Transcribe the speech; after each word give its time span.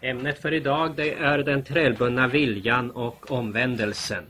Ämnet 0.00 0.42
för 0.42 0.54
idag 0.54 0.94
det 0.96 1.14
är 1.14 1.38
den 1.38 1.64
trälbundna 1.64 2.28
viljan 2.28 2.90
och 2.90 3.30
omvändelsen. 3.30 4.24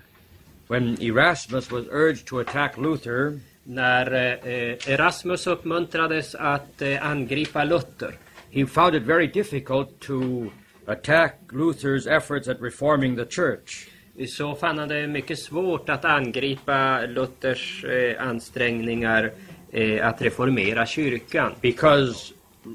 When 0.69 1.03
Erasmus 1.03 1.71
was 1.71 1.87
urged 1.91 2.27
to 2.27 2.41
attack 2.41 2.77
Luther, 2.79 3.41
När 3.65 4.13
eh, 4.13 4.93
Erasmus 4.93 5.47
uppmuntrades 5.47 6.35
att 6.35 6.83
eh, 6.83 7.07
angripa 7.07 7.65
Luther 7.65 8.15
he 8.51 8.67
found 8.67 8.95
it 8.95 9.03
very 9.03 9.27
difficult 9.27 10.01
to 10.01 10.51
attack 10.87 11.35
Luther's 11.53 12.07
efforts 12.07 12.49
at 12.49 12.61
reforming 12.61 13.17
the 13.17 13.27
church. 13.27 13.89
så 14.29 14.55
fann 14.55 14.79
han 14.79 14.89
det 14.89 15.07
mycket 15.07 15.39
svårt 15.39 15.89
att 15.89 16.05
angripa 16.05 17.07
Luthers 17.07 17.85
eh, 17.85 18.29
ansträngningar 18.29 19.33
eh, 19.73 20.07
att 20.07 20.23
reformera 20.23 20.87
kyrkan. 20.87 21.53
because 21.61 22.33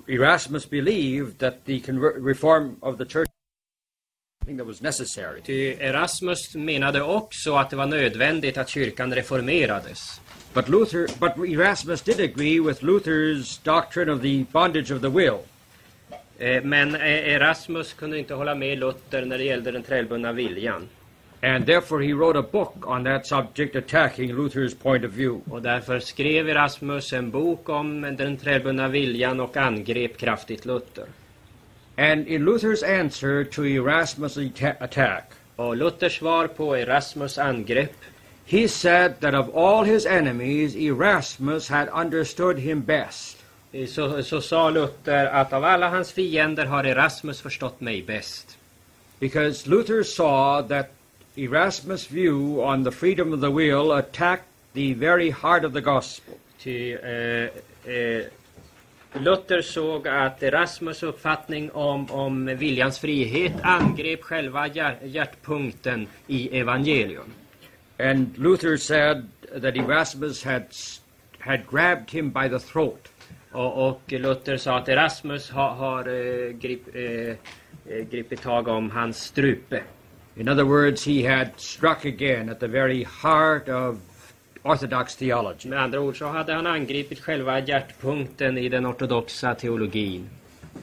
Erasmus 0.08 0.70
believed 0.70 1.40
that 1.40 1.66
the 1.66 1.82
reform 2.22 2.76
of 2.82 2.98
the 2.98 3.06
church 3.06 3.28
that 4.48 4.66
was 4.66 4.82
necessary. 4.82 5.42
Ty 5.42 5.76
Erasmus 5.80 6.56
menade 6.56 7.02
också 7.02 7.56
att 7.56 7.70
det 7.70 7.76
var 7.76 7.86
nödvändigt 7.86 8.58
att 8.58 8.70
kyrkan 8.70 9.16
reformerades. 9.16 10.22
But 10.54 10.70
Luther, 10.70 11.08
but 11.20 11.50
Erasmus 11.50 12.02
did 12.02 12.20
agree 12.20 12.60
with 12.60 12.84
Luther's 12.84 13.60
doctrine 13.64 14.12
of 14.12 14.22
the 14.22 14.46
bondage 14.52 14.92
of 14.92 15.02
the 15.02 15.10
will. 15.10 15.38
Eh, 16.38 16.64
Men 16.64 16.96
eh, 16.96 17.34
Erasmus 17.34 17.94
kunde 17.94 18.20
inte 18.20 18.34
hålla 18.34 18.56
med 18.56 18.80
Luther 18.80 19.26
när 19.26 19.38
det 19.38 19.44
gällde 19.44 19.72
den 19.72 19.84
trälbundna 19.84 20.32
viljan. 20.32 20.90
And 21.44 21.66
therefore 21.66 22.02
he 22.02 22.14
wrote 22.14 22.40
a 22.40 22.42
book 22.42 22.76
on 22.88 23.04
that 23.04 23.28
subject 23.28 23.76
attacking 23.76 24.32
Luther's 24.36 24.74
point 24.74 25.06
of 25.06 25.12
view. 25.12 25.42
Och 25.50 25.62
därför 25.62 26.00
skrev 26.00 26.50
Erasmus 26.50 27.14
en 27.14 27.32
bok 27.32 27.70
om 27.70 28.02
den 28.02 28.38
trälbundna 28.38 28.88
viljan 28.88 29.40
och 29.40 29.58
angrep 29.58 30.18
kraftigt 30.18 30.66
Luther. 30.66 31.06
And 31.98 32.28
in 32.28 32.46
Luther's 32.46 33.02
answer 33.02 33.44
to 33.44 33.62
Erasmus' 33.62 34.38
atta- 34.38 34.76
attack, 34.80 35.32
Och 35.56 35.78
Luthers 35.78 36.18
svar 36.20 36.48
på 36.48 36.78
Erasmus 36.78 37.38
angrepp 37.38 37.96
he 38.46 38.68
said 38.68 39.22
that 39.22 39.34
of 39.34 39.56
all 39.56 39.84
his 39.84 40.06
enemies, 40.06 40.76
Erasmus 40.76 41.68
had 41.68 41.90
understood 41.90 42.60
him 42.60 42.82
best. 42.82 43.38
så, 43.88 44.24
så 44.24 44.42
sa 44.42 44.70
Luther 44.70 45.26
att 45.26 45.54
av 45.54 45.64
alla 45.64 45.90
hans 45.90 46.12
fiender 46.12 46.66
har 46.66 46.84
Erasmus 46.84 47.42
förstått 47.42 47.82
mig 47.82 48.04
bäst. 48.04 48.58
Because 49.20 49.70
Luther 49.70 50.04
saw 50.04 50.68
that 50.76 50.92
Erasmus' 51.36 52.08
view 52.08 52.62
on 52.64 52.84
the 52.84 52.92
freedom 52.92 53.34
of 53.34 53.42
the 53.42 53.50
will 53.50 53.92
attacked 53.92 54.48
the 54.74 54.94
very 54.94 55.30
heart 55.32 55.66
of 55.66 55.74
the 55.74 55.82
gospel. 55.82 56.38
Ty 56.60 56.94
eh, 56.94 57.50
eh, 57.86 58.26
Luther 59.14 59.62
såg 59.62 60.08
att 60.08 60.44
Erasmus 60.44 61.04
uppfattning 61.04 61.72
om, 61.72 62.12
om 62.12 62.46
viljans 62.46 63.00
frihet 63.00 63.54
angrep 63.64 64.24
själva 64.24 64.68
hjär, 64.68 64.98
hjärtpunkten 65.04 66.08
i 66.28 66.60
evangelium. 66.60 67.34
And 68.00 68.38
Luther 68.38 68.78
said 68.78 69.28
that 69.62 69.76
Erasmus 69.76 70.44
had, 70.44 70.64
had 71.40 71.60
grabbed 71.72 72.12
him 72.12 72.32
by 72.32 72.50
the 72.50 72.60
throat. 72.60 73.08
Och, 73.52 73.90
och 73.90 74.02
Luther 74.08 74.58
sa 74.58 74.78
att 74.78 74.90
Erasmus 74.90 75.50
har, 75.50 75.70
har 75.70 76.08
eh, 76.08 76.52
grip, 76.52 76.96
eh, 76.96 77.36
eh, 77.96 78.06
gripit 78.12 78.42
tag 78.42 78.68
om 78.68 78.92
hans 78.92 79.24
strupe. 79.24 79.84
In 80.36 80.48
other 80.48 80.66
words, 80.66 81.06
he 81.06 81.24
had 81.24 81.48
struck 81.58 82.06
again 82.06 82.50
at 82.50 82.60
the 82.60 82.68
very 82.68 83.04
heart 83.04 83.70
of 83.70 84.00
Orthodox 84.64 85.16
theology. 85.16 85.70
Med 85.70 85.80
andra 85.80 86.00
ord 86.00 86.18
så 86.18 86.26
hade 86.26 86.54
han 86.54 86.68
angripit 86.68 87.20
själva 87.20 87.60
hjärtpunkten 87.60 88.58
i 88.58 88.70
den 88.70 88.86
ortodoxa 88.86 89.56
teologin. 89.56 90.30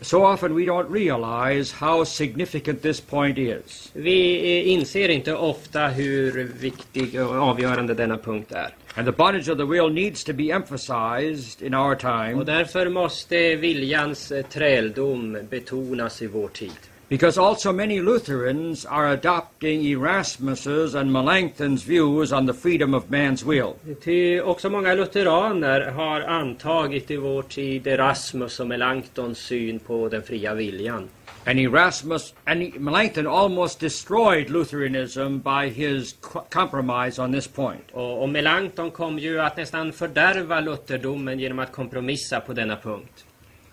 So 0.03 0.25
often 0.25 0.55
we 0.55 0.65
don't 0.65 0.91
realize 0.91 1.73
how 1.73 2.05
significant 2.05 2.83
this 2.83 3.01
point 3.01 3.39
is. 3.39 3.91
Vi 3.95 4.37
eh, 4.37 4.73
inser 4.73 5.09
inte 5.09 5.35
ofta 5.35 5.89
hur 5.89 6.45
viktig 6.61 7.21
och 7.21 7.35
avgörande 7.35 7.95
denna 7.95 8.19
punkt 8.19 8.53
är. 8.53 8.75
And 8.95 9.07
the 9.07 9.13
bondage 9.13 9.49
of 9.49 9.59
the 9.59 9.65
will 9.65 9.93
needs 9.93 10.25
to 10.25 10.33
be 10.33 10.51
emphasized 10.51 11.63
in 11.63 11.75
our 11.75 11.93
Och 11.93 12.01
time 12.01 12.45
därför 12.45 12.89
måste 12.89 13.57
viljans 13.57 14.33
eh, 14.33 14.47
träldom 14.47 15.39
betonas 15.51 16.23
i 16.23 16.27
vår 16.27 16.49
tid. 16.49 16.90
Because 17.11 17.37
also 17.37 17.73
many 17.73 18.01
Lutherans 18.01 18.87
are 18.87 19.09
adopting 19.09 19.85
Erasmus's 19.85 20.95
and 20.95 21.13
Melanchthon's 21.13 21.83
views 21.83 22.33
on 22.33 22.47
the 22.47 22.55
freedom 22.55 22.95
of 22.95 23.11
man's 23.11 23.45
will. 23.45 23.75
Ty 24.05 24.41
också 24.41 24.71
många 24.71 24.95
lutheraner 24.95 25.81
har 25.81 26.21
antagit 26.21 27.11
i 27.11 27.17
vår 27.17 27.43
tid 27.43 27.87
Erasmus 27.87 28.61
och 28.61 28.67
Melanchtons 28.67 29.39
syn 29.39 29.79
på 29.79 30.09
den 30.09 30.23
fria 30.23 30.55
viljan. 30.55 31.09
And 31.47 31.59
Erasmus 31.59 32.35
and 32.45 32.81
Melanchthon 32.81 33.27
almost 33.27 33.81
destroyed 33.81 34.51
Lutheranism 34.51 35.39
by 35.39 35.69
his 35.69 36.17
co- 36.21 36.45
compromise 36.51 37.23
on 37.23 37.33
this 37.33 37.47
point. 37.49 37.85
Och, 37.93 38.23
och 38.23 38.29
Melanchthon 38.29 38.91
kom 38.91 39.19
ju 39.19 39.41
att 39.41 39.57
nästan 39.57 39.93
fördärva 39.93 40.61
lutherdomen 40.61 41.41
genom 41.41 41.59
att 41.59 41.73
kompromissa 41.73 42.41
på 42.41 42.53
denna 42.53 42.77
punkt. 42.77 43.25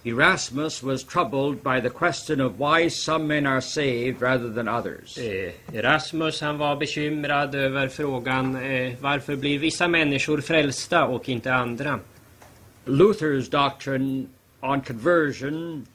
Erasmus 0.07 0.83
was 0.83 1.03
troubled 1.03 1.63
by 1.63 1.81
the 1.81 1.89
question 1.89 2.41
of 2.41 2.59
why 2.59 2.89
some 2.89 3.27
men 3.27 3.45
are 3.45 3.61
saved 3.61 4.21
rather 4.21 4.49
than 4.53 4.67
others. 4.67 5.17
Eh, 5.17 5.51
Erasmus 5.73 6.41
han 6.41 6.57
var 6.57 6.75
bekymrad 6.75 7.55
över 7.55 7.87
frågan 7.87 8.55
eh, 8.55 8.93
varför 9.01 9.35
blir 9.35 9.59
vissa 9.59 9.87
människor 9.87 10.41
frälsta 10.41 11.05
och 11.05 11.29
inte 11.29 11.53
andra? 11.53 11.99
Luther's 12.85 13.49
doctrine 13.49 14.27
on 14.61 14.81
conversion 14.81 15.85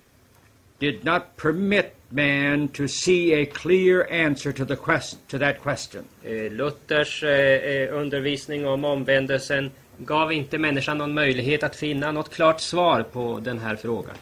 did 0.79 1.05
not 1.05 1.23
permit 1.37 1.95
man 2.09 2.69
to 2.69 2.89
see 2.89 3.43
a 3.43 3.47
clear 3.55 4.07
answer 4.27 4.53
to 4.53 4.65
the 4.65 4.77
quest- 4.77 5.17
to 5.29 5.39
that 5.39 5.61
question. 5.63 6.05
Eh, 6.25 6.53
Luthers 6.53 7.23
eh, 7.23 7.97
undervisning 7.99 8.67
om 8.67 8.85
omvändelsen 8.85 9.71
gav 10.05 10.33
inte 10.33 10.59
människan 10.59 10.99
någon 10.99 11.15
möjlighet 11.15 11.63
att 11.63 11.77
finna 11.77 12.13
något 12.13 12.35
klart 12.35 12.61
svar 12.61 13.03
på 13.03 13.41
den 13.43 13.59
här 13.59 13.77
frågan. 13.77 14.15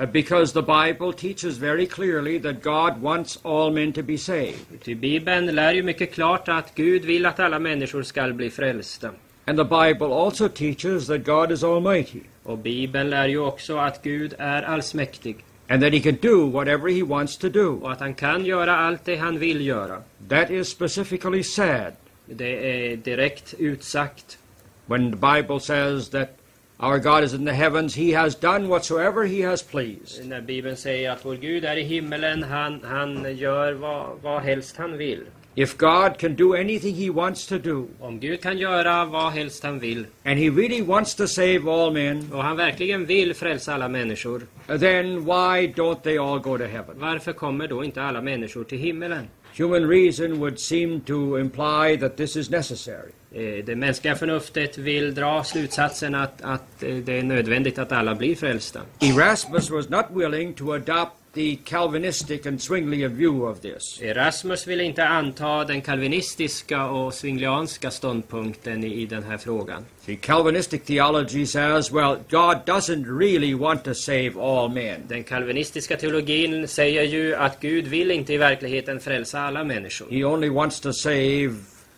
Uh, 0.00 0.06
because 0.06 0.52
the 0.52 0.62
Bible 0.62 1.12
teaches 1.12 1.58
very 1.58 1.86
clearly 1.86 2.40
that 2.40 2.62
God 2.62 3.02
wants 3.02 3.38
all 3.42 3.72
men 3.72 3.92
to 3.92 4.02
be 4.02 4.18
saved. 4.18 4.82
Ty 4.84 4.94
Bibeln 4.94 5.46
lär 5.46 5.72
ju 5.72 5.82
mycket 5.82 6.14
klart 6.14 6.48
att 6.48 6.74
Gud 6.74 7.04
vill 7.04 7.26
att 7.26 7.40
alla 7.40 7.58
människor 7.58 8.02
skall 8.02 8.32
bli 8.32 8.50
frälsta. 8.50 9.10
And 9.44 9.58
the 9.58 9.64
Bible 9.64 10.14
also 10.14 10.48
teaches 10.48 11.06
that 11.06 11.24
God 11.24 11.52
is 11.52 11.64
almighty 11.64 12.20
Och 12.42 12.58
Bibeln 12.58 13.10
lär 13.10 13.28
ju 13.28 13.38
också 13.38 13.76
att 13.76 14.02
Gud 14.02 14.34
är 14.38 14.62
allsmäktig 14.62 15.44
and 15.68 15.82
that 15.82 15.92
he 15.92 16.00
can 16.00 16.16
do 16.16 16.46
whatever 16.46 16.88
he 16.88 17.02
wants 17.02 17.36
to 17.36 17.48
do. 17.48 17.78
och 17.82 17.92
att 17.92 18.00
han 18.00 18.14
kan 18.14 18.44
göra 18.44 18.76
allt 18.76 19.04
det 19.04 19.16
han 19.16 19.38
vill 19.38 19.66
göra. 19.66 20.02
That 20.28 20.50
is 20.50 20.68
specifically 20.68 21.42
said 21.42 21.92
Det 22.26 22.90
är 22.90 22.96
direkt 22.96 23.54
utsagt. 23.58 24.38
When 24.88 25.10
the 25.10 25.16
Bible 25.16 25.60
says 25.60 26.08
that 26.10 26.38
our 26.80 26.98
God 26.98 27.24
is 27.24 27.34
in 27.34 27.44
the 27.44 27.54
heavens, 27.54 27.94
he 27.94 28.12
has 28.12 28.34
done 28.34 28.68
whatsoever 28.68 29.24
he 29.24 29.40
has 29.40 29.62
pleased. 29.62 30.26
När 30.26 30.40
Bibeln 30.40 30.76
säger 30.76 31.10
att 31.10 31.24
vår 31.24 31.34
Gud 31.34 31.64
är 31.64 31.76
i 31.76 31.82
himmelen, 31.82 32.42
han, 32.42 32.80
han 32.84 33.36
gör 33.36 33.72
vad, 33.72 34.18
vad 34.22 34.42
helst 34.42 34.76
han 34.76 34.98
vill. 34.98 35.24
If 35.54 35.76
God 35.76 36.18
can 36.18 36.36
do 36.36 36.54
anything 36.54 36.94
he 36.94 37.10
wants 37.10 37.46
to 37.46 37.58
do, 37.58 37.88
Om 38.00 38.20
Gud 38.20 38.42
kan 38.42 38.58
göra 38.58 39.04
vad 39.04 39.32
helst 39.32 39.62
han 39.62 39.78
vill 39.78 40.06
and 40.24 40.38
he 40.38 40.50
really 40.50 40.82
wants 40.82 41.14
to 41.14 41.26
save 41.26 41.68
all 41.68 41.92
men, 41.92 42.32
och 42.32 42.44
han 42.44 42.56
verkligen 42.56 43.06
vill 43.06 43.34
frälsa 43.34 43.74
alla 43.74 43.88
människor, 43.88 44.42
then 44.66 45.24
why 45.24 45.72
don't 45.76 46.02
they 46.02 46.18
all 46.18 46.38
go 46.38 46.58
to 46.58 46.64
heaven? 46.64 46.96
varför 46.98 47.32
kommer 47.32 47.68
då 47.68 47.84
inte 47.84 48.02
alla 48.02 48.20
människor 48.20 48.64
till 48.64 48.78
himmelen? 48.78 49.28
Human 49.56 49.88
reason 49.88 50.38
would 50.38 50.60
seem 50.60 51.00
to 51.00 51.38
imply 51.38 51.96
that 52.00 52.16
this 52.16 52.36
is 52.36 52.50
necessary. 52.50 53.12
Eh, 53.34 53.64
Det 53.64 53.76
mänskliga 53.76 54.16
förnuftet 54.16 54.78
vill 54.78 55.14
dra 55.14 55.44
slutsatsen 55.44 56.14
att, 56.14 56.42
att 56.42 56.82
eh, 56.82 56.94
det 56.96 57.18
är 57.18 57.22
nödvändigt 57.22 57.78
att 57.78 57.92
alla 57.92 58.14
blir 58.14 58.34
frälsta. 58.36 58.80
Erasmus 59.00 59.70
was 59.70 59.88
not 59.88 60.06
willing 60.14 60.54
to 60.54 60.72
adopt 60.72 61.12
the 61.34 61.56
Calvinistic 61.64 62.46
and 62.46 62.62
Zwinglian 62.62 63.16
view 63.16 63.50
of 63.52 63.60
this. 63.60 64.00
Erasmus 64.02 64.66
ville 64.66 64.84
inte 64.84 65.04
anta 65.06 65.64
den 65.64 65.80
kalvinistiska 65.80 66.84
och 66.84 67.14
swinglianska 67.14 67.90
ståndpunkten 67.90 68.84
i, 68.84 68.94
i 68.94 69.06
den 69.06 69.22
här 69.22 69.38
frågan. 69.38 69.84
See, 70.06 70.16
Calvinistic 70.16 70.82
theology 70.82 71.46
says, 71.46 71.92
well, 71.92 72.16
God 72.30 72.56
doesn't 72.66 73.18
really 73.18 73.54
want 73.54 73.84
to 73.84 73.94
save 73.94 74.32
all 74.40 74.68
men. 74.70 75.00
Den 75.08 75.24
kalvinistiska 75.24 75.96
teologin 75.96 76.68
säger 76.68 77.02
ju 77.02 77.34
att 77.34 77.60
Gud 77.60 77.86
vill 77.86 78.10
inte 78.10 78.32
i 78.32 78.36
verkligheten 78.36 79.00
frälsa 79.00 79.40
alla 79.40 79.64
människor. 79.64 80.06
He 80.10 80.24
only 80.24 80.48
wants 80.48 80.80
to 80.80 80.92
save 80.92 81.54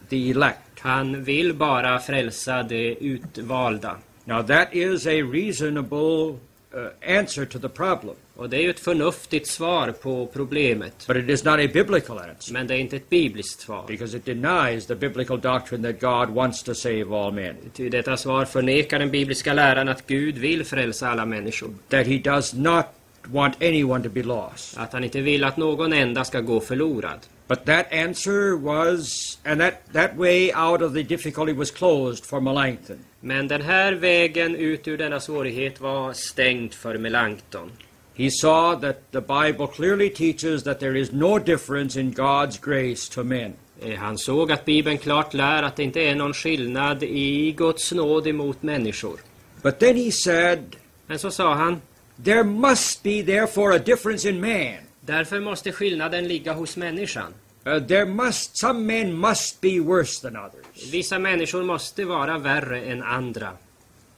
the 0.09 0.31
elect. 0.31 0.59
Han 0.81 1.25
vill 1.25 1.55
bara 1.55 1.99
frälsa 1.99 2.63
de 2.63 2.97
utvalda. 3.01 3.97
Now, 4.25 4.43
that 4.43 4.69
is 4.75 5.07
a 5.07 5.11
reasonable 5.33 6.39
uh, 6.75 7.19
answer 7.19 7.45
to 7.45 7.59
the 7.59 7.69
problem, 7.69 8.15
Och 8.37 8.51
det 8.51 8.57
är 8.57 8.61
ju 8.63 8.71
ett 8.71 8.81
förnuftigt 8.81 9.47
svar 9.47 9.93
på 10.03 10.27
problemet. 10.33 11.05
but 11.07 11.17
it 11.17 11.29
is 11.31 11.45
not 11.45 11.55
a 11.61 11.69
biblical 11.73 12.19
answer 12.19 12.53
Men 12.53 12.67
det 12.67 12.75
är 12.75 12.79
inte 12.79 12.97
ett 12.97 13.11
bibliskt 13.11 13.61
svar. 13.61 13.85
because 13.89 14.17
it 14.17 14.25
denies 14.25 14.87
the 14.87 14.95
biblical 14.95 15.41
doctrine 15.41 15.93
that 15.93 16.01
God 16.01 16.35
wants 16.35 16.63
to 16.63 16.75
save 16.75 17.05
all 17.17 17.33
men, 17.33 17.55
Ty 17.75 17.89
detta 17.89 18.17
svar 18.17 18.45
förnekar 18.45 18.99
den 18.99 19.11
bibliska 19.11 19.53
läran 19.53 19.89
att 19.89 20.07
Gud 20.07 20.39
vill 20.39 20.65
frälsa 20.65 21.09
alla 21.09 21.27
människor. 21.27 21.71
that 21.89 22.07
he 22.07 22.19
does 22.19 22.55
not 22.55 22.85
want 23.25 23.63
anyone 23.63 24.03
to 24.05 24.11
be 24.11 24.23
lost. 24.23 24.79
Att 24.79 24.93
han 24.93 25.05
inte 25.05 25.21
vill 25.21 25.45
att 25.45 25.57
någon 25.57 25.93
enda 25.93 26.25
ska 26.25 26.41
gå 26.41 26.61
förlorad. 26.61 27.19
But 27.51 27.67
that 27.67 27.93
answer 27.93 28.57
was, 28.57 29.39
and 29.45 29.61
that, 29.61 29.93
that 29.93 30.17
way 30.17 30.53
out 30.53 30.83
of 30.83 30.93
the 30.93 31.03
difficulty 31.03 31.53
was 31.53 31.73
closed 31.73 32.25
for 32.25 32.41
Melanchthon. 32.41 33.05
Men 33.21 33.49
den 33.49 33.63
här 33.63 33.93
vägen 33.93 34.57
ut 34.57 34.89
ur 34.89 34.97
denna 34.97 35.21
svårighet 35.21 35.81
var 35.81 36.13
stängd 36.13 36.75
för 36.75 36.99
Melanchthon. 36.99 37.71
He 38.15 38.31
saw 38.31 38.77
that 38.81 39.13
the 39.13 39.21
Bible 39.21 39.67
clearly 39.67 40.11
teaches 40.11 40.63
that 40.63 40.81
there 40.81 40.99
is 40.99 41.13
no 41.13 41.39
difference 41.39 42.01
in 42.01 42.13
God's 42.13 42.57
grace 42.61 43.15
to 43.15 43.25
men. 43.25 43.53
Eh, 43.83 43.99
Han 43.99 44.19
såg 44.19 44.53
att 44.53 44.65
Bibeln 44.65 44.99
klart 44.99 45.35
lär 45.35 45.63
att 45.63 45.77
det 45.77 45.83
inte 45.83 46.01
är 46.01 46.15
någon 46.15 46.35
skillnad 46.35 47.03
i 47.03 47.53
Guds 47.53 47.93
nåd 47.93 48.27
emot 48.27 48.63
människor. 48.63 49.21
But 49.63 49.79
then 49.79 49.97
he 49.97 50.13
said, 50.13 50.77
Men 51.07 51.19
så 51.19 51.31
sa 51.31 51.55
han, 51.55 51.81
There 52.25 52.45
must 52.45 53.03
be 53.03 53.23
therefore 53.23 53.77
a 53.77 53.79
difference 53.79 54.29
in 54.29 54.41
man. 54.41 54.90
Därför 55.01 55.41
måste 55.41 55.73
skillnaden 55.73 56.29
ligga 56.29 56.53
hos 56.53 56.77
människan. 56.77 57.35
Uh, 57.67 57.79
there 57.87 58.07
must, 58.07 58.57
some 58.59 58.87
men 58.87 59.13
must 59.13 59.61
be 59.61 59.81
worse 59.81 60.21
than 60.21 60.37
others. 60.37 60.93
Vissa 60.93 61.19
människor 61.19 61.63
måste 61.63 62.05
vara 62.05 62.39
värre 62.39 62.81
än 62.81 63.03
andra. 63.03 63.53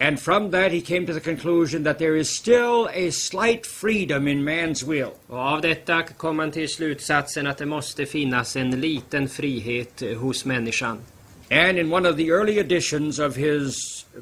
And 0.00 0.20
from 0.20 0.50
that 0.50 0.72
he 0.72 0.80
came 0.80 1.06
to 1.06 1.12
the 1.12 1.20
conclusion 1.20 1.84
that 1.84 1.98
there 1.98 2.16
is 2.16 2.36
still 2.36 2.88
a 2.92 3.10
slight 3.10 3.66
freedom 3.66 4.28
in 4.28 4.44
man's 4.44 4.82
will. 4.82 5.10
Och 5.26 5.38
av 5.38 5.60
detta 5.60 6.02
kom 6.02 6.38
han 6.38 6.50
till 6.50 6.68
slutsatsen 6.68 7.46
att 7.46 7.58
det 7.58 7.66
måste 7.66 8.06
finnas 8.06 8.56
en 8.56 8.80
liten 8.80 9.28
frihet 9.28 10.02
hos 10.16 10.44
människan. 10.44 10.98
And 11.50 11.78
in 11.78 11.92
one 11.92 12.08
of 12.08 12.16
the 12.16 12.28
early 12.28 12.58
editions 12.58 13.18
of 13.18 13.36
his 13.36 13.74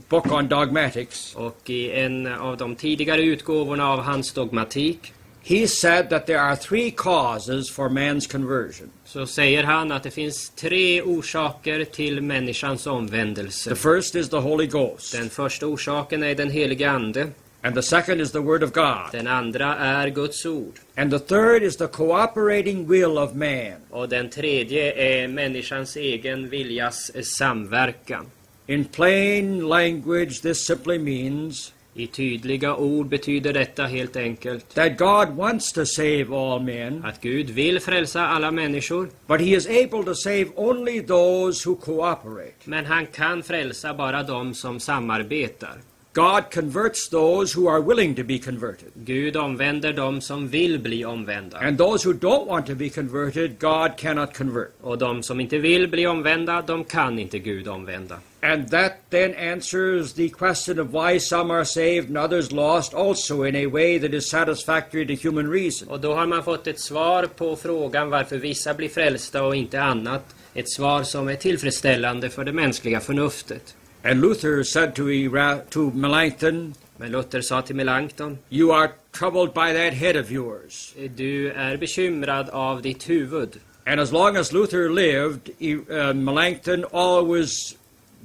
book 0.08 0.32
on 0.32 0.48
dogmatics, 0.48 1.34
Och 1.34 1.70
i 1.70 1.90
en 1.90 2.26
av 2.26 2.56
de 2.56 2.76
tidigare 2.76 3.22
utgåvorna 3.22 3.88
av 3.88 4.00
hans 4.00 4.32
dogmatik 4.32 5.12
he 5.42 5.66
said 5.66 6.08
that 6.10 6.26
there 6.26 6.40
are 6.40 6.56
three 6.56 6.90
causes 6.90 7.70
for 7.70 7.88
man's 7.88 8.26
conversion. 8.32 8.90
så 9.04 9.26
säger 9.26 9.62
han 9.64 9.92
att 9.92 10.02
det 10.02 10.10
finns 10.10 10.50
tre 10.50 11.02
orsaker 11.02 11.84
till 11.84 12.20
människans 12.20 12.86
omvändelse. 12.86 13.70
The 13.70 13.76
first 13.76 14.14
is 14.14 14.28
the 14.28 14.36
Holy 14.36 14.66
Ghost, 14.66 15.12
Den 15.12 15.30
första 15.30 15.66
orsaken 15.66 16.22
är 16.22 16.34
den 16.34 16.50
helige 16.50 16.90
Ande. 16.90 17.28
and 17.62 17.74
the 17.74 17.82
second 17.82 18.20
is 18.20 18.32
the 18.32 18.38
Word 18.38 18.62
of 18.62 18.72
God, 18.72 19.12
Den 19.12 19.26
andra 19.26 19.76
är 19.76 20.08
Guds 20.08 20.46
ord. 20.46 20.72
and 20.96 21.10
the 21.10 21.18
third 21.18 21.62
is 21.62 21.76
the 21.76 21.86
cooperating 21.86 22.86
will 22.88 23.18
of 23.18 23.34
man. 23.34 23.74
Och 23.90 24.08
den 24.08 24.30
tredje 24.30 24.92
är 24.92 25.28
människans 25.28 25.96
egen 25.96 26.48
viljas 26.50 27.10
samverkan. 27.38 28.26
In 28.66 28.84
plain 28.84 29.68
language, 29.68 30.42
this 30.42 30.66
simply 30.66 30.98
means 30.98 31.72
I 31.94 32.06
tydliga 32.06 32.74
ord 32.74 33.06
betyder 33.08 33.52
detta 33.52 33.86
helt 33.86 34.16
enkelt 34.16 34.74
that 34.74 34.98
God 34.98 35.36
wants 35.36 35.72
to 35.72 35.86
save 35.86 36.26
all 36.32 36.60
men, 36.62 37.04
att 37.04 37.20
Gud 37.20 37.50
vill 37.50 37.80
frälsa 37.80 38.26
alla 38.26 38.50
människor, 38.50 39.08
but 39.26 39.40
He 39.40 39.56
is 39.56 39.66
able 39.66 40.04
to 40.04 40.14
save 40.14 40.46
only 40.56 41.00
those 41.06 41.68
who 41.68 41.76
cooperate. 41.76 42.54
men 42.64 42.84
han 42.86 43.06
kan 43.06 43.42
frälsa 43.42 43.94
bara 43.94 44.22
de 44.22 44.54
som 44.54 44.80
samarbetar. 44.80 45.74
God 46.12 46.50
converts 46.50 47.08
those 47.08 47.52
who 47.52 47.68
are 47.68 47.80
willing 47.80 48.16
to 48.16 48.24
be 48.24 48.38
converted. 48.38 48.90
Gud 49.04 49.36
omvänder 49.36 49.92
de 49.92 50.20
som 50.20 50.48
vill 50.48 50.78
bli 50.78 51.04
omvända. 51.04 51.58
And 51.58 51.78
those 51.78 52.08
who 52.08 52.12
don't 52.12 52.46
want 52.46 52.66
to 52.66 52.74
be 52.74 52.88
converted, 52.88 53.58
God 53.58 53.96
cannot 53.96 54.34
convert. 54.34 54.72
Och 54.80 54.98
de 54.98 55.22
som 55.22 55.40
inte 55.40 55.58
vill 55.58 55.88
bli 55.88 56.06
omvända, 56.06 56.62
de 56.62 56.84
kan 56.84 57.18
inte 57.18 57.38
Gud 57.38 57.68
omvända. 57.68 58.18
And 58.42 58.70
that 58.70 58.92
then 59.10 59.34
answers 59.34 60.12
the 60.12 60.28
question 60.28 60.78
of 60.80 60.92
why 60.92 61.20
some 61.20 61.54
are 61.54 61.64
saved 61.64 62.08
and 62.08 62.18
others 62.18 62.52
lost, 62.52 62.94
also 62.94 63.44
in 63.44 63.56
a 63.56 63.68
way 63.68 63.98
that 63.98 64.14
is 64.14 64.30
satisfactory 64.30 65.06
to 65.06 65.28
human 65.28 65.50
reason. 65.50 65.88
Och 65.88 66.00
då 66.00 66.14
har 66.14 66.26
man 66.26 66.44
fått 66.44 66.66
ett 66.66 66.80
svar 66.80 67.26
på 67.26 67.56
frågan 67.56 68.10
varför 68.10 68.36
vissa 68.36 68.74
blir 68.74 68.88
frälsta 68.88 69.44
och 69.44 69.56
inte 69.56 69.82
annat. 69.82 70.34
Ett 70.54 70.70
svar 70.70 71.02
som 71.02 71.28
är 71.28 71.36
tillfredsställande 71.36 72.30
för 72.30 72.44
det 72.44 72.52
mänskliga 72.52 73.00
förnuftet. 73.00 73.74
And 74.02 74.20
Luther 74.20 74.64
said 74.64 74.94
to, 74.96 75.08
Era- 75.10 75.62
to 75.70 75.90
Melanchthon, 75.90 76.74
Men 76.98 77.12
Luther 77.12 77.42
sa 77.42 77.60
till 77.62 77.76
Melanchthon, 77.76 78.38
You 78.50 78.72
are 78.72 78.92
troubled 79.12 79.52
by 79.54 79.72
that 79.72 79.92
head 79.94 80.16
of 80.16 80.30
yours. 80.30 80.94
du 81.16 81.50
är 81.50 81.76
bekymrad 81.76 82.48
av 82.50 82.82
ditt 82.82 83.08
huvud. 83.08 83.60
And 83.86 84.00
as 84.00 84.12
long 84.12 84.36
as 84.36 84.52
Luther 84.52 84.88
lived, 84.90 85.50
he, 85.58 85.74
uh, 85.74 86.12
Melanchthon 86.14 86.84
always 86.92 87.76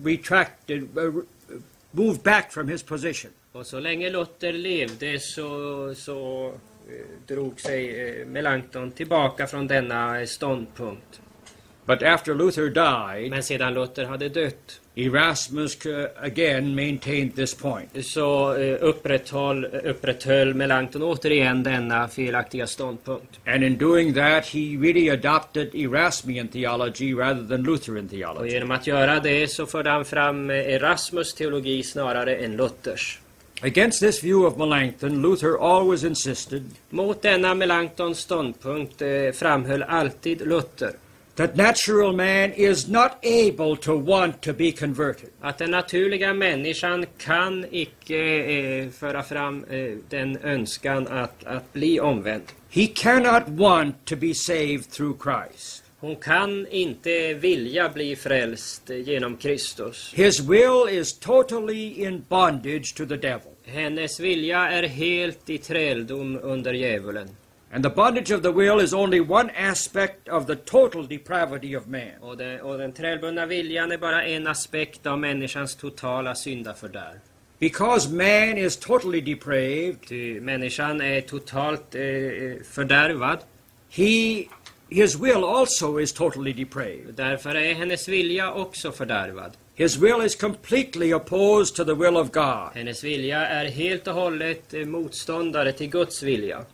retracted, 0.03 0.97
uh, 0.97 1.21
moved 1.91 2.23
back 2.23 2.51
from 2.51 2.67
his 2.67 2.83
position. 2.83 3.31
Och 3.51 3.65
så 3.65 3.79
länge 3.79 4.09
Luther 4.09 4.53
levde 4.53 5.19
så, 5.19 5.93
så 5.95 6.47
eh, 6.89 7.05
drog 7.27 7.59
sig 7.59 8.09
eh, 8.19 8.25
Melanchthon 8.27 8.91
tillbaka 8.91 9.47
från 9.47 9.67
denna 9.67 10.25
ståndpunkt. 10.25 11.21
But 11.85 12.03
after 12.03 12.33
Luther 12.35 12.69
died, 12.69 13.29
Men 13.31 13.43
sedan 13.43 13.73
Luther 13.73 14.05
hade 14.05 14.29
dött 14.29 14.79
Erasmus 14.97 15.77
again 16.15 16.75
maintained 16.75 17.35
this 17.35 17.53
point. 17.53 18.05
så 18.05 18.55
eh, 18.55 18.77
upprätthöll, 18.81 19.65
upprätthöll 19.65 20.53
Melanchthon 20.53 21.03
återigen 21.03 21.63
denna 21.63 22.07
felaktiga 22.07 22.67
ståndpunkt. 22.67 23.39
And 23.45 23.63
in 23.63 23.77
doing 23.77 24.13
that, 24.13 24.45
he 24.45 24.59
really 24.59 25.09
adopted 25.09 25.75
Erasmian 25.75 26.47
theology 26.47 27.13
rather 27.13 27.47
than 27.47 27.63
Lutheran 27.63 28.05
Och 28.05 28.11
theology. 28.11 28.49
genom 28.53 28.71
att 28.71 28.87
göra 28.87 29.19
det 29.19 29.47
så 29.47 29.65
förde 29.65 29.89
han 29.89 30.05
fram 30.05 30.49
eh, 30.49 30.55
Erasmus 30.55 31.33
teologi 31.33 31.83
snarare 31.83 32.35
än 32.35 32.57
Luthers. 32.57 33.19
Against 33.61 33.99
this 33.99 34.23
view 34.23 34.47
of 34.47 34.57
Melanchthon, 34.57 35.21
Luther 35.21 35.57
always 35.61 36.03
insisted 36.03 36.63
Mot 36.89 37.21
denna 37.21 37.53
Melanchtons 37.53 38.19
ståndpunkt 38.19 39.01
eh, 39.01 39.31
framhöll 39.33 39.83
alltid 39.83 40.47
Luther 40.47 40.91
that 41.35 41.55
natural 41.55 42.13
man 42.13 42.51
is 42.51 42.87
not 42.87 43.17
able 43.23 43.75
to 43.77 43.97
want 43.97 44.41
to 44.41 44.53
be 44.53 44.71
converted. 44.71 45.29
att 45.41 45.57
den 45.57 45.71
naturliga 45.71 46.33
människan 46.33 47.05
kan 47.17 47.65
icke 47.71 48.17
eh, 48.17 48.89
föra 48.89 49.23
fram 49.23 49.63
eh, 49.63 49.97
den 50.09 50.37
önskan 50.37 51.07
att, 51.07 51.45
att 51.45 51.73
bli 51.73 51.99
omvänd. 51.99 52.43
He 52.69 52.87
cannot 52.87 53.43
want 53.47 54.05
to 54.05 54.15
be 54.15 54.33
saved 54.33 54.91
through 54.91 55.17
Christ. 55.23 55.83
Hon 55.99 56.15
kan 56.15 56.67
inte 56.67 57.33
vilja 57.33 57.89
bli 57.89 58.15
frälst 58.15 58.89
genom 58.89 59.37
Kristus. 59.37 60.13
His 60.15 60.39
will 60.39 60.99
is 60.99 61.19
totally 61.19 62.03
in 62.03 62.25
bondage 62.29 62.95
to 62.97 63.05
the 63.05 63.17
devil. 63.17 63.51
Hennes 63.65 64.19
vilja 64.19 64.59
är 64.59 64.83
helt 64.83 65.49
i 65.49 65.57
träldom 65.57 66.39
under 66.41 66.73
djävulen. 66.73 67.29
And 67.71 67.83
the 67.83 67.89
bondage 67.89 68.31
of 68.31 68.41
the 68.41 68.51
will 68.51 68.79
is 68.79 68.93
only 68.93 69.19
one 69.19 69.49
aspect 69.49 70.29
of 70.29 70.45
the 70.47 70.55
total 70.55 71.07
depravity 71.07 71.75
of 71.75 71.87
man. 71.87 72.21
Och, 72.21 72.37
det, 72.37 72.61
och 72.61 72.77
den 72.77 72.93
trälbundna 72.93 73.45
viljan 73.45 73.91
är 73.91 73.97
bara 73.97 74.23
en 74.23 74.47
aspekt 74.47 75.05
av 75.05 75.19
människans 75.19 75.75
totala 75.75 76.35
syndafördärv. 76.35 77.19
Because 77.59 78.09
man 78.09 78.57
is 78.57 78.77
totally 78.77 79.21
depraved, 79.21 80.07
Ty 80.07 80.41
människan 80.41 81.01
är 81.01 81.21
totalt 81.21 81.95
eh, 81.95 82.63
fördärvad. 82.63 83.39
he 83.89 84.47
his 84.89 85.15
will 85.15 85.43
also 85.43 85.99
is 85.99 86.13
totally 86.13 86.53
depraved. 86.53 87.15
Därför 87.15 87.55
är 87.55 87.73
hennes 87.73 88.07
vilja 88.07 88.53
också 88.53 88.91
fördärvad. 88.91 89.57
His 89.75 89.97
will 89.97 90.21
is 90.25 90.35
completely 90.35 91.13
opposed 91.13 91.75
to 91.75 91.85
the 91.85 91.95
will 91.95 92.17
of 92.17 92.31
God. 92.31 92.69
Hennes 92.73 93.03
vilja 93.03 93.47
är 93.47 93.65
helt 93.65 94.07
och 94.07 94.13
hållet 94.13 94.73
eh, 94.73 94.85
motståndare 94.85 95.73
till 95.73 95.89
Guds 95.89 96.23
vilja. 96.23 96.65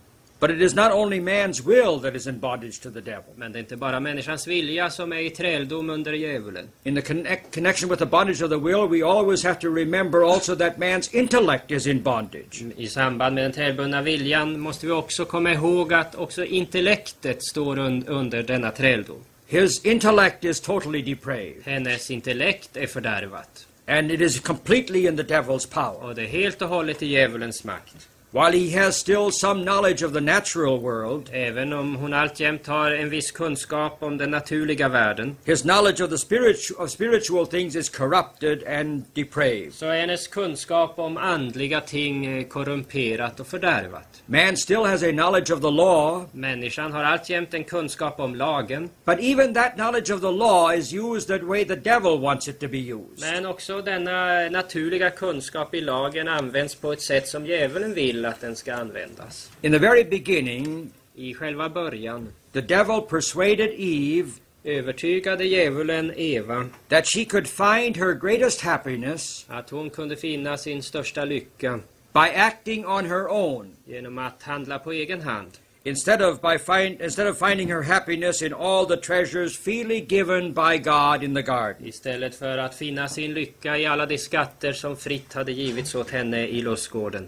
But 0.41 0.49
it 0.49 0.61
is 0.61 0.75
not 0.75 0.91
only 0.91 1.19
man's 1.19 1.65
will 1.65 1.99
that 2.01 2.15
is 2.15 2.27
in 2.27 2.39
bondage 2.39 2.79
to 2.81 2.89
the 2.91 3.01
devil. 3.01 3.33
Men 3.35 3.51
det 3.51 3.57
är 3.57 3.59
inte 3.59 3.75
bara 3.77 3.99
människans 3.99 4.47
vilja 4.47 4.89
som 4.89 5.13
är 5.13 5.19
i 5.19 5.29
träldom 5.29 5.89
under 5.89 6.13
djävulen. 6.13 6.67
In 6.83 6.95
the 6.95 7.01
connect, 7.01 7.53
connection 7.55 7.89
with 7.89 7.99
the 7.99 8.05
bondage 8.05 8.41
of 8.41 8.49
the 8.49 8.57
will, 8.57 8.87
we 8.89 9.03
always 9.03 9.43
have 9.43 9.59
to 9.59 9.75
remember 9.75 10.33
also 10.33 10.55
that 10.55 10.77
man's 10.77 11.15
intellect 11.15 11.71
is 11.71 11.87
in 11.87 12.01
bondage. 12.03 12.63
I 12.77 12.87
samband 12.87 13.35
med 13.35 13.43
den 13.43 13.51
träldbundna 13.51 14.01
viljan 14.01 14.59
måste 14.59 14.85
vi 14.85 14.91
också 14.91 15.25
komma 15.25 15.51
ihåg 15.53 15.93
att 15.93 16.15
också 16.15 16.45
intellektet 16.45 17.43
står 17.43 17.79
un 17.79 18.07
under 18.07 18.43
denna 18.43 18.71
träldom. 18.71 19.23
His 19.47 19.85
intellect 19.85 20.43
is 20.43 20.59
totally 20.61 21.01
depraved, 21.01 21.61
Hennes 21.65 22.11
intellekt 22.11 22.77
är 22.77 22.87
fördärvat. 22.87 23.67
and 23.87 24.11
it 24.11 24.21
is 24.21 24.39
completely 24.39 25.07
in 25.07 25.17
the 25.17 25.23
devil's 25.23 25.65
power. 25.73 26.03
Och 26.03 26.15
det 26.15 26.21
är 26.21 26.27
helt 26.27 26.61
och 26.61 26.69
hållet 26.69 27.03
i 27.03 27.05
djävulens 27.07 27.63
makt. 27.63 28.07
While 28.33 28.53
he 28.53 28.69
has 28.69 28.95
still 28.97 29.29
some 29.31 29.65
knowledge 29.65 30.01
of 30.05 30.13
the 30.13 30.21
natural 30.21 30.79
world, 30.79 31.29
Även 31.33 31.73
om 31.73 31.95
hon 31.95 32.13
alltjämt 32.13 32.67
har 32.67 32.91
en 32.91 33.09
viss 33.09 33.31
kunskap 33.31 33.97
om 34.03 34.17
den 34.17 34.31
naturliga 34.31 34.89
världen 34.89 35.35
his 35.45 35.61
knowledge 35.61 36.03
of 36.03 36.09
the 36.09 36.17
spirit 36.17 36.57
of 36.77 36.89
spiritual 36.89 37.45
things 37.47 37.75
is 37.75 37.89
corrupted 37.89 38.63
and 38.63 39.03
depraved. 39.13 39.73
så 39.73 39.85
är 39.85 39.99
hennes 39.99 40.27
kunskap 40.27 40.99
om 40.99 41.17
andliga 41.17 41.81
ting 41.81 42.25
eh, 42.25 42.47
korrumperat 42.47 43.39
och 43.39 43.47
fördärvat. 43.47 44.23
Man 44.25 44.57
still 44.57 44.83
has 44.85 45.03
a 45.03 45.11
knowledge 45.11 45.53
of 45.53 45.61
the 45.61 45.71
law, 45.71 46.25
Människan 46.31 46.91
har 46.91 47.03
alltjämt 47.03 47.53
en 47.53 47.63
kunskap 47.63 48.19
om 48.19 48.35
lagen, 48.35 48.89
but 49.05 49.19
even 49.19 49.53
that 49.53 49.73
knowledge 49.75 50.13
of 50.13 50.21
the 50.21 50.31
law 50.31 50.77
is 50.77 50.93
used 50.93 51.27
the 51.39 51.45
way 51.45 51.65
the 51.65 51.75
devil 51.75 52.19
wants 52.19 52.47
it 52.47 52.59
to 52.59 52.67
be 52.67 52.77
used. 52.77 53.19
men 53.33 53.45
också 53.45 53.81
denna 53.81 54.49
naturliga 54.49 55.09
kunskap 55.09 55.75
i 55.75 55.81
lagen 55.81 56.27
används 56.27 56.75
på 56.75 56.93
ett 56.93 57.01
sätt 57.01 57.27
som 57.27 57.45
djävulen 57.45 57.93
vill 57.93 58.20
vill 58.21 58.25
att 58.25 58.41
den 58.41 58.55
ska 58.55 58.73
användas. 58.73 59.51
In 59.61 59.71
the 59.71 59.79
very 59.79 60.03
beginning, 60.03 60.91
I 61.15 61.33
själva 61.33 61.69
början 61.69 62.29
the 62.53 62.61
devil 62.61 63.01
persuaded 63.09 63.69
Eve 63.77 64.31
övertygade 64.63 65.45
djävulen 65.45 66.13
Eva 66.15 66.69
that 66.89 67.07
she 67.07 67.25
could 67.25 67.47
find 67.47 67.97
her 67.97 68.13
greatest 68.13 68.61
happiness 68.61 69.45
att 69.49 69.69
hon 69.69 69.89
kunde 69.89 70.15
finna 70.15 70.57
sin 70.57 70.83
största 70.83 71.25
lycka 71.25 71.79
by 72.13 72.29
acting 72.35 72.85
on 72.85 73.05
her 73.05 73.27
own 73.27 73.75
genom 73.85 74.17
att 74.17 74.43
handla 74.43 74.79
på 74.79 74.91
egen 74.91 75.21
hand 75.21 75.51
instead 75.83 76.21
of 76.21 76.41
by 76.41 76.57
find, 76.57 77.01
instead 77.01 77.27
of 77.27 77.37
finding 77.37 77.67
her 77.67 77.81
happiness 77.81 78.41
in 78.41 78.53
all 78.53 78.85
the 78.85 78.97
treasures 78.97 79.57
freely 79.57 79.99
given 79.99 80.53
by 80.53 80.77
God 80.77 81.23
in 81.23 81.33
the 81.33 81.43
garden. 81.43 81.87
istället 81.87 82.35
för 82.35 82.57
att 82.57 82.75
finna 82.75 83.07
sin 83.07 83.33
lycka 83.33 83.77
i 83.77 83.85
alla 83.85 84.05
de 84.05 84.17
skatter 84.17 84.73
som 84.73 84.97
fritt 84.97 85.33
hade 85.33 85.51
givits 85.51 85.95
åt 85.95 86.09
henne 86.09 86.47
i 86.47 86.61
lustgården. 86.61 87.27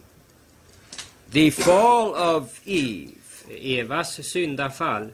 The 1.33 1.49
fall 1.49 2.13
of 2.13 2.61
Eve 2.63 3.17
Evas 3.49 4.19
syndafall 4.21 5.11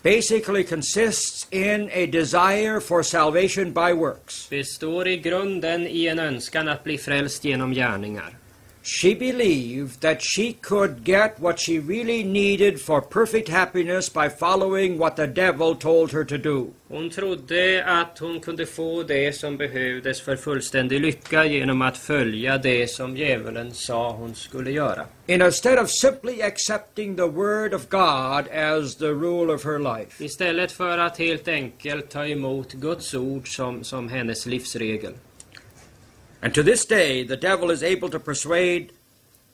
basically 0.00 0.62
consists 0.62 1.48
in 1.50 1.90
a 1.92 2.06
desire 2.06 2.80
for 2.80 3.02
salvation 3.02 3.72
by 3.72 3.92
works. 3.92 4.48
består 4.50 5.08
i 5.08 5.16
grunden 5.16 5.86
i 5.86 6.06
en 6.06 6.18
önskan 6.18 6.68
att 6.68 6.84
bli 6.84 6.98
frälst 6.98 7.44
genom 7.44 7.72
gärningar. 7.72 8.39
She 8.82 9.14
believed 9.14 10.00
that 10.00 10.22
she 10.22 10.52
could 10.52 11.04
get 11.04 11.38
what 11.38 11.60
she 11.60 11.78
really 11.78 12.24
needed 12.24 12.80
for 12.80 13.00
perfect 13.00 13.48
happiness 13.48 14.12
by 14.12 14.28
following 14.28 14.98
what 14.98 15.16
the 15.16 15.26
devil 15.26 15.74
told 15.74 16.12
her 16.12 16.24
to 16.24 16.38
do. 16.38 16.72
Hon 16.88 17.10
trodde 17.10 17.84
att 17.86 18.18
hon 18.18 18.40
kunde 18.40 18.66
få 18.66 19.02
det 19.02 19.32
som 19.32 19.56
behövdes 19.56 20.20
för 20.20 20.36
fullständig 20.36 21.00
lycka 21.00 21.44
genom 21.44 21.82
att 21.82 21.98
följa 21.98 22.58
det 22.58 22.90
som 22.90 23.16
djävulen 23.16 23.74
sa 23.74 24.12
hon 24.12 24.34
skulle 24.34 24.70
göra. 24.70 25.06
Instead 25.26 25.78
of 25.78 25.90
simply 25.90 26.42
accepting 26.42 27.16
the 27.16 27.26
word 27.26 27.74
of 27.74 27.88
God 27.88 28.48
as 28.48 28.96
the 28.96 29.12
rule 29.12 29.54
of 29.54 29.64
her 29.64 29.78
life. 29.78 30.24
Istället 30.24 30.72
för 30.72 30.98
att 30.98 31.18
helt 31.18 31.48
enkelt 31.48 32.10
ta 32.10 32.26
emot 32.26 32.72
Guds 32.72 33.14
ord 33.14 33.56
som, 33.56 33.84
som 33.84 34.08
hennes 34.08 34.46
livsregel. 34.46 35.12
And 36.42 36.54
to 36.54 36.62
this 36.62 36.86
day, 36.86 37.24
the 37.24 37.36
devil 37.36 37.70
is 37.70 37.82
able 37.82 38.08
to 38.08 38.18
persuade 38.18 38.92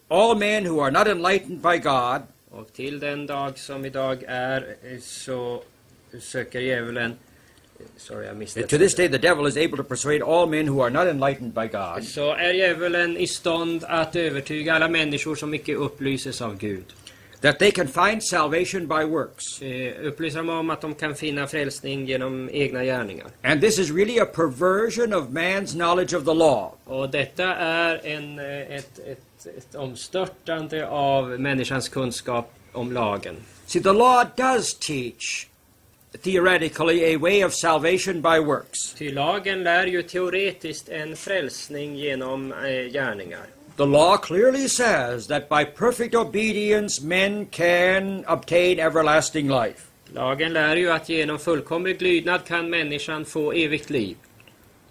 all 0.08 0.34
men 0.34 0.64
who 0.64 0.78
are 0.80 0.90
not 0.90 1.08
enlightened 1.08 1.62
by 1.62 1.78
God. 1.78 2.22
Och 2.50 2.72
till 2.72 2.98
den 3.00 3.26
dag 3.26 3.58
som 3.58 3.84
idag 3.84 4.24
är 4.26 4.76
så 5.00 5.62
söker 6.20 6.60
djävulen 6.60 7.14
Sorry, 7.96 8.26
jag 8.26 8.36
missade 8.36 8.66
To 8.66 8.78
this 8.78 8.94
day, 8.94 9.08
the 9.08 9.18
devil 9.18 9.46
is 9.46 9.56
able 9.56 9.76
to 9.76 9.84
persuade 9.84 10.24
all 10.24 10.46
men 10.46 10.66
who 10.66 10.80
are 10.80 10.90
not 10.90 11.06
enlightened 11.06 11.54
by 11.54 11.66
God. 11.66 12.04
Så 12.04 12.34
är 12.34 12.52
djävulen 12.52 13.16
i 13.16 13.26
stånd 13.26 13.84
att 13.84 14.16
övertyga 14.16 14.74
alla 14.74 14.88
människor 14.88 15.34
som 15.34 15.54
icke 15.54 15.74
upplyses 15.74 16.42
av 16.42 16.58
Gud. 16.58 16.84
That 17.40 17.58
they 17.58 17.70
can 17.70 17.88
find 17.88 18.22
salvation 18.22 18.86
by 18.86 19.04
works. 19.04 19.62
Upplysa 20.02 20.38
dem 20.38 20.48
om 20.48 20.70
att 20.70 20.80
de 20.80 20.94
kan 20.94 21.14
finna 21.14 21.46
frälsning 21.46 22.06
genom 22.06 22.50
egna 22.52 22.84
gärningar. 22.84 23.26
And 23.42 23.60
this 23.60 23.78
is 23.78 23.90
really 23.90 24.18
a 24.18 24.26
perversion 24.26 25.14
of 25.14 25.28
man's 25.28 25.72
knowledge 25.72 26.16
of 26.16 26.24
the 26.24 26.34
law. 26.34 26.72
Och 26.84 27.10
detta 27.10 27.54
är 27.54 28.06
en, 28.06 28.38
eh, 28.38 28.76
ett, 28.76 28.98
ett, 28.98 29.46
ett 29.58 29.74
omstörtande 29.74 30.88
av 30.88 31.40
människans 31.40 31.88
kunskap 31.88 32.52
om 32.72 32.92
lagen. 32.92 33.36
See, 33.66 33.80
the 33.80 33.92
law 33.92 34.24
does 34.36 34.74
teach, 34.74 35.46
theoretically, 36.22 37.14
a 37.14 37.18
way 37.18 37.44
of 37.44 37.54
salvation 37.54 38.22
by 38.22 38.38
works. 38.38 38.94
Ty 38.94 39.12
lagen 39.12 39.62
lär 39.62 39.86
ju 39.86 40.02
teoretiskt 40.02 40.88
en 40.88 41.16
frälsning 41.16 41.96
genom 41.96 42.52
eh, 42.52 42.92
gärningar. 42.92 43.46
The 43.76 43.86
law 43.86 44.16
clearly 44.16 44.68
says 44.68 45.26
that 45.26 45.50
by 45.50 45.64
perfect 45.64 46.14
obedience 46.14 47.02
men 47.02 47.46
can 47.46 48.24
obtain 48.26 48.80
everlasting 48.80 49.48
life. 49.48 49.90
Lagen 50.14 50.52
lär 50.52 50.76
ju 50.76 50.90
att 50.90 51.08
genom 51.08 51.38
fullkomlig 51.38 52.02
lydnad 52.02 52.44
kan 52.44 52.70
människan 52.70 53.24
få 53.24 53.52
evigt 53.52 53.90
liv. 53.90 54.16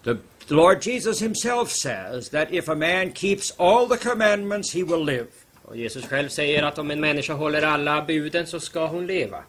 The, 0.04 0.16
Lord 0.48 0.86
Jesus 0.86 1.20
himself 1.20 1.70
says 1.70 2.28
that 2.30 2.52
if 2.52 2.68
a 2.68 2.74
man 2.74 3.12
keeps 3.12 3.52
all 3.58 3.88
the 3.88 3.96
commandments, 3.96 4.74
he 4.74 4.84
will 4.84 5.04
live. 5.04 5.26
Och 5.62 5.76
Jesus 5.76 6.06
själv 6.06 6.28
säger 6.28 6.62
att 6.62 6.78
om 6.78 6.90
en 6.90 7.00
människa 7.00 7.32
håller 7.32 7.62
alla 7.62 8.02
buden 8.02 8.46
så 8.46 8.60
ska 8.60 8.86
hon 8.86 9.06
leva. 9.06 9.42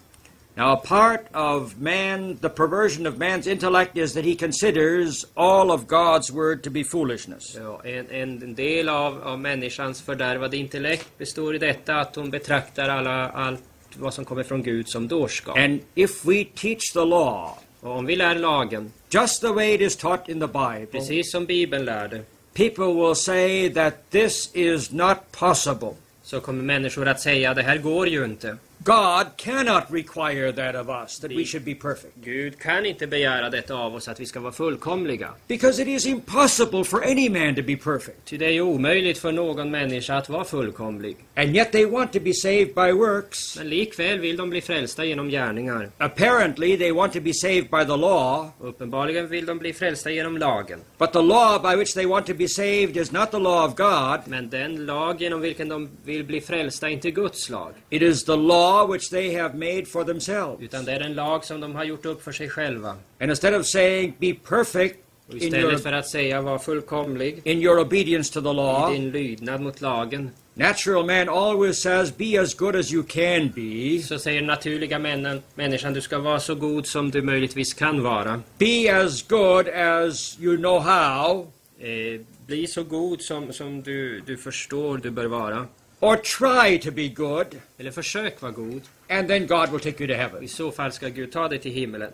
Now, 0.57 0.75
part 0.75 1.27
of 1.33 1.79
man, 1.79 2.39
the 2.41 2.49
perversion 2.49 3.05
of 3.05 3.17
man's 3.19 3.45
intellect 3.45 3.95
is 3.97 4.13
that 4.13 4.23
he 4.25 4.35
considers 4.35 5.25
all 5.35 5.71
of 5.71 5.87
God's 5.87 6.31
word 6.31 6.63
to 6.63 6.71
be 6.71 6.83
foolishness. 6.83 7.55
Ja, 7.55 7.81
en, 7.83 8.41
en 8.41 8.55
del 8.55 8.89
av, 8.89 9.23
av 9.23 9.39
människans 9.39 10.01
fördärvade 10.01 10.57
intellekt 10.57 11.17
består 11.17 11.55
i 11.55 11.57
detta 11.57 11.95
att 11.95 12.15
hon 12.15 12.29
betraktar 12.29 12.89
alla, 12.89 13.29
allt 13.29 13.63
vad 13.93 14.13
som 14.13 14.25
kommer 14.25 14.43
från 14.43 14.63
Gud 14.63 14.89
som 14.89 15.07
dårskap. 15.07 15.57
And 15.57 15.79
if 15.95 16.25
we 16.25 16.45
teach 16.55 16.93
the 16.93 17.05
law 17.05 17.51
Och 17.81 17.97
om 17.97 18.05
vi 18.05 18.15
lär 18.15 18.35
lagen, 18.35 18.91
just 19.09 19.41
the 19.41 19.53
way 19.53 19.73
it 19.73 19.81
is 19.81 19.95
taught 19.95 20.29
in 20.29 20.39
the 20.39 20.47
Bible, 20.47 20.85
precis 20.91 21.31
som 21.31 21.45
Bibeln 21.45 21.85
lär 21.85 22.07
det, 22.07 22.21
people 22.53 22.93
will 22.93 23.15
say 23.15 23.69
that 23.69 24.11
this 24.11 24.51
is 24.53 24.91
not 24.91 25.17
possible. 25.31 25.93
så 26.23 26.39
kommer 26.39 26.63
människor 26.63 27.07
att 27.07 27.19
säga 27.19 27.53
det 27.53 27.63
här 27.63 27.77
går 27.77 28.07
ju 28.07 28.25
inte. 28.25 28.57
God 28.83 29.27
cannot 29.37 29.83
require 29.91 30.51
that 30.51 30.75
of 30.75 30.89
us, 30.89 31.19
that 31.19 31.31
we 31.31 31.45
should 31.45 31.65
be 31.65 31.75
perfect. 31.75 32.13
Gud 32.23 32.59
kan 32.59 32.85
inte 32.85 33.07
begära 33.07 33.49
detta 33.49 33.73
av 33.75 33.95
oss 33.95 34.07
att 34.07 34.19
vi 34.19 34.25
ska 34.25 34.39
vara 34.39 34.51
fullkomliga. 34.51 35.29
Because 35.47 35.81
it 35.81 35.87
is 35.87 36.05
impossible 36.05 36.83
for 36.83 37.03
any 37.03 37.29
man 37.29 37.55
to 37.55 37.61
be 37.61 37.75
perfect. 37.77 38.25
Ty 38.25 38.37
det 38.37 38.45
är 38.45 38.61
omöjligt 38.61 39.17
för 39.17 39.31
någon 39.31 39.71
människa 39.71 40.15
att 40.15 40.29
vara 40.29 40.43
fullkomlig. 40.43 41.17
And 41.35 41.55
yet 41.55 41.71
they 41.71 41.85
want 41.85 42.13
to 42.13 42.19
be 42.19 42.33
saved 42.33 42.75
by 42.75 42.91
works. 42.91 43.57
Men 43.57 43.69
likväl 43.69 44.19
vill 44.19 44.37
de 44.37 44.49
bli 44.49 44.61
frälsta 44.61 45.05
genom 45.05 45.29
gärningar. 45.29 45.89
Apparently, 45.97 46.77
they 46.77 46.91
want 46.91 47.13
to 47.13 47.19
be 47.21 47.33
saved 47.33 47.69
by 47.69 47.85
the 47.85 47.97
law, 47.97 48.49
Uppenbarligen 48.59 49.27
vill 49.27 49.45
de 49.45 49.57
bli 49.57 49.73
frälsta 49.73 50.09
genom 50.11 50.37
lagen. 50.37 50.79
but 50.97 51.11
the 51.13 51.21
law 51.21 51.59
by 51.59 51.75
which 51.75 51.93
they 51.93 52.05
want 52.05 52.25
to 52.25 52.33
be 52.33 52.47
saved 52.47 52.97
is 52.97 53.11
not 53.11 53.31
the 53.31 53.39
law 53.39 53.65
of 53.65 53.75
God. 53.75 54.19
Men 54.25 54.49
den 54.49 54.85
lag 54.85 55.21
genom 55.21 55.41
vilken 55.41 55.69
de 55.69 55.89
vill 56.05 56.23
bli 56.23 56.41
frälsta 56.41 56.87
är 56.89 56.91
inte 56.93 57.11
Guds 57.11 57.49
lag. 57.49 57.73
It 57.89 58.01
is 58.01 58.23
the 58.25 58.35
law 58.35 58.66
which 58.87 59.09
they 59.09 59.35
have 59.35 59.53
made 59.53 59.85
for 59.85 60.03
themselves. 60.03 60.61
Utan 60.61 60.85
det 60.85 60.91
är 60.91 60.99
en 60.99 61.13
lag 61.13 61.45
som 61.45 61.59
de 61.59 61.75
har 61.75 61.83
gjort 61.83 62.05
upp 62.05 62.23
för 62.23 62.31
sig 62.31 62.49
själva. 62.49 62.95
And 63.19 63.29
instead 63.29 63.55
of 63.55 63.65
saying, 63.65 64.13
be 64.19 64.33
perfect 64.33 64.95
Och 65.27 65.35
istället 65.35 65.83
för 65.83 65.89
your, 65.89 65.99
att 65.99 66.07
säga 66.07 66.41
var 66.41 66.59
fullkomlig 66.59 67.41
in 67.43 67.61
your 67.61 67.79
obedience 67.79 68.33
to 68.33 68.41
the 68.41 68.49
i 68.49 68.53
law, 68.53 68.91
din 68.91 69.11
lydnad 69.11 69.61
mot 69.61 69.81
lagen, 69.81 70.31
natural 70.53 71.05
man 71.05 71.29
always 71.29 71.81
says, 71.81 72.17
be 72.17 72.41
as 72.41 72.53
good 72.53 72.75
as 72.75 72.91
you 72.91 73.03
can 73.03 73.51
be. 73.55 74.01
så 74.03 74.19
säger 74.19 74.41
naturliga 74.41 74.99
männen, 74.99 75.41
människan 75.55 75.93
du 75.93 76.01
ska 76.01 76.19
vara 76.19 76.39
så 76.39 76.55
god 76.55 76.87
som 76.87 77.11
du 77.11 77.21
möjligtvis 77.21 77.73
kan 77.73 78.03
vara. 78.03 78.41
Be 78.57 79.03
as 79.03 79.27
good 79.27 79.67
as 79.69 80.37
you 80.39 80.57
know 80.57 80.79
how, 80.79 81.47
Eh, 81.79 82.21
bli 82.45 82.67
så 82.67 82.83
god 82.83 83.21
som, 83.21 83.53
som 83.53 83.81
du, 83.81 84.19
du 84.19 84.37
förstår 84.37 84.97
du 84.97 85.09
bör 85.09 85.25
vara. 85.25 85.67
Or 85.99 86.15
try 86.17 86.77
to 86.77 86.91
be 86.91 87.07
good, 87.09 87.47
Eller 87.77 87.91
försök 87.91 88.41
vara 88.41 88.51
god. 88.51 88.81
and 89.09 89.27
then 89.27 89.47
God 89.47 89.69
will 89.71 89.79
take 89.79 89.99
you 90.03 90.07
to 90.07 90.13
heaven. 90.13 90.43
I 90.43 90.47
så 90.47 90.71
fall 90.71 90.91
ska 90.91 91.09
Gud 91.09 91.31
ta 91.31 91.47
dig 91.47 91.59
till 91.59 91.71
himmelen. 91.71 92.11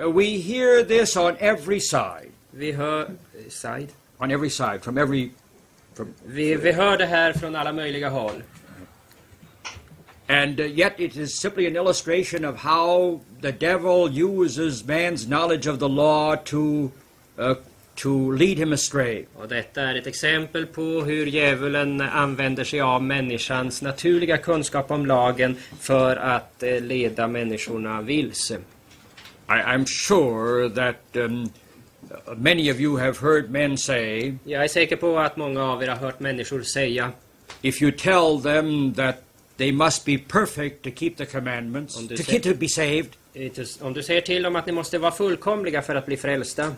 Uh, 0.00 0.08
We 0.10 0.24
hear 0.24 0.84
this 0.84 1.16
on 1.16 1.36
every 1.40 1.80
side, 1.80 2.30
Vi 2.50 2.72
hör... 2.72 3.02
eh, 3.02 3.48
Side? 3.50 3.88
on 4.18 4.30
every 4.30 4.50
side, 4.50 4.78
from 4.82 4.98
every, 4.98 5.30
from, 5.94 6.14
Vi, 6.24 6.54
vi 6.56 6.72
hör 6.72 6.98
det 6.98 7.06
här 7.06 7.32
från 7.32 7.56
alla 7.56 7.72
möjliga 7.72 8.08
håll. 8.08 8.42
and 10.28 10.60
uh, 10.60 10.66
yet 10.66 10.92
it 11.00 11.16
is 11.16 11.34
simply 11.34 11.66
an 11.66 11.76
illustration 11.76 12.44
of 12.44 12.56
how 12.56 13.20
the 13.40 13.52
devil 13.52 14.08
uses 14.08 14.84
man's 14.84 15.26
knowledge 15.26 15.66
of 15.66 15.78
the 15.78 15.88
law 15.88 16.36
to, 16.36 16.90
uh, 17.38 17.54
to 17.94 18.32
lead 18.32 18.58
him 18.58 18.72
astray. 18.72 19.24
Och 19.36 19.48
detta 19.48 19.82
är 19.82 19.94
ett 19.94 20.06
exempel 20.06 20.66
på 20.66 20.82
hur 20.82 21.26
djävulen 21.26 22.00
använder 22.00 22.64
sig 22.64 22.80
av 22.80 23.02
människans 23.02 23.82
naturliga 23.82 24.36
kunskap 24.36 24.90
om 24.90 25.06
lagen 25.06 25.56
för 25.80 26.16
att 26.16 26.62
eh, 26.62 26.80
leda 26.80 27.28
människorna 27.28 28.02
vilse. 28.02 28.54
I, 29.48 29.52
I'm 29.52 29.86
sure 29.86 30.68
that 30.70 31.16
um, 31.16 31.50
many 32.36 32.70
of 32.72 32.80
you 32.80 32.98
have 32.98 33.18
heard 33.20 33.50
men 33.50 33.78
say, 33.78 34.34
Jag 34.44 34.64
är 34.64 34.68
säker 34.68 34.96
på 34.96 35.18
att 35.18 35.36
många 35.36 35.64
av 35.64 35.82
er 35.82 35.88
har 35.88 35.96
hört 35.96 36.20
människor 36.20 36.62
säga 36.62 37.12
if 37.62 37.82
you 37.82 37.92
tell 37.92 38.40
them 38.42 38.94
that 38.94 39.22
they 39.56 39.72
must 39.72 40.04
be 40.04 40.18
perfect 40.18 40.82
to 40.82 40.90
keep 40.90 41.16
the 41.16 41.26
commandments, 41.26 41.94
to, 42.08 42.16
säger- 42.16 42.40
to 42.40 42.54
be 42.54 42.68
saved, 42.68 43.16
om 43.80 43.92
du 43.92 44.02
säger 44.02 44.20
till 44.20 44.42
dem 44.42 44.56
att 44.56 44.66
ni 44.66 44.72
måste 44.72 44.98
vara 44.98 45.12
fullkomliga 45.12 45.82
för 45.82 45.94
att 45.94 46.06
bli 46.06 46.16
frälsta. 46.16 46.74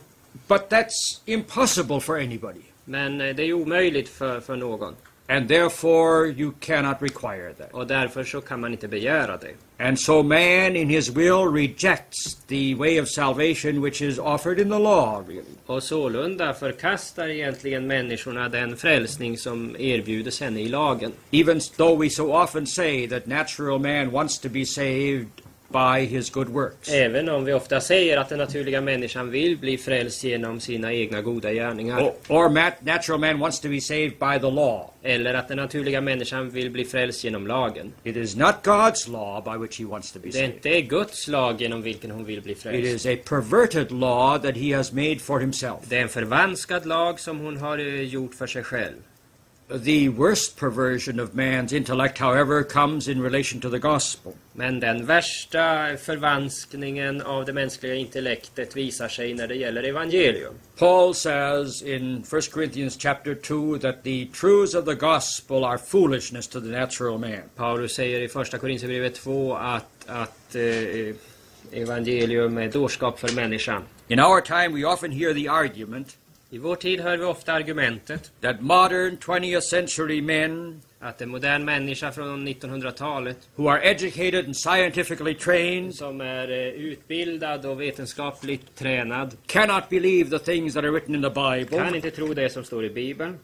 But 0.49 0.71
that's 0.71 1.21
impossible 1.27 2.01
for 2.01 2.17
anybody. 2.17 2.63
Men 2.85 3.21
eh, 3.21 3.35
det 3.35 3.43
är 3.43 3.53
omöjligt 3.53 4.09
för, 4.09 4.41
för 4.41 4.57
någon. 4.57 4.95
and 5.29 5.49
therefore 5.49 6.27
you 6.27 6.53
cannot 6.61 7.01
require 7.01 7.53
that. 7.55 7.73
Och 7.73 7.87
därför 7.87 8.25
så 8.25 8.41
kan 8.41 8.61
man 8.61 8.73
inte 8.73 8.89
begära 8.89 9.37
det. 9.37 9.55
And 9.79 9.99
so 9.99 10.23
man 10.23 10.77
in 10.77 10.89
his 10.89 11.09
will 11.09 11.51
rejects 11.53 12.35
the 12.47 12.75
way 12.75 13.01
of 13.01 13.09
salvation 13.09 13.81
which 13.81 14.03
is 14.03 14.19
offered 14.19 14.61
in 14.61 14.71
the 14.71 14.79
law, 14.79 15.25
really. 15.29 15.45
Och 15.67 15.83
sålunda 15.83 16.55
förkastar 16.55 17.29
egentligen 17.29 17.87
människorna 17.87 18.49
den 18.49 18.77
frälsning 18.77 19.39
som 19.39 19.77
erbjudes 19.79 20.41
henne 20.41 20.61
i 20.61 20.69
lagen. 20.69 21.13
Even 21.31 21.61
though 21.77 22.03
we 22.03 22.11
so 22.11 22.33
often 22.33 22.67
say 22.67 23.09
that 23.09 23.27
natural 23.27 23.79
man 23.79 24.11
wants 24.11 24.39
to 24.39 24.49
be 24.49 24.67
saved 24.67 25.44
by 25.75 26.07
his 26.07 26.31
good 26.31 26.49
works. 26.49 26.89
Även 26.89 27.29
om 27.29 27.45
vi 27.45 27.53
ofta 27.53 27.81
säger 27.81 28.17
att 28.17 28.29
den 28.29 28.39
naturliga 28.39 28.81
människan 28.81 29.31
vill 29.31 29.59
bli 29.59 29.79
frälst 29.79 30.25
genom 30.25 30.61
sina 30.61 30.93
egna 30.93 31.23
goda 31.23 31.53
gärningar. 31.53 32.01
Or, 32.01 32.15
or 32.29 32.49
natural 32.85 33.21
man 33.21 33.39
wants 33.39 33.61
to 33.61 33.69
be 33.69 33.81
saved 33.81 34.19
by 34.19 34.39
the 34.41 34.51
law. 34.51 34.91
Eller 35.03 35.35
att 35.35 35.49
den 35.49 35.57
naturliga 35.57 36.01
människan 36.01 36.51
vill 36.51 36.71
bli 36.71 36.85
frälst 36.85 37.25
genom 37.25 37.47
lagen. 37.47 37.93
It 38.05 38.17
is 38.17 38.37
not 38.37 38.55
God's 38.63 39.11
law 39.11 39.45
by 39.53 39.63
which 39.63 39.81
he 39.81 39.85
wants 39.85 40.13
to 40.13 40.19
be 40.19 40.29
Det 40.29 40.39
är 40.39 40.43
saved. 40.47 40.55
inte 40.55 40.81
Guds 40.81 41.29
lag 41.29 41.61
genom 41.61 41.83
vilken 41.83 42.11
hon 42.11 42.25
vill 42.25 42.43
bli 42.43 42.53
It 42.53 42.63
frälst. 42.63 43.07
is 43.07 43.07
a 43.07 43.23
perverted 43.29 43.91
law 43.93 44.39
that 44.43 44.57
he 44.57 44.77
has 44.77 44.93
made 44.93 45.19
for 45.19 45.41
himself. 45.41 45.79
Det 45.89 45.97
är 45.97 46.03
en 46.03 46.09
förvanskad 46.09 46.87
lag 46.87 47.21
som 47.21 47.39
hon 47.39 47.57
har 47.57 47.79
eh, 47.79 48.03
gjort 48.03 48.35
för 48.35 48.47
sig 48.47 48.63
själv. 48.63 48.95
The 49.69 50.11
worst 50.11 50.59
perversion 50.59 51.19
of 51.19 51.35
man's 51.35 51.73
intellect, 51.73 52.19
however, 52.19 52.63
comes 52.65 53.09
in 53.09 53.23
relation 53.23 53.61
to 53.61 53.71
the 53.71 53.79
gospel. 53.79 54.37
Men 54.53 54.81
den 54.81 55.07
värsta 55.07 55.97
förvanskningen 55.97 57.23
av 57.23 57.45
det 57.45 57.53
mänskliga 57.53 57.95
intellektet 57.95 58.77
visar 58.77 59.09
sig 59.09 59.35
när 59.35 59.49
det 59.49 59.55
gäller 59.55 59.83
evangelium. 59.83 60.55
Paul 60.77 61.15
says 61.15 61.83
in 61.83 62.25
1 62.33 62.53
Corinthians 62.53 62.97
chapter 62.99 63.35
2 63.35 63.79
that 63.79 64.05
the 64.05 64.27
truths 64.27 64.75
of 64.75 64.85
the 64.85 64.95
gospel 64.95 65.65
are 65.65 65.79
foolishness 65.79 66.49
to 66.49 66.61
the 66.61 66.69
natural 66.69 67.19
man. 67.19 67.43
Paulus 67.57 67.95
säger 67.95 68.21
i 68.21 68.29
första 68.29 68.59
Korinthierbrevet 68.59 69.15
2 69.15 69.55
att, 69.55 70.07
att 70.07 70.55
eh, 70.55 71.15
evangelium 71.73 72.59
är 72.59 72.69
dårskap 72.69 73.21
för 73.21 73.35
människan. 73.35 73.83
In 74.09 74.21
our 74.21 74.41
time, 74.41 74.69
we 74.69 74.85
often 74.85 75.11
hear 75.13 75.35
the 75.35 75.49
argument 75.49 76.17
I 76.55 76.59
vår 76.59 76.77
tid 76.77 77.01
hör 77.01 77.17
vi 77.17 77.25
ofta 77.25 77.53
argumentet 77.53 78.33
that 78.41 78.61
modern 78.61 79.17
20th 79.17 79.61
century 79.61 80.23
men 80.23 80.83
att 81.01 81.21
en 81.21 81.31
modern 81.31 81.65
människa 81.65 82.13
från 82.13 82.49
1900-talet 82.49 83.37
who 83.57 83.69
are 83.69 83.83
educated 83.83 84.45
and 84.45 84.57
scientifically 84.57 85.35
trained 85.35 85.95
som 85.95 86.21
är 86.21 86.51
eh, 86.51 86.57
utbildad 86.59 87.67
och 87.67 87.81
vetenskapligt 87.81 88.75
tränad 88.75 89.37
cannot 89.47 89.89
believe 89.89 90.39
the 90.39 90.45
things 90.45 90.75
that 90.75 90.85
are 90.85 90.91
written 90.91 91.15
in 91.15 91.23
the 91.23 91.31
kan 91.31 91.59
Bible 91.59 91.97
inte 91.97 92.11
tro 92.11 92.35
det 92.35 92.51
som 92.51 92.65
står 92.65 92.85
i 92.85 92.91
Bibeln. 92.91 93.39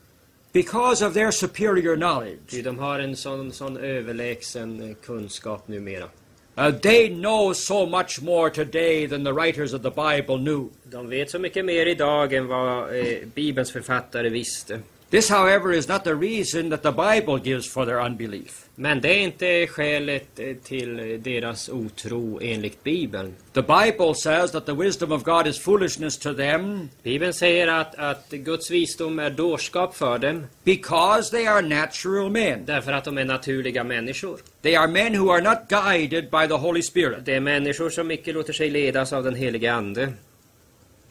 because 0.52 1.06
of 1.06 1.14
their 1.14 1.30
superior 1.30 1.96
knowledge. 1.96 2.50
Ty 2.50 2.62
de 2.62 2.78
har 2.78 2.98
en 2.98 3.16
sån, 3.16 3.52
sån 3.52 3.76
överlägsen 3.76 4.90
eh, 4.90 4.96
kunskap 5.06 5.68
numera. 5.68 6.08
Uh, 6.56 6.70
they 6.70 7.08
know 7.08 7.52
so 7.52 7.86
much 7.86 8.20
more 8.22 8.50
today 8.50 9.06
than 9.06 9.24
the 9.24 9.32
writers 9.32 9.72
of 9.72 9.82
the 9.82 9.90
Bible 9.90 10.38
knew. 10.38 10.68
De 10.84 11.08
vet 11.08 11.30
så 11.30 11.38
mycket 11.38 11.64
mer 11.64 11.86
idag 11.86 12.32
än 12.32 12.46
vad 12.46 12.98
eh, 12.98 13.18
Bibelns 13.34 13.72
författare 13.72 14.28
visste. 14.28 14.80
This, 15.10 15.28
however, 15.28 15.72
is 15.72 15.88
not 15.88 16.04
the 16.04 16.14
reason 16.14 16.70
that 16.70 16.82
the 16.82 16.92
Bible 16.92 17.38
gives 17.38 17.66
for 17.66 17.84
their 17.84 18.00
unbelief. 18.00 18.69
Men 18.80 19.00
det 19.00 19.08
är 19.08 19.18
inte 19.18 19.66
skälet 19.66 20.38
eh, 20.40 20.56
till 20.64 21.20
deras 21.22 21.68
otro 21.68 22.40
enligt 22.42 22.84
Bibeln. 22.84 23.34
The 23.52 23.62
Bible 23.62 24.14
says 24.14 24.50
that 24.50 24.66
the 24.66 24.72
wisdom 24.72 25.12
of 25.12 25.24
God 25.24 25.46
is 25.46 25.58
foolishness 25.58 26.18
to 26.18 26.34
them 26.34 26.88
Bibeln 27.02 27.34
säger 27.34 27.68
att, 27.68 27.94
att 27.94 28.30
Guds 28.30 28.70
visdom 28.70 29.18
är 29.18 29.30
dårskap 29.30 29.96
för 29.96 30.18
dem 30.18 30.46
because 30.64 31.30
they 31.30 31.46
are 31.46 31.60
natural 31.60 32.30
men. 32.30 32.64
därför 32.64 32.92
att 32.92 33.04
de 33.04 33.18
är 33.18 33.24
naturliga 33.24 33.84
människor. 33.84 34.40
They 34.62 34.76
are 34.76 34.88
men 34.88 35.14
who 35.14 35.30
are 35.30 35.42
not 35.42 35.58
guided 35.68 36.30
by 36.30 36.48
the 36.48 36.54
Holy 36.54 36.82
Spirit. 36.82 37.24
Det 37.24 37.34
är 37.34 37.40
människor 37.40 37.90
som 37.90 38.10
icke 38.10 38.32
låter 38.32 38.52
sig 38.52 38.70
ledas 38.70 39.12
av 39.12 39.24
den 39.24 39.34
helige 39.34 39.72
Ande. 39.72 40.12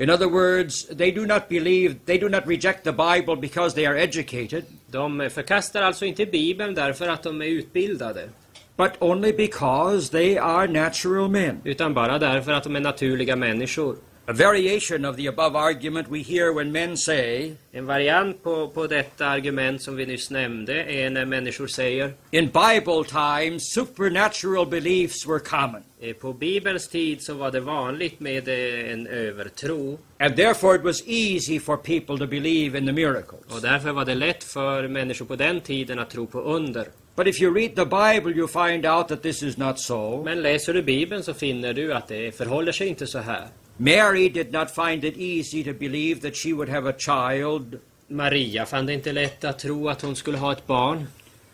In 0.01 0.09
other 0.09 0.29
words, 0.29 0.85
they 0.85 1.11
do 1.11 1.25
not 1.25 1.49
believe, 1.49 1.95
they 2.05 2.17
do 2.17 2.29
not 2.29 2.47
reject 2.47 2.83
the 2.85 2.91
Bible 2.91 3.35
because 3.35 3.75
they 3.75 3.85
are 3.85 3.97
educated, 3.97 4.63
De 4.91 5.29
förkastar 5.29 5.81
alltså 5.81 6.05
inte 6.05 6.25
Bibeln 6.25 6.75
därför 6.75 7.07
att 7.07 7.23
de 7.23 7.41
är 7.41 7.45
utbildade, 7.45 8.29
but 8.77 8.91
only 8.99 9.33
because 9.33 10.11
they 10.11 10.37
are 10.37 10.67
natural 10.67 11.29
men. 11.29 11.61
utan 11.63 11.93
bara 11.93 12.19
därför 12.19 12.51
att 12.51 12.63
de 12.63 12.75
är 12.75 12.79
naturliga 12.79 13.35
människor. 13.35 13.95
A 14.29 14.33
variation 14.33 15.05
of 15.05 15.17
the 15.17 15.25
above 15.25 15.55
argument 15.55 16.07
we 16.07 16.21
hear 16.21 16.53
when 16.53 16.71
men 16.71 16.95
say, 16.97 17.55
En 17.71 17.85
variant 17.85 18.43
på, 18.43 18.67
på 18.67 18.87
detta 18.87 19.25
argument 19.25 19.81
som 19.81 19.95
vi 19.95 20.05
nyss 20.05 20.29
nämnde 20.29 20.83
är 20.83 21.09
när 21.09 21.25
människor 21.25 21.67
säger 21.67 22.13
in 22.31 22.45
Bible 22.45 23.03
times, 23.03 23.73
supernatural 23.73 24.65
beliefs 24.65 25.27
were 25.27 25.39
common, 25.39 25.83
eh, 26.01 26.13
på 26.13 26.33
Bibelns 26.33 26.87
tid 26.87 27.21
så 27.21 27.33
var 27.33 27.51
det 27.51 27.59
vanligt 27.59 28.19
med 28.19 28.47
eh, 28.47 28.93
en 28.93 29.07
övertro 29.07 29.97
and 30.19 30.35
therefore 30.35 30.75
it 30.75 30.83
was 30.83 31.03
easy 31.07 31.59
for 31.59 31.77
people 31.77 32.17
to 32.17 32.27
believe 32.27 32.77
in 32.77 32.85
the 32.85 32.93
miracles. 32.93 33.55
och 33.55 33.61
därför 33.61 33.91
var 33.91 34.05
det 34.05 34.15
lätt 34.15 34.43
för 34.43 34.87
människor 34.87 35.25
på 35.25 35.35
den 35.35 35.61
tiden 35.61 35.99
att 35.99 36.09
tro 36.09 36.27
på 36.27 36.41
under. 36.41 36.85
But 37.15 37.27
if 37.27 37.41
you 37.41 37.53
read 37.55 37.75
the 37.75 37.85
Bible, 37.85 38.37
you 38.37 38.47
find 38.47 38.85
out 38.85 39.07
that 39.07 39.21
this 39.21 39.43
is 39.43 39.57
not 39.57 39.79
so. 39.79 40.23
Men 40.23 40.41
läser 40.41 40.73
du 40.73 40.81
Bibeln 40.81 41.23
så 41.23 41.33
finner 41.33 41.73
du 41.73 41.93
att 41.93 42.07
det 42.07 42.37
förhåller 42.37 42.71
sig 42.71 42.87
inte 42.87 43.07
så 43.07 43.19
här. 43.19 43.47
Mary 43.81 44.27
did 44.27 44.51
not 44.51 44.69
find 44.69 45.05
it 45.05 45.17
easy 45.17 45.63
to 45.63 45.73
believe 45.73 46.19
that 46.19 46.35
she 46.35 46.51
would 46.51 46.67
have 46.67 46.85
a 46.85 46.93
child. 46.93 47.79
Maria 48.09 48.65
fann 48.65 48.85
det 48.85 48.93
inte 48.93 49.11
lätt 49.11 49.43
att 49.43 49.59
tro 49.59 49.89
att 49.89 50.01
hon 50.01 50.15
skulle 50.15 50.37
ha 50.37 50.51
ett 50.51 50.67
barn. 50.67 51.07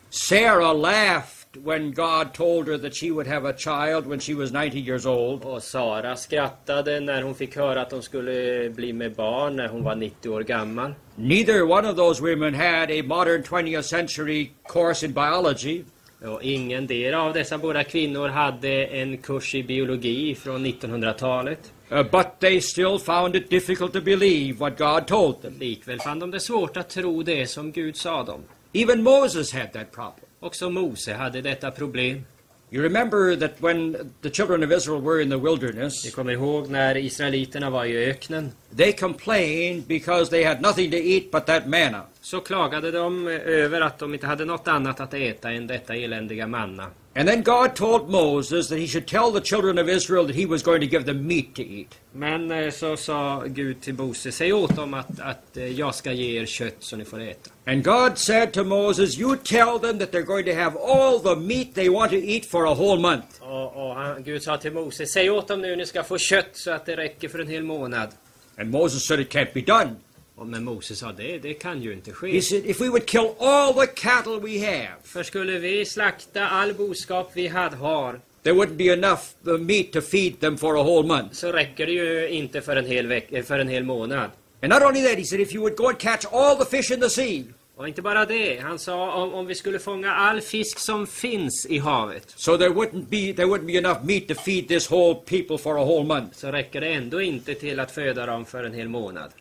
Sarah 0.10 0.74
laughed 0.74 1.58
when 1.64 1.92
God 1.92 2.34
told 2.34 2.68
her 2.68 2.78
that 2.78 2.96
she 2.96 3.12
would 3.12 3.28
have 3.28 3.50
a 3.50 3.54
child 3.54 4.08
when 4.08 4.20
she 4.20 4.34
was 4.34 4.52
90 4.52 4.80
years 4.80 5.06
old. 5.06 5.44
Och 5.44 5.64
Sara 5.64 6.16
skrattade 6.16 7.00
när 7.00 7.22
hon 7.22 7.36
fick 7.36 7.56
höra 7.56 7.82
att 7.82 7.92
hon 7.92 8.04
skulle 8.04 8.70
bli 8.70 8.94
med 8.94 9.16
barn 9.16 9.56
när 9.56 9.68
hon 9.68 9.84
var 9.84 9.96
90 9.96 10.30
år 10.30 10.42
gammal. 10.42 10.94
Neither 11.16 11.64
one 11.64 11.90
of 11.90 11.96
those 11.96 12.22
women 12.22 12.54
had 12.54 12.92
a 12.92 13.04
modern 13.04 13.44
20th 13.44 13.82
century 13.82 14.52
course 14.74 15.06
in 15.06 15.14
biology. 15.14 15.84
Och 16.22 16.44
ingen 16.44 16.88
del 16.88 17.14
av 17.14 17.34
dessa 17.34 17.58
båda 17.58 17.84
kvinnor 17.84 18.28
hade 18.28 18.86
en 18.86 19.18
kurs 19.18 19.56
i 19.56 19.64
biologi 19.64 20.36
från 20.36 20.66
1900-talet. 20.66 21.72
Uh, 21.92 22.04
but 22.04 22.40
they 22.40 22.62
still 22.62 23.00
found 23.00 23.36
it 23.36 23.50
difficult 23.50 23.94
to 23.94 24.02
believe 24.02 24.60
what 24.60 24.78
God 24.78 25.08
told 25.08 25.42
them. 25.42 25.60
Likväl 25.60 26.00
fann 26.00 26.20
de 26.20 26.32
det 26.32 26.40
svårt 26.40 26.78
att 26.78 26.90
tro 26.90 27.24
det 27.24 27.48
som 27.48 27.72
Gud 27.72 27.98
sa 27.98 28.24
dem. 28.24 28.42
Even 28.74 29.04
Moses 29.04 29.54
had 29.54 29.74
that 29.74 29.92
problem. 29.92 30.26
Också 30.40 30.70
Mose 30.70 31.14
hade 31.14 31.42
detta 31.42 31.72
problem. 31.72 32.26
You 32.72 32.84
remember 32.84 33.36
that 33.36 33.62
when 33.62 34.12
the 34.22 34.30
children 34.30 34.64
of 34.64 34.72
Israel 34.72 35.02
were 35.02 35.22
in 35.22 35.30
the 35.30 35.38
wilderness, 35.38 36.16
kommer 36.16 36.32
ihåg 36.32 36.70
när 36.70 36.98
israeliterna 36.98 37.70
var 37.70 37.86
i 37.86 38.10
öknen. 38.10 38.52
they 38.78 38.94
complained 38.94 39.88
because 39.88 40.30
they 40.30 40.44
had 40.44 40.62
nothing 40.62 40.92
to 40.92 40.98
eat 40.98 41.32
but 41.32 41.46
that 41.46 41.68
manna. 41.68 42.02
Så 42.22 42.40
klagade 42.40 42.92
de 42.92 43.28
över 43.28 43.82
att 43.82 44.00
de 44.00 44.14
inte 44.14 44.28
hade 44.28 44.46
något 44.46 44.68
annat 44.68 45.00
att 45.00 45.14
äta 45.14 45.52
än 45.52 45.68
detta 45.68 45.96
eländiga 45.96 46.48
manna. 46.48 46.88
And 47.18 47.28
then 47.28 47.44
God 47.44 47.76
told 47.76 48.10
Moses 48.10 48.68
that 48.68 48.78
he 48.78 48.88
should 48.88 49.08
tell 49.08 49.32
the 49.32 49.40
children 49.40 49.78
of 49.78 49.88
Israel 49.88 50.26
that 50.26 50.36
he 50.36 50.46
was 50.46 50.62
going 50.62 50.82
to 50.82 50.88
give 50.88 51.06
them 51.06 51.26
meat 51.26 51.56
to 51.56 51.64
eat. 51.64 51.96
Men 52.12 52.52
eh, 52.52 52.72
så 52.72 52.98
sa 52.98 53.44
Gud 53.48 53.82
till 53.82 53.94
Mose, 53.94 54.32
säg 54.32 54.54
åt 54.54 54.76
dem 54.76 54.94
att, 54.94 55.20
att 55.20 55.58
eh, 55.58 55.68
jag 55.68 55.96
ska 55.96 56.12
ge 56.12 56.42
er 56.42 56.46
kött 56.46 56.76
så 56.80 56.96
ni 56.96 57.06
får 57.06 57.22
äta. 57.22 57.52
And 57.66 57.84
God 57.84 58.18
said 58.18 58.54
to 58.54 58.64
Moses, 58.64 59.18
You 59.18 59.38
tell 59.38 59.80
them 59.80 60.00
that 60.00 60.12
they're 60.12 60.26
going 60.26 60.46
to 60.46 60.54
have 60.54 60.78
all 60.78 61.20
the 61.20 61.36
meat 61.36 61.76
they 61.76 61.90
want 61.90 62.12
to 62.12 62.18
eat 62.18 62.46
for 62.46 62.66
a 62.66 62.74
whole 62.74 63.02
month. 63.02 63.42
Och, 63.42 63.88
och 63.88 63.96
han, 63.96 64.24
Gud 64.24 64.44
sa 64.44 64.58
till 64.58 64.74
Mose, 64.74 65.06
säg 65.06 65.30
åt 65.30 65.48
dem 65.48 65.62
nu 65.62 65.76
ni 65.76 65.86
ska 65.86 66.04
få 66.04 66.18
kött 66.18 66.50
så 66.54 66.72
att 66.72 66.86
det 66.86 66.98
räcker 66.98 67.30
för 67.30 67.40
en 67.40 67.48
hel 67.48 67.64
månad. 67.64 68.10
And 68.58 68.72
Moses 68.72 69.06
said, 69.06 69.20
It 69.20 69.34
can't 69.34 69.54
be 69.54 69.62
done. 69.62 69.96
Men 70.44 70.64
Mose 70.64 70.96
sa, 70.96 71.12
det, 71.12 71.38
det 71.38 71.54
kan 71.54 71.82
ju 71.82 71.94
inte 71.94 72.10
He 72.12 72.16
ske. 72.16 72.42
said, 72.42 72.66
If 72.66 72.82
we 72.82 72.90
would 72.90 73.06
kill 73.06 73.30
all 73.40 73.74
the 73.74 73.88
cattle 73.88 74.40
we 74.40 74.60
have, 74.66 74.94
För 75.04 75.24
skulle 75.24 75.60
vi 75.60 75.86
slakta 75.86 76.48
all 76.50 76.74
boskap 76.74 77.32
vi 77.34 77.48
had, 77.48 77.74
har, 77.74 78.20
there 78.44 78.54
wouldn't 78.56 78.76
be 78.78 78.84
enough 78.94 79.22
uh, 79.48 79.58
meat 79.58 79.92
to 79.94 80.02
feed 80.02 80.40
them 80.40 80.58
for 80.58 80.76
a 80.78 80.84
whole 80.84 81.08
month. 81.08 81.34
så 81.36 81.52
räcker 81.52 81.86
det 81.86 81.92
ju 81.92 82.30
inte 82.30 82.62
för 82.62 82.76
en 82.76 82.86
hel, 82.86 83.08
veck, 83.08 83.32
eh, 83.32 83.44
för 83.44 83.60
en 83.60 83.68
hel 83.68 83.84
månad. 83.84 84.32
And 84.62 84.74
not 84.74 84.82
only 84.84 85.02
that, 85.04 85.18
he 85.18 85.24
said, 85.26 85.40
If 85.42 85.54
you 85.54 85.62
would 85.62 85.76
go 85.78 85.88
and 85.88 85.98
catch 86.00 86.26
all 86.32 86.56
the 86.58 86.66
fish 86.78 86.92
in 86.92 87.00
the 87.00 87.10
sea, 87.10 87.44
Och 87.78 87.88
inte 87.88 88.02
bara 88.02 88.26
det, 88.26 88.60
han 88.60 88.80
sa 88.80 89.14
om, 89.14 89.34
om 89.34 89.46
vi 89.46 89.56
skulle 89.56 89.80
fånga 89.80 90.14
all 90.14 90.42
fisk 90.42 90.80
som 90.80 91.08
finns 91.08 91.66
i 91.70 91.78
havet, 91.78 92.34
so 92.36 92.58
there 92.58 92.70
wouldn't 92.70 93.06
be 93.10 93.34
there 93.34 93.48
wouldn't 93.48 93.66
be 93.66 93.78
enough 93.78 94.04
meat 94.06 94.28
to 94.28 94.34
feed 94.36 94.68
this 94.68 94.88
whole 94.92 95.16
people 95.16 95.58
for 95.58 95.78
a 95.78 95.84
whole 95.86 96.04
month. 96.04 96.38
så 96.38 96.52
räcker 96.52 96.82
det 96.82 96.88
ändå 96.88 97.22
inte 97.22 97.54
till 97.56 97.80
att 97.80 97.92
föda 97.92 98.26
dem 98.26 98.46
för 98.46 98.64
en 98.64 98.74
hel 98.74 98.90
månad. 98.90 99.32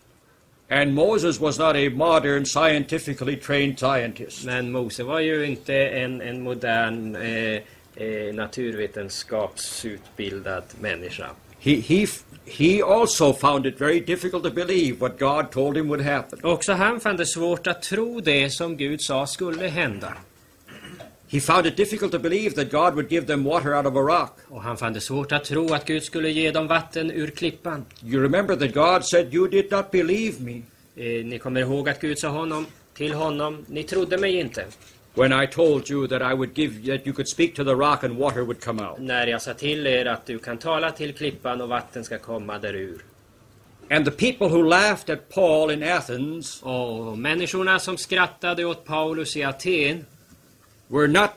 And 0.75 0.95
Moses 0.95 1.41
was 1.41 1.59
not 1.59 1.77
a 1.77 1.89
modern, 1.89 2.45
scientifically 2.45 3.37
trained 3.37 3.79
scientist. 3.79 4.45
Men 4.45 4.73
Mose 4.73 5.03
var 5.03 5.21
ju 5.21 5.45
inte 5.45 5.75
en, 5.75 6.21
en 6.21 6.43
modern 6.43 7.17
eh, 7.17 7.61
eh, 7.97 8.35
naturvetenskapsutbildad 8.35 10.65
människa. 10.81 11.31
He, 11.59 11.75
he 11.75 12.07
he 12.47 12.83
also 12.83 13.33
found 13.33 13.67
it 13.67 13.79
very 13.79 14.01
difficult 14.01 14.43
to 14.43 14.51
believe 14.51 15.01
what 15.01 15.19
God 15.19 15.53
told 15.53 15.77
him 15.77 15.89
would 15.89 16.01
happen. 16.01 16.39
Också 16.43 16.73
han 16.73 17.01
fann 17.01 17.17
det 17.17 17.27
svårt 17.27 17.67
att 17.67 17.83
tro 17.83 18.21
det 18.21 18.51
som 18.51 18.77
Gud 18.77 19.03
sa 19.03 19.27
skulle 19.27 19.67
hända. 19.67 20.13
He 21.35 21.41
found 21.41 21.67
it 21.67 21.77
difficult 21.77 22.13
to 22.13 22.19
believe 22.19 22.55
that 22.55 22.71
God 22.71 22.95
would 22.95 23.09
give 23.11 23.27
them 23.27 23.45
water 23.45 23.75
out 23.77 23.87
of 23.87 23.97
a 23.97 24.03
rock. 24.03 24.39
Och 24.49 24.63
han 24.63 24.77
fann 24.77 24.93
det 24.93 25.01
svårt 25.01 25.33
att 25.33 25.45
tro 25.45 25.75
att 25.75 25.85
Gud 25.87 26.03
skulle 26.03 26.31
ge 26.31 26.51
dem 26.51 26.67
vatten 26.67 27.11
ur 27.11 27.31
klippan. 27.31 27.85
You 28.05 28.23
remember 28.23 28.57
that 28.57 28.75
God 28.75 29.05
said, 29.05 29.35
You 29.35 29.49
did 29.49 29.71
not 29.71 29.91
believe 29.91 30.41
me 30.41 30.63
Eh, 30.97 31.25
ni 31.25 31.39
kommer 31.39 31.61
ihåg 31.61 31.89
att 31.89 32.01
Gud 32.01 32.19
sa 32.19 32.29
honom, 32.29 32.67
till 32.97 33.15
honom, 33.15 33.65
ni 33.69 33.83
trodde 33.83 34.19
mig 34.19 34.41
inte. 34.41 34.65
when 35.15 35.33
I 35.43 35.47
told 35.47 35.91
you 35.91 36.09
that 36.09 36.23
I 36.23 36.35
would 36.35 36.55
give 36.55 36.87
that 36.87 37.07
you 37.07 37.13
could 37.13 37.29
speak 37.29 37.55
to 37.55 37.65
the 37.65 37.75
rock 37.75 38.05
and 38.05 38.19
water 38.19 38.43
would 38.43 38.61
come 38.65 38.83
out. 38.83 38.99
När 38.99 39.27
jag 39.27 39.43
sa 39.43 39.55
till 39.55 39.87
er 39.87 40.07
att 40.07 40.27
du 40.27 40.39
kan 40.39 40.59
tala 40.59 40.91
till 40.91 41.15
klippan 41.15 41.61
och 41.61 41.69
vatten 41.69 42.05
ska 42.05 42.19
komma 42.19 42.59
därur. 42.59 43.05
And 43.91 44.05
the 44.05 44.11
people 44.11 44.49
who 44.49 44.63
laughed 44.63 45.11
at 45.11 45.29
Paul 45.35 45.71
in 45.71 45.83
Athens 45.83 46.63
Och 46.63 47.19
människorna 47.19 47.79
som 47.79 47.97
skrattade 47.97 48.65
åt 48.65 48.85
Paulus 48.85 49.37
i 49.37 49.45
Aten 49.45 50.05
were 50.89 51.09
not 51.09 51.31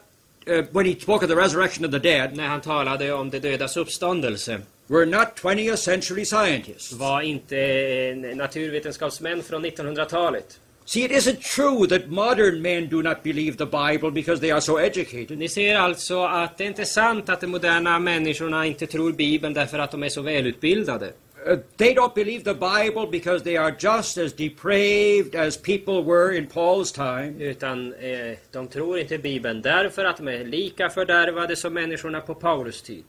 uh, 0.48 0.64
when 0.72 0.86
he 0.86 1.00
spoke 1.00 1.26
of 1.26 1.30
the 1.30 1.36
resurrection 1.36 1.86
of 1.86 1.92
the 1.92 2.00
dead 2.00 2.36
när 2.36 2.48
han 2.48 2.62
talade 2.62 3.14
om 3.14 3.30
de 3.30 3.40
dödas 3.40 3.78
uppståndelse 3.78 4.62
were 4.88 5.06
not 5.06 5.36
20th 5.36 5.76
century 5.76 6.26
scientists. 6.26 6.94
var 6.94 7.22
inte 7.22 7.58
eh, 7.58 8.36
naturvetenskapsmän 8.36 9.44
från 9.44 9.66
1900-talet. 9.66 10.60
See, 10.86 11.04
it 11.04 11.12
isn't 11.12 11.42
true 11.42 11.88
that 11.88 12.08
modern 12.08 12.62
men 12.62 12.88
do 12.88 13.02
not 13.02 13.24
believe 13.24 13.58
the 13.58 13.66
Bible 13.66 14.12
because 14.12 14.40
they 14.40 14.52
are 14.52 14.62
so 14.62 14.78
educated. 14.80 15.38
Ni 15.38 15.50
ser 15.50 15.76
alltså 15.76 16.24
att 16.24 16.58
det 16.58 16.66
inte 16.66 16.82
är 16.82 16.86
sant 16.86 17.30
att 17.30 17.42
de 17.42 17.48
moderna 17.48 18.00
människorna 18.00 18.66
inte 18.66 18.88
tror 18.88 19.12
Bibeln 19.12 19.54
därför 19.54 19.80
att 19.80 19.92
de 19.92 20.04
är 20.04 20.10
så 20.10 20.22
välutbildade. 20.22 21.12
Uh, 21.46 21.56
they 21.78 21.94
don't 21.94 22.16
believe 22.16 22.44
the 22.44 22.54
Bible 22.54 23.08
because 23.12 23.44
they 23.44 23.58
are 23.58 23.72
just 23.80 24.18
as 24.18 24.34
depraved 24.34 25.36
as 25.36 25.58
people 25.58 26.04
were 26.04 26.38
in 26.38 26.48
Paul's 26.48 26.92
time. 26.92 27.36
Utan 27.40 27.94
eh, 27.94 28.38
de 28.52 28.68
tror 28.68 29.00
inte 29.00 29.18
Bibeln 29.18 29.62
därför 29.62 30.06
att 30.06 30.18
de 30.18 30.28
är 30.28 30.46
lika 30.46 30.90
fördärvade 30.90 31.56
som 31.56 31.74
människorna 31.74 32.22
på 32.22 32.36
Paulus 32.36 32.82
tid. 32.82 33.04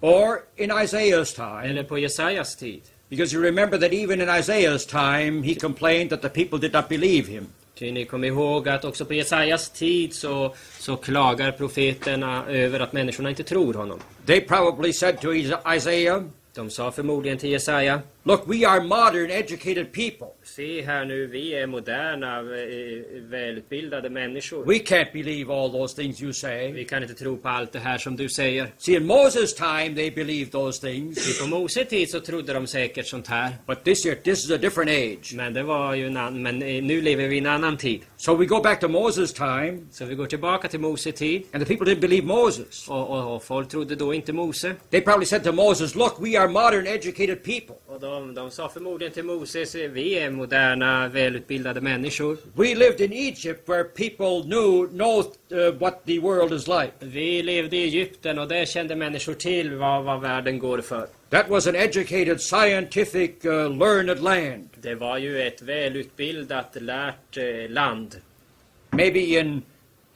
Or 0.00 0.38
in 0.56 0.70
Isaiah's 0.70 1.34
time. 1.34 1.70
Eller 1.70 1.82
på 1.82 1.98
Jesajas 1.98 2.56
tid. 2.56 2.82
Because 3.08 3.36
you 3.36 3.44
remember 3.44 3.78
that 3.78 3.92
even 3.92 4.20
in 4.20 4.28
Isaiah's 4.28 4.86
time, 4.88 5.42
he 5.42 5.54
complained 5.54 6.10
that 6.10 6.22
the 6.22 6.28
people 6.28 6.58
did 6.58 6.72
not 6.72 6.88
believe 6.88 7.28
him. 7.32 7.46
Ty 7.78 7.92
ni 7.92 8.04
kommer 8.04 8.28
ihåg 8.28 8.68
att 8.68 8.84
också 8.84 9.04
på 9.04 9.14
Jesajas 9.14 9.70
tid 9.70 10.14
så, 10.14 10.54
så 10.78 10.96
klagar 10.96 11.52
profeterna 11.52 12.44
över 12.48 12.80
att 12.80 12.92
människorna 12.92 13.30
inte 13.30 13.42
tror 13.44 13.74
honom. 13.74 14.00
They 14.26 14.40
probably 14.40 14.92
said 14.92 15.20
to 15.20 15.32
Is- 15.34 15.76
Isaiah, 15.76 16.22
de 16.56 16.70
sa 16.70 16.92
förmodligen 16.92 17.38
till 17.38 17.50
Jesaja 17.50 18.02
Look, 18.26 18.48
we 18.48 18.64
are 18.64 18.80
modern, 18.80 19.30
educated 19.30 19.92
people. 19.92 20.26
Se 20.42 20.82
här 20.82 21.04
nu, 21.04 21.26
vi 21.26 21.54
är 21.54 21.66
moderna, 21.66 22.38
eh, 22.38 23.22
välutbildade 23.22 24.10
människor. 24.10 24.64
We 24.64 24.74
can't 24.78 25.12
believe 25.12 25.52
all 25.52 25.70
those 25.70 26.02
things 26.02 26.22
you 26.22 26.32
say. 26.32 26.72
Vi 26.72 26.84
kan 26.84 27.02
inte 27.02 27.14
tro 27.14 27.36
på 27.36 27.48
allt 27.48 27.72
det 27.72 27.78
här 27.78 27.98
som 27.98 28.16
du 28.16 28.28
säger. 28.28 28.66
See, 28.78 28.96
in 28.96 29.06
Moses' 29.10 29.56
time, 29.56 29.96
they 29.96 30.10
believed 30.10 30.52
those 30.52 30.86
things. 30.86 31.40
På 31.40 31.46
Mose 31.46 31.84
tid 31.84 32.10
så 32.10 32.20
trodde 32.20 32.52
de 32.52 32.66
säkert 32.66 33.06
sånt 33.06 33.26
här. 33.26 33.50
But 33.66 33.84
this 33.84 34.06
year, 34.06 34.18
this 34.24 34.44
is 34.44 34.50
a 34.50 34.56
different 34.56 34.90
age. 34.90 35.34
Men 35.34 35.54
det 35.54 35.62
var 35.62 35.94
ju 35.94 36.06
en 36.06 36.16
annan, 36.16 36.42
men 36.42 36.62
eh, 36.62 36.82
nu 36.82 37.00
lever 37.00 37.28
vi 37.28 37.34
i 37.34 37.38
en 37.38 37.46
annan 37.46 37.76
tid. 37.76 38.00
So 38.16 38.34
we 38.36 38.44
go 38.46 38.60
back 38.62 38.80
to 38.80 38.86
Moses' 38.88 39.34
time, 39.34 39.86
Så 39.90 40.04
vi 40.04 40.14
går 40.14 40.26
tillbaka 40.26 40.68
till 40.68 40.80
Mose 40.80 41.12
tid. 41.12 41.42
and 41.52 41.66
the 41.66 41.76
people 41.76 41.94
didn't 41.94 42.00
believe 42.00 42.26
Moses. 42.26 42.88
Och, 42.88 43.10
och, 43.10 43.34
och 43.36 43.44
folk 43.44 43.68
trodde 43.68 43.94
då 43.96 44.14
inte 44.14 44.32
Mose. 44.32 44.74
They 44.90 45.00
probably 45.00 45.26
said 45.26 45.44
to 45.44 45.52
Moses, 45.52 45.94
Look, 45.94 46.16
we 46.20 46.38
are 46.40 46.48
modern, 46.48 46.86
educated 46.86 47.44
people. 47.44 47.76
Och 47.86 48.00
de, 48.16 48.34
de 48.34 48.50
sa 48.50 48.68
förmodligen 48.68 49.14
till 49.14 49.24
Moses, 49.24 49.74
vi 49.74 50.18
är 50.18 50.30
moderna, 50.30 51.08
välutbildade 51.08 51.80
människor. 51.80 52.36
We 52.54 52.74
lived 52.74 53.00
in 53.00 53.12
Egypt 53.12 53.68
where 53.68 53.84
people 53.84 54.42
knew 54.42 54.88
know 54.88 55.24
uh, 55.52 55.78
what 55.78 56.04
the 56.06 56.20
world 56.20 56.52
is 56.52 56.68
like. 56.68 56.92
Vi 57.00 57.42
levde 57.42 57.76
i 57.76 57.82
Egypten 57.82 58.38
och 58.38 58.48
där 58.48 58.64
kände 58.64 58.96
människor 58.96 59.34
till 59.34 59.74
vad, 59.74 60.04
vad 60.04 60.20
världen 60.20 60.58
går 60.58 60.80
för. 60.80 61.06
That 61.30 61.48
was 61.48 61.66
an 61.66 61.74
educated, 61.74 62.40
scientific, 62.40 63.30
uh, 63.44 63.78
learned 63.78 64.22
land. 64.22 64.68
Det 64.80 64.94
var 64.94 65.18
ju 65.18 65.42
ett 65.42 65.62
välutbildat, 65.62 66.76
lärt 66.80 67.36
eh, 67.36 67.70
land. 67.70 68.16
Maybe 68.90 69.20
in 69.20 69.62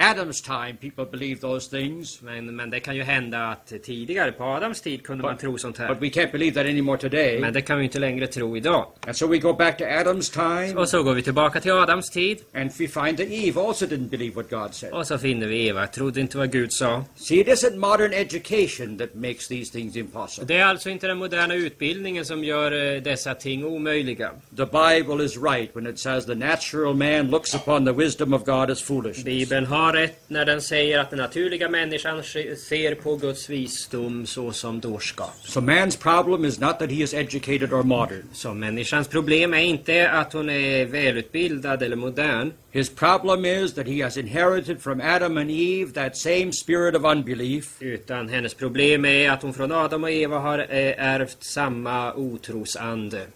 Adam's 0.01 0.41
time, 0.41 0.77
people 0.81 1.05
believed 1.05 1.41
those 1.41 1.69
things, 1.79 2.23
Men, 2.23 2.57
men 2.57 2.71
det 2.71 2.81
kan 2.81 2.97
ju 2.97 3.03
hända 3.03 3.39
att 3.49 3.73
tidigare, 3.83 4.33
på 4.33 4.45
Adams 4.45 4.81
tid, 4.81 5.03
kunde 5.03 5.23
man 5.25 5.37
tro 5.37 5.59
sånt 5.59 5.79
här. 5.79 5.89
but 5.89 6.03
we 6.03 6.09
can't 6.09 6.33
believe 6.33 6.55
that 6.55 6.67
anymore 6.67 6.99
today. 6.99 7.41
Men 7.41 7.53
det 7.53 7.63
kan 7.63 7.79
vi 7.79 7.85
inte 7.85 7.99
längre 7.99 8.27
tro 8.27 8.57
idag. 8.57 8.87
And 9.07 9.17
so 9.17 9.27
we 9.27 9.39
go 9.39 9.53
back 9.53 9.79
to 9.79 9.85
Adam's 9.85 10.33
time, 10.33 10.81
Och 10.81 10.89
så 10.89 11.03
går 11.03 11.15
vi 11.15 11.23
tillbaka 11.23 11.61
till 11.61 11.73
Adams 11.73 12.11
tid. 12.11 12.39
and 12.55 12.71
we 12.79 12.89
find 12.89 13.17
that 13.19 13.27
Eve 13.31 13.61
also 13.61 13.87
didn't 13.87 14.09
believe 14.09 14.35
what 14.37 14.51
God 14.51 14.75
said. 14.75 14.93
Och 14.93 15.07
så 15.07 15.19
finner 15.19 15.47
vi 15.47 15.67
Eva, 15.67 15.87
trodde 15.87 16.21
inte 16.21 16.39
vad 16.39 16.53
Gud 16.53 16.73
sa. 16.73 17.05
See, 17.17 17.41
it 17.41 17.49
isn't 17.49 17.77
modern 17.77 18.13
education 18.13 18.99
that 18.99 19.15
makes 19.15 19.49
these 19.49 19.73
things 19.73 19.97
impossible. 19.97 20.47
Det 20.47 20.61
är 20.61 20.65
alltså 20.65 20.91
inte 20.91 21.07
den 21.07 21.19
moderna 21.19 21.55
utbildningen 21.55 22.25
som 22.25 22.45
gör 22.45 22.95
eh, 22.95 23.03
dessa 23.03 23.35
ting 23.35 23.65
omöjliga. 23.65 24.31
The 24.57 24.67
Bible 24.67 25.25
is 25.25 25.37
right 25.37 25.77
when 25.77 25.87
it 25.87 25.99
says 25.99 26.27
the 26.27 26.35
natural 26.35 26.95
man 26.95 27.31
looks 27.31 27.55
upon 27.55 27.85
the 27.85 27.93
wisdom 27.93 28.35
of 28.35 28.45
God 28.45 28.71
as 28.71 28.83
foolishness. 28.83 29.25
Bibeln 29.25 29.67
har 29.67 29.90
rätt 29.93 30.23
när 30.29 30.45
den 30.45 30.63
säger 30.63 30.99
att 30.99 31.11
den 31.11 31.19
naturliga 31.19 31.69
människan 31.69 32.23
se- 32.23 32.57
ser 32.57 32.95
på 32.95 33.17
Guds 33.17 33.51
visdom 33.51 34.27
såsom 34.27 34.81
dårskap. 34.81 35.35
So 35.45 35.61
man's 35.61 35.99
problem 36.03 36.45
is 36.45 36.61
not 36.61 36.79
that 36.79 36.91
he 36.91 37.03
is 37.03 37.15
educated 37.15 37.73
or 37.73 37.83
modern. 37.83 38.23
Så 38.33 38.55
människans 38.55 39.09
problem 39.09 39.55
är 39.55 39.59
inte 39.59 40.11
att 40.11 40.33
hon 40.33 40.51
är 40.51 40.85
välutbildad 40.85 41.83
eller 41.83 41.97
modern. 41.97 42.53
His 42.73 42.91
problem 42.91 43.45
is 43.45 43.75
that 43.75 43.87
he 43.87 44.03
has 44.05 44.17
inherited 44.17 44.83
from 44.83 45.01
Adam 45.01 45.37
and 45.37 45.51
Eve 45.51 45.93
that 45.93 46.17
same 46.17 46.53
spirit 46.53 46.95
of 46.95 47.05
unbelief 47.05 47.77
Utan 47.81 48.29
hennes 48.29 48.55
problem 48.55 49.05
är 49.05 49.31
att 49.31 49.43
hon 49.43 49.55
från 49.55 49.73
Adam 49.73 50.05
och 50.05 50.11
Eva 50.11 50.39
har 50.39 50.59
eh, 50.59 50.67
ärvt 50.99 51.37
samma 51.41 52.15
otrosande. 52.15 53.27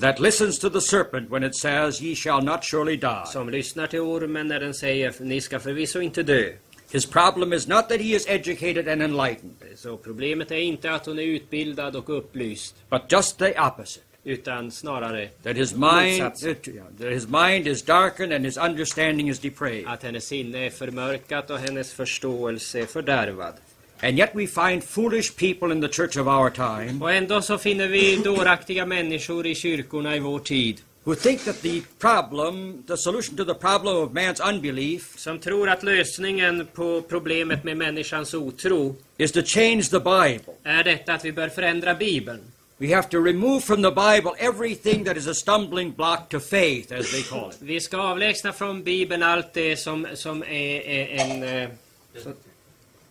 That 0.00 0.20
listens 0.20 0.58
to 0.58 0.70
the 0.70 0.80
serpent 0.80 1.30
when 1.30 1.42
it 1.44 1.54
says, 1.54 2.00
Ye 2.00 2.14
shall 2.14 2.42
not 2.42 2.64
surely 2.64 2.96
die. 2.96 3.24
Som 3.26 3.48
lyssnar 3.50 3.86
till 3.86 4.00
ormen 4.00 4.48
när 4.48 4.60
den 4.60 4.74
säger 4.74 5.12
ni 5.20 5.40
ska 5.40 5.60
förvisso 5.60 6.00
inte 6.00 6.22
dö. 6.22 6.52
His 6.92 7.06
problem 7.06 7.52
is 7.52 7.68
not 7.68 7.88
that 7.88 8.00
he 8.00 8.14
is 8.14 8.26
educated 8.28 8.88
and 8.88 9.02
enlightened, 9.02 9.54
Så 9.76 9.96
problemet 9.96 10.50
är 10.50 10.56
inte 10.56 10.92
att 10.94 11.06
hon 11.06 11.18
är 11.18 11.22
utbildad 11.22 11.96
och 11.96 12.18
upplyst. 12.18 12.74
but 12.90 13.02
just 13.12 13.38
the 13.38 13.54
opposite. 13.60 14.04
Utan 14.24 14.70
snarare 14.70 15.28
That 15.42 15.56
his 15.56 15.74
mind, 15.74 16.20
that, 16.20 16.68
yeah, 16.68 16.86
that 17.00 17.12
his 17.12 17.26
mind 17.28 17.66
is 17.66 17.82
darkened 17.82 18.32
and 18.32 18.44
his 18.44 18.56
understanding 18.56 19.28
is 19.28 19.38
depraved. 19.38 19.84
att 19.86 20.02
hennes 20.02 20.24
sinne 20.26 20.66
är 20.66 20.70
förmörkat 20.70 21.50
och 21.50 21.58
hennes 21.58 21.92
förståelse 21.92 22.80
är 22.80 22.86
fördärvad. 22.86 23.54
And 24.04 24.18
yet 24.18 24.34
we 24.34 24.46
find 24.46 24.84
foolish 24.84 25.36
people 25.36 25.72
in 25.74 25.80
the 25.80 25.88
church 25.88 26.16
of 26.16 26.26
our 26.26 26.50
time 26.50 26.98
Och 27.00 27.12
ändå 27.12 27.42
så 27.42 27.58
finner 27.58 27.88
vi 27.88 28.16
dåraktiga 28.16 28.86
människor 28.86 29.46
i 29.46 29.54
kyrkorna 29.54 30.16
i 30.16 30.18
vår 30.18 30.38
tid. 30.38 30.80
who 31.04 31.14
think 31.14 31.44
that 31.44 31.62
the 31.62 31.82
problem, 31.98 32.82
the 32.88 32.96
solution 32.96 33.36
to 33.36 33.44
the 33.44 33.54
problem 33.54 33.96
of 33.96 34.10
man's 34.12 34.48
unbelief, 34.48 35.18
Som 35.18 35.38
tror 35.38 35.68
att 35.68 35.82
lösningen 35.82 36.66
på 36.74 37.02
problemet 37.08 37.64
med 37.64 37.76
människans 37.76 38.34
otro 38.34 38.96
is 39.18 39.32
to 39.32 39.42
change 39.44 39.82
the 39.82 39.98
Bible. 40.00 40.54
är 40.64 40.84
detta 40.84 41.12
att 41.14 41.24
vi 41.24 41.32
bör 41.32 41.48
förändra 41.48 41.94
Bibeln. 41.94 42.40
We 42.78 42.94
have 42.94 43.08
to 43.08 43.18
remove 43.24 43.60
from 43.60 43.82
the 43.82 43.90
Bible 43.90 44.30
everything 44.38 45.04
that 45.04 45.16
is 45.16 45.26
a 45.28 45.34
stumbling 45.34 45.92
block 45.96 46.28
to 46.28 46.40
faith, 46.40 46.92
as 46.92 47.10
they 47.10 47.22
call 47.22 47.50
it. 47.50 47.56
Vi 47.60 47.80
ska 47.80 47.96
avlägsna 47.96 48.52
från 48.52 48.82
Bibeln 48.82 49.22
allt 49.22 49.52
det 49.54 49.76
som, 49.76 50.06
som 50.14 50.42
är, 50.42 50.80
är 50.80 51.06
en, 51.20 51.42
eh, 51.42 51.68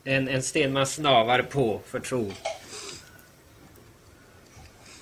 en, 0.04 0.28
en 0.28 0.42
sten 0.44 0.74
man 0.74 0.86
snavar 0.86 1.42
på 1.42 1.82
för 1.86 2.00
tro. 2.00 2.32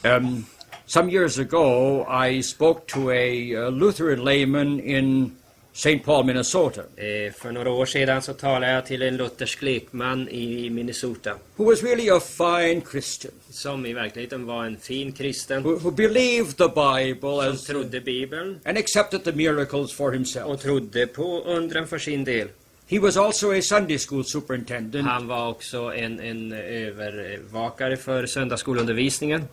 Um, 0.04 0.46
some 0.86 1.10
years 1.10 1.38
ago, 1.40 2.06
I 2.10 2.42
spoke 2.44 2.88
to 2.88 3.12
a 3.12 3.54
uh, 3.56 3.70
Lutheran 3.70 4.24
layman 4.24 4.80
in 4.80 5.36
St. 5.74 6.04
Paul, 6.06 6.26
Minnesota, 6.26 6.82
Eh, 6.98 7.34
för 7.34 7.52
några 7.52 7.70
år 7.72 7.86
sedan 7.86 8.22
så 8.22 8.34
talade 8.34 8.72
jag 8.72 8.86
till 8.86 9.02
en 9.02 9.18
luthersk 9.18 9.62
lekman 9.62 10.30
i 10.30 10.70
Minnesota. 10.70 11.36
who 11.58 11.66
was 11.66 11.84
really 11.84 12.10
a 12.10 12.20
fine 12.20 12.82
Christian, 12.92 13.34
Som 13.50 13.86
i 13.86 13.94
verkligheten 13.94 14.46
var 14.46 14.66
en 14.66 14.78
fin 14.78 15.12
kristen. 15.12 15.64
who, 15.64 15.76
who 15.80 15.92
believed 15.92 16.58
the 16.58 16.68
Bible 16.68 17.20
Som 17.44 17.54
as, 17.54 17.64
trodde 17.66 18.02
Bibeln 18.02 18.60
and 18.66 18.78
accepted 18.78 19.24
the 19.24 19.32
miracles 19.32 19.94
for 19.94 20.12
himself. 20.12 20.46
och 20.48 20.60
trodde 20.62 21.08
på 21.08 21.42
undren 21.46 21.88
för 21.88 22.00
sin 22.00 22.24
del. 22.24 22.48
He 22.92 23.00
was 23.00 23.18
also 23.18 23.52
a 23.52 23.62
Sunday 23.62 23.98
school 24.00 24.24
superintendent, 24.24 25.08
Han 25.08 25.28
var 25.28 25.48
också 25.50 25.94
en, 25.96 26.20
en 26.20 26.52
övervakare 26.52 27.98
för 27.98 28.26
söndagsskolundervisningen. 28.26 29.44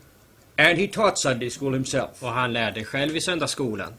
and 0.58 0.78
he 0.78 0.86
taught 0.86 1.18
Sunday 1.18 1.50
school 1.50 1.72
himself. 1.74 2.10
Och 2.22 2.28
han 2.28 2.52
lärde 2.52 2.84
själv 2.84 3.16
i 3.16 3.20
söndagsskolan. 3.20 3.92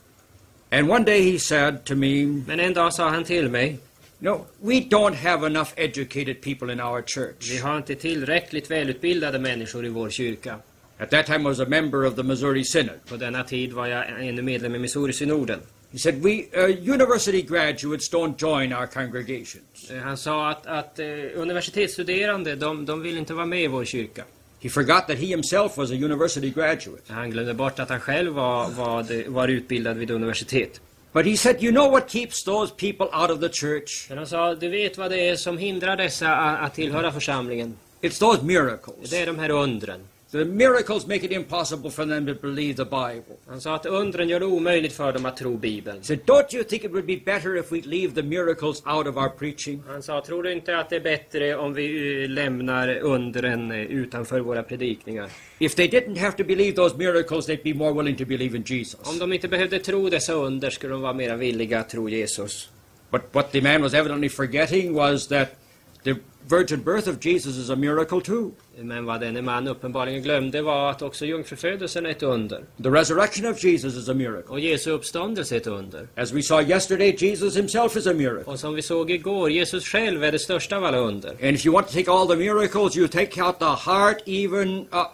And 0.72 0.92
one 0.92 1.06
day 1.06 1.32
he 1.32 1.40
said 1.40 1.84
to 1.86 1.96
me, 1.96 2.26
Men 2.26 2.60
en 2.60 2.74
dag 2.74 2.94
sa 2.94 3.10
han 3.10 3.24
till 3.24 3.50
mig, 3.50 3.78
No, 4.20 4.46
we 4.62 4.74
don't 4.74 5.14
have 5.16 5.46
enough 5.48 5.70
educated 5.76 6.42
people 6.42 6.74
in 6.74 6.82
our 6.82 7.02
church. 7.02 7.52
vi 7.52 7.58
har 7.58 7.78
inte 7.78 7.96
tillräckligt 7.96 8.72
välutbildade 8.72 9.40
människor 9.40 9.86
i 9.86 9.90
vår 9.90 10.10
kyrka. 10.10 10.56
At 11.00 11.10
that 11.10 11.26
time 11.26 11.40
I 11.40 11.44
was 11.44 11.60
a 11.60 11.66
member 11.68 12.06
of 12.06 12.16
the 12.16 12.24
Missouri 12.24 12.64
Synod. 12.64 13.06
På 13.10 13.18
denna 13.18 13.44
tid 13.44 13.74
var 13.74 13.88
jag 13.88 14.28
ännu 14.28 14.42
medlem 14.42 14.76
i 14.76 14.80
Missouri-synoden. 14.80 15.60
He 15.98 16.02
said, 16.02 16.24
We 16.24 16.34
uh, 16.56 16.68
university 16.94 17.42
graduates 17.42 18.10
don't 18.10 18.38
join 18.42 18.74
our 18.74 18.88
congregations. 18.88 19.92
Eh, 19.92 19.98
Han 19.98 20.18
sa 20.18 20.50
att, 20.50 20.66
att 20.68 21.00
eh, 21.00 21.06
universitetsstuderande, 21.36 22.56
de, 22.56 22.86
de 22.86 23.02
vill 23.02 23.18
inte 23.18 23.34
vara 23.34 23.46
med 23.46 23.64
i 23.64 23.68
vår 23.68 23.86
kyrka. 23.86 24.24
He 24.60 24.70
forgot 24.70 25.08
that 25.08 25.18
he 25.18 25.26
himself 25.26 25.78
was 25.78 25.92
a 25.92 25.94
university 25.94 26.50
graduate. 26.50 27.02
Han 27.14 27.30
glömde 27.32 27.54
bort 27.54 27.80
att 27.80 27.90
han 27.90 28.00
själv 28.00 28.34
var, 28.34 28.70
var, 28.70 29.30
var 29.30 29.48
utbildad 29.48 29.98
vid 29.98 30.12
universitet. 30.12 30.82
But 31.14 31.26
he 31.26 31.38
said, 31.38 31.64
You 31.64 31.72
know 31.72 31.92
what 31.92 32.10
keeps 32.12 32.44
those 32.44 32.74
people 32.78 33.06
out 33.22 33.30
of 33.32 33.40
the 33.40 33.50
church? 33.50 34.06
Men 34.10 34.18
han 34.18 34.28
sa, 34.28 34.56
du 34.56 34.70
vet 34.70 34.98
vad 34.98 35.12
det 35.12 35.30
är 35.30 35.36
som 35.36 35.58
hindrar 35.58 35.98
dessa 35.98 36.28
a- 36.36 36.58
att 36.58 36.74
tillhöra 36.76 37.12
församlingen? 37.12 37.76
It's 38.02 38.20
those 38.20 38.44
miracles. 38.44 39.10
Det 39.10 39.18
är 39.18 39.26
de 39.26 39.40
här 39.40 39.50
undren. 39.50 40.00
The 40.30 40.44
miracles 40.44 41.08
make 41.08 41.24
it 41.24 41.32
impossible 41.32 41.90
for 41.90 42.06
them 42.06 42.26
to 42.26 42.34
believe 42.36 42.76
the 42.76 42.86
Bible. 42.86 43.38
Han 43.48 43.62
sa 43.62 43.76
att 43.76 43.86
undren 43.86 44.30
gör 44.30 44.40
det 44.40 44.46
omöjligt 44.46 44.94
för 44.94 45.14
dem 45.14 45.26
att 45.26 45.38
tro 45.38 45.58
Bibeln. 45.58 45.98
He 45.98 46.04
said, 46.04 46.26
Don't 46.26 46.54
you 46.54 46.64
think 46.64 46.84
it 46.84 46.92
would 46.92 47.06
be 47.06 47.16
better 47.26 47.56
if 47.56 47.72
we 47.72 47.82
leave 47.82 48.14
the 48.14 48.24
miracles 48.24 48.84
out 48.86 49.08
of 49.08 49.18
our 49.18 49.30
preaching? 49.30 49.84
Han 49.88 50.04
sa, 50.04 50.22
tror 50.22 50.44
du 50.44 50.52
inte 50.52 50.78
att 50.78 50.90
det 50.90 50.96
är 50.96 51.00
bättre 51.00 51.56
om 51.56 51.74
vi 51.74 52.24
eh, 52.24 52.30
lämnar 52.30 52.98
undren 52.98 53.72
eh, 53.72 53.78
utanför 53.78 54.40
våra 54.40 54.64
predikningar? 54.64 55.30
If 55.60 55.76
they 55.76 55.88
didn't 55.88 56.18
have 56.18 56.38
to 56.38 56.44
believe 56.44 56.76
those 56.76 56.98
miracles, 56.98 57.48
they'd 57.48 57.64
be 57.64 57.74
more 57.74 57.94
willing 57.94 58.16
to 58.16 58.26
believe 58.26 58.58
in 58.58 58.64
Jesus. 58.64 59.00
Om 59.04 59.20
de 59.20 59.34
inte 59.34 59.48
behövde 59.48 59.80
tro 59.80 60.10
dessa 60.10 60.34
under 60.34 60.70
skulle 60.70 60.94
de 60.94 61.02
vara 61.02 61.14
mera 61.14 61.36
villiga 61.36 61.80
att 61.80 61.90
tro 61.90 62.10
Jesus. 62.10 62.70
But 63.12 63.22
what 63.32 63.52
the 63.52 63.62
man 63.62 63.82
was 63.82 63.94
evidently 63.94 64.30
forgetting 64.30 64.94
was 64.94 65.28
that 65.28 65.56
the 66.04 66.16
virgin 66.48 66.84
birth 66.84 67.10
of 67.10 67.26
Jesus 67.26 67.58
is 67.58 67.70
a 67.70 67.76
miracle 67.76 68.22
too. 68.22 68.52
Men 68.82 69.06
vad 69.06 69.20
denne 69.20 69.42
man 69.42 69.68
uppenbarligen 69.68 70.22
glömde 70.22 70.62
var 70.62 70.92
att 70.92 71.02
också 71.02 71.26
jungfrufödelsen 71.26 72.06
är 72.06 72.10
ett 72.10 72.24
under. 72.24 72.64
The 72.84 72.90
resurrection 72.90 73.52
of 73.52 73.64
Jesus 73.64 73.96
is 73.96 74.10
a 74.10 74.14
miracle. 74.14 74.50
Och 74.50 74.60
Jesu 74.60 74.92
uppståndelse 74.92 75.56
är 75.56 75.60
ett 75.60 75.68
under. 75.68 76.08
As 76.16 76.32
we 76.32 76.42
saw 76.42 76.74
yesterday, 76.74 77.16
Jesus 77.18 77.58
himself 77.58 77.96
is 77.98 78.08
a 78.08 78.14
miracle. 78.14 78.52
Och 78.52 78.60
som 78.60 78.76
vi 78.76 78.82
såg 78.82 79.12
igår, 79.12 79.52
Jesus 79.52 79.86
själv 79.86 80.24
är 80.24 80.32
det 80.32 80.40
största 80.40 80.78
av 80.78 80.84
alla 80.84 80.98
under. 80.98 81.30
And 81.30 81.56
if 81.56 81.66
you 81.66 81.74
want 81.74 81.88
to 81.88 81.94
take 81.94 82.12
all 82.12 82.28
the 82.28 82.36
miracles, 82.36 82.98
you 82.98 83.08
take 83.08 83.42
out 83.42 83.60
the 83.60 83.92
heart 83.92 84.18
even 84.26 84.88
uh, 84.94 85.06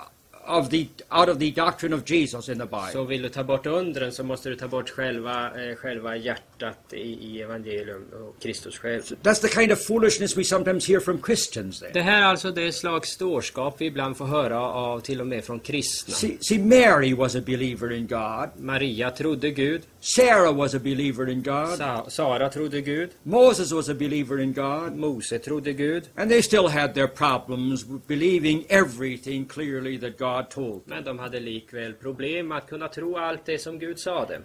of 0.45 0.69
the 0.69 0.87
out 1.11 1.29
of 1.29 1.39
the 1.39 1.51
doctrine 1.51 1.93
of 1.93 2.05
Jesus 2.05 2.49
in 2.49 2.59
the 2.59 2.65
Bible. 2.65 2.91
Så 2.91 3.03
vill 3.03 3.21
du 3.21 3.29
ta 3.29 3.43
bort 3.43 3.65
undren 3.65 4.11
så 4.11 4.23
måste 4.23 4.49
du 4.49 4.55
ta 4.55 4.67
bort 4.67 4.89
själva, 4.89 5.45
eh, 5.45 5.75
själva 5.75 6.17
hjärtat 6.17 6.52
i, 6.91 6.97
i 6.97 7.41
evangelium 7.41 8.05
och 8.13 8.41
Kristus 8.41 8.77
själv. 8.77 9.01
That's 9.01 9.41
the 9.41 9.47
kind 9.47 9.71
of 9.71 9.85
foolishness 9.85 10.37
we 10.37 10.43
sometimes 10.43 10.89
hear 10.89 10.99
from 10.99 11.21
Christians 11.21 11.79
then. 11.79 11.89
Det 11.93 12.01
här 12.01 12.21
är 12.21 12.25
alltså 12.25 12.51
det 12.51 12.71
slags 12.71 13.17
dårskap 13.17 13.75
vi 13.77 13.85
ibland 13.85 14.17
får 14.17 14.25
höra 14.25 14.61
av 14.61 14.99
till 14.99 15.21
och 15.21 15.27
med 15.27 15.45
från 15.45 15.59
kristna. 15.59 16.13
See, 16.13 16.37
see, 16.41 16.57
Mary 16.57 17.13
was 17.13 17.35
a 17.35 17.41
believer 17.45 17.91
in 17.91 18.07
God. 18.07 18.49
Maria 18.57 19.11
trodde 19.11 19.51
Gud, 19.51 19.81
Sarah 19.99 20.55
was 20.55 20.73
a 20.73 20.79
believer 20.79 21.29
in 21.29 21.43
God. 21.43 21.77
Sa 21.77 22.05
Sara 22.09 22.49
trodde 22.49 22.81
Gud, 22.81 23.09
Moses 23.23 23.71
was 23.71 23.89
a 23.89 23.93
believer 23.93 24.39
in 24.39 24.53
God. 24.53 24.95
Mose 24.95 25.39
trodde 25.39 25.73
Gud. 25.73 26.03
And 26.15 26.29
they 26.29 26.41
still 26.41 26.67
had 26.67 26.93
their 26.93 27.07
problems 27.07 27.85
believing 28.07 28.65
everything 28.69 29.45
clearly 29.45 29.99
that 29.99 30.17
God 30.17 30.49
told 30.49 30.85
them. 30.85 30.89
Men 30.95 31.03
de 31.03 31.19
hade 31.19 31.39
likväl 31.39 31.93
problem 31.93 32.51
att 32.51 32.69
kunna 32.69 32.87
tro 32.87 33.17
allt 33.17 33.45
det 33.45 33.59
som 33.59 33.79
Gud 33.79 33.99
sade. 33.99 34.41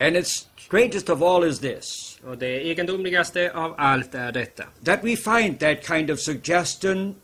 And 0.00 0.16
it's 0.16 0.46
strangest 0.58 1.08
of 1.10 1.22
all 1.22 1.44
is 1.44 1.58
this 1.60 2.18
Och 2.24 2.38
det 2.38 2.46
egendomligaste 2.70 3.52
av 3.54 3.74
allt 3.78 4.14
är 4.14 4.32
detta. 4.32 4.64
that 4.84 5.04
we 5.04 5.16
find 5.16 5.58
that 5.58 5.86
kind 5.86 6.10
of 6.10 6.18
suggestion 6.20 7.14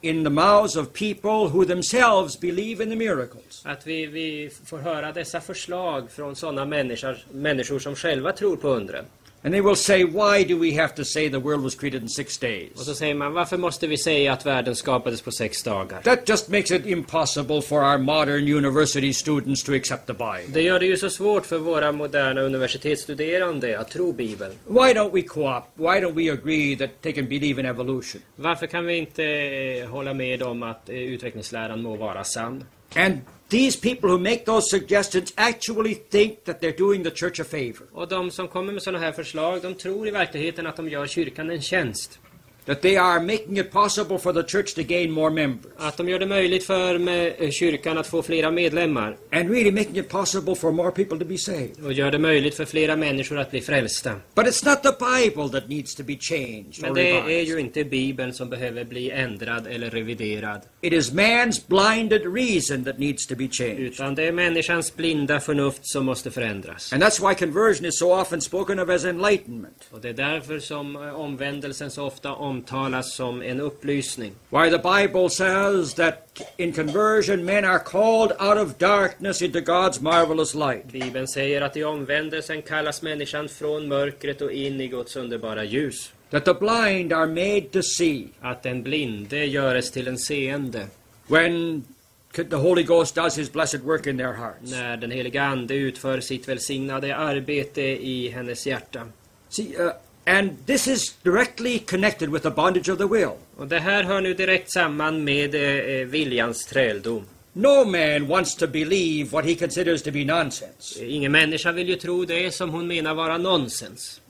in 0.00 0.24
the 0.24 0.30
mouths 0.30 0.76
of 0.76 0.92
people 0.92 1.48
who 1.48 1.64
themselves 1.64 2.40
believe 2.40 2.82
in 2.84 2.90
the 2.90 2.96
miracles. 2.96 3.62
Att 3.64 3.86
vi, 3.86 4.06
vi 4.06 4.50
får 4.64 4.78
höra 4.78 5.12
dessa 5.12 5.40
förslag 5.40 6.10
från 6.10 6.36
sådana 6.36 6.64
människor, 6.64 7.16
människor 7.32 7.78
som 7.78 7.96
själva 7.96 8.32
tror 8.32 8.56
på 8.56 8.68
undren. 8.68 9.04
And 9.44 9.52
they 9.52 9.60
will 9.60 9.76
say, 9.76 10.04
Why 10.04 10.42
do 10.44 10.58
we 10.58 10.72
have 10.72 10.94
to 10.94 11.04
say 11.04 11.28
the 11.28 11.38
world 11.38 11.62
was 11.62 11.74
created 11.74 12.02
in 12.02 12.08
six 12.08 12.36
Och 12.36 12.40
days? 12.42 12.86
så 12.86 12.94
säger 12.94 13.14
man, 13.14 13.32
varför 13.32 13.56
måste 13.58 13.86
vi 13.86 13.98
säga 13.98 14.32
att 14.32 14.46
världen 14.46 14.76
skapades 14.76 15.22
på 15.22 15.30
sex 15.32 15.62
dagar? 15.62 16.00
That 16.00 16.28
just 16.28 16.48
makes 16.48 16.70
it 16.70 16.86
impossible 16.86 17.62
for 17.62 17.82
our 17.82 17.98
modern 17.98 18.48
university 18.54 19.12
students 19.12 19.62
to 19.62 19.74
accept 19.74 20.06
the 20.06 20.12
Bible. 20.12 20.44
Det 20.48 20.62
gör 20.62 20.80
det 20.80 20.86
ju 20.86 20.96
så 20.96 21.10
svårt 21.10 21.46
för 21.46 21.58
våra 21.58 21.92
moderna 21.92 22.40
universitetsstuderande 22.40 23.78
att 23.78 23.90
tro 23.90 24.12
Bibeln. 24.12 24.52
Why 24.66 24.92
don't 24.94 25.12
we 25.12 25.22
co 25.22 25.56
op? 25.56 25.64
Why 25.74 26.00
don't 26.00 26.14
we 26.14 26.32
agree 26.32 26.76
that 26.76 26.90
they 27.02 27.12
can 27.12 27.28
believe 27.28 27.60
in 27.60 27.66
evolution? 27.66 28.22
Varför 28.36 28.66
kan 28.66 28.86
vi 28.86 28.96
inte 28.96 29.24
eh, 29.24 29.88
hålla 29.88 30.14
med 30.14 30.42
om 30.42 30.62
att 30.62 30.88
eh, 30.88 30.96
utvecklingsläran 30.96 31.82
må 31.82 31.96
vara 31.96 32.24
sann? 32.24 32.64
And 32.96 33.20
these 33.48 33.76
people 33.76 34.10
who 34.10 34.18
make 34.18 34.44
those 34.44 34.70
suggestions 34.70 35.32
actually 35.36 35.94
think 35.94 36.44
that 36.44 36.60
they're 36.60 36.76
doing 36.76 37.02
the 37.02 37.10
church 37.10 37.40
a 37.40 37.44
favor. 37.44 37.86
Och 37.92 38.08
de 38.08 38.30
som 38.30 38.48
kommer 38.48 38.72
med 38.72 38.82
sådana 38.82 39.04
här 39.04 39.12
förslag, 39.12 39.62
de 39.62 39.74
tror 39.74 40.08
i 40.08 40.10
verkligheten 40.10 40.66
att 40.66 40.76
de 40.76 40.88
gör 40.88 41.06
kyrkan 41.06 41.50
en 41.50 41.62
tjänst. 41.62 42.18
That 42.66 42.82
they 42.82 42.96
are 42.96 43.20
making 43.20 43.56
it 43.56 43.70
possible 43.70 44.18
for 44.18 44.32
the 44.32 44.42
church 44.42 44.74
to 44.74 44.82
gain 44.82 45.10
more 45.10 45.30
members. 45.30 45.72
Att 45.76 45.96
de 45.96 46.08
gör 46.08 46.18
det 46.18 46.26
möjligt 46.26 46.64
för 46.64 47.08
eh, 47.08 47.50
kyrkan 47.50 47.98
att 47.98 48.06
få 48.06 48.22
flera 48.22 48.50
medlemmar. 48.50 49.16
And 49.32 49.50
really 49.50 49.70
making 49.70 49.96
it 49.96 50.08
possible 50.08 50.54
for 50.54 50.72
more 50.72 50.90
people 50.90 51.18
to 51.18 51.24
be 51.24 51.38
saved. 51.38 51.84
Och 51.84 51.92
gör 51.92 52.10
det 52.10 52.18
möjligt 52.18 52.54
för 52.54 52.64
flera 52.64 52.96
människor 52.96 53.38
att 53.38 53.50
bli 53.50 53.60
frälsta. 53.60 54.12
But 54.34 54.46
it's 54.46 54.68
not 54.68 54.82
the 54.82 55.04
Bible 55.04 55.60
that 55.60 55.68
needs 55.68 55.94
to 55.94 56.02
be 56.02 56.16
changed 56.20 56.74
Men 56.80 56.94
det 56.94 57.10
är 57.10 57.42
ju 57.42 57.60
inte 57.60 57.84
Bibeln 57.84 58.32
som 58.32 58.50
behöver 58.50 58.84
bli 58.84 59.10
ändrad 59.10 59.66
eller 59.66 59.90
reviderad. 59.90 60.60
It 60.80 60.92
is 60.92 61.12
man's 61.12 61.60
blinded 61.66 62.34
reason 62.34 62.84
that 62.84 62.98
needs 62.98 63.26
to 63.26 63.34
be 63.36 63.48
changed. 63.48 63.78
Utan 63.78 64.14
det 64.14 64.22
är 64.22 64.32
människans 64.32 64.96
blinda 64.96 65.40
förnuft 65.40 65.86
som 65.86 66.04
måste 66.06 66.30
förändras. 66.30 66.92
And 66.92 67.02
that's 67.02 67.28
why 67.28 67.34
conversion 67.34 67.86
is 67.86 67.98
so 67.98 68.20
often 68.20 68.40
spoken 68.40 68.78
of 68.78 68.88
as 68.88 69.04
enlightenment. 69.04 69.88
Och 69.90 70.00
det 70.00 70.08
är 70.08 70.12
därför 70.12 70.58
som 70.58 70.96
eh, 70.96 71.20
omvändelsen 71.20 71.90
så 71.90 72.04
ofta 72.04 72.32
omtalas 72.54 73.14
som 73.14 73.42
en 73.42 73.60
upplysning. 73.60 74.32
Why 74.50 74.70
the 74.70 74.78
Bible 74.78 75.28
says 75.28 75.94
that 75.94 76.40
in 76.56 76.72
conversion 76.72 77.44
men 77.44 77.64
are 77.64 77.78
called 77.78 78.32
out 78.38 78.58
of 78.58 78.78
darkness 78.78 79.42
into 79.42 79.60
God's 79.60 80.00
marvelous 80.00 80.54
light. 80.54 80.86
Bibeln 80.92 81.28
säger 81.28 81.60
att 81.60 81.76
i 81.76 81.84
omvändelsen 81.84 82.62
kallas 82.62 83.02
människan 83.02 83.48
från 83.48 83.88
mörkret 83.88 84.42
och 84.42 84.52
in 84.52 84.80
i 84.80 84.88
Guds 84.88 85.16
underbara 85.16 85.64
ljus. 85.64 86.12
That 86.30 86.44
the 86.44 86.54
blind 86.54 87.12
are 87.12 87.26
made 87.26 87.68
to 87.72 87.82
see. 87.82 88.28
Att 88.40 88.62
den 88.62 88.82
blinde 88.82 89.44
göres 89.44 89.90
till 89.90 90.08
en 90.08 90.18
seende. 90.18 90.86
when 91.28 91.84
the 92.32 92.58
Holy 92.58 92.82
Ghost 92.82 93.14
does 93.14 93.36
His 93.36 93.48
blessed 93.48 93.82
work 93.84 94.06
in 94.06 94.16
their 94.16 94.32
hearts. 94.32 94.70
När 94.70 94.96
den 94.96 95.10
heliga 95.10 95.42
Ande 95.42 95.74
utför 95.74 96.20
sitt 96.20 96.48
välsignade 96.48 97.16
arbete 97.16 97.82
i 97.82 98.28
hennes 98.28 98.66
hjärta. 98.66 99.08
See, 99.48 99.76
uh, 99.78 99.90
and 100.26 100.56
this 100.66 100.86
is 100.88 101.14
directly 101.22 101.78
connected 101.78 102.28
with 102.28 102.42
the 102.42 102.50
bondage 102.50 102.88
of 102.88 102.98
the 102.98 103.06
will. 103.06 103.36
Och 103.56 103.68
det 103.68 103.78
här 103.78 104.04
hör 104.04 104.20
nu 104.20 104.34
direkt 104.34 104.72
samman 104.72 105.24
med 105.24 105.54
eh, 105.54 106.06
viljans 106.06 106.66
träldom. 106.66 107.24
No 107.52 107.84
man 107.84 108.26
wants 108.26 108.54
to 108.54 108.66
believe 108.66 109.32
what 109.32 109.44
he 109.44 109.54
considers 109.54 110.02
to 110.02 110.10
be 110.10 110.24
nonsense. 110.24 111.04
Ingen 111.04 111.32
människa 111.32 111.72
vill 111.72 111.88
ju 111.88 111.96
tro 111.96 112.24
det 112.24 112.54
som 112.54 112.70
hon 112.70 112.86
menar 112.86 113.14
vara 113.14 113.38
nonsens. 113.38 114.20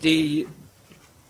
The 0.00 0.44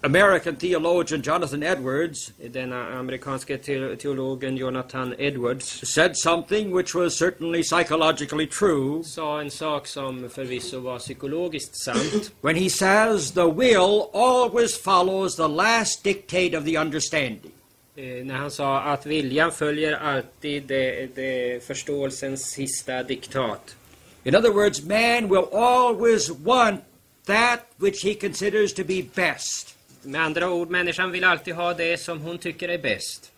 American 0.05 0.57
theologian 0.57 1.23
Jonathan 1.23 1.63
Edwards 1.63 2.33
Denna 2.53 2.99
amerikanske 2.99 3.59
te- 3.59 3.97
teologen 3.97 4.57
Jonathan 4.57 5.15
Edwards 5.19 5.89
said 5.95 6.17
something 6.17 6.77
which 6.77 6.95
was 6.95 7.17
certainly 7.17 7.63
psychologically 7.63 8.47
true 8.47 9.03
sa 9.05 9.41
en 9.41 9.51
sak 9.51 9.87
som 9.87 10.29
förvisso 10.31 10.81
var 10.81 10.99
psykologiskt 10.99 11.77
sant. 11.77 12.33
when 12.43 12.57
he 12.57 12.69
says 12.69 13.33
the 13.33 13.49
will 13.49 14.11
always 14.13 14.77
follows 14.77 15.37
the 15.37 15.49
last 15.49 16.05
dictate 16.05 16.55
of 16.59 16.65
the 16.65 16.77
understanding. 16.77 17.53
Eh, 17.97 18.25
när 18.25 18.35
han 18.35 18.51
sa 18.51 18.81
att 18.81 19.07
viljan 19.07 19.53
följer 19.53 19.93
alltid 19.93 20.63
det, 20.63 21.09
det 21.15 21.65
förståelsens 21.67 22.51
sista 22.51 23.03
diktat. 23.03 23.77
In 24.25 24.35
other 24.35 24.51
words, 24.51 24.83
man 24.83 25.29
will 25.29 25.49
always 25.53 26.31
want 26.31 26.81
that 27.27 27.61
which 27.77 28.05
he 28.05 28.15
considers 28.15 28.75
to 28.75 28.85
be 28.85 29.03
best. 29.15 29.74
Med 30.05 30.21
andra 30.21 30.51
ord, 30.51 30.71
människan 30.71 31.11
vill 31.11 31.25
alltid 31.25 31.55
ha 31.55 31.75
det 31.75 32.01
som 32.01 32.21
hon 32.21 32.39
tycker 32.39 32.69
är 32.69 32.79
bäst. 32.79 33.34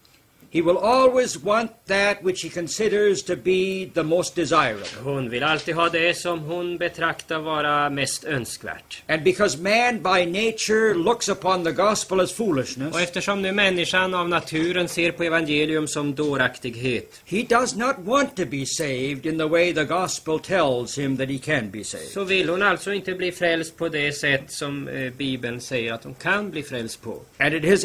He 0.51 0.63
will 0.63 0.79
always 0.79 1.43
want 1.45 1.71
that 1.87 2.23
which 2.23 2.43
he 2.43 2.49
considers 2.49 3.23
to 3.23 3.37
be 3.37 3.91
the 3.95 4.03
most 4.03 4.35
desirable. 4.35 4.87
Hon 5.05 5.31
vill 5.31 5.43
alltid 5.43 5.75
ha 5.75 5.89
det 5.89 6.17
som 6.17 6.41
hon 6.41 6.79
betraktar 6.79 7.39
vara 7.39 7.91
mest 7.91 8.25
önskvärt. 8.25 9.03
And 9.09 9.23
because 9.25 9.59
man 9.59 10.03
by 10.03 10.25
nature 10.25 10.95
looks 10.95 11.29
upon 11.29 11.65
the 11.65 11.73
gospel 11.73 12.21
as 12.21 12.31
Och 12.31 12.37
foolishness, 12.37 12.97
eftersom 12.97 13.43
nu 13.43 13.53
människan 13.53 14.15
av 14.15 14.29
naturen 14.29 14.89
ser 14.89 15.13
på 15.13 15.25
evangelium 15.25 15.89
som 15.89 16.15
dåraktighet 16.15 17.23
he 17.25 17.43
does 17.43 17.77
not 17.77 17.97
want 17.99 18.37
to 18.37 18.45
be 18.45 18.67
saved 18.67 19.27
in 19.27 19.39
the 19.39 19.49
way 19.49 19.73
the 19.73 19.85
gospel 19.85 20.39
tells 20.39 20.99
him 20.99 21.17
that 21.17 21.29
he 21.29 21.39
can 21.39 21.71
be 21.71 21.85
saved. 21.85 22.09
så 22.09 22.25
vill 22.25 22.49
hon 22.49 22.63
alltså 22.63 22.93
inte 22.93 23.15
bli 23.15 23.33
frälst 23.33 23.77
på 23.77 23.89
det 23.89 24.13
sätt 24.13 24.53
som 24.53 24.89
eh, 24.89 25.13
Bibeln 25.13 25.61
säger 25.61 25.93
att 25.93 26.05
hon 26.05 26.15
kan 26.15 26.51
bli 26.51 26.63
frälst 26.63 27.03
på. 27.03 27.23
And 27.39 27.55
it 27.55 27.65
is, 27.65 27.85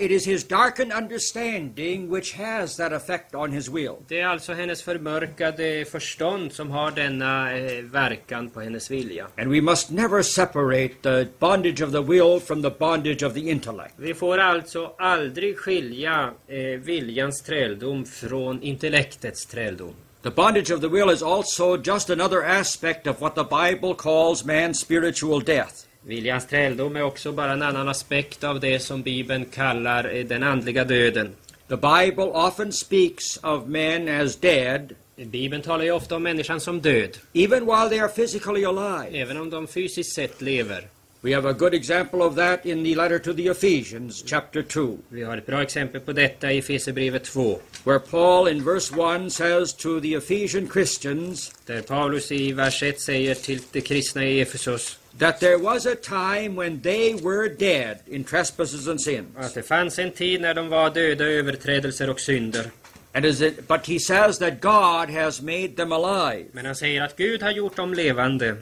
it 0.00 0.10
is 0.10 0.26
his 0.26 0.48
darkened 0.48 0.92
understanding 0.92 1.99
thinking 2.00 2.10
which 2.10 2.32
has 2.32 2.76
that 2.76 2.92
effect 2.92 3.34
on 3.34 3.52
his 3.52 3.68
will. 3.68 3.96
Det 4.08 4.20
är 4.20 4.26
alltså 4.26 4.52
hennes 4.52 4.82
förmörkade 4.82 5.84
förstånd 5.84 6.52
som 6.52 6.70
har 6.70 6.90
denna 6.90 7.56
eh, 7.56 7.82
verkan 7.82 8.50
på 8.50 8.60
hennes 8.60 8.90
vilja. 8.90 9.26
And 9.38 9.50
we 9.50 9.60
must 9.60 9.90
never 9.90 10.22
separate 10.22 10.94
the 11.02 11.26
bondage 11.38 11.82
of 11.82 11.92
the 11.92 12.02
will 12.02 12.40
from 12.40 12.62
the 12.62 12.70
bondage 12.70 13.22
of 13.22 13.34
the 13.34 13.50
intellect. 13.50 13.94
Vi 13.96 14.14
får 14.14 14.38
alltså 14.38 14.94
aldrig 14.98 15.58
skilja 15.58 16.30
eh, 16.48 16.80
viljans 16.80 17.42
träldom 17.42 18.04
från 18.04 18.62
intellektets 18.62 19.46
träldom. 19.46 19.94
The 20.22 20.30
bondage 20.30 20.70
of 20.70 20.80
the 20.80 20.88
will 20.88 21.10
is 21.10 21.22
also 21.22 21.76
just 21.84 22.10
another 22.10 22.42
aspect 22.42 23.06
of 23.06 23.20
what 23.20 23.34
the 23.34 23.44
Bible 23.44 23.94
calls 23.94 24.44
man's 24.44 24.74
spiritual 24.74 25.40
death. 25.44 25.74
Viljans 26.02 26.46
träldom 26.46 26.96
är 26.96 27.02
också 27.02 27.32
bara 27.32 27.52
en 27.52 27.62
annan 27.62 27.88
aspekt 27.88 28.44
av 28.44 28.60
det 28.60 28.80
som 28.80 29.02
Bibeln 29.02 29.44
kallar 29.44 30.16
eh, 30.16 30.24
den 30.24 30.42
andliga 30.42 30.84
döden. 30.84 31.34
The 31.70 31.76
Bible 31.76 32.32
often 32.34 32.72
speaks 32.72 33.36
of 33.44 33.68
men 33.68 34.08
as 34.08 34.36
dead, 34.36 34.96
Bibeln 35.16 35.62
talar 35.62 35.84
ju 35.84 35.90
ofta 35.90 36.16
om 36.16 36.22
människan 36.22 36.60
som 36.60 36.80
död, 36.80 37.18
even 37.32 37.66
while 37.66 37.88
they 37.88 37.98
are 38.00 38.08
physically 38.08 38.64
alive. 38.64 39.22
även 39.22 39.36
om 39.36 39.50
de 39.50 39.66
fysiskt 39.66 40.12
sett 40.12 40.40
lever. 40.42 40.88
We 41.20 41.34
have 41.34 41.48
a 41.50 41.52
good 41.52 41.74
example 41.74 42.22
of 42.22 42.36
that 42.36 42.66
in 42.66 42.84
the 42.84 42.94
letter 42.94 43.18
to 43.18 43.32
the 43.32 43.48
Ephesians, 43.48 44.24
chapter 44.26 44.62
2, 44.62 44.98
Vi 45.08 45.22
har 45.22 45.36
ett 45.36 45.46
bra 45.46 45.62
exempel 45.62 46.00
på 46.00 46.12
detta 46.12 46.52
i 46.52 46.58
Efesierbrevet 46.58 47.24
2, 47.24 47.60
where 47.84 48.00
Paul 48.00 48.48
in 48.48 48.64
verse 48.64 48.94
1 48.94 49.32
says 49.32 49.74
to 49.74 50.00
the 50.00 50.14
Ephesian 50.14 50.68
Christians 50.72 51.52
där 51.66 51.82
Paulus 51.82 52.32
i 52.32 52.52
vers 52.52 52.82
1 52.82 53.00
säger 53.00 53.34
till 53.34 53.60
de 53.72 53.80
kristna 53.80 54.24
i 54.24 54.40
Efesos 54.40 54.99
that 55.18 55.40
there 55.40 55.58
was 55.58 55.86
a 55.86 55.94
time 55.94 56.56
when 56.56 56.80
they 56.80 57.14
were 57.14 57.48
dead 57.48 57.98
in 58.06 58.24
trespasses 58.24 58.88
and 58.88 59.00
sins. 59.00 59.36
att 59.36 59.54
det 59.54 59.62
fanns 59.62 59.98
en 59.98 60.10
tid 60.10 60.40
när 60.40 60.54
de 60.54 60.68
var 60.68 60.90
döda 60.90 61.28
i 61.28 61.38
överträdelser 61.38 62.10
och 62.10 62.20
synder. 62.20 62.70
And 63.12 63.24
is 63.24 63.40
it, 63.40 63.66
but 63.68 63.86
he 63.86 63.98
says 63.98 64.38
that 64.38 64.60
God 64.60 65.10
has 65.10 65.42
made 65.42 65.76
them 65.76 65.92
alive. 65.92 66.46
Men 66.52 66.66
han 66.66 66.74
säger 66.74 67.02
att 67.02 67.16
Gud 67.16 67.42
har 67.42 67.50
gjort 67.50 67.76
dem 67.76 67.94
levande. 67.94 68.56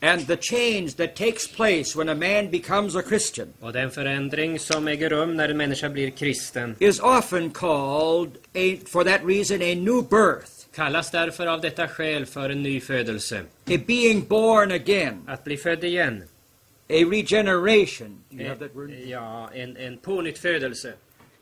And 0.00 0.26
the 0.26 0.36
change 0.36 0.96
that 0.96 1.16
takes 1.16 1.46
place 1.48 1.96
when 1.96 2.08
a 2.08 2.14
man 2.14 2.50
becomes 2.50 2.94
a 2.94 3.02
Christian 3.02 3.48
Och 3.60 3.72
den 3.72 3.90
förändring 3.90 4.58
som 4.58 4.88
äger 4.88 5.10
rum 5.10 5.36
när 5.36 5.48
en 5.48 5.56
människa 5.56 5.88
blir 5.88 6.10
kristen 6.10 6.76
is 6.78 7.00
often 7.00 7.50
called, 7.50 8.30
a, 8.54 8.78
for 8.86 9.04
that 9.04 9.24
reason, 9.24 9.62
a 9.62 9.74
new 9.74 10.02
birth, 10.02 10.57
kallas 10.78 11.10
därför 11.10 11.46
av 11.46 11.60
detta 11.60 11.88
skäl 11.88 12.26
för 12.26 12.50
en 12.50 12.62
ny 12.62 12.80
födelse. 12.80 13.40
a 13.70 13.78
being 13.86 14.24
born 14.28 14.72
again, 14.72 15.22
Att 15.26 15.44
bli 15.44 15.56
född 15.56 15.84
igen. 15.84 16.22
a 16.90 17.04
regeneration. 17.10 18.18
Do 18.30 18.36
you 18.36 18.44
Eh, 18.44 18.48
have 18.48 18.68
that 18.68 18.76
word? 18.76 18.90
Ja, 19.06 19.50
en, 19.54 19.76
en 19.76 19.98
pånyttfödelse. 19.98 20.92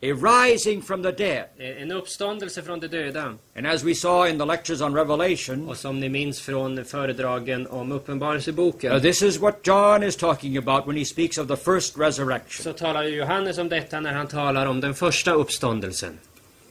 A 0.03 0.07
rising 0.07 0.83
from 0.83 1.03
the 1.03 1.11
dead. 1.11 1.45
Eh, 1.59 1.83
En 1.83 1.93
uppståndelse 1.93 2.63
från 2.63 2.81
de 2.81 2.89
döda. 2.89 3.35
And 3.57 3.67
as 3.67 3.83
we 3.85 3.95
saw 3.95 4.31
in 4.31 4.39
the 4.39 4.45
lectures 4.45 4.81
on 4.81 4.95
Revelation, 4.95 5.69
Och 5.69 5.77
som 5.77 6.01
ni 6.01 6.09
minns 6.09 6.41
från 6.41 6.85
föredragen 6.85 7.67
om 7.67 7.93
Uppenbarelseboken 7.93 8.93
uh, 8.93 9.03
this 9.03 9.23
is 9.23 9.39
what 9.39 9.57
John 9.67 10.03
is 10.03 10.17
talking 10.17 10.57
about 10.57 10.87
when 10.89 10.97
he 10.97 11.05
speaks 11.05 11.39
of 11.39 11.49
the 11.49 11.57
first 11.57 11.99
resurrection. 11.99 12.63
så 12.65 12.73
talar 12.73 13.03
Johannes 13.05 13.59
om 13.59 13.69
detta 13.69 14.01
när 14.01 14.13
han 14.13 14.27
talar 14.27 14.67
om 14.67 14.81
den 14.81 14.95
första 14.95 15.33
uppståndelsen. 15.33 16.19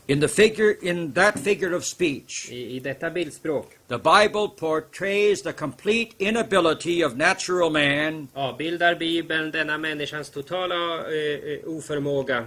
In 0.08 0.20
the 0.20 0.28
figure, 0.28 0.78
in 0.82 1.14
that 1.14 1.40
figure 1.40 1.76
of 1.76 1.84
speech, 1.84 2.50
I, 2.52 2.76
i 2.76 2.80
detta 2.80 3.10
bildspråk 3.10 3.66
the 3.88 3.98
Bible 3.98 4.48
portrays 4.50 5.42
the 5.42 5.54
complete 5.54 6.12
inability 6.20 7.06
of 7.06 7.16
natural 7.16 7.70
man 7.70 8.28
avbildar 8.34 8.96
Bibeln 8.96 9.52
denna 9.52 9.78
människans 9.78 10.30
totala 10.30 10.76
eh, 10.76 11.52
eh, 11.54 11.60
oförmåga 11.66 12.46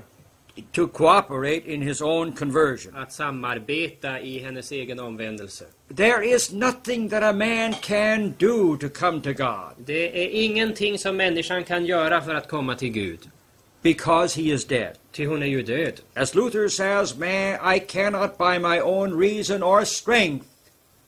to 0.72 0.88
cooperate 0.88 1.66
in 1.66 1.82
his 1.82 2.02
own 2.02 2.32
conversion. 2.32 2.96
att 2.96 3.12
samarbeta 3.12 4.20
i 4.20 4.38
hennes 4.38 4.72
egen 4.72 5.00
omvändelse. 5.00 5.64
There 5.96 6.34
is 6.34 6.52
nothing 6.52 7.08
that 7.08 7.22
a 7.22 7.32
man 7.32 7.72
can 7.72 8.34
do 8.38 8.76
to 8.76 8.88
come 8.88 9.20
to 9.20 9.32
God 9.32 9.72
Det 9.76 10.24
är 10.24 10.28
ingenting 10.28 10.98
som 10.98 11.16
människan 11.16 11.64
kan 11.64 11.86
göra 11.86 12.20
för 12.20 12.34
att 12.34 12.48
komma 12.48 12.74
till 12.74 12.90
Gud. 12.92 13.20
Because 13.82 14.34
he 14.34 14.52
is 14.52 14.64
dead. 14.64 14.96
Ty 15.12 15.26
hon 15.26 15.42
är 15.42 15.46
ju 15.46 15.62
död. 15.62 16.00
As 16.14 16.34
Luther 16.34 16.68
says, 16.68 17.16
man, 17.16 17.58
I 17.74 17.78
cannot 17.78 18.38
by 18.38 18.58
my 18.58 18.80
own 18.80 19.18
reason 19.18 19.62
or 19.62 19.84
strength 19.84 20.46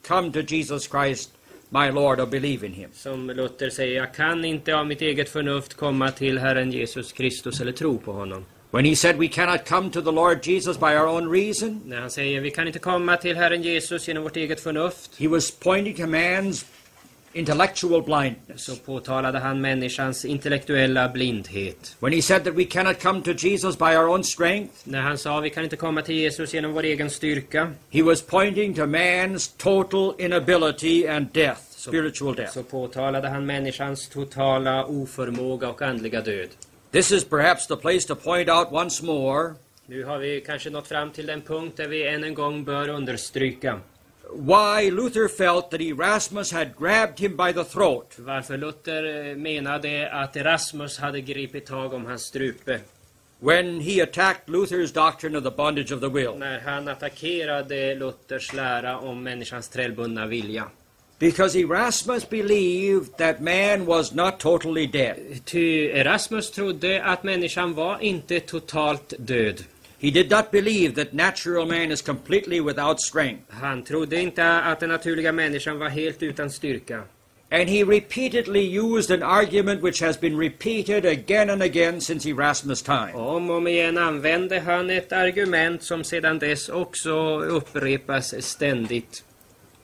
come 0.02 0.32
to 0.32 0.42
Jesus 0.42 0.86
Christ, 0.86 1.30
my 1.70 1.90
Lord, 1.90 2.20
or 2.20 2.26
believe 2.26 2.66
in 2.66 2.72
him. 2.72 2.90
Som 2.94 3.30
Luther 3.30 3.70
säger, 3.70 3.96
jag 3.96 4.14
kan 4.14 4.44
inte 4.44 4.76
av 4.76 4.86
mitt 4.86 5.02
eget 5.02 5.28
förnuft 5.28 5.74
komma 5.74 6.10
till 6.10 6.38
Herren 6.38 6.72
Jesus 6.72 7.12
Kristus 7.12 7.60
eller 7.60 7.72
tro 7.72 7.98
på 7.98 8.12
honom. 8.12 8.44
When 8.72 8.84
he 8.84 8.94
said 8.94 9.18
we 9.18 9.28
cannot 9.28 9.64
come 9.64 9.90
to 9.90 10.00
the 10.00 10.12
Lord 10.12 10.46
Jesus 10.46 10.78
by 10.78 10.96
our 10.96 11.06
own 11.06 11.30
reason, 11.30 11.80
När 11.86 12.00
han 12.00 12.10
säger, 12.10 12.40
vi 12.40 12.50
kan 12.50 12.66
inte 12.66 12.78
komma 12.78 13.16
till 13.16 13.36
Herren 13.36 13.62
Jesus 13.62 14.08
genom 14.08 14.22
vårt 14.22 14.36
eget 14.36 14.60
förnuft, 14.60 15.10
he 15.18 15.28
was 15.28 15.50
pointing 15.50 15.94
to 15.94 16.02
man's 16.02 16.64
intellectual 17.32 18.02
blindness. 18.02 18.64
så 18.64 18.76
påtalade 18.76 19.38
han 19.38 19.60
människans 19.60 20.24
intellektuella 20.24 21.08
blindhet. 21.08 21.96
When 22.00 22.12
he 22.12 22.22
said 22.22 22.44
that 22.44 22.54
we 22.54 22.64
cannot 22.64 23.00
come 23.02 23.22
to 23.22 23.32
Jesus 23.32 23.78
by 23.78 23.84
our 23.96 24.08
own 24.08 24.24
strength, 24.24 24.74
När 24.84 25.00
han 25.00 25.18
sa, 25.18 25.40
vi 25.40 25.50
kan 25.50 25.64
inte 25.64 25.76
komma 25.76 26.02
till 26.02 26.14
Jesus 26.14 26.54
genom 26.54 26.72
vår 26.72 26.82
egen 26.82 27.10
styrka, 27.10 27.72
he 27.90 28.02
was 28.02 28.22
pointing 28.22 28.74
to 28.74 28.82
man's 28.86 29.56
total 29.56 30.14
inability 30.18 31.06
and 31.08 31.26
death, 31.32 31.60
spiritual 31.70 32.34
death. 32.34 32.52
så 32.52 32.62
påtalade 32.62 33.28
han 33.28 33.46
människans 33.46 34.08
totala 34.08 34.84
oförmåga 34.84 35.68
och 35.68 35.82
andliga 35.82 36.20
död. 36.20 36.48
This 36.92 37.12
is 37.12 37.24
perhaps 37.24 37.66
the 37.66 37.76
place 37.76 38.00
to 38.08 38.14
point 38.14 38.48
out 38.48 38.68
once 38.72 39.04
more 39.04 39.54
Nu 39.86 40.04
har 40.04 40.18
vi 40.18 40.40
kanske 40.46 40.70
nått 40.70 40.88
fram 40.88 41.10
till 41.10 41.26
den 41.26 41.40
punkt 41.40 41.76
där 41.76 41.88
vi 41.88 42.06
än 42.08 42.24
en 42.24 42.34
gång 42.34 42.64
bör 42.64 42.88
understryka 42.88 43.80
why 44.32 44.90
Luther 44.90 45.28
felt 45.28 45.70
that 45.70 45.80
Erasmus 45.80 46.52
had 46.52 46.76
grabbed 46.76 47.18
him 47.18 47.36
by 47.36 47.52
the 47.52 47.64
throat 47.64 48.14
varför 48.18 48.56
Luther 48.56 49.04
eh, 49.04 49.36
menade 49.36 50.10
att 50.12 50.36
Erasmus 50.36 50.98
hade 50.98 51.20
gripit 51.20 51.66
tag 51.66 51.94
om 51.94 52.06
hans 52.06 52.22
strupe 52.22 52.80
when 53.40 53.80
he 53.80 54.00
attacked 54.00 54.48
Luther's 54.48 54.92
doctrine 54.92 55.34
of 55.34 55.44
the 55.44 55.50
bondage 55.50 55.92
of 55.92 56.00
the 56.00 56.08
will. 56.08 56.34
när 56.38 56.60
han 56.60 56.88
attackerade 56.88 57.94
Luthers 57.94 58.52
lära 58.52 58.98
om 58.98 59.22
människans 59.22 59.68
trällbundna 59.68 60.26
vilja. 60.26 60.64
Because 61.18 61.58
Erasmus 61.58 62.30
believed 62.30 63.16
that 63.18 63.40
man 63.40 63.86
was 63.86 64.14
not 64.14 64.38
totally 64.38 64.86
dead. 64.86 65.16
Ty 65.44 65.90
Erasmus 65.90 66.50
trodde 66.50 67.02
att 67.04 67.22
människan 67.22 67.74
var 67.74 67.98
inte 67.98 68.40
totalt 68.40 69.14
död. 69.18 69.64
He 70.00 70.10
did 70.10 70.30
not 70.30 70.50
believe 70.50 70.94
that 70.94 71.12
natural 71.12 71.66
man 71.66 71.92
is 71.92 72.02
completely 72.02 72.60
without 72.60 73.00
strength. 73.00 73.44
Han 73.50 73.82
trodde 73.82 74.20
inte 74.20 74.44
att 74.44 74.80
den 74.80 74.88
naturliga 74.88 75.32
människan 75.32 75.78
var 75.78 75.88
helt 75.88 76.22
utan 76.22 76.50
styrka. 76.50 77.02
And 77.52 77.68
he 77.68 77.84
repeatedly 77.84 78.78
used 78.78 79.10
an 79.10 79.22
argument 79.22 79.82
which 79.82 80.00
has 80.00 80.20
been 80.20 80.38
repeated 80.38 81.04
again 81.04 81.50
and 81.50 81.62
again 81.62 82.00
since 82.00 82.28
Erasmus' 82.28 82.82
time. 82.82 83.14
Om 83.14 83.50
och 83.50 83.56
om 83.56 83.66
igen 83.66 83.98
använde 83.98 84.60
han 84.60 84.90
ett 84.90 85.12
argument 85.12 85.82
som 85.82 86.04
sedan 86.04 86.38
dess 86.38 86.68
också 86.68 87.40
upprepas 87.40 88.34
ständigt. 88.44 89.24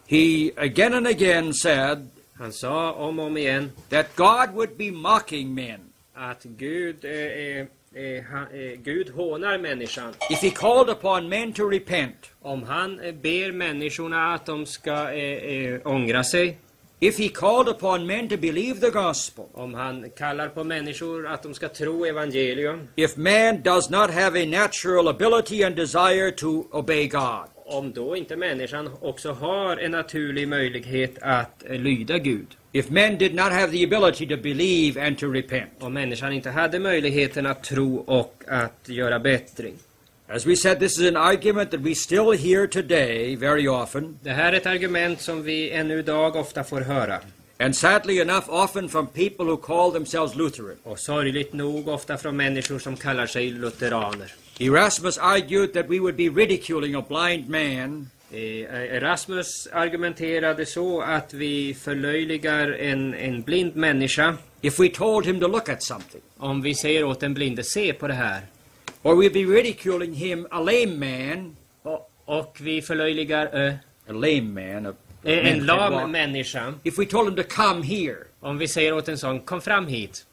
He 0.07 0.51
again 0.57 0.95
and 0.95 1.07
again 1.07 1.55
said 1.55 2.09
Han 2.39 2.53
sa 2.53 2.93
om 2.93 3.19
och 3.19 3.27
om 3.27 3.37
igen 3.37 3.73
that 3.89 4.17
God 4.17 4.55
would 4.55 4.77
be 4.77 4.91
mocking 4.91 5.55
men 5.55 5.81
att 6.15 6.43
Gud, 6.43 7.05
eh, 7.05 7.67
eh, 7.97 8.03
eh, 8.03 8.25
ha- 8.25 8.49
eh, 8.53 8.79
Gud 8.83 9.11
hånar 9.11 9.59
människan. 9.59 10.15
if 10.31 10.41
he 10.43 10.51
called 10.51 10.89
upon 10.91 11.29
men 11.29 11.53
to 11.53 11.71
repent, 11.71 12.17
Om 12.43 12.63
han 12.63 13.01
eh, 13.01 13.13
ber 13.15 13.53
människorna 13.53 14.35
att 14.35 14.47
de 14.47 14.67
ska 14.67 15.11
eh, 15.13 15.65
eh, 15.75 15.81
ångra 15.85 16.25
sig, 16.25 16.59
if 17.01 17.19
he 17.19 17.29
called 17.29 17.69
upon 17.69 18.07
men 18.07 18.29
to 18.29 18.37
believe 18.37 18.81
the 18.81 18.91
gospel, 18.91 19.45
om 19.55 19.75
han 19.75 20.11
kallar 20.11 20.49
på 20.49 20.65
människor 20.65 21.27
att 21.27 21.43
de 21.43 21.55
ska 21.55 21.69
tro 21.69 22.05
evangelium, 22.07 22.89
if 22.97 23.17
man 23.17 23.63
does 23.63 23.91
not 23.91 24.11
have 24.11 24.43
a 24.43 24.47
natural 24.47 25.09
ability 25.09 25.63
and 25.65 25.77
desire 25.77 26.31
to 26.31 26.65
obey 26.73 27.07
God, 27.09 27.47
om 27.67 27.93
då 27.93 28.17
inte 28.17 28.37
människan 28.37 28.91
också 29.01 29.33
har 29.33 29.77
en 29.77 29.91
naturlig 29.91 30.49
möjlighet 30.49 31.19
att 31.21 31.65
eh, 31.67 31.79
lyda 31.81 32.19
Gud. 32.19 32.47
if 32.73 32.91
men 32.91 33.19
did 33.19 33.35
not 33.35 33.53
have 33.53 33.71
the 33.73 33.85
ability 33.85 34.27
to 34.27 34.37
believe 34.37 35.07
and 35.07 35.19
to 35.19 35.27
repent. 35.33 35.71
Om 35.81 35.93
människan 35.93 36.33
inte 36.33 36.51
hade 36.51 36.79
möjligheten 36.79 37.47
att 37.47 37.65
tro 37.65 37.97
och 37.97 38.43
att 38.49 38.89
göra 38.89 39.19
bättring. 39.19 39.75
As 40.29 40.47
we 40.47 40.57
said, 40.57 40.79
this 40.81 40.99
is 40.99 41.09
an 41.09 41.17
argument 41.17 41.71
that 41.71 41.81
we 41.81 41.95
still 41.95 42.33
hear 42.33 42.67
today 42.67 43.37
very 43.37 43.69
often, 43.69 44.19
Det 44.23 44.31
här 44.31 44.53
är 44.53 44.57
ett 44.57 44.67
argument 44.67 45.21
som 45.21 45.43
vi 45.43 45.71
ännu 45.71 45.99
idag 45.99 46.37
ofta 46.37 46.65
får 46.65 46.81
höra. 46.81 47.21
and 47.59 47.77
sadly 47.77 48.21
enough, 48.21 48.51
often 48.51 48.89
from 48.89 49.07
people 49.07 49.45
who 49.47 49.57
call 49.57 49.93
themselves 49.93 50.35
Lutheran. 50.35 50.77
Och 50.83 50.99
sorgligt 50.99 51.53
nog 51.53 51.89
ofta 51.89 52.17
från 52.17 52.37
människor 52.37 52.79
som 52.79 52.97
kallar 52.97 53.27
sig 53.27 53.51
lutheraner. 53.51 54.33
Erasmus 54.59 55.19
argued 55.19 55.73
that 55.73 55.89
we 55.89 55.99
would 56.01 56.17
be 56.17 56.29
ridiculing 56.29 56.95
a 56.95 57.05
blind 57.09 57.49
man 57.49 58.11
Eh, 58.31 58.97
Erasmus 58.97 59.69
argumenterade 59.73 60.67
så 60.67 61.01
att 61.01 61.35
vi 61.35 61.75
förlöjligar 61.75 62.69
en, 62.73 63.15
en 63.15 63.43
blind 63.43 63.77
människa 63.77 64.37
if 64.61 64.81
we 64.81 64.89
told 64.89 65.27
him 65.27 65.41
to 65.41 65.49
look 65.49 65.69
at 65.69 65.83
something. 65.83 66.23
om 66.37 66.63
vi 66.63 66.75
säger 66.75 67.05
åt 67.05 67.21
den 67.21 67.35
blinde 67.35 67.65
se 67.65 67.93
på 67.93 68.09
det 68.09 68.15
här. 68.15 68.41
or 69.03 69.15
we'll 69.15 69.33
be 69.33 69.61
ridiculing 69.61 70.15
him, 70.15 70.47
a 70.51 70.61
lame 70.61 70.87
man, 70.87 71.57
Och, 71.83 72.11
och 72.25 72.57
vi 72.61 72.83
förlöjligar 72.83 73.67
eh, 73.67 73.75
a 74.09 74.13
lame 74.13 74.43
man, 74.43 74.87
a 74.87 74.95
en 75.23 75.67
lam 75.67 76.11
människa. 76.11 76.75
If 76.83 76.99
we 76.99 77.07
told 77.07 77.29
him 77.29 77.37
to 77.45 77.55
come 77.55 77.87
here, 77.87 78.17
Om 78.41 78.59
vi 78.59 78.69
säger 78.69 78.95
åt 78.95 79.09
en 79.09 79.19
sån, 79.19 79.41
kom 79.41 79.61
fram 79.61 79.87
hit. 79.87 80.27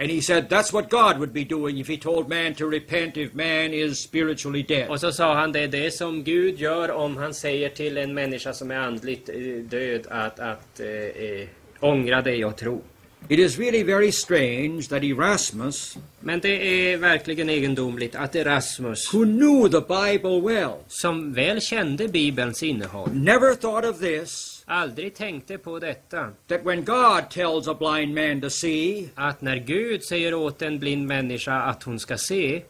And 0.00 0.10
he 0.10 0.20
said 0.20 0.48
that's 0.48 0.72
what 0.72 0.88
God 0.88 1.18
would 1.18 1.32
be 1.32 1.44
doing 1.44 1.78
if 1.78 1.88
he 1.88 1.96
told 1.96 2.28
man 2.28 2.54
to 2.54 2.66
repent 2.66 3.16
if 3.16 3.34
man 3.34 3.72
is 3.72 3.98
spiritually 3.98 4.62
dead. 4.62 4.88
Och 4.88 5.00
så 5.00 5.12
sa 5.12 5.34
han 5.34 5.52
det 5.52 5.60
är 5.60 5.68
det 5.68 5.90
som 5.90 6.24
Gud 6.24 6.58
gör 6.58 6.90
om 6.90 7.16
han 7.16 7.34
säger 7.34 7.68
till 7.68 7.96
en 7.96 8.14
människa 8.14 8.52
som 8.52 8.70
är 8.70 8.78
andligt 8.78 9.28
eh, 9.28 9.34
död 9.68 10.06
att, 10.10 10.40
att 10.40 10.80
eh, 10.80 10.86
eh, 10.86 11.48
ångra 11.80 12.22
dig 12.22 12.44
och 12.44 12.56
tro. 12.56 12.82
It 13.28 13.38
is 13.38 13.58
really 13.58 13.82
very 13.82 14.12
strange 14.12 14.82
that 14.82 15.02
Erasmus, 15.02 15.98
Men 16.20 16.40
det 16.40 16.92
är 16.92 16.96
verkligen 16.96 17.50
egendomligt 17.50 18.14
att 18.14 18.36
Erasmus, 18.36 19.14
who 19.14 19.24
knew 19.24 19.68
the 19.68 19.80
Bible 19.80 20.40
well, 20.40 20.74
som 20.88 21.32
väl 21.32 21.60
kände 21.60 22.08
Bibelns 22.08 22.62
innehåll, 22.62 23.08
never 23.12 23.54
thought 23.54 23.84
of 23.84 24.00
this 24.00 24.57
aldrig 24.68 25.14
tänkte 25.14 25.58
på 25.58 25.78
detta. 25.78 26.30
that 26.48 26.64
when 26.64 26.84
God 26.84 27.30
tells 27.30 27.68
a 27.68 27.74
blind 27.74 28.14
man 28.14 28.40
to 28.40 28.50
see, 28.50 29.08
Att 29.14 29.40
när 29.40 29.56
Gud 29.56 30.02
säger 30.04 30.34
åt 30.34 30.62
en 30.62 30.78
blind 30.78 31.06
människa 31.06 31.54
att 31.54 31.82
hon 31.82 31.98
ska 31.98 32.16
se, 32.18 32.62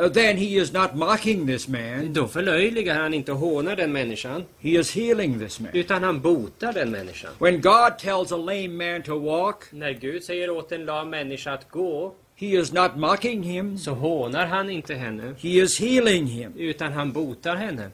uh, 0.00 0.08
then 0.08 0.36
he 0.36 0.44
is 0.44 0.72
not 0.72 0.94
mocking 0.94 1.46
this 1.46 1.68
man, 1.68 2.12
då 2.12 2.28
förlöjligar 2.28 3.00
han 3.00 3.14
inte 3.14 3.32
och 3.32 3.38
hånar 3.38 3.76
den 3.76 3.92
människan, 3.92 4.44
he 4.60 4.70
is 4.70 4.94
healing 4.96 5.38
this 5.38 5.60
man. 5.60 5.70
utan 5.72 6.02
han 6.02 6.20
botar 6.20 6.72
den 6.72 6.90
människan. 6.90 7.30
When 7.38 7.60
God 7.60 7.98
tells 7.98 8.32
a 8.32 8.36
lame 8.36 8.68
man 8.68 9.02
to 9.02 9.18
walk, 9.18 9.64
När 9.70 9.92
Gud 9.92 10.24
säger 10.24 10.50
åt 10.50 10.72
en 10.72 10.84
lam 10.84 11.10
människa 11.10 11.52
att 11.52 11.70
gå, 11.70 12.14
he 12.36 12.46
is 12.46 12.72
not 12.72 12.96
mocking 12.96 13.42
him, 13.42 13.78
så 13.78 13.90
hånar 13.90 14.46
han 14.46 14.70
inte 14.70 14.94
henne, 14.94 15.34
he 15.38 15.48
is 15.48 15.80
healing 15.80 16.26
him. 16.26 16.52
utan 16.56 16.92
han 16.92 17.12
botar 17.12 17.56
henne. 17.56 17.90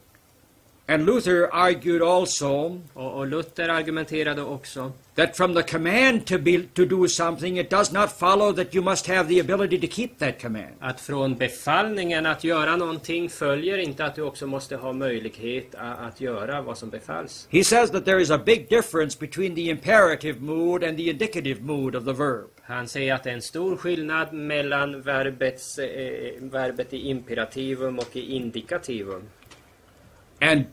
And 0.91 1.07
Luther 1.07 1.49
argued 1.53 2.03
also 2.03 2.81
Och, 2.95 3.19
och 3.19 3.27
Luther 3.27 3.69
argumenterade 3.69 4.43
också 4.43 4.93
that 5.15 5.37
from 5.37 5.55
the 5.55 5.63
command 5.63 6.27
to 6.27 6.39
be 6.39 6.63
to 6.75 6.85
do 6.85 7.09
something 7.09 7.59
it 7.59 7.71
does 7.71 7.93
not 7.93 8.13
follow 8.19 8.53
that 8.53 8.75
you 8.75 8.85
must 8.85 9.07
have 9.07 9.29
the 9.29 9.41
ability 9.41 9.81
to 9.89 9.95
keep 9.95 10.09
that 10.19 10.43
command. 10.43 10.75
att 10.81 11.01
från 11.01 11.37
befallningen 11.37 12.27
att 12.27 12.45
göra 12.45 12.77
någonting 12.77 13.31
följer 13.31 13.79
inte 13.79 14.05
att 14.05 14.15
du 14.15 14.23
också 14.23 14.47
måste 14.47 14.77
ha 14.77 14.93
möjlighet 14.93 15.75
att 15.75 16.21
göra 16.21 16.63
vad 16.63 16.79
som 16.79 16.91
befalls. 16.91 17.49
He 17.51 17.65
says 17.65 17.91
that 17.91 18.05
there 18.05 18.23
is 18.23 18.31
a 18.31 18.43
big 18.47 18.69
difference 18.69 19.19
between 19.21 19.55
the 19.55 19.71
imperative 19.71 20.41
mood 20.41 20.85
and 20.85 20.97
the 20.97 21.11
indicative 21.11 21.61
mood 21.63 21.97
of 21.97 22.05
the 22.05 22.13
verb. 22.13 22.49
Han 22.63 22.89
säger 22.89 23.15
att 23.15 23.25
det 23.25 23.31
är 23.31 23.35
en 23.35 23.43
stor 23.43 23.77
skillnad 23.77 24.33
mellan 24.33 25.03
verbets, 25.03 25.79
eh, 25.79 26.33
verbet 26.41 26.93
i 26.93 27.09
imperativum 27.09 27.99
och 27.99 28.17
i 28.17 28.35
indikativum. 28.35 29.23
And 30.41 30.67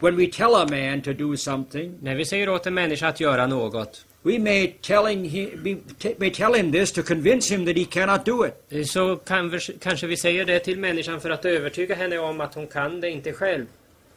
when 0.00 0.16
we 0.16 0.26
tell 0.26 0.54
a 0.54 0.66
man 0.70 1.02
to 1.02 1.12
do 1.12 1.36
something, 1.36 1.94
När 2.02 2.14
vi 2.14 2.24
säger 2.24 2.48
åt 2.48 2.66
en 2.66 2.74
människa 2.74 3.08
att 3.08 3.20
göra 3.20 3.46
något 3.46 4.04
we 4.22 4.38
may 4.38 4.66
telling 4.82 5.24
him 5.24 5.50
we 5.62 5.76
may 6.18 6.30
tell 6.30 6.54
him 6.54 6.72
this 6.72 6.92
to 6.92 7.02
convince 7.02 7.54
him 7.54 7.64
that 7.66 7.76
he 7.76 7.84
cannot 7.84 8.24
do 8.24 8.46
it. 8.46 8.54
eh, 8.70 8.84
så 8.84 9.16
kan 9.16 9.50
vi, 9.50 9.58
kanske 9.80 10.06
vi 10.06 10.16
säger 10.16 10.44
det 10.44 10.58
till 10.58 10.78
människan 10.78 11.20
för 11.20 11.30
att 11.30 11.44
övertyga 11.44 11.94
henne 11.94 12.18
om 12.18 12.40
att 12.40 12.54
hon 12.54 12.66
kan 12.66 13.00
det 13.00 13.10
inte 13.10 13.32
själv. 13.32 13.66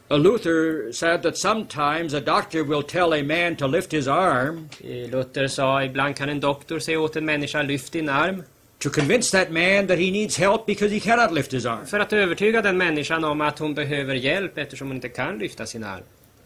Luther 0.08 0.92
said 0.92 1.22
that 1.22 1.36
sometimes 1.38 2.14
a 2.14 2.20
doctor 2.20 2.62
will 2.64 2.82
tell 2.82 3.12
a 3.12 3.22
man 3.22 3.56
to 3.56 3.66
lift 3.66 3.92
his 3.92 4.08
arm 4.08 4.68
Eh, 4.80 5.10
Luther 5.10 5.48
sa 5.48 5.84
ibland 5.84 6.16
kan 6.16 6.28
en 6.28 6.40
doktor 6.40 6.78
säga 6.78 7.00
åt 7.00 7.16
en 7.16 7.24
människa 7.24 7.62
lyft 7.62 7.92
din 7.92 8.08
arm 8.08 8.42
to 8.82 8.90
convince 8.90 9.30
that 9.38 9.50
man 9.50 9.86
that 9.86 9.98
he 9.98 10.10
needs 10.10 10.36
help 10.38 10.66
because 10.66 10.94
he 10.94 11.00
cannot 11.00 11.32
lift 11.32 11.52
his 11.52 11.66
arm. 11.66 11.86
för 11.86 12.00
att 12.00 12.12
övertyga 12.12 12.62
den 12.62 12.76
människan 12.78 13.24
om 13.24 13.40
att 13.40 13.58
hon 13.58 13.74
behöver 13.74 14.14
hjälp 14.14 14.58
eftersom 14.58 14.88
hon 14.88 14.96
inte 14.96 15.08
kan 15.08 15.38
lyfta 15.38 15.66
sin 15.66 15.84
arm. 15.84 16.02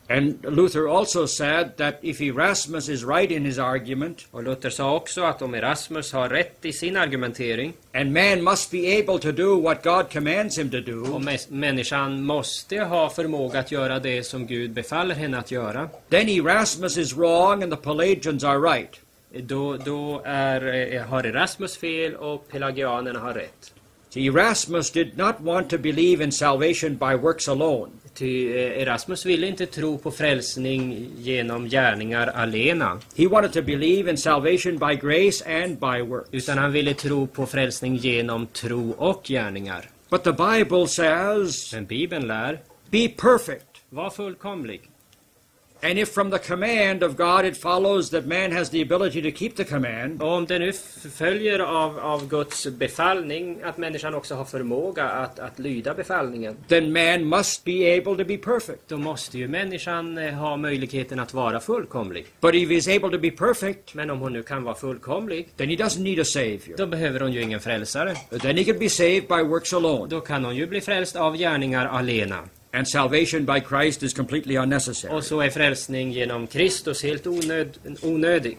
And 0.08 0.34
Luther 0.56 0.98
also 0.98 1.26
said 1.26 1.76
that 1.76 1.98
if 2.02 2.20
Erasmus 2.20 2.88
is 2.88 3.04
right 3.04 3.30
in 3.30 3.44
his 3.44 3.58
argument, 3.58 4.26
Och 4.30 4.42
Luther 4.42 4.70
sa 4.70 4.94
också 4.96 5.22
att 5.22 5.42
om 5.42 5.54
Erasmus 5.54 6.12
har 6.12 6.28
rätt 6.28 6.64
i 6.64 6.72
sin 6.72 6.96
argumentering 6.96 7.72
and 7.94 8.12
man 8.12 8.44
must 8.44 8.70
be 8.70 8.98
able 8.98 9.18
to 9.18 9.32
do 9.32 9.60
what 9.60 9.82
God 9.84 10.12
commands 10.12 10.58
him 10.58 10.70
to 10.70 10.76
och 10.76 10.82
do, 10.84 11.04
mä- 11.18 11.46
människan 11.52 12.22
måste 12.22 12.78
ha 12.80 13.10
förmåga 13.10 13.58
att 13.58 13.72
göra 13.72 13.98
det 13.98 14.22
som 14.22 14.46
Gud 14.46 14.70
befaller 14.70 15.14
henne 15.14 15.38
att 15.38 15.50
göra, 15.50 15.88
then 16.10 16.28
Erasmus 16.28 16.96
is 16.98 17.16
wrong 17.16 17.62
and 17.62 17.72
the 17.72 17.78
Pelagians 17.82 18.44
are 18.44 18.58
right. 18.58 19.00
Då, 19.42 19.76
då 19.76 20.22
är, 20.24 20.92
eh, 20.94 21.02
har 21.02 21.24
Erasmus 21.24 21.76
fel 21.78 22.14
och 22.14 22.48
pelagianerna 22.48 23.18
har 23.18 23.34
rätt. 23.34 23.72
See, 24.10 24.26
Erasmus 24.26 24.90
did 24.90 25.16
not 25.18 25.34
want 25.40 25.70
to 25.70 25.78
believe 25.78 26.24
in 26.24 26.32
salvation 26.32 26.96
by 26.96 27.14
works 27.16 27.48
alone. 27.48 27.90
Ty 28.14 28.48
eh, 28.56 28.82
Erasmus 28.82 29.26
ville 29.26 29.46
inte 29.46 29.66
tro 29.66 29.98
på 29.98 30.10
frälsning 30.10 31.10
genom 31.18 31.68
gärningar 31.68 32.26
alena, 32.26 33.00
He 33.16 33.26
wanted 33.26 33.52
to 33.52 33.62
believe 33.62 34.10
in 34.10 34.16
salvation 34.18 34.78
by 34.78 34.94
grace 34.94 35.62
and 35.62 35.78
by 35.78 36.02
works. 36.02 36.28
utan 36.32 36.58
han 36.58 36.72
ville 36.72 36.94
tro 36.94 37.26
på 37.26 37.46
frälsning 37.46 37.96
genom 37.96 38.46
tro 38.46 38.90
och 38.90 39.22
gärningar. 39.28 39.88
But 40.10 40.24
the 40.24 40.32
Bible 40.32 40.88
says, 40.88 41.72
Men 41.74 41.86
Bibeln 41.86 42.26
lär, 42.26 42.60
be 42.90 43.08
perfect. 43.08 43.66
var 43.90 44.10
fullkomlig. 44.10 44.80
And 45.86 45.98
if 45.98 46.08
from 46.08 46.30
the 46.30 46.38
command 46.38 47.02
of 47.02 47.16
God 47.16 47.44
it 47.44 47.56
follows 47.56 48.10
that 48.10 48.26
man 48.26 48.52
has 48.52 48.70
the 48.70 48.82
ability 48.82 49.22
to 49.22 49.30
keep 49.38 49.50
the 49.56 49.64
command, 49.64 50.22
Och 50.22 50.32
om 50.32 50.46
det 50.46 50.58
nu 50.58 50.72
följer 51.14 51.58
av, 51.58 51.98
av 51.98 52.28
Guds 52.28 52.66
befallning 52.66 53.58
att 53.62 53.78
människan 53.78 54.14
också 54.14 54.34
har 54.34 54.44
förmåga 54.44 55.04
att, 55.04 55.38
att 55.38 55.58
lyda 55.58 55.94
befallningen, 55.94 56.56
then 56.68 56.92
man 56.92 57.24
must 57.28 57.64
be 57.64 57.96
able 57.98 58.16
to 58.16 58.24
be 58.24 58.36
perfect. 58.38 58.80
då 58.88 58.96
måste 58.96 59.38
ju 59.38 59.48
människan 59.48 60.18
eh, 60.18 60.34
ha 60.34 60.56
möjligheten 60.56 61.20
att 61.20 61.34
vara 61.34 61.60
fullkomlig. 61.60 62.26
But 62.40 62.54
if 62.54 62.68
he's 62.68 62.96
able 62.96 63.10
to 63.10 63.18
be 63.18 63.30
perfect, 63.30 63.94
Men 63.94 64.10
om 64.10 64.18
hon 64.18 64.32
nu 64.32 64.42
kan 64.42 64.64
vara 64.64 64.74
fullkomlig, 64.74 65.48
then 65.56 65.68
he 65.68 65.76
doesn't 65.76 66.02
need 66.02 66.20
a 66.20 66.24
savior. 66.24 66.76
då 66.76 66.86
behöver 66.86 67.20
hon 67.20 67.32
ju 67.32 67.42
ingen 67.42 67.60
frälsare. 67.60 68.14
Then 68.40 68.56
he 68.56 68.64
can 68.64 68.78
be 68.78 68.88
saved 68.88 69.28
by 69.28 69.42
works 69.42 69.72
alone. 69.74 70.06
Då 70.08 70.20
kan 70.20 70.44
hon 70.44 70.56
ju 70.56 70.66
bli 70.66 70.80
frälst 70.80 71.16
av 71.16 71.36
gärningar 71.36 71.86
alena. 71.86 72.42
And 72.76 72.86
salvation 72.86 73.44
by 73.44 73.60
Christ 73.60 74.02
is 74.02 74.14
completely 74.14 74.56
unnecessary. 74.56 75.14
Och 75.14 75.24
så 75.24 75.40
är 75.40 75.50
frälsning 75.50 76.12
genom 76.12 76.46
Kristus 76.46 77.02
helt 77.02 77.26
onöd, 77.26 77.78
onödig. 78.02 78.58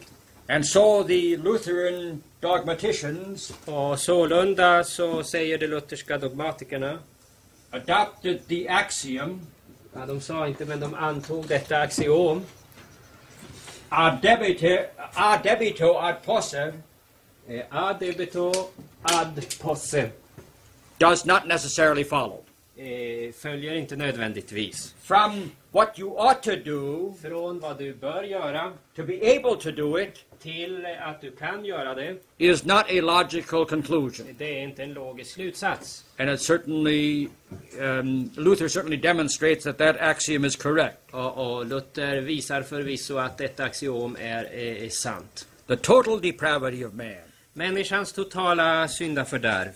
And 0.50 0.66
so 0.66 1.04
the 1.04 1.38
Lutheran 1.38 2.24
dogmaticians 2.40 3.54
Och 3.66 4.00
sålunda 4.00 4.84
så 4.84 5.24
säger 5.24 5.58
de 5.58 5.68
lutherska 5.68 6.18
dogmatikerna, 6.18 7.00
adopted 7.72 8.48
the 8.48 8.70
axiom 8.70 9.42
ja, 9.94 10.06
de 10.06 10.22
sa 10.22 10.48
inte 10.48 10.66
men 10.66 10.80
de 10.80 10.96
antog 10.96 11.48
detta 11.48 11.78
axiom, 11.78 12.46
ad 13.90 14.22
debite, 14.22 14.90
ad 15.14 15.44
debito 15.44 15.98
ad 16.00 16.16
posse 16.26 16.74
eh, 17.48 17.62
ad 17.70 18.00
debito 18.00 18.70
ad 19.02 19.60
posse, 19.62 20.12
does 20.98 21.26
not 21.26 21.48
necessarily 21.48 22.04
follow. 22.04 22.47
Eh, 22.78 23.32
följer 23.34 23.76
inte 23.76 23.96
nödvändigtvis. 23.96 24.96
From 25.02 25.52
what 25.72 26.00
you 26.00 26.10
ought 26.10 26.44
to 26.44 26.56
do 26.66 27.14
Från 27.22 27.60
vad 27.60 27.78
du 27.78 27.94
bör 27.94 28.24
göra 28.24 28.74
to 28.96 29.04
be 29.04 29.14
able 29.14 29.62
to 29.62 29.72
do 29.72 30.00
it 30.00 30.26
till 30.40 30.86
att 31.00 31.22
du 31.22 31.32
kan 31.32 31.66
göra 31.66 31.96
det, 31.96 32.16
is 32.38 32.66
not 32.66 32.84
a 32.90 33.02
logical 33.02 33.66
conclusion. 33.66 34.26
det 34.38 34.60
är 34.60 34.64
inte 34.64 34.84
en 34.84 34.94
logisk 34.94 35.32
slutsats. 35.32 36.06
And 36.18 36.30
it 36.30 36.42
certainly, 36.42 37.28
um, 37.80 38.32
Luther 38.36 38.68
certainly 38.68 38.98
demonstrates 38.98 39.64
that 39.64 39.78
that 39.78 39.96
axiom 40.00 40.46
is 40.46 40.56
correct. 40.56 40.98
Och, 41.12 41.38
och 41.38 41.66
Luther 41.66 42.22
visar 42.22 42.62
förvisso 42.62 43.18
att 43.18 43.38
detta 43.38 43.64
axiom 43.64 44.18
är, 44.20 44.44
är, 44.44 44.84
är 44.84 44.90
sant. 44.90 45.48
The 45.68 45.76
total 45.76 46.22
depravity 46.22 46.86
of 46.86 46.94
man, 46.94 47.28
Människans 47.54 48.14
totala 48.14 48.88
syndafördärv, 48.88 49.72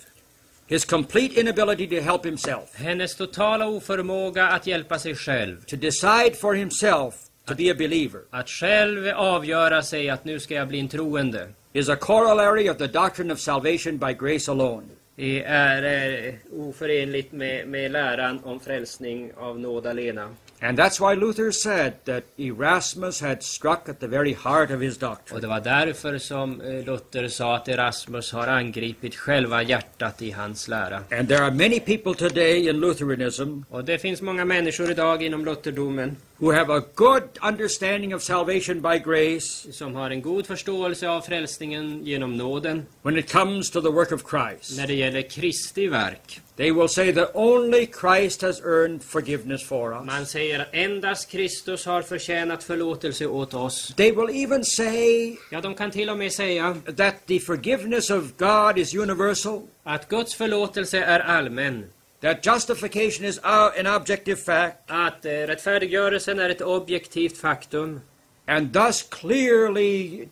his 0.72 0.86
complete 0.86 1.34
inability 1.34 1.86
to 1.86 2.02
help 2.02 2.26
himself, 2.26 2.76
hennes 2.76 3.16
totala 3.16 3.68
oförmåga 3.68 4.48
att 4.48 4.68
hjälpa 4.68 5.00
sig 5.00 5.16
själv, 5.16 5.64
to 5.66 5.76
decide 5.76 6.36
for 6.36 6.54
himself 6.54 7.16
to 7.46 7.56
be 7.56 7.72
a 7.72 7.76
believer, 7.78 8.22
att 8.30 8.50
själv 8.50 9.08
avgöra 9.16 9.82
sig 9.82 10.10
att 10.10 10.26
nu 10.26 10.40
ska 10.40 10.54
jag 10.54 10.68
bli 10.68 10.80
en 10.80 10.88
troende, 10.88 11.50
is 11.74 11.90
a 11.90 11.96
corollary 11.96 12.70
of 12.70 12.78
the 12.78 12.88
doctrine 12.88 13.34
of 13.34 13.40
salvation 13.40 13.98
by 13.98 14.14
grace 14.14 14.52
alone. 14.52 14.88
är, 15.18 15.44
är 15.44 16.28
eh, 16.28 16.34
oförenligt 16.52 17.32
med, 17.32 17.68
med 17.68 17.92
läran 17.92 18.40
om 18.44 18.60
frälsning 18.60 19.32
av 19.38 19.60
nåd 19.60 19.88
alena. 19.88 20.30
And 20.64 20.78
that's 20.78 21.00
why 21.00 21.16
Luther 21.16 21.52
said 21.52 21.94
that 22.06 22.24
Erasmus 22.38 23.22
had 23.22 23.44
struck 23.44 23.90
at 23.90 24.00
the 24.00 24.08
very 24.08 24.34
heart 24.34 24.72
of 24.72 24.82
his 24.82 24.96
Och 24.96 25.00
doctrine. 25.02 25.42
det 25.42 25.48
var 25.48 25.60
därför 25.60 26.18
som 26.18 26.62
eh, 26.62 26.86
Luther 26.86 27.28
sa 27.28 27.56
att 27.56 27.68
Erasmus 27.68 28.32
har 28.32 28.48
angripit 28.48 29.16
själva 29.16 29.64
hjärtat 29.64 30.22
i 30.22 30.32
hans 30.32 30.68
lära. 30.68 31.04
And 31.12 31.28
there 31.28 31.44
are 31.44 31.52
many 31.52 31.80
people 31.80 32.14
today 32.14 32.70
in 32.70 32.80
Lutheranism 32.80 33.62
Och 33.70 33.84
det 33.86 33.98
finns 34.00 34.22
många 34.22 34.46
människor 34.46 34.92
idag 34.92 35.24
inom 35.24 35.46
lutherdomen 35.46 36.18
who 36.42 36.52
have 36.52 36.70
a 36.70 36.82
good 36.96 37.24
understanding 37.42 38.14
of 38.14 38.24
salvation 38.24 38.82
by 38.82 38.98
grace 38.98 39.68
som 39.72 39.96
har 39.96 40.10
en 40.10 40.22
god 40.22 40.48
förståelse 40.48 41.10
av 41.10 41.22
frälsningen 41.22 42.06
genom 42.06 42.38
nåden 42.38 42.86
when 43.02 43.18
it 43.18 43.32
comes 43.32 43.70
to 43.70 43.82
the 43.82 43.92
work 43.92 44.12
of 44.12 44.24
Christ. 44.30 44.78
när 44.78 44.88
det 44.88 44.94
gäller 44.94 45.22
Kristi 45.22 45.88
verk. 45.88 46.42
They 46.58 46.72
will 46.72 46.90
say 46.90 47.14
that 47.14 47.32
only 47.34 47.88
Christ 48.02 48.42
has 48.42 48.62
earned 48.62 49.04
forgiveness 49.04 49.64
for 49.64 49.94
us. 49.94 50.06
Man 50.06 50.26
säger 50.26 50.60
att 50.60 50.68
endast 50.72 51.32
Kristus 51.32 51.86
har 51.86 52.02
förtjänat 52.02 52.64
förlåtelse 52.64 53.26
åt 53.26 53.54
oss. 53.54 53.94
They 53.98 54.12
will 54.12 54.44
even 54.44 54.66
say 54.66 55.36
Ja, 55.52 55.62
de 55.62 55.76
kan 55.76 55.92
till 55.92 56.10
och 56.10 56.18
med 56.18 56.32
säga 56.34 56.78
that 56.98 57.16
the 57.28 57.40
forgiveness 57.40 58.10
of 58.10 58.24
God 58.38 58.78
is 58.78 58.96
universal, 58.96 59.62
att 59.84 60.10
Guds 60.10 60.36
förlåtelse 60.36 60.98
är 61.00 61.20
allmän. 61.20 61.86
That 62.22 62.44
justification 62.44 63.26
is 63.26 63.40
an 63.44 63.88
objective 63.88 64.36
fact, 64.40 64.78
Att 64.88 65.26
eh, 65.26 65.30
rättfärdiggörelsen 65.32 66.40
är 66.40 66.50
ett 66.50 66.62
objektivt 66.62 67.38
faktum. 67.38 68.02
and 68.48 68.74
thus 68.74 69.02
clearly 69.04 70.28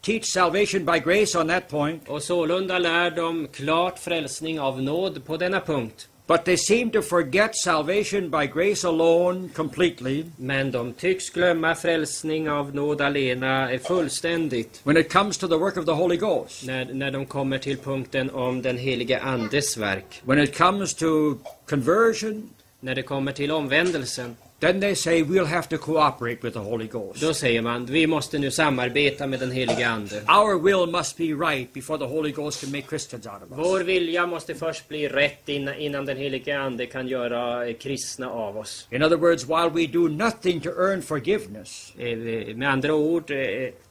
teach 0.00 0.24
salvation 0.26 0.84
by 0.84 0.98
grace 0.98 1.38
on 1.38 1.48
that 1.48 1.68
point. 1.68 2.08
Och 2.08 2.22
sålunda 2.22 2.78
lär 2.78 3.10
de 3.10 3.48
klart 3.48 3.98
frälsning 3.98 4.60
av 4.60 4.82
nåd 4.82 5.24
på 5.26 5.36
denna 5.36 5.60
punkt. 5.60 6.08
But 6.32 6.44
they 6.44 6.56
seem 6.56 6.90
to 6.90 7.02
forget 7.02 7.56
salvation 7.56 8.30
by 8.30 8.46
grace 8.46 8.88
alone 8.88 9.50
completely 9.54 10.24
Men 10.36 10.70
de 10.70 10.92
tycks 10.92 11.30
glömma 11.30 11.74
frälsning 11.74 12.50
av 12.50 12.74
nåd 12.74 13.00
alena 13.00 13.78
fullständigt. 13.78 14.80
when 14.84 14.96
it 14.96 15.12
comes 15.12 15.38
to 15.38 15.48
the 15.48 15.58
work 15.58 15.76
of 15.76 15.84
the 15.86 15.92
Holy 15.92 16.16
Ghost. 16.16 16.66
När, 16.66 16.84
när 16.84 17.10
de 17.10 17.26
kommer 17.26 17.58
till 17.58 17.78
punkten 17.78 18.30
om 18.30 18.62
den 18.62 18.78
helige 18.78 19.20
Andes 19.20 19.76
verk. 19.76 20.22
When 20.24 20.38
it 20.38 20.58
comes 20.58 20.94
to 20.94 21.06
conversion, 21.68 22.50
När 22.80 22.94
det 22.94 23.02
kommer 23.02 23.32
till 23.32 23.50
omvändelsen. 23.50 24.36
Then 24.62 24.80
they 24.80 24.94
say 24.94 25.22
we'll 25.22 25.46
have 25.46 25.68
to 25.68 25.78
cooperate 25.78 26.38
with 26.42 26.52
the 26.54 26.60
Holy 26.60 26.86
Ghost. 26.86 27.20
Då 27.20 27.34
säger 27.34 27.62
man, 27.62 27.86
vi 27.86 28.06
måste 28.06 28.38
nu 28.38 28.50
samarbeta 28.50 29.26
med 29.26 29.40
den 29.40 29.50
helige 29.50 29.88
Ande. 29.88 30.16
Our 30.28 30.58
will 30.62 30.86
must 30.92 31.16
be 31.16 31.24
right 31.24 31.72
before 31.72 31.98
the 31.98 32.04
Holy 32.04 32.30
Ghost 32.32 32.60
can 32.60 32.70
make 32.72 32.86
Christians 32.88 33.26
out 33.26 33.34
of 33.42 33.58
us. 33.58 33.66
Vår 33.66 33.80
vilja 33.80 34.26
måste 34.26 34.54
först 34.54 34.88
bli 34.88 35.08
rätt 35.08 35.48
innan, 35.48 35.74
innan 35.74 36.06
den 36.06 36.16
helige 36.16 36.58
Ande 36.58 36.86
kan 36.86 37.08
göra 37.08 37.66
eh, 37.68 37.74
kristna 37.76 38.30
av 38.30 38.58
oss. 38.58 38.86
In 38.90 39.02
other 39.02 39.16
words, 39.16 39.44
while 39.44 39.70
we 39.74 39.86
do 39.86 40.08
nothing 40.08 40.60
to 40.60 40.68
earn 40.70 41.02
forgiveness, 41.02 41.92
Eh, 41.98 42.16
Med 42.56 42.70
andra 42.70 42.94
ord, 42.94 43.30
eh, 43.30 43.36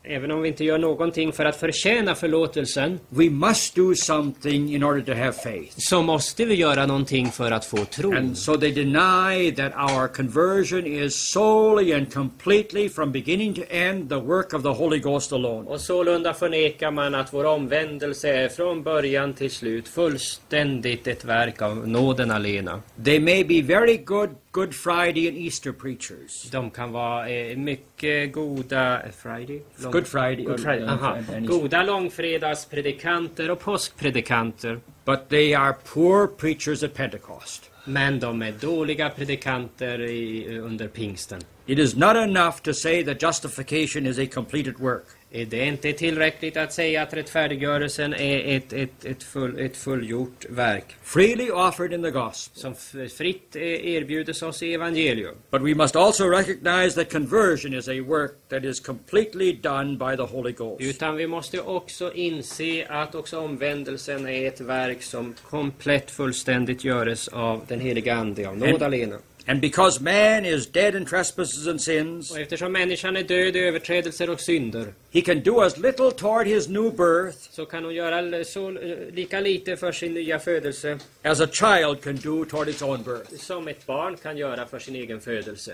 även 0.04 0.32
om 0.32 0.42
vi 0.42 0.48
inte 0.48 0.64
gör 0.64 0.78
någonting 0.78 1.34
för 1.34 1.46
att 1.46 1.56
förtjäna 1.56 2.16
förlåtelsen, 2.16 3.00
we 3.10 3.30
must 3.30 3.76
do 3.76 3.96
something 3.96 4.76
in 4.76 4.84
order 4.84 5.02
to 5.02 5.14
have 5.14 5.32
faith. 5.32 5.74
så 5.78 6.02
måste 6.02 6.46
vi 6.46 6.56
göra 6.56 6.86
någonting 6.86 7.32
för 7.32 7.52
att 7.52 7.66
få 7.66 7.86
tro. 7.86 8.16
And 8.16 8.38
so 8.38 8.58
they 8.58 8.72
deny 8.72 9.52
that 9.52 9.74
our 9.76 10.08
conversion 10.08 10.86
is 10.86 11.32
solely 11.32 11.94
and 11.94 12.14
completely, 12.14 12.90
from 12.90 13.12
beginning 13.12 13.54
to 13.54 13.62
end, 13.70 14.10
the 14.10 14.20
work 14.20 14.54
of 14.54 14.64
the 14.64 14.70
Holy 14.70 15.00
Ghost 15.00 15.34
alone. 15.34 15.70
Och 15.70 15.82
sålunda 15.82 16.34
förnekar 16.34 16.92
man 16.92 17.16
att 17.16 17.34
vår 17.34 17.44
omvändelse 17.44 18.30
är 18.30 18.50
från 18.50 18.84
början 18.84 19.34
till 19.34 19.52
slut 19.52 19.88
fullständigt 19.88 21.08
ett 21.08 21.26
verk 21.26 21.62
av 21.62 21.88
nåden 21.88 22.32
alena. 22.32 22.82
They 23.06 23.20
may 23.20 23.44
be 23.44 23.62
very 23.62 23.98
good 23.98 24.30
Good 24.54 24.76
Friday 24.76 25.28
and 25.30 25.38
Easter 25.38 25.72
preachers. 25.74 26.50
De 26.52 26.70
kan 26.70 26.92
vara 26.92 27.30
eh, 27.30 27.58
mycket 27.58 28.32
goda... 28.34 29.02
Friday? 29.22 29.62
Lång- 29.78 29.92
Good 29.92 30.08
Friday. 30.08 30.44
Good 30.46 30.60
Friday. 30.60 30.86
Aha. 30.88 31.14
and- 31.16 31.30
and- 31.30 31.48
Goda 31.48 31.84
långfredagspredikanter 31.84 33.52
och 33.52 33.60
påskpredikanter. 33.60 34.80
But 35.06 35.30
they 35.30 35.54
are 35.54 35.74
poor 35.94 36.28
preachers 36.28 36.84
at 36.84 36.94
Pentecost. 36.94 37.70
Men 37.86 38.20
de 38.20 38.42
är 38.42 38.52
dåliga 38.52 39.10
predikanter 39.10 40.02
i, 40.02 40.60
under 40.60 40.88
pingsten. 40.88 41.42
It 41.66 41.80
is 41.80 41.96
not 41.96 42.16
enough 42.16 42.62
to 42.64 42.74
say 42.74 43.04
that 43.04 43.22
justification 43.24 44.06
is 44.08 44.20
a 44.20 44.26
completed 44.34 44.80
work. 44.80 45.06
Det 45.34 45.54
är 45.54 45.66
inte 45.66 45.94
tillräckligt 45.94 46.58
att 46.58 46.74
säga 46.74 47.02
att 47.02 47.14
rättfärdiggörelsen 47.14 48.14
är 48.14 48.58
ett, 48.58 48.74
ett, 48.74 49.06
ett, 49.06 49.24
full, 49.24 49.60
ett 49.60 49.78
fullgjort 49.78 50.46
verk 50.50 50.96
Freely 51.04 51.50
offered 51.52 51.94
in 51.94 52.04
the 52.04 52.12
gospel. 52.12 52.62
som 52.62 52.76
fritt 53.10 53.56
eh, 53.56 53.62
erbjudes 53.64 54.42
oss 54.42 54.64
i 54.64 54.74
evangelium. 54.74 55.36
But 55.52 55.62
we 55.62 55.76
must 55.76 55.96
also 55.96 56.30
recognize 56.30 56.96
that 56.96 57.12
conversion 57.12 57.74
is 57.74 57.88
a 57.88 58.02
work 58.08 58.32
that 58.50 58.64
is 58.64 58.80
completely 58.80 59.54
done 59.54 59.98
by 59.98 60.18
the 60.18 60.24
Holy 60.36 60.52
Ghost. 60.52 60.82
Utan 60.82 61.16
vi 61.16 61.28
måste 61.28 61.62
också 61.62 62.14
inse 62.14 62.86
att 62.90 63.16
också 63.16 63.40
omvändelsen 63.40 64.28
är 64.28 64.48
ett 64.48 64.62
verk 64.62 65.04
som 65.04 65.36
komplett 65.50 66.12
fullständigt 66.12 66.84
göres 66.84 67.28
av 67.28 67.62
den 67.68 67.80
heliga 67.80 68.16
Ande, 68.16 68.50
av 68.50 68.58
nåd 68.58 68.70
En- 68.70 68.84
alena. 68.84 69.18
And 69.48 69.62
because 69.62 70.04
man 70.04 70.46
is 70.46 70.68
dead 70.68 70.96
in 70.96 71.06
trespasses 71.06 71.68
and 71.68 71.82
sins, 71.82 72.32
Och 72.32 72.40
eftersom 72.40 72.72
människan 72.72 73.18
är 73.18 73.24
död 73.24 73.56
i 73.56 73.60
överträdelser 73.60 74.30
och 74.30 74.40
synder 74.40 74.94
he 75.12 75.22
can 75.22 75.40
do 75.44 75.62
as 75.62 75.78
little 75.78 76.12
toward 76.12 76.48
his 76.48 76.68
new 76.68 76.92
birth 76.96 77.38
så 77.52 77.66
kan 77.66 77.84
hon 77.86 77.94
göra 77.96 78.44
så, 78.44 78.78
eh, 78.78 78.98
lika 79.14 79.40
lite 79.40 79.78
för 79.78 79.92
sin 79.92 80.14
nya 80.14 80.40
födelse 80.40 81.00
as 81.24 81.40
a 81.42 81.48
child 81.52 82.02
can 82.04 82.16
do 82.16 82.46
toward 82.46 82.70
its 82.70 82.82
own 82.82 83.04
birth. 83.04 83.36
som 83.36 83.68
ett 83.68 83.86
barn 83.86 84.18
kan 84.18 84.38
göra 84.38 84.66
för 84.68 84.80
sin 84.80 84.96
egen 84.96 85.22
födelse. 85.22 85.74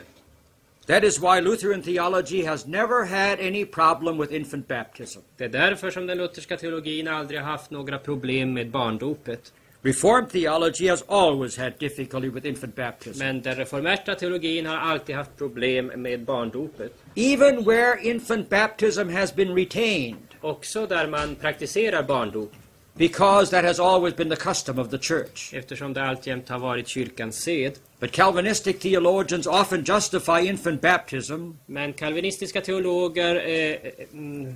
That 0.88 1.04
is 1.04 1.20
why 1.20 1.42
Lutheran 1.42 1.82
theology 1.82 2.44
has 2.46 2.66
never 2.66 3.06
had 3.06 3.40
any 3.40 3.66
problem 3.66 4.18
with 4.22 4.34
infant 4.34 4.68
baptism. 4.68 5.20
Det 5.38 5.44
är 5.44 5.50
därför 5.50 5.92
som 5.92 6.08
den 6.08 6.18
lutherska 6.18 6.58
teologin 6.58 7.08
aldrig 7.08 7.40
haft 7.40 7.72
några 7.72 7.98
problem 8.00 8.54
med 8.54 8.70
barndopet. 8.70 9.54
Reformed 9.84 10.30
theology 10.32 10.88
has 10.88 11.04
always 11.08 11.58
had 11.58 11.80
difficulty 11.80 12.30
with 12.30 12.46
infant 12.46 12.76
baptism. 12.76 13.20
Men 13.20 13.42
den 13.42 13.56
reformerta 13.58 14.16
teologin 14.16 14.66
har 14.66 14.78
alltid 14.78 15.16
haft 15.16 15.38
problem 15.38 15.92
med 15.96 16.20
barndopet. 16.20 16.94
Even 17.16 17.64
where 17.64 18.00
infant 18.02 18.50
baptism 18.50 19.10
has 19.10 19.36
been 19.36 19.56
retained, 19.56 20.18
Också 20.42 20.88
där 20.88 21.08
man 21.08 21.36
praktiserar 21.36 22.04
barndop, 22.04 22.52
because 22.98 23.52
that 23.52 23.64
has 23.64 23.80
always 23.80 24.16
been 24.16 24.30
the 24.30 24.36
custom 24.36 24.80
of 24.80 24.90
the 24.90 24.98
church. 24.98 25.54
eftersom 25.54 25.94
det 25.94 26.04
alltjämt 26.04 26.50
har 26.50 26.60
varit 26.60 26.88
kyrkans 26.88 27.36
sed. 27.44 27.74
But 28.00 28.12
Calvinistic 28.12 28.80
theologians 28.80 29.48
often 29.48 29.84
justify 29.84 30.40
infant 30.48 30.82
baptism 30.82 31.52
Men 31.66 31.94
kalvinistiska 31.94 32.62
teologer 32.62 33.36
eh, 33.36 33.78
mm, 34.12 34.48
eh, 34.48 34.54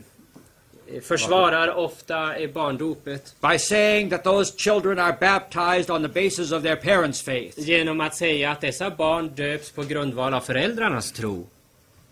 försvarar 1.02 1.68
ofta 1.68 2.34
barndopet 2.54 3.36
by 3.42 3.60
saying 3.60 4.10
that 4.10 4.24
those 4.24 4.58
children 4.58 5.00
are 5.00 5.18
baptized 5.20 5.90
on 5.90 6.02
the 6.02 6.24
basis 6.24 6.52
of 6.52 6.64
their 6.64 6.76
parents' 6.76 7.24
faith. 7.24 7.60
genom 7.60 8.02
att 8.02 8.16
säga 8.16 8.52
att 8.52 8.62
dessa 8.62 8.90
barn 8.90 9.32
döps 9.36 9.72
på 9.72 9.84
grundval 9.84 10.34
av 10.34 10.42
föräldrarnas 10.42 11.12
tro. 11.12 11.48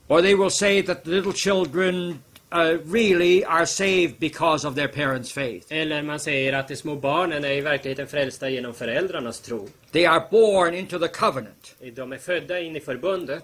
Or 0.08 0.22
they 0.22 0.36
will 0.36 0.52
say 0.52 0.84
that 0.84 1.04
the 1.04 1.10
little 1.10 1.34
children 1.34 2.20
uh, 2.52 2.78
really 2.94 3.44
are 3.44 3.66
saved 3.66 4.20
because 4.20 4.68
of 4.68 4.76
their 4.76 4.88
parents' 4.88 5.34
faith. 5.34 5.68
Eller 5.70 6.02
man 6.02 6.20
säger 6.20 6.54
att 6.54 6.68
de 6.68 6.76
små 6.76 6.96
barnen 6.96 7.46
är 7.46 7.52
i 7.52 7.62
verkligheten 7.62 8.08
frälsta 8.08 8.50
genom 8.50 8.74
föräldrarnas 8.74 9.40
tro. 9.40 9.68
They 9.92 10.06
are 10.06 10.24
born 10.32 10.74
into 10.74 11.00
the 11.00 11.08
covenant. 11.08 11.76
De 11.96 12.14
är 12.14 12.18
födda 12.18 12.60
in 12.60 12.76
i 12.76 12.80
förbundet 12.80 13.44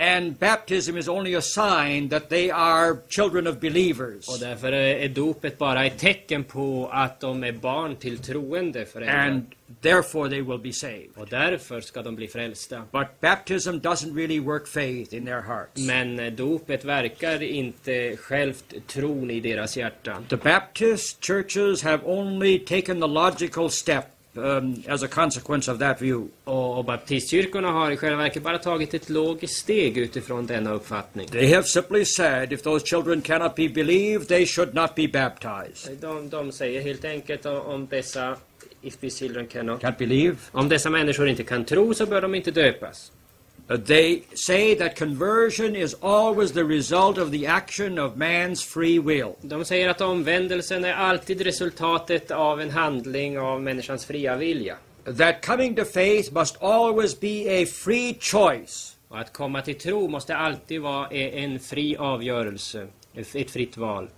And 0.00 0.38
baptism 0.38 0.96
is 0.96 1.08
only 1.08 1.34
a 1.34 1.42
sign 1.42 2.08
that 2.08 2.28
they 2.28 2.50
are 2.50 2.96
children 3.08 3.46
of 3.46 3.60
believers. 3.60 4.28
och 4.28 4.38
därför 4.40 4.72
är 4.72 5.08
dopet 5.08 5.58
bara 5.58 5.86
ett 5.86 5.98
tecken 5.98 6.44
på 6.44 6.90
att 6.92 7.20
de 7.20 7.44
är 7.44 7.52
barn 7.52 7.96
till 7.96 8.18
troende 8.18 8.86
föräldrar. 8.86 9.28
And 9.28 9.46
therefore 9.80 10.30
they 10.30 10.40
will 10.40 10.58
be 10.58 10.72
saved. 10.72 11.10
Och 11.16 11.28
därför 11.28 11.80
ska 11.80 12.02
de 12.02 12.16
bli 12.16 12.28
frälsta. 12.28 12.82
But 12.92 13.20
baptism 13.20 13.70
doesn't 13.70 14.14
really 14.16 14.40
work 14.40 14.68
faith 14.68 15.14
in 15.14 15.24
their 15.24 15.40
hearts. 15.42 15.86
Men 15.86 16.20
eh, 16.20 16.32
dopet 16.32 16.84
verkar 16.84 17.42
inte 17.42 18.16
självt 18.16 18.74
tron 18.86 19.30
i 19.30 19.40
deras 19.40 19.76
hjärtan. 19.76 20.24
The 20.28 20.36
Baptist 20.36 21.24
churches 21.24 21.82
have 21.82 22.02
only 22.04 22.58
taken 22.58 23.00
the 23.00 23.06
logical 23.06 23.70
step 23.70 24.04
um, 24.36 24.82
as 24.88 25.02
a 25.02 25.08
consequence 25.08 25.72
of 25.72 25.78
that 25.78 26.02
view. 26.02 26.28
Och, 26.44 26.78
och 26.78 26.84
baptistkyrkorna 26.84 27.70
har 27.70 27.90
i 27.90 27.96
själva 27.96 28.16
verket 28.16 28.42
bara 28.42 28.58
tagit 28.58 28.94
ett 28.94 29.08
logiskt 29.08 29.58
steg 29.58 29.98
utifrån 29.98 30.46
denna 30.46 30.72
uppfattning. 30.72 31.28
They 31.28 31.54
have 31.54 31.66
simply 31.66 32.04
said 32.04 32.52
if 32.52 32.62
those 32.62 32.86
children 32.86 33.20
cannot 33.20 33.54
be 33.54 33.68
believed, 33.68 34.28
they 34.28 34.46
should 34.46 34.74
not 34.74 34.94
be 34.94 35.08
baptized. 35.08 36.00
De, 36.00 36.28
de 36.28 36.52
säger 36.52 36.80
helt 36.80 37.04
enkelt 37.04 37.46
om, 37.46 37.60
om 37.60 37.86
dessa 37.86 38.36
If 38.82 39.00
these 39.00 39.18
children 39.18 39.46
cannot. 39.46 39.82
Can't 39.82 39.98
believe? 39.98 40.36
Om 40.52 40.68
dessa 40.68 40.90
människor 40.90 41.28
inte 41.28 41.44
kan 41.44 41.64
tro 41.64 41.94
så 41.94 42.06
bör 42.06 42.20
de 42.20 42.34
inte 42.34 42.50
döpas. 42.50 43.12
Uh, 43.70 43.76
they 43.76 44.22
say 44.34 44.74
that 44.74 44.96
conversion 44.96 45.76
is 45.76 45.94
always 46.02 46.52
the 46.52 46.64
result 46.64 47.18
of 47.18 47.30
the 47.30 47.46
action 47.46 47.98
of 47.98 48.16
man's 48.16 48.62
free 48.62 48.98
will. 48.98 49.36
De 49.40 49.64
säger 49.64 49.88
att 49.88 50.00
omvändelsen 50.00 50.84
är 50.84 50.94
alltid 50.94 51.40
resultatet 51.40 52.30
av 52.30 52.60
en 52.60 52.70
handling 52.70 53.38
av 53.38 53.62
människans 53.62 54.04
fria 54.04 54.36
vilja. 54.36 54.76
That 55.18 55.46
coming 55.46 55.74
to 55.74 55.84
faith 55.84 56.32
must 56.32 56.62
always 56.62 57.20
be 57.20 57.62
a 57.62 57.66
free 57.66 58.16
choice. 58.20 58.96
Och 59.08 59.18
att 59.18 59.32
komma 59.32 59.62
till 59.62 59.78
tro 59.78 60.08
måste 60.08 60.36
alltid 60.36 60.80
vara 60.80 61.08
e- 61.10 61.44
en 61.44 61.60
fri 61.60 61.96
avgörelse, 61.96 62.86
ett 63.14 63.34
ett 63.34 63.50
fritt 63.50 63.76
val. 63.76 64.08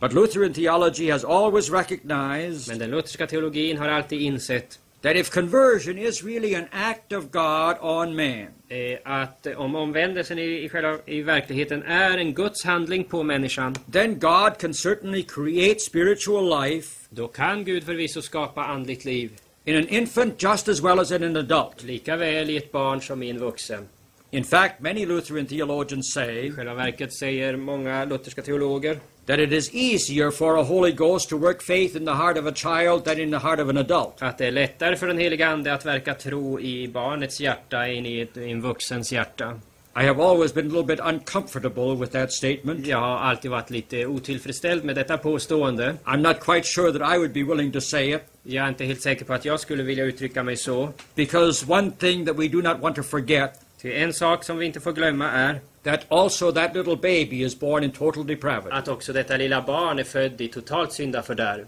But 0.00 0.12
Lutheran 0.12 0.52
theology 0.52 1.10
has 1.10 1.24
always 1.24 1.70
recognized 1.70 2.68
Men 2.68 2.78
den 2.78 2.90
lutherska 2.90 3.26
teologin 3.26 3.78
har 3.78 3.88
alltid 3.88 4.20
insett 4.20 4.78
that 5.04 5.16
if 5.16 5.30
conversion 5.30 5.98
is 5.98 6.24
really 6.24 6.54
an 6.54 6.68
act 6.72 7.12
of 7.12 7.30
God 7.30 7.76
on 7.80 8.16
man, 8.16 8.48
eh, 8.68 8.98
att 9.04 9.46
om 9.56 9.74
omvändelsen 9.74 10.38
i, 10.38 10.64
i, 10.64 10.68
själva, 10.68 10.98
i 11.06 11.22
verkligheten 11.22 11.82
är 11.82 12.18
en 12.18 12.34
Guds 12.34 12.64
handling 12.64 13.04
på 13.04 13.22
människan, 13.22 13.74
then 13.92 14.18
God 14.18 14.58
can 14.58 14.74
certainly 14.74 15.22
create 15.22 15.80
spiritual 15.80 16.62
life, 16.62 17.08
då 17.10 17.28
kan 17.28 17.64
Gud 17.64 17.84
förvisso 17.84 18.22
skapa 18.22 18.64
andligt 18.64 19.04
liv. 19.04 19.30
in 19.64 19.76
an 19.76 19.88
infant 19.88 20.42
just 20.42 20.68
as 20.68 20.82
well 20.82 21.00
as 21.00 21.10
in 21.10 21.24
an 21.24 21.36
adult. 21.36 21.82
Lika 21.82 22.16
väl 22.16 22.50
i 22.50 22.56
ett 22.56 22.72
barn 22.72 23.00
som 23.00 23.22
i 23.22 23.30
en 23.30 23.38
vuxen. 23.38 23.88
In 24.34 24.44
fact, 24.44 24.80
many 24.80 25.06
Lutheran 25.06 25.46
theologians 25.46 26.12
say 26.12 26.46
I 26.46 26.50
själva 26.52 26.74
verket 26.74 27.12
säger 27.12 27.56
många 27.56 28.04
lutherska 28.04 28.42
teologer 28.42 28.98
that 29.26 29.38
it 29.38 29.52
is 29.52 29.74
easier 29.74 30.30
for 30.30 30.58
a 30.58 30.62
Holy 30.62 30.92
Ghost 30.92 31.28
to 31.28 31.36
work 31.38 31.62
faith 31.62 31.96
in 31.96 32.04
the 32.06 32.12
heart 32.12 32.38
of 32.38 32.46
a 32.46 32.52
child 32.54 33.04
than 33.04 33.20
in 33.20 33.30
the 33.30 33.38
heart 33.38 33.60
of 33.60 33.68
an 33.68 33.76
adult. 33.76 34.22
att 34.22 34.38
det 34.38 34.46
är 34.46 34.50
lättare 34.50 34.96
för 34.96 35.06
den 35.06 35.18
heliga 35.18 35.48
Ande 35.48 35.74
att 35.74 35.86
verka 35.86 36.14
tro 36.14 36.60
i 36.60 36.88
barnets 36.88 37.40
hjärta 37.40 37.86
än 37.86 38.06
i, 38.06 38.20
ett, 38.20 38.36
i 38.36 38.50
en 38.50 38.60
vuxens 38.60 39.12
hjärta. 39.12 39.60
I 40.02 40.06
have 40.06 40.22
always 40.22 40.54
been 40.54 40.66
a 40.66 40.74
little 40.74 40.96
bit 40.96 41.00
uncomfortable 41.00 41.94
with 42.00 42.12
that 42.12 42.32
statement. 42.32 42.86
Jag 42.86 42.98
har 42.98 43.18
alltid 43.18 43.50
varit 43.50 43.70
lite 43.70 44.06
otillfredsställd 44.06 44.84
med 44.84 44.96
detta 44.96 45.18
påstående. 45.18 45.94
I'm 46.04 46.16
not 46.22 46.40
quite 46.40 46.66
sure 46.66 46.98
that 46.98 47.14
I 47.14 47.18
would 47.18 47.32
be 47.32 47.42
willing 47.42 47.72
to 47.72 47.80
say 47.80 48.14
it 48.14 48.22
Jag 48.42 48.64
är 48.64 48.68
inte 48.68 48.84
helt 48.84 49.02
säker 49.02 49.24
på 49.24 49.34
att 49.34 49.44
jag 49.44 49.60
skulle 49.60 49.82
vilja 49.82 50.04
uttrycka 50.04 50.42
mig 50.42 50.56
så. 50.56 50.92
because 51.14 51.72
one 51.72 51.90
thing 51.90 52.26
that 52.26 52.36
we 52.38 52.48
do 52.48 52.62
not 52.62 52.80
want 52.80 52.96
to 52.96 53.02
forget 53.02 53.60
Till 53.84 53.92
en 53.92 54.12
sak 54.12 54.44
som 54.44 54.58
vi 54.58 54.66
inte 54.66 54.80
får 54.80 54.92
glömma 54.92 55.30
är 55.30 55.60
that 55.82 56.00
also 56.08 56.52
that 56.52 56.74
little 56.76 56.96
baby 56.96 57.44
is 57.44 57.60
born 57.60 57.84
in 57.84 57.90
total 57.90 58.26
depravity. 58.26 58.68
att 58.72 58.88
också 58.88 59.12
detta 59.12 59.36
lilla 59.36 59.62
barn 59.62 59.98
är 59.98 60.04
född 60.04 60.40
i 60.40 60.48
totalt 60.48 60.92
syndafördärv. 60.92 61.66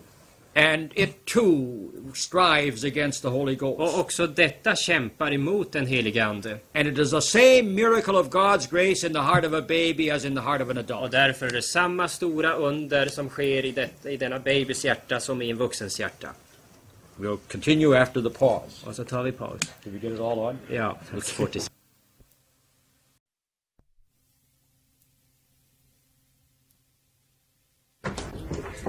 And 0.54 0.90
it 0.94 1.24
too 1.24 1.90
strives 2.14 2.84
against 2.84 3.22
the 3.22 3.28
Holy 3.28 3.54
Och 3.56 3.58
Ghost. 3.78 3.98
också 3.98 4.26
detta 4.26 4.76
kämpar 4.76 5.32
emot 5.32 5.72
den 5.72 5.86
helige 5.86 6.24
Ande. 6.24 6.58
And 6.74 6.88
it 6.88 6.98
is 6.98 7.10
the 7.10 7.20
same 7.20 7.62
miracle 7.62 8.14
of 8.18 8.26
God's 8.28 8.70
grace 8.70 9.06
in 9.06 9.12
the 9.12 9.20
heart 9.20 9.44
of 9.44 9.52
a 9.52 9.60
baby 9.68 10.10
as 10.10 10.24
in 10.24 10.34
the 10.36 10.42
heart 10.42 10.62
of 10.62 10.70
an 10.70 10.78
Och 10.78 10.90
adult. 10.90 11.12
därför 11.12 11.46
är 11.46 11.50
det 11.50 11.62
samma 11.62 12.08
stora 12.08 12.52
under 12.54 13.06
som 13.06 13.28
sker 13.28 13.64
i, 13.64 13.70
det, 13.72 14.10
i 14.10 14.16
denna 14.16 14.38
babys 14.38 14.84
hjärta 14.84 15.20
som 15.20 15.42
i 15.42 15.50
en 15.50 15.56
vuxens 15.56 16.00
hjärta. 16.00 16.28
We'll 17.16 17.38
continue 17.52 18.00
after 18.02 18.22
the 18.22 18.30
pause. 18.30 18.86
Och 18.86 18.94
så 18.96 19.04
tar 19.04 19.22
vi 19.22 19.32
paus. 19.32 19.60
Did 19.84 19.92
we 19.92 19.98
get 20.08 20.12
it 20.14 20.20
all 20.20 20.38
on? 20.38 20.58
Ja, 20.70 20.98
40 21.22 21.60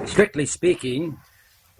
Strictly 0.08 0.46
speaking, 0.46 1.16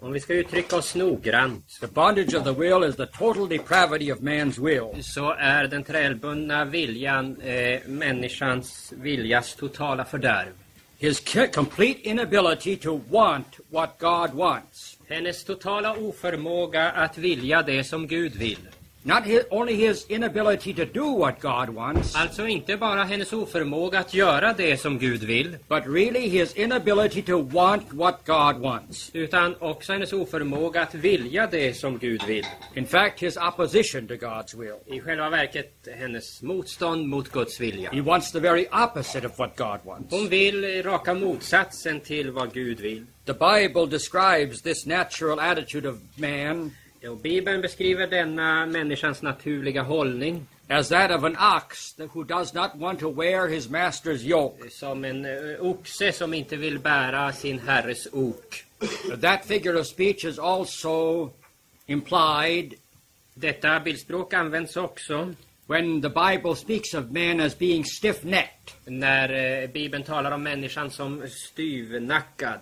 Om 0.01 0.11
vi 0.13 0.19
ska 0.19 0.33
uttrycka 0.33 0.75
oss 0.75 0.95
noggrant 0.95 1.79
the 1.81 1.87
bondage 1.87 2.33
of 2.35 2.43
the 2.43 2.53
will 2.53 2.89
is 2.89 2.95
the 2.95 3.05
total 3.05 3.47
depravity 3.49 4.11
of 4.11 4.19
man's 4.19 4.59
will. 4.65 5.03
så 5.03 5.33
är 5.33 5.67
den 5.67 5.83
trälbundna 5.83 6.65
viljan 6.65 7.41
eh, 7.41 7.79
människans 7.87 8.93
viljas 8.97 9.55
totala 9.55 10.05
fördärv. 10.05 10.51
His 10.97 11.23
complete 11.53 12.09
inability 12.09 12.75
to 12.75 13.01
want 13.09 13.59
what 13.69 13.89
God 13.99 14.33
wants. 14.33 14.97
Hennes 15.09 15.43
totala 15.43 15.95
oförmåga 15.95 16.91
att 16.91 17.17
vilja 17.17 17.61
det 17.61 17.83
som 17.83 18.07
Gud 18.07 18.35
vill. 18.35 18.67
Not 19.03 19.23
his, 19.23 19.41
only 19.49 19.75
his 19.75 20.05
inability 20.09 20.73
to 20.73 20.85
do 20.85 21.05
what 21.19 21.39
God 21.39 21.69
wants, 21.69 22.15
Alltså 22.15 22.47
inte 22.47 22.77
bara 22.77 23.03
hennes 23.03 23.33
oförmåga 23.33 23.99
att 23.99 24.13
göra 24.13 24.53
det 24.53 24.77
som 24.77 24.99
Gud 24.99 25.23
vill, 25.23 25.57
but 25.67 25.87
really 25.87 26.27
his 26.27 26.53
inability 26.53 27.21
to 27.21 27.41
want 27.41 27.83
what 27.93 28.19
God 28.25 28.57
wants. 28.61 29.09
utan 29.13 29.55
också 29.59 29.93
hennes 29.93 30.13
oförmåga 30.13 30.81
att 30.81 30.95
vilja 30.95 31.47
det 31.47 31.73
som 31.73 31.97
Gud 31.97 32.23
vill. 32.27 32.45
In 32.73 32.85
fact, 32.85 33.19
his 33.23 33.37
opposition 33.37 34.07
to 34.07 34.13
God's 34.13 34.59
will. 34.59 34.97
I 34.97 35.01
själva 35.01 35.29
verket 35.29 35.87
hennes 35.99 36.41
motstånd 36.41 37.07
mot 37.07 37.29
Guds 37.31 37.59
vilja. 37.59 37.91
He 37.91 38.01
wants 38.01 38.31
the 38.31 38.39
very 38.39 38.67
opposite 38.71 39.27
of 39.27 39.39
what 39.39 39.55
God 39.55 39.79
wants. 39.83 40.13
Hon 40.13 40.29
vill 40.29 40.83
raka 40.83 41.13
motsatsen 41.13 41.99
till 41.99 42.31
vad 42.31 42.53
Gud 42.53 42.79
vill. 42.79 43.05
The 43.25 43.33
Bible 43.33 43.85
describes 43.85 44.61
this 44.61 44.85
natural 44.85 45.39
attitude 45.39 45.89
of 45.89 45.95
man 46.15 46.71
Och 47.07 47.17
Bibeln 47.17 47.61
beskriver 47.61 48.07
denna 48.07 48.65
människans 48.65 49.21
naturliga 49.21 49.81
hållning 49.81 50.45
as 50.69 50.89
that 50.89 51.11
of 51.11 51.23
an 51.23 51.35
ox 51.35 51.93
that 51.93 52.09
who 52.13 52.23
does 52.23 52.53
not 52.53 52.75
want 52.75 52.99
to 52.99 53.09
wear 53.09 53.47
his 53.47 53.69
master's 53.69 54.23
yoke. 54.23 54.69
som 54.69 55.05
en 55.05 55.25
eh, 55.25 55.61
oxe 55.61 56.11
som 56.11 56.33
inte 56.33 56.55
vill 56.55 56.79
bära 56.79 57.33
sin 57.33 57.59
herres 57.59 58.07
ok. 58.13 58.65
That 59.21 59.45
figure 59.45 59.79
of 59.79 59.87
speech 59.87 60.25
is 60.25 60.39
also 60.39 61.29
implied 61.87 62.73
Detta 63.33 63.79
bildspråk 63.79 64.33
används 64.33 64.77
också 64.77 65.33
when 65.67 66.01
the 66.01 66.09
Bible 66.09 66.55
speaks 66.55 66.93
of 66.93 67.11
man 67.11 67.39
as 67.39 67.57
being 67.57 67.85
stiff 67.85 68.23
necked. 68.23 68.71
när 68.85 69.61
eh, 69.63 69.69
Bibeln 69.69 70.03
talar 70.03 70.31
om 70.31 70.43
människan 70.43 70.91
som 70.91 71.27
styvnackad. 71.27 72.59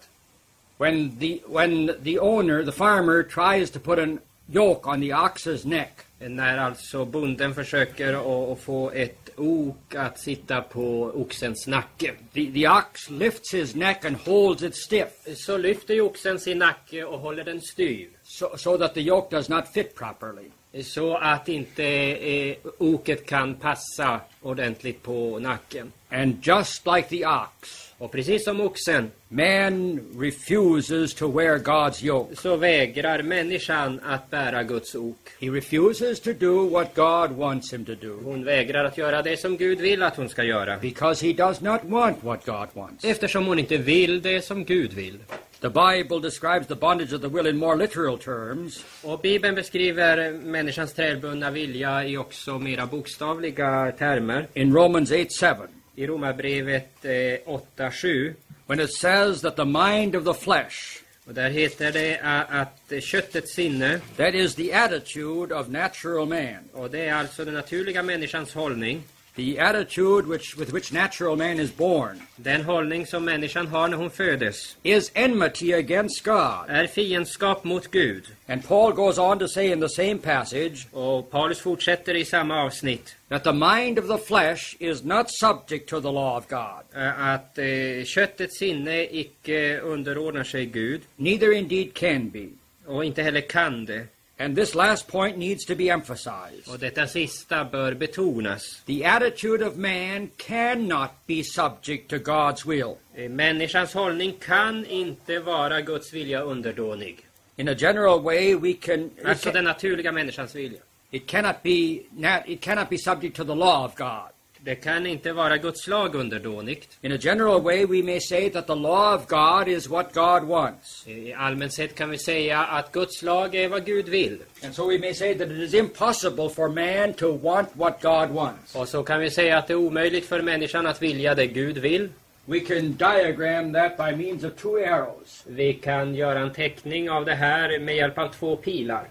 When 0.78 1.20
the, 1.20 1.42
when 1.48 1.92
the 2.04 2.20
owner, 2.20 2.64
the 2.64 2.72
farmer, 2.72 3.24
tries 3.24 3.72
to 3.72 3.80
put 3.80 4.00
an 4.00 4.20
yoke 4.54 4.90
on 4.90 5.02
the 5.02 5.14
ox's 5.14 5.66
neck, 5.68 5.94
När 6.20 6.58
alltså 6.58 7.06
bonden 7.06 7.56
försöker 7.56 8.14
att 8.52 8.60
få 8.60 8.92
ett 8.92 9.30
ok 9.36 9.96
att 9.96 10.20
sitta 10.20 10.62
på 10.62 11.12
oxens 11.16 11.68
nacke. 11.68 12.12
the, 12.34 12.52
the 12.52 12.68
ox 12.68 13.10
lifts 13.10 13.54
his 13.54 13.76
neck 13.76 14.06
and 14.06 14.16
holds 14.16 14.64
it 14.64 14.76
stiff 14.76 15.10
Så 15.36 15.58
lyfter 15.58 15.94
ju 15.94 16.02
oxen 16.02 16.40
sin 16.40 16.58
nacke 16.58 17.04
och 17.04 17.20
håller 17.20 17.44
den 17.44 17.62
styv. 17.62 18.10
so, 18.24 18.58
so 18.58 18.78
that 18.78 18.94
the 18.94 19.02
yoke 19.02 19.36
does 19.36 19.50
not 19.50 19.68
fit 19.74 19.96
properly. 19.96 20.50
Så 20.84 21.18
att 21.18 21.50
inte 21.50 21.84
eh, 21.86 22.56
oket 22.78 23.26
kan 23.26 23.56
passa 23.56 24.22
ordentligt 24.42 25.04
på 25.04 25.40
nacken. 25.40 25.92
And 26.10 26.38
just 26.42 26.86
like 26.96 27.10
the 27.10 27.26
ox, 27.26 27.87
Och 28.00 28.12
precis 28.12 28.44
som 28.44 28.62
oxen 28.62 29.12
man 29.30 30.00
refuses 30.20 31.14
to 31.14 31.28
wear 31.28 31.58
God's 31.58 32.06
yoke. 32.06 32.36
så 32.36 32.56
vägrar 32.56 33.24
människan 33.24 34.00
att 34.04 34.30
bära 34.30 34.64
Guds 34.64 34.96
ok. 34.96 35.30
He 35.40 35.48
refuses 35.50 36.20
to 36.20 36.34
do 36.34 36.70
what 36.70 36.96
God 36.96 37.32
wants 37.38 37.74
him 37.74 37.86
to 37.86 37.96
do 37.96 38.20
Hon 38.24 38.44
vägrar 38.44 38.86
att 38.86 38.98
göra 38.98 39.22
det 39.22 39.38
som 39.40 39.58
Gud 39.58 39.80
vill 39.80 40.04
att 40.04 40.16
hon 40.18 40.30
ska 40.30 40.44
göra. 40.44 40.78
because 40.78 41.28
he 41.28 41.34
does 41.34 41.62
not 41.62 41.84
want 41.84 42.24
what 42.24 42.46
God 42.46 42.68
wants. 42.74 43.06
Eftersom 43.06 43.46
hon 43.46 43.60
inte 43.60 43.78
vill 43.78 44.22
det 44.22 44.42
som 44.46 44.64
Gud 44.66 44.94
vill. 44.94 45.18
The 45.62 45.70
Bible 45.70 46.20
describes 46.22 46.68
the 46.68 46.76
bondage 46.76 47.14
of 47.14 47.22
the 47.22 47.28
will 47.28 47.48
in 47.48 47.58
more 47.58 47.76
literal 47.76 48.18
terms. 48.18 48.86
Och 49.04 49.20
Bibeln 49.20 49.56
beskriver 49.56 50.32
människans 50.32 50.94
trälbundna 50.94 51.52
vilja 51.52 52.06
i 52.06 52.18
också 52.18 52.60
mera 52.60 52.86
bokstavliga 52.86 53.92
termer. 54.00 54.48
In 54.54 54.74
Romans 54.74 55.12
8 55.12 55.56
7, 55.58 55.68
I 56.00 56.06
Romarbrevet 56.06 57.06
eh, 57.06 57.40
8.7 57.46 58.36
when 58.68 58.80
it 58.80 58.92
says 58.92 59.42
that 59.42 59.56
the 59.56 59.66
mind 59.66 60.16
of 60.16 60.26
the 60.26 60.34
flesh, 60.34 61.02
och 61.26 61.34
där 61.34 61.50
heter 61.50 61.92
det 61.92 62.20
att 62.50 63.04
köttets 63.04 63.54
sinne, 63.54 64.00
that 64.18 64.34
is 64.34 64.56
the 64.56 64.74
attitude 64.74 65.56
of 65.56 65.68
natural 65.68 66.28
man, 66.28 66.70
och 66.74 66.90
det 66.90 67.06
är 67.06 67.14
alltså 67.14 67.46
den 67.46 67.54
naturliga 67.54 68.04
människans 68.04 68.54
hållning, 68.54 69.04
the 69.38 69.60
attitude 69.60 70.28
which, 70.28 70.58
with 70.58 70.74
which 70.74 70.92
natural 70.92 71.36
man 71.36 71.60
is 71.60 71.72
born, 71.72 72.22
den 72.36 72.62
hållning 72.62 73.06
som 73.06 73.26
människan 73.26 73.68
har 73.68 73.88
när 73.88 73.98
hon 73.98 74.10
födes, 74.10 74.78
is 74.84 75.12
enmity 75.14 75.74
against 75.74 76.24
God. 76.24 76.66
är 76.68 76.88
fiendskap 76.88 77.64
mot 77.64 77.92
Gud. 77.92 78.24
And 78.48 78.68
Paul 78.68 78.92
goes 78.94 79.18
on 79.18 79.40
to 79.40 79.48
say 79.48 79.72
in 79.72 79.80
the 79.80 79.90
same 79.90 80.18
passage 80.18 80.88
Och 80.92 81.32
Paulus 81.32 81.60
fortsätter 81.60 82.16
i 82.16 82.26
samma 82.26 82.64
avsnitt 82.64 83.16
that 83.30 83.44
the 83.44 83.54
mind 83.54 84.00
of 84.00 84.08
the 84.08 84.18
flesh 84.18 84.76
is 84.80 85.04
not 85.04 85.30
subject 85.30 85.90
to 85.90 86.02
the 86.02 86.12
law 86.12 86.38
of 86.38 86.48
God, 86.48 86.84
eh, 86.96 87.28
att 87.28 87.58
eh, 87.58 88.04
köttets 88.06 88.58
sinne 88.58 89.04
icke 89.04 89.80
underordnar 89.80 90.44
sig 90.44 90.66
Gud 90.66 91.02
neither 91.16 91.54
indeed 91.54 91.94
can 91.94 92.30
be. 92.30 92.48
och 92.86 93.06
inte 93.06 93.24
heller 93.24 93.42
kan 93.42 93.86
det. 93.86 94.08
And 94.40 94.56
this 94.56 94.76
last 94.76 95.08
point 95.08 95.38
needs 95.38 95.66
to 95.66 95.76
be 95.76 95.90
emphasized. 95.90 96.68
Och 96.68 96.80
detta 96.80 97.08
sista 97.08 97.66
bör 97.66 97.94
betonas. 97.94 98.82
The 98.86 99.06
attitude 99.06 99.66
of 99.68 99.76
man 99.76 100.30
cannot 100.38 101.10
be 101.26 101.44
subject 101.44 102.10
to 102.10 102.18
God's 102.18 102.66
will. 102.66 102.96
Eh, 103.16 103.30
Människans 103.30 103.94
hållning 103.94 104.34
kan 104.46 104.86
inte 104.86 105.40
vara 105.40 105.82
Guds 105.82 106.14
vilja 106.14 106.42
underdånig. 106.42 107.18
In 107.56 107.68
a 107.68 107.76
general 107.78 108.22
way, 108.22 108.56
we 108.56 108.74
can, 108.74 109.10
Alltså 109.26 109.52
den 109.52 109.64
naturliga 109.64 110.12
människans 110.12 110.56
vilja. 110.56 110.80
it 111.12 111.28
cannot 111.28 111.64
be 111.64 112.02
it 112.46 112.62
cannot 112.62 112.90
be 112.90 112.98
subject 112.98 113.36
to 113.38 113.44
the 113.44 113.56
law 113.56 113.86
of 113.86 113.96
God. 113.96 114.30
Det 114.60 114.76
kan 114.76 115.06
inte 115.06 115.34
vara 115.34 115.58
Guds 115.58 115.88
lag 115.88 116.16
underdånigt. 116.16 116.98
In 117.02 117.12
a 117.12 117.18
general 117.22 117.62
way, 117.62 117.86
we 117.86 118.04
may 118.04 118.20
say 118.20 118.50
that 118.50 118.68
the 118.68 118.76
law 118.76 119.16
of 119.16 119.28
God 119.28 119.68
is 119.68 119.90
what 119.90 120.14
God 120.14 120.44
wants. 120.44 121.08
I 121.08 121.34
allmänt 121.34 121.74
sett 121.74 121.96
kan 121.96 122.10
vi 122.10 122.18
säga 122.18 122.60
att 122.60 122.92
Guds 122.92 123.22
lag 123.22 123.56
är 123.56 123.70
vad 123.70 123.86
Gud 123.86 124.10
vill. 124.10 124.38
And 124.64 124.76
so 124.76 124.88
we 124.88 125.00
may 125.00 125.14
say 125.14 125.36
that 125.36 125.48
it 125.48 125.58
is 125.58 125.74
impossible 125.74 126.50
for 126.50 126.70
man 126.70 127.14
to 127.14 127.38
want 127.38 127.70
what 127.74 128.02
God 128.02 128.30
wants. 128.30 128.76
Och 128.76 128.88
så 128.88 129.04
kan 129.04 129.20
vi 129.20 129.32
säga 129.32 129.58
att 129.58 129.68
det 129.68 129.74
är 129.74 129.78
omöjligt 129.78 130.26
för 130.26 130.42
människan 130.42 130.88
att 130.88 131.02
vilja 131.02 131.36
det 131.36 131.48
Gud 131.48 131.78
vill. 131.78 132.10
We 132.46 132.60
can 132.60 132.94
diagram 132.94 133.74
that 133.74 133.98
by 133.98 134.16
means 134.16 134.44
of 134.44 134.56
two 134.56 134.78
arrows. 134.78 135.44
Vi 135.48 135.74
kan 135.74 136.16
göra 136.16 136.40
en 136.40 136.54
teckning 136.54 137.10
av 137.10 137.26
det 137.26 137.36
här 137.36 137.80
med 137.80 137.96
hjälp 137.96 138.18
av 138.18 138.28
två 138.28 138.56
pilar. 138.56 139.08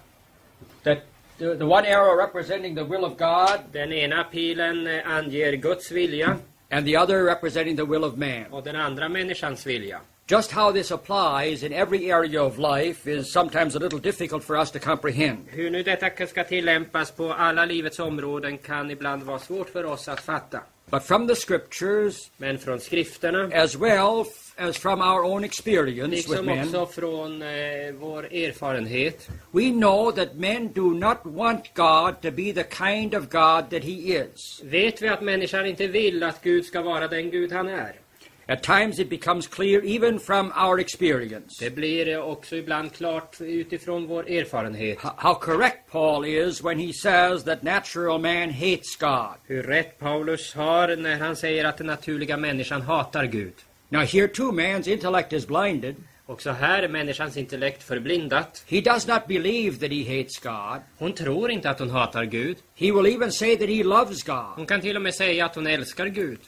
That 0.83 0.99
the, 1.39 1.55
the 1.55 1.67
one 1.67 1.87
arrow 1.87 2.17
representing 2.17 2.75
the 2.75 2.85
will 2.85 3.05
of 3.05 3.17
God 3.17 3.61
Den 3.73 3.93
ena 3.93 4.25
pilen 4.33 4.87
eh, 4.87 5.03
anger 5.07 5.57
Guds 5.57 5.91
vilja 5.91 6.37
and 6.71 6.87
the 6.87 6.97
other 6.97 7.25
representing 7.25 7.77
the 7.77 7.85
will 7.85 8.05
of 8.05 8.17
man. 8.17 8.45
och 8.51 8.63
den 8.65 8.77
andra 8.77 9.09
människans 9.09 9.67
vilja. 9.67 10.01
Just 10.29 10.53
how 10.53 10.73
this 10.73 10.91
applies 10.91 11.63
in 11.63 11.73
every 11.73 12.11
area 12.11 12.43
of 12.43 12.59
life 12.59 13.07
is 13.11 13.33
sometimes 13.33 13.77
a 13.77 13.79
little 13.79 14.01
difficult 14.01 14.43
for 14.45 14.57
us 14.57 14.71
to 14.71 14.79
comprehend. 14.79 15.39
Hur 15.49 15.71
nu 15.71 15.83
detta 15.83 16.27
ska 16.27 16.45
tillämpas 16.45 17.11
på 17.11 17.33
alla 17.33 17.65
livets 17.65 17.99
områden 17.99 18.59
kan 18.59 18.91
ibland 18.91 19.23
vara 19.23 19.39
svårt 19.39 19.69
för 19.71 19.85
oss 19.85 20.09
att 20.09 20.21
fatta. 20.21 20.61
But 20.91 21.03
from 21.03 21.29
the 21.29 21.35
scriptures, 21.35 22.31
Men 22.37 22.59
från 22.59 22.81
skrifterna, 22.81 23.51
as 23.55 23.77
well 23.77 24.25
as 24.59 24.77
from 24.77 25.01
our 25.01 25.25
own 25.25 25.45
experience 25.45 26.11
with 26.17 26.29
liksom 26.29 26.47
men, 26.47 26.59
också 26.69 26.87
från 26.87 27.43
eh, 27.43 27.49
vår 27.99 28.35
erfarenhet, 28.35 29.29
we 29.53 29.71
know 29.71 30.13
that 30.13 30.35
men 30.35 30.73
do 30.73 30.95
not 30.95 31.19
want 31.25 31.75
God 31.75 32.23
to 32.23 32.31
be 32.31 32.53
the 32.53 32.65
kind 32.65 33.15
of 33.15 33.29
God 33.29 33.71
that 33.71 33.85
He 33.85 33.93
is. 33.93 34.61
vet 34.65 35.03
vi 35.03 35.09
att 35.09 35.23
människan 35.23 35.67
inte 35.67 35.87
vill 35.87 36.23
att 36.23 36.43
Gud 36.43 36.65
ska 36.65 36.83
vara 36.83 37.09
den 37.09 37.31
Gud 37.31 37.53
han 37.53 37.69
är. 37.69 37.93
At 38.49 38.63
times 38.63 38.99
it 39.01 39.11
becomes 39.11 39.49
clear 39.49 39.81
even 39.85 40.21
from 40.21 40.53
our 40.57 40.79
experience 40.79 41.65
Det 41.65 41.71
blir 41.71 42.19
också 42.23 42.57
ibland 42.57 42.93
klart 42.93 43.41
utifrån 43.41 44.07
vår 44.07 44.31
erfarenhet 44.31 44.99
how 45.01 45.35
correct 45.35 45.91
Paul 45.91 46.25
is 46.27 46.63
when 46.65 46.79
he 46.79 46.93
says 46.93 47.45
that 47.45 47.63
natural 47.63 48.21
man 48.21 48.51
hates 48.51 48.97
God. 49.01 49.35
hur 49.47 49.63
rätt 49.63 49.99
Paulus 49.99 50.55
har 50.55 50.97
när 50.97 51.19
han 51.19 51.37
säger 51.37 51.65
att 51.65 51.77
den 51.79 51.87
naturliga 51.87 52.37
människan 52.37 52.83
hatar 52.83 53.25
Gud. 53.25 53.55
Now, 53.89 54.01
here 54.01 54.29
too, 54.29 54.53
man's 54.53 54.89
intellect 54.89 55.33
is 55.33 55.47
blinded. 55.47 55.97
Också 56.29 56.51
här 56.51 56.83
är 56.83 56.89
människans 56.89 57.37
intellekt 57.37 57.83
förblindat. 57.83 58.65
He 58.67 58.81
does 58.81 59.07
not 59.07 59.27
believe 59.29 59.79
that 59.79 59.91
he 59.91 60.19
hates 60.19 60.39
God. 60.39 60.81
Hon 60.99 61.13
tror 61.13 61.51
inte 61.51 61.71
att 61.71 61.79
hon 61.79 61.91
hatar 61.91 62.25
Gud. 62.25 62.57
He 62.75 62.93
will 62.93 63.07
even 63.15 63.33
say 63.33 63.57
that 63.57 63.69
he 63.69 63.85
loves 63.85 64.23
God. 64.23 64.55
Hon 64.57 64.67
kan 64.67 64.81
till 64.81 64.97
och 64.97 65.03
med 65.03 65.15
säga 65.15 65.45
att 65.47 65.55
hon 65.55 65.67
älskar 65.67 66.07
Gud. 66.07 66.39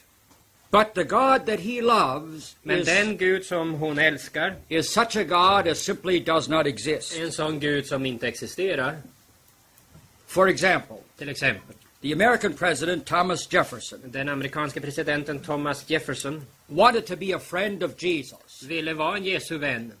But 0.71 0.93
the 0.93 1.03
God 1.03 1.45
that 1.45 1.59
he 1.59 1.81
loves 1.81 2.55
Men 2.63 2.79
is, 2.79 2.85
den 2.85 3.17
Gud 3.17 3.45
som 3.45 3.73
hon 3.73 3.99
älskar 3.99 4.55
is 4.67 4.93
such 4.93 5.15
a 5.17 5.23
God 5.23 5.71
as 5.71 5.79
simply 5.79 6.19
does 6.19 6.49
not 6.49 6.65
exist. 6.67 7.17
en 7.19 7.31
sån 7.31 7.59
Gud 7.59 7.85
som 7.85 8.05
inte 8.05 8.27
existerar. 8.27 8.97
For 10.27 10.49
example, 10.49 10.97
Till 11.17 11.29
exempel, 11.29 11.75
the 12.01 12.13
American 12.13 12.53
president 12.53 13.05
Thomas 13.05 13.53
Jefferson 13.53 13.99
den 14.11 14.29
amerikanske 14.29 14.81
presidenten 14.81 15.39
Thomas 15.39 15.89
Jefferson 15.89 16.41
wanted 16.67 17.05
to 17.05 17.15
be 17.15 17.33
a 17.33 17.39
friend 17.39 17.83
of 17.83 18.03
Jesus. 18.03 18.63
ville 18.67 18.93
vara 18.93 19.17
en 19.17 19.25
Jesu 19.25 19.57
vän. 19.57 19.91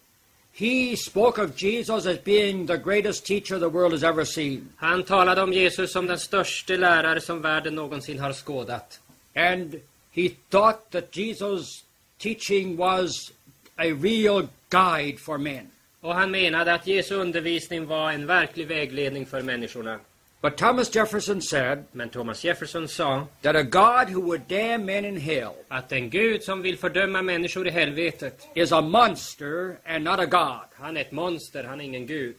He 0.51 0.95
spoke 0.95 1.37
of 1.41 1.55
Jesus 1.55 2.05
as 2.05 2.17
being 2.17 2.67
the 2.67 2.77
greatest 2.77 3.25
teacher 3.25 3.59
the 3.59 3.69
world 3.69 3.93
has 3.93 4.03
ever 4.03 4.25
seen. 4.25 4.69
Han 4.75 5.03
talade 5.03 5.41
om 5.41 5.53
Jesus 5.53 5.91
som 5.91 6.07
den 6.07 6.19
största 6.19 6.73
lärare 6.73 7.21
som 7.21 7.41
världen 7.41 7.75
någonsin 7.75 8.19
har 8.19 8.33
skådat. 8.33 8.99
And 9.35 9.81
he 10.11 10.29
thought 10.49 10.91
that 10.91 11.11
Jesus' 11.11 11.83
teaching 12.17 12.77
was 12.77 13.31
a 13.77 13.93
real 14.01 14.47
guide 14.69 15.19
for 15.19 15.37
men. 15.37 15.71
Och 16.01 16.15
han 16.15 16.31
menade 16.31 16.73
att 16.73 16.87
Jesu 16.87 17.15
undervisning 17.15 17.85
var 17.85 18.11
en 18.11 18.25
verklig 18.25 18.67
vägledning 18.67 19.25
för 19.25 19.41
människorna. 19.41 19.99
But 20.41 20.57
Thomas 20.57 20.89
Jefferson 20.89 21.41
said 21.41 21.85
Men 21.91 22.09
Thomas 22.09 22.43
Jefferson 22.43 22.87
sa 22.87 23.27
that 23.41 23.57
a 23.57 23.63
God 23.63 24.09
who 24.09 24.21
would 24.21 24.47
damn 24.47 24.85
men 24.85 25.05
in 25.05 25.17
hell 25.17 25.55
att 25.67 25.91
en 25.91 26.09
Gud 26.09 26.43
som 26.43 26.61
vill 26.61 26.77
fördöma 26.77 27.21
människor 27.21 27.67
i 27.67 27.71
helvetet, 27.71 28.47
is 28.55 28.71
a 28.71 28.81
monster 28.81 29.77
and 29.85 30.03
not 30.03 30.19
a 30.19 30.25
God. 30.25 30.67
han 30.73 30.97
är 30.97 31.01
ett 31.01 31.11
monster, 31.11 31.63
han 31.63 31.81
är 31.81 31.85
ingen 31.85 32.05
Gud. 32.05 32.35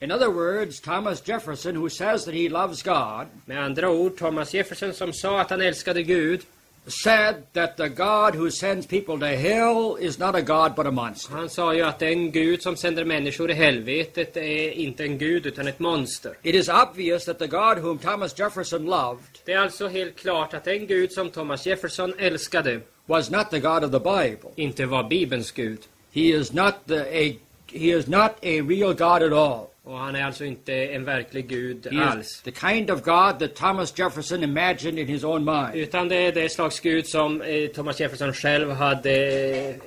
In 0.00 0.10
other 0.10 0.30
words, 0.30 0.80
Thomas 0.80 1.22
Jefferson, 1.28 1.76
who 1.76 1.88
says 1.88 2.24
that 2.24 2.34
he 2.34 2.48
loves 2.48 2.82
God, 2.82 3.26
Med 3.46 3.58
andra 3.58 3.90
ord, 3.90 4.16
Thomas 4.18 4.52
Jefferson 4.52 4.92
som 4.92 5.12
sa 5.12 5.40
att 5.40 5.50
han 5.50 5.60
älskade 5.60 6.02
Gud, 6.02 6.40
said 6.86 7.34
that 7.52 7.76
the 7.76 7.88
God 7.88 8.34
who 8.34 8.50
sends 8.50 8.86
people 8.86 9.18
to 9.18 9.26
hell 9.26 9.96
is 10.00 10.18
not 10.18 10.34
a 10.34 10.42
God 10.42 10.74
but 10.76 10.86
a 10.86 10.90
monster. 10.90 11.34
han 11.34 11.48
sa 11.48 11.74
ju 11.74 11.82
att 11.82 11.98
den 11.98 12.30
Gud 12.30 12.62
som 12.62 12.76
sänder 12.76 13.04
människor 13.04 13.50
i 13.50 13.54
helvetet 13.54 14.36
är 14.36 14.70
inte 14.70 15.04
en 15.04 15.18
Gud 15.18 15.46
utan 15.46 15.68
ett 15.68 15.78
monster. 15.78 16.36
It 16.42 16.54
is 16.54 16.68
obvious 16.68 17.24
that 17.24 17.38
the 17.38 17.46
God 17.46 17.78
whom 17.78 17.98
Thomas 17.98 18.38
Jefferson 18.38 18.84
loved 18.84 19.38
Det 19.44 19.52
är 19.52 19.58
alltså 19.58 19.88
helt 19.88 20.16
klart 20.16 20.54
att 20.54 20.64
den 20.64 20.86
Gud 20.86 21.12
som 21.12 21.30
Thomas 21.30 21.66
Jefferson 21.66 22.14
älskade 22.18 22.80
was 23.06 23.30
not 23.30 23.50
the 23.50 23.58
God 23.60 23.84
of 23.84 23.90
the 23.90 23.98
Bible. 23.98 24.50
inte 24.56 24.86
var 24.86 25.08
Bibelns 25.08 25.52
Gud. 25.52 25.78
He 26.12 26.20
is 26.20 26.52
not 26.52 26.74
the 26.86 27.00
a 27.00 27.34
he 27.72 27.98
is 27.98 28.06
not 28.06 28.30
a 28.42 28.62
real 28.62 28.94
God 28.94 29.22
at 29.22 29.32
all. 29.32 29.73
Och 29.86 29.98
han 29.98 30.16
är 30.16 30.24
alltså 30.24 30.44
inte 30.44 30.72
en 30.74 31.04
verklig 31.04 31.48
Gud 31.48 31.86
He 31.92 32.04
alls. 32.04 32.42
the 32.42 32.50
kind 32.52 32.90
of 32.90 33.02
God 33.02 33.38
that 33.38 33.54
Thomas 33.54 33.98
Jefferson 33.98 34.42
imagined 34.42 34.98
in 34.98 35.06
his 35.08 35.24
own 35.24 35.44
mind. 35.44 35.74
Utan 35.74 36.08
det 36.08 36.16
är 36.16 36.32
det 36.32 36.48
slags 36.48 36.80
Gud 36.80 37.06
som 37.06 37.42
eh, 37.42 37.66
Thomas 37.68 38.00
Jefferson 38.00 38.32
själv 38.32 38.70
hade 38.70 39.14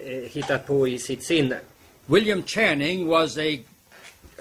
eh, 0.06 0.30
hittat 0.32 0.68
på 0.68 0.88
i 0.88 1.00
sitt 1.00 1.24
sinne. 1.24 1.60
William 2.06 2.44
Channing 2.44 3.08
was 3.08 3.38
a 3.38 3.42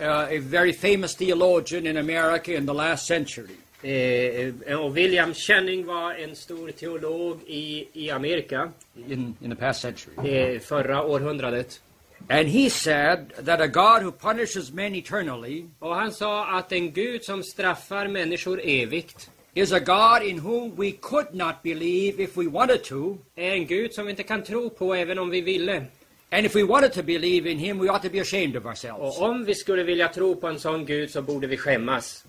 uh, 0.00 0.06
a 0.08 0.38
very 0.40 0.72
famous 0.72 1.14
theologian 1.16 1.86
in 1.86 1.96
America 1.96 2.52
in 2.52 2.66
the 2.66 2.72
last 2.74 3.06
century. 3.06 3.54
Eh, 3.82 4.78
och 4.78 4.96
William 4.96 5.34
Channing 5.34 5.86
var 5.86 6.14
en 6.14 6.36
stor 6.36 6.70
teolog 6.70 7.40
i, 7.46 7.88
i 7.92 8.10
Amerika 8.10 8.70
In, 9.08 9.36
in 9.40 9.50
the 9.50 9.56
past 9.56 9.80
century. 9.80 10.30
eh, 10.30 10.60
förra 10.60 11.02
århundradet. 11.02 11.80
And 12.28 12.48
he 12.48 12.70
said 12.70 13.32
that 13.44 13.60
a 13.60 13.68
God 13.68 14.02
who 14.02 14.10
punishes 14.10 14.72
men 14.72 14.94
eternally 14.94 15.64
Och 15.78 15.94
han 15.94 16.12
sa 16.12 16.58
att 16.58 16.72
en 16.72 16.92
Gud 16.92 17.24
som 17.24 17.42
straffar 17.42 18.08
människor 18.08 18.60
evigt 18.64 19.30
is 19.54 19.72
a 19.72 19.80
God 19.80 20.22
in 20.22 20.38
whom 20.38 20.76
we 20.76 20.92
could 20.92 21.34
not 21.34 21.62
believe 21.62 22.22
if 22.22 22.36
we 22.36 22.46
wanted 22.46 22.84
to. 22.84 23.18
är 23.36 23.52
en 23.52 23.66
Gud 23.66 23.94
som 23.94 24.04
vi 24.06 24.10
inte 24.10 24.22
kan 24.22 24.42
tro 24.42 24.70
på 24.70 24.94
även 24.94 25.18
om 25.18 25.30
vi 25.30 25.40
ville. 25.40 25.84
And 26.30 26.46
if 26.46 26.56
we 26.56 26.62
wanted 26.62 26.92
to 26.92 27.02
believe 27.02 27.50
in 27.50 27.58
him, 27.58 27.78
we 27.78 27.88
ought 27.88 28.02
to 28.02 28.10
be 28.10 28.20
ashamed 28.20 28.56
of 28.56 28.66
ourselves. 28.66 29.18
Och 29.18 29.22
om 29.22 29.44
vi 29.44 29.54
skulle 29.54 29.82
vilja 29.82 30.08
tro 30.08 30.36
på 30.36 30.46
en 30.46 30.60
sån 30.60 30.84
Gud 30.84 31.10
så 31.10 31.22
borde 31.22 31.46
vi 31.46 31.56
skämmas. 31.56 32.24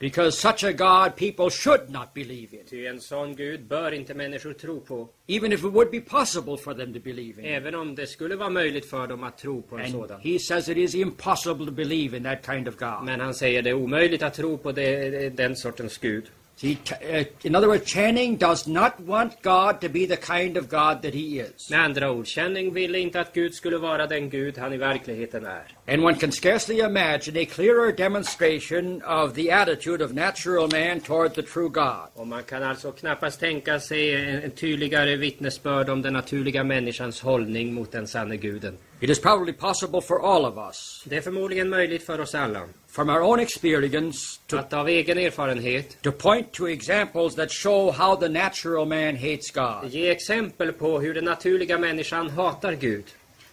Because 0.00 0.38
such 0.38 0.64
a 0.64 0.72
God 0.72 1.16
people 1.16 1.50
should 1.50 1.90
not 1.90 2.14
believe 2.14 2.52
in, 2.56 2.64
Ty 2.70 2.86
en 2.86 3.00
sån 3.00 3.34
Gud 3.36 3.60
bör 3.68 3.92
inte 3.92 4.14
människor 4.14 4.52
tro 4.52 4.80
på. 4.80 5.08
even 5.26 5.52
if 5.52 5.58
it 5.60 5.72
would 5.72 5.90
be 5.90 6.00
possible 6.00 6.56
for 6.56 6.74
them 6.74 6.94
to 6.94 7.00
believe 7.00 7.38
in. 7.42 7.44
Även 7.48 7.74
om 7.74 7.94
det 7.94 8.06
skulle 8.06 8.36
vara 8.36 8.50
möjligt 8.50 8.90
för 8.90 9.06
dem 9.06 9.22
att 9.24 9.38
tro 9.38 9.62
på 9.62 9.76
en 9.78 9.84
And 9.84 9.92
sådan. 9.92 10.20
he 10.20 10.38
says 10.38 10.68
it 10.68 10.76
is 10.76 10.94
impossible 10.94 11.66
to 11.66 11.72
believe 11.72 12.16
in 12.16 12.22
that 12.24 12.46
kind 12.46 12.68
of 12.68 12.76
God. 12.76 13.04
Men 13.04 13.20
han 13.20 13.34
säger 13.34 13.62
det 13.62 13.70
är 13.70 13.74
omöjligt 13.74 14.22
att 14.22 14.34
tro 14.34 14.58
på 14.58 14.72
det, 14.72 15.28
den 15.36 15.56
sortens 15.56 15.98
Gud. 15.98 16.24
See, 16.58 16.76
uh, 16.90 17.22
in 17.44 17.54
other 17.54 17.68
words, 17.68 17.84
Channing 17.84 18.36
does 18.36 18.66
not 18.66 18.98
want 19.00 19.42
God 19.42 19.80
to 19.80 19.88
be 19.88 20.06
the 20.06 20.16
kind 20.16 20.56
of 20.56 20.68
God 20.68 21.02
that 21.02 21.14
he 21.14 21.38
is. 21.38 21.70
Med 21.70 21.80
andra 21.80 22.10
ord, 22.10 22.26
Channing 22.26 22.74
ville 22.74 22.98
inte 22.98 23.20
att 23.20 23.34
Gud 23.34 23.54
skulle 23.54 23.78
vara 23.78 24.06
den 24.06 24.30
Gud 24.30 24.58
han 24.58 24.72
i 24.72 24.76
verkligheten 24.76 25.46
är. 25.46 25.62
And 25.86 26.04
one 26.04 26.14
can 26.14 26.32
scarcely 26.32 26.80
imagine 26.80 27.42
a 27.42 27.44
clearer 27.44 27.92
demonstration 27.92 29.02
of 29.02 29.34
the 29.34 29.50
attitude 29.52 30.04
of 30.04 30.12
natural 30.12 30.68
man 30.72 31.00
toward 31.00 31.34
the 31.34 31.42
true 31.42 31.68
God. 31.68 32.08
Och 32.14 32.26
man 32.26 32.42
kan 32.42 32.62
alltså 32.62 32.92
knappast 32.92 33.40
tänka 33.40 33.80
sig 33.80 34.14
en, 34.14 34.42
en 34.42 34.50
tydligare 34.50 35.16
vittnesbörd 35.16 35.88
om 35.88 36.02
den 36.02 36.12
naturliga 36.12 36.64
människans 36.64 37.20
hållning 37.20 37.74
mot 37.74 37.92
den 37.92 38.06
sanne 38.06 38.36
guden. 38.36 38.78
It 39.00 39.10
is 39.10 39.20
probably 39.20 39.52
possible 39.52 40.00
for 40.00 40.34
all 40.34 40.44
of 40.44 40.56
us, 40.56 41.02
Det 41.04 41.16
är 41.16 41.20
förmodligen 41.20 41.68
möjligt 41.68 42.06
för 42.06 42.20
oss 42.20 42.34
alla 42.34 42.60
from 42.98 43.10
our 43.10 43.22
own 43.22 43.38
experience, 43.40 44.40
to, 44.48 44.56
att 44.58 44.72
av 44.72 44.88
egen 44.88 45.18
erfarenhet 45.18 46.02
to 46.02 46.12
point 46.12 46.52
to 46.52 46.66
examples 46.68 47.34
that 47.34 47.50
show 47.50 47.92
how 47.92 48.16
the 48.16 48.28
natural 48.28 48.86
man 48.86 49.16
hates 49.16 49.50
God. 49.50 49.90
ge 49.90 50.10
exempel 50.10 50.72
på 50.72 51.00
hur 51.00 51.14
den 51.14 51.24
naturliga 51.24 51.78
människan 51.78 52.30
hatar 52.30 52.72
Gud. 52.72 53.04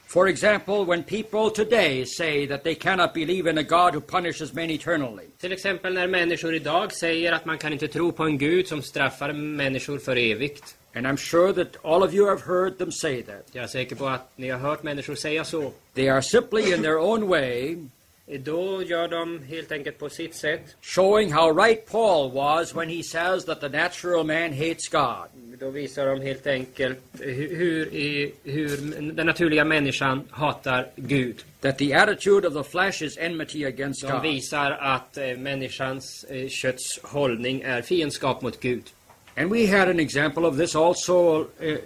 For 0.07 0.27
example, 0.27 0.85
when 0.85 1.03
people 1.03 1.49
today 1.63 2.05
say 2.05 2.47
that 2.47 2.63
they 2.63 2.75
cannot 2.75 3.13
believe 3.13 3.49
in 3.49 3.57
a 3.57 3.63
God 3.63 3.93
who 3.93 4.01
punishes 4.01 4.53
men 4.53 4.69
eternally, 4.71 5.25
Till 5.37 5.51
exempel 5.51 5.93
när 5.93 6.07
människor 6.07 6.53
idag 6.55 6.91
säger 6.93 7.31
att 7.31 7.45
man 7.45 7.57
kan 7.57 7.73
inte 7.73 7.87
tro 7.87 8.11
på 8.11 8.23
en 8.23 8.37
Gud 8.37 8.67
som 8.67 8.81
straffar 8.81 9.33
människor 9.33 9.97
för 9.97 10.15
evigt. 10.17 10.75
and 10.95 11.05
I'm 11.07 11.17
sure 11.17 11.53
that 11.53 11.75
all 11.83 12.03
of 12.03 12.13
you 12.13 12.25
have 12.29 12.41
heard 12.41 12.77
them 12.77 12.91
say 12.91 13.21
that, 13.21 13.45
Jag 13.51 13.63
är 13.63 13.67
säker 13.67 13.95
på 13.95 14.07
att 14.07 14.31
ni 14.35 14.49
har 14.49 14.59
hört 14.59 14.83
människor 14.83 15.15
säga 15.15 15.43
så. 15.45 15.71
they 15.95 16.09
are 16.09 16.21
simply 16.21 16.73
in 16.73 16.81
their 16.81 16.97
own 16.97 17.27
way 17.27 17.75
Då 18.27 18.83
gör 18.83 19.07
de 19.07 19.43
helt 19.43 19.71
enkelt 19.71 19.99
på 19.99 20.09
sitt 20.09 20.35
sätt. 20.35 20.75
showing 20.81 21.33
how 21.33 21.63
right 21.63 21.85
Paul 21.91 22.31
was 22.31 22.75
when 22.75 22.89
he 22.89 23.03
says 23.03 23.45
that 23.45 23.61
the 23.61 23.69
natural 23.69 24.23
man 24.23 24.53
hates 24.53 24.87
God. 24.91 25.27
Då 25.59 25.69
visar 25.69 26.05
de 26.05 26.21
helt 26.21 26.47
enkelt 26.47 26.99
hur, 27.19 27.89
hur, 28.43 28.77
den 29.11 29.25
naturliga 29.25 29.65
människan 29.65 30.27
hatar 30.31 30.87
Gud. 30.95 31.43
That 31.61 31.77
the 31.77 31.93
attitude 31.93 32.47
of 32.47 32.53
the 32.53 32.63
flesh 32.63 33.03
is 33.03 33.17
enmity 33.17 33.65
against 33.65 34.01
De 34.01 34.11
God. 34.11 34.21
visar 34.21 34.71
att 34.71 35.17
eh, 35.17 35.37
människans 35.37 36.23
eh, 36.29 36.47
kötts 36.47 36.99
hållning 37.03 37.61
är 37.61 37.81
fiendskap 37.81 38.41
mot 38.41 38.59
Gud. 38.59 38.83
And 39.37 39.51
we 39.51 39.67
had 39.79 39.89
an 39.89 39.99
example 39.99 40.45
of 40.45 40.57
this 40.57 40.75
also 40.75 41.39
uh, 41.39 41.77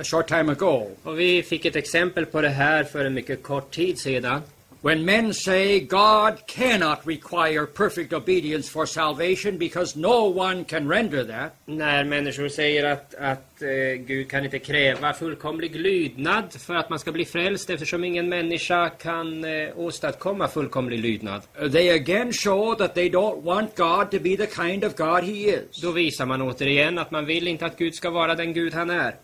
a 0.00 0.04
short 0.04 0.28
time 0.28 0.52
ago. 0.52 0.90
Och 1.02 1.20
vi 1.20 1.42
fick 1.42 1.64
ett 1.64 1.76
exempel 1.76 2.26
på 2.26 2.40
det 2.40 2.48
här 2.48 2.84
för 2.84 3.04
en 3.04 3.14
mycket 3.14 3.42
kort 3.42 3.70
tid 3.74 3.98
sedan. 3.98 4.42
When 4.84 5.04
men 5.04 5.32
say 5.32 5.80
God 5.80 6.46
cannot 6.46 7.06
require 7.06 7.64
perfect 7.64 8.12
obedience 8.12 8.68
for 8.68 8.86
salvation 8.86 9.56
because 9.56 9.96
no 9.96 10.24
one 10.24 10.64
can 10.64 10.88
render 10.88 11.24
that, 11.24 11.52
När 11.66 12.04
människor 12.04 12.48
säger 12.48 12.84
att, 12.84 13.14
att 13.14 13.62
eh, 13.62 13.68
Gud 14.06 14.30
kan 14.30 14.44
inte 14.44 14.58
kräva 14.58 15.12
fullkomlig 15.12 15.76
lydnad 15.76 16.52
för 16.52 16.74
att 16.74 16.90
man 16.90 16.98
ska 16.98 17.12
bli 17.12 17.24
frälst 17.24 17.70
eftersom 17.70 18.04
ingen 18.04 18.28
människa 18.28 18.88
kan 18.88 19.44
eh, 19.44 19.78
åstadkomma 19.78 20.48
fullkomlig 20.48 20.98
lydnad. 20.98 21.42
they 21.72 21.90
again 21.90 22.32
show 22.32 22.74
that 22.74 22.94
they 22.94 23.10
don't 23.10 23.42
want 23.42 23.76
God 23.76 24.10
to 24.10 24.18
be 24.18 24.36
the 24.36 24.46
kind 24.46 24.84
of 24.84 24.94
God 24.96 25.24
He 25.24 25.32
is. 25.32 25.80
Då 25.82 25.90
visar 25.90 26.26
man 26.26 26.42
återigen 26.42 26.98
att 26.98 27.10
man 27.10 27.26
vill 27.26 27.48
inte 27.48 27.66
att 27.66 27.78
Gud 27.78 27.94
ska 27.94 28.10
vara 28.10 28.34
den 28.34 28.52
Gud 28.52 28.74
han 28.74 28.90
är. 28.90 29.14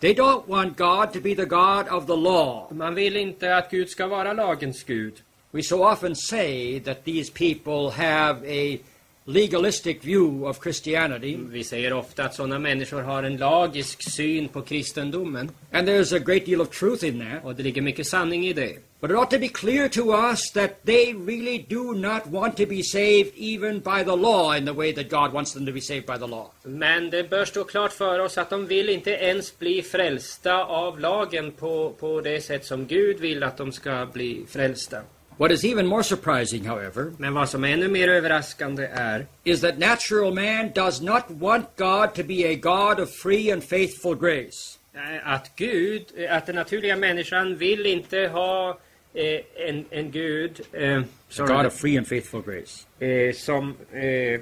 They 0.00 0.14
don't 0.14 0.48
want 0.48 0.76
God 0.76 1.12
to 1.12 1.20
be 1.20 1.34
the 1.34 1.46
God 1.46 1.88
of 1.88 2.06
the 2.06 2.16
law. 2.16 2.68
Man 2.70 2.94
vill 2.94 3.16
inte 3.16 3.56
att 3.56 3.70
Gud 3.70 3.88
ska 3.88 4.06
vara 4.06 4.32
lagens 4.32 4.84
Gud. 4.84 5.14
We 5.52 5.62
so 5.62 5.84
often 5.84 6.16
say 6.16 6.80
that 6.80 7.04
these 7.04 7.30
people 7.30 7.90
have 7.90 8.44
a 8.44 8.78
legalistic 9.26 10.02
view 10.04 10.48
of 10.48 10.62
Christianity, 10.62 11.36
Vi 11.48 11.64
säger 11.64 11.92
ofta 11.92 12.24
att 12.24 12.34
sådana 12.34 12.58
människor 12.58 13.02
har 13.02 13.22
en 13.22 13.36
lagisk 13.36 14.10
syn 14.10 14.48
på 14.48 14.62
kristendomen. 14.62 15.50
and 15.72 15.88
there's 15.88 16.16
a 16.16 16.18
great 16.18 16.46
deal 16.46 16.60
of 16.60 16.70
truth 16.70 17.04
in 17.04 17.18
that. 17.18 17.44
Och 17.44 17.54
det 17.54 17.62
ligger 17.62 17.82
mycket 17.82 18.06
sanning 18.06 18.46
i 18.46 18.52
det. 18.52 18.76
But 19.00 19.10
it 19.10 19.16
ought 19.16 19.30
to 19.30 19.38
be 19.38 19.48
clear 19.48 19.88
to 19.88 20.12
us 20.30 20.50
that 20.52 20.70
they 20.86 21.12
really 21.14 21.58
do 21.68 21.92
not 21.94 22.26
want 22.26 22.56
to 22.56 22.66
be 22.66 22.82
saved 22.82 23.32
even 23.36 23.80
by 23.80 24.04
the 24.04 24.16
law 24.16 24.56
in 24.56 24.66
the 24.66 24.72
way 24.72 24.92
that 24.94 25.10
God 25.10 25.32
wants 25.32 25.52
them 25.52 25.66
to 25.66 25.72
be 25.72 25.80
saved 25.80 26.06
by 26.06 26.18
the 26.18 26.26
law. 26.26 26.46
Men 26.62 27.10
det 27.10 27.30
bör 27.30 27.44
stå 27.44 27.64
klart 27.64 27.92
för 27.92 28.18
oss 28.18 28.38
att 28.38 28.50
de 28.50 28.66
vill 28.66 28.88
inte 28.88 29.10
ens 29.10 29.58
bli 29.58 29.82
frälsta 29.82 30.64
av 30.64 31.00
lagen 31.00 31.52
på, 31.52 31.94
på 32.00 32.20
det 32.20 32.40
sätt 32.40 32.64
som 32.64 32.86
Gud 32.86 33.20
vill 33.20 33.42
att 33.42 33.56
de 33.56 33.72
ska 33.72 34.06
bli 34.12 34.44
frälsta. 34.48 34.98
What 35.38 35.50
is 35.52 35.64
even 35.64 35.86
more 35.86 36.02
surprising, 36.02 36.64
however, 36.64 37.12
Men 37.18 37.34
vad 37.34 37.48
som 37.48 37.64
är 37.64 37.68
ännu 37.68 37.88
mer 37.88 38.08
överraskande 38.08 38.86
är 38.92 39.26
is 39.44 39.60
that 39.60 39.78
natural 39.78 40.34
man 40.34 40.70
does 40.74 41.00
not 41.00 41.22
want 41.28 41.66
God 41.76 42.14
to 42.14 42.22
be 42.22 42.44
a 42.52 42.54
God 42.54 43.00
of 43.00 43.10
free 43.10 43.52
and 43.52 43.64
faithful 43.64 44.14
grace. 44.14 44.78
att 45.24 45.50
Gud, 45.56 46.02
att 46.30 46.46
den 46.46 46.54
naturliga 46.54 46.96
människan 46.96 47.56
vill 47.56 47.86
inte 47.86 48.18
ha 48.18 48.78
eh, 49.14 49.68
en, 49.68 49.84
en 49.90 50.10
Gud 50.10 50.60
eh, 50.72 51.02
sorry, 51.28 51.54
God 51.56 51.66
of 51.66 51.72
free 51.72 51.98
and 51.98 52.06
faithful 52.06 52.42
grace. 52.42 52.86
eh, 53.00 53.34
som 53.34 53.74
eh, 53.92 54.40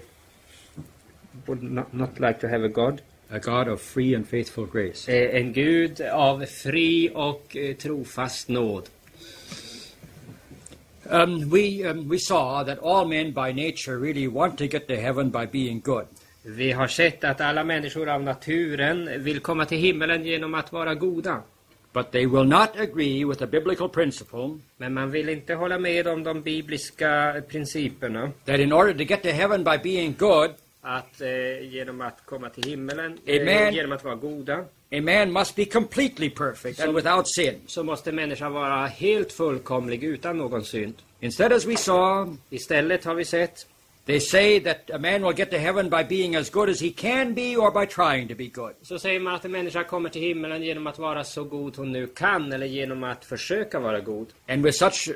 would 1.46 1.62
not, 1.62 1.92
not 1.92 2.20
like 2.20 2.40
to 2.40 2.46
have 2.48 2.64
a 2.64 2.68
God. 2.68 3.00
A 3.30 3.38
God 3.38 3.68
of 3.68 3.80
free 3.80 4.14
and 4.16 4.28
faithful 4.28 4.66
grace. 4.66 5.08
Eh, 5.12 5.36
en 5.40 5.52
Gud 5.52 6.00
av 6.00 6.44
fri 6.46 7.10
och 7.14 7.56
trofast 7.82 8.48
nåd. 8.48 8.88
Um, 11.10 11.50
we, 11.50 11.84
um, 11.90 12.08
we 12.08 12.18
saw 12.18 12.64
that 12.64 12.78
all 12.78 13.04
men 13.04 13.32
by 13.32 13.52
nature 13.52 13.98
really 13.98 14.28
want 14.28 14.58
to 14.58 14.66
get 14.66 14.86
to 14.88 14.94
heaven 14.96 15.30
by 15.30 15.46
being 15.46 15.80
good. 15.84 16.06
Vi 16.44 16.72
har 16.72 16.86
sett 16.88 17.24
att 17.24 17.40
alla 17.40 17.64
människor 17.64 18.08
av 18.08 18.22
naturen 18.22 19.22
vill 19.24 19.40
komma 19.40 19.64
till 19.66 19.78
himmelen 19.78 20.24
genom 20.24 20.54
att 20.54 20.72
vara 20.72 20.94
goda. 20.94 21.42
But 21.92 22.10
they 22.12 22.26
will 22.26 22.44
not 22.44 22.76
agree 22.80 23.24
with 23.24 23.38
the 23.38 23.46
biblical 23.46 23.88
principle 23.88 24.58
Men 24.76 24.94
man 24.94 25.10
vill 25.10 25.28
inte 25.28 25.54
hålla 25.54 25.78
med 25.78 26.06
om 26.06 26.22
de 26.24 26.42
bibliska 26.42 27.42
principerna. 27.48 28.30
that 28.44 28.60
in 28.60 28.72
order 28.72 28.94
to 28.94 29.04
get 29.04 29.22
to 29.22 29.28
heaven 29.28 29.64
by 29.64 29.78
being 29.82 30.14
good, 30.18 30.50
Att 30.80 31.20
eh, 31.20 31.68
genom 31.72 32.00
att 32.00 32.26
komma 32.26 32.48
till 32.48 32.70
himmelen, 32.70 33.18
Amen. 33.28 33.48
eh, 33.48 33.74
genom 33.74 33.92
att 33.92 34.04
vara 34.04 34.14
goda, 34.14 34.64
a 34.92 35.00
man 35.00 35.32
must 35.32 35.56
be 35.56 35.64
completely 35.64 36.30
perfect 36.30 36.80
and 36.80 36.94
without 36.94 37.28
sin. 37.28 37.60
så 37.66 37.82
måste 37.82 38.12
människan 38.12 38.52
vara 38.52 38.86
helt 38.86 39.32
fullkomlig 39.32 40.04
utan 40.04 40.38
någon 40.38 40.64
synd. 40.64 40.94
Instead, 41.20 41.52
as 41.52 41.66
we 41.66 41.76
saw, 41.76 42.36
Istället 42.50 43.04
har 43.04 43.14
vi 43.14 43.24
sett 43.24 43.66
they 44.06 44.20
say 44.20 44.58
that 44.60 44.90
a 44.92 44.98
man 44.98 45.22
will 45.22 45.32
get 45.32 45.50
to 45.50 45.58
heaven 45.58 45.88
by 45.88 46.02
being 46.02 46.36
as 46.36 46.50
good 46.50 46.68
as 46.68 46.80
he 46.80 46.90
can 46.90 47.34
be 47.34 47.56
or 47.56 47.70
by 47.70 47.86
trying 47.86 48.28
to 48.28 48.34
be 48.34 48.48
good. 48.48 48.74
så 48.82 48.98
säger 48.98 49.20
man 49.20 49.34
att 49.34 49.44
en 49.44 49.52
människa 49.52 49.84
kommer 49.84 50.08
till 50.08 50.22
himmelen 50.22 50.62
genom 50.62 50.86
att 50.86 50.98
vara 50.98 51.24
så 51.24 51.44
god 51.44 51.76
hon 51.76 51.92
nu 51.92 52.06
kan 52.06 52.52
eller 52.52 52.66
genom 52.66 53.04
att 53.04 53.24
försöka 53.24 53.80
vara 53.80 54.00
god. 54.00 54.26
And 54.48 54.64
with 54.64 54.78
such 54.78 55.08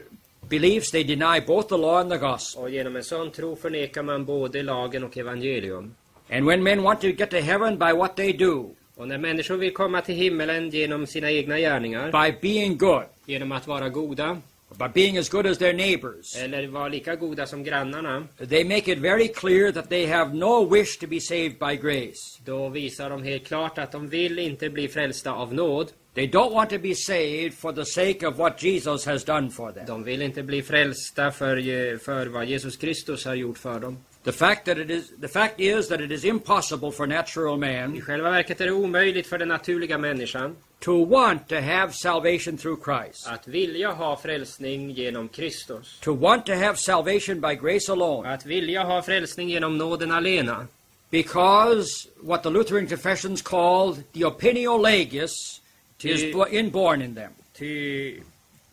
beliefs, 0.49 0.91
they 0.91 1.05
deny 1.05 1.41
both 1.47 1.69
the 1.69 1.77
law 1.77 2.01
and 2.01 2.11
the 2.11 2.19
gospel. 2.19 2.63
Och 2.63 2.71
genom 2.71 2.97
en 2.97 3.05
sån 3.05 3.31
tro 3.31 3.57
förnekar 3.57 4.03
man 4.03 4.25
både 4.25 4.63
lagen 4.63 5.05
och 5.05 5.17
evangelium. 5.17 5.95
And 6.31 6.47
when 6.47 6.63
men 6.63 6.83
want 6.83 7.01
to 7.01 7.07
get 7.07 7.31
to 7.31 7.37
heaven 7.37 7.79
by 7.79 7.93
what 7.93 8.17
they 8.17 8.33
do, 8.33 8.71
Och 8.97 9.09
när 9.09 9.19
människor 9.19 9.57
vill 9.57 9.73
komma 9.73 10.01
till 10.01 10.15
himmelen 10.15 10.71
genom 10.71 11.07
sina 11.07 11.31
egna 11.31 11.59
gärningar, 11.59 12.13
by 12.13 12.39
being 12.43 12.77
good, 12.77 13.03
genom 13.27 13.53
att 13.53 13.67
vara 13.67 13.89
goda, 13.89 14.39
by 14.79 14.89
being 14.95 15.19
as 15.19 15.29
good 15.29 15.47
as 15.47 15.59
their 15.59 15.73
neighbors, 15.73 16.37
eller 16.37 16.67
vara 16.67 16.89
lika 16.89 17.17
goda 17.17 17.47
som 17.47 17.65
grannarna, 17.65 18.27
they 18.49 18.65
make 18.65 18.93
it 18.93 18.99
very 18.99 19.29
clear 19.29 19.73
that 19.73 19.89
they 19.89 20.07
have 20.07 20.35
no 20.35 20.65
wish 20.65 20.99
to 20.99 21.07
be 21.07 21.21
saved 21.21 21.59
by 21.59 21.77
grace. 21.77 22.41
då 22.45 22.69
visar 22.69 23.11
de 23.11 23.23
helt 23.23 23.47
klart 23.47 23.79
att 23.79 23.93
de 23.93 24.09
vill 24.09 24.39
inte 24.39 24.71
bli 24.71 24.89
frälsta 24.89 25.33
av 25.33 25.55
nåd. 25.55 25.93
They 26.15 26.27
don't 26.27 26.55
want 26.55 26.71
to 26.71 26.79
be 26.79 26.95
saved 26.95 27.55
for 27.55 27.73
the 27.73 27.85
sake 27.85 28.27
of 28.27 28.39
what 28.39 28.63
Jesus 28.63 29.07
has 29.07 29.25
done 29.25 29.51
for 29.51 29.73
them. 29.73 29.87
De 29.87 30.05
vill 30.05 30.23
inte 30.23 30.43
bli 30.43 30.63
frälsta 30.63 31.31
för, 31.31 31.99
för 31.99 32.27
vad 32.27 32.47
Jesus 32.47 32.77
Kristus 32.77 33.25
har 33.25 33.35
gjort 33.35 33.59
för 33.59 33.81
dem. 33.81 33.99
The 34.27 34.33
fact 34.33 34.65
that 34.65 34.79
it 34.79 34.91
is 34.91 35.13
the 35.21 35.29
fact 35.29 35.61
is 35.61 35.89
that 35.89 36.01
it 36.01 36.11
is 36.11 36.25
impossible 36.25 36.91
for 36.91 37.07
natural 37.07 37.55
I 37.55 37.59
man 37.59 38.01
själva 38.01 38.31
verket 38.31 38.61
är 38.61 38.67
det 38.67 38.73
omöjligt 38.73 39.27
för 39.27 39.39
den 39.39 39.49
naturliga 39.49 39.99
människan 39.99 40.57
to 40.81 41.05
want 41.05 41.49
to 41.49 41.55
have 41.55 41.93
salvation 41.93 42.59
through 42.59 42.85
Christ. 42.85 43.27
att 43.27 43.49
vilja 43.49 43.93
ha 43.93 44.17
frälsning 44.17 44.91
genom 44.91 45.29
Kristus. 45.29 45.99
To 46.01 46.15
want 46.15 46.47
to 46.47 46.53
have 46.53 46.77
salvation 46.77 47.41
by 47.41 47.55
grace 47.55 47.93
alone. 47.93 48.29
Att 48.35 48.47
vilja 48.47 48.83
ha 48.85 49.03
frälsning 49.03 49.49
genom 49.49 49.79
nåden 49.79 50.11
alena. 50.11 50.67
Because 51.11 51.89
what 52.21 52.43
the 52.43 52.51
Lutheran 52.51 52.87
confessions 52.87 53.43
called 53.43 54.03
the 54.13 54.25
opinio 54.25 54.79
legis 54.79 55.61
is 56.03 56.21
Ty- 56.21 56.33
bo- 56.33 56.47
inborn 56.51 57.03
in 57.03 57.15
them. 57.15 57.31
Ty 57.59 58.21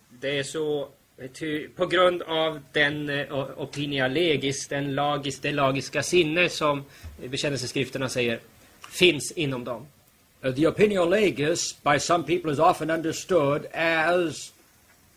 det 0.09 0.39
är 0.39 0.43
så 0.43 0.87
ty, 1.33 1.67
på 1.67 1.85
grund 1.85 2.21
av 2.21 2.59
den 2.71 3.09
eh, 3.09 3.31
o- 3.31 3.51
opinia 3.57 4.07
legis, 4.07 4.67
den 4.67 4.95
lagis, 4.95 5.39
det 5.39 5.51
lagiska 5.51 6.03
sinne 6.03 6.49
som 6.49 6.83
bekännelseskrifterna 7.17 8.09
säger 8.09 8.39
finns 8.89 9.31
inom 9.31 9.63
dem. 9.63 9.85
Uh, 10.45 10.51
the 10.51 10.67
opinio 10.67 11.05
legis, 11.05 11.75
by 11.83 11.99
some 11.99 12.23
people, 12.23 12.51
is 12.51 12.59
often 12.59 12.91
understood 12.91 13.65
as 13.73 14.51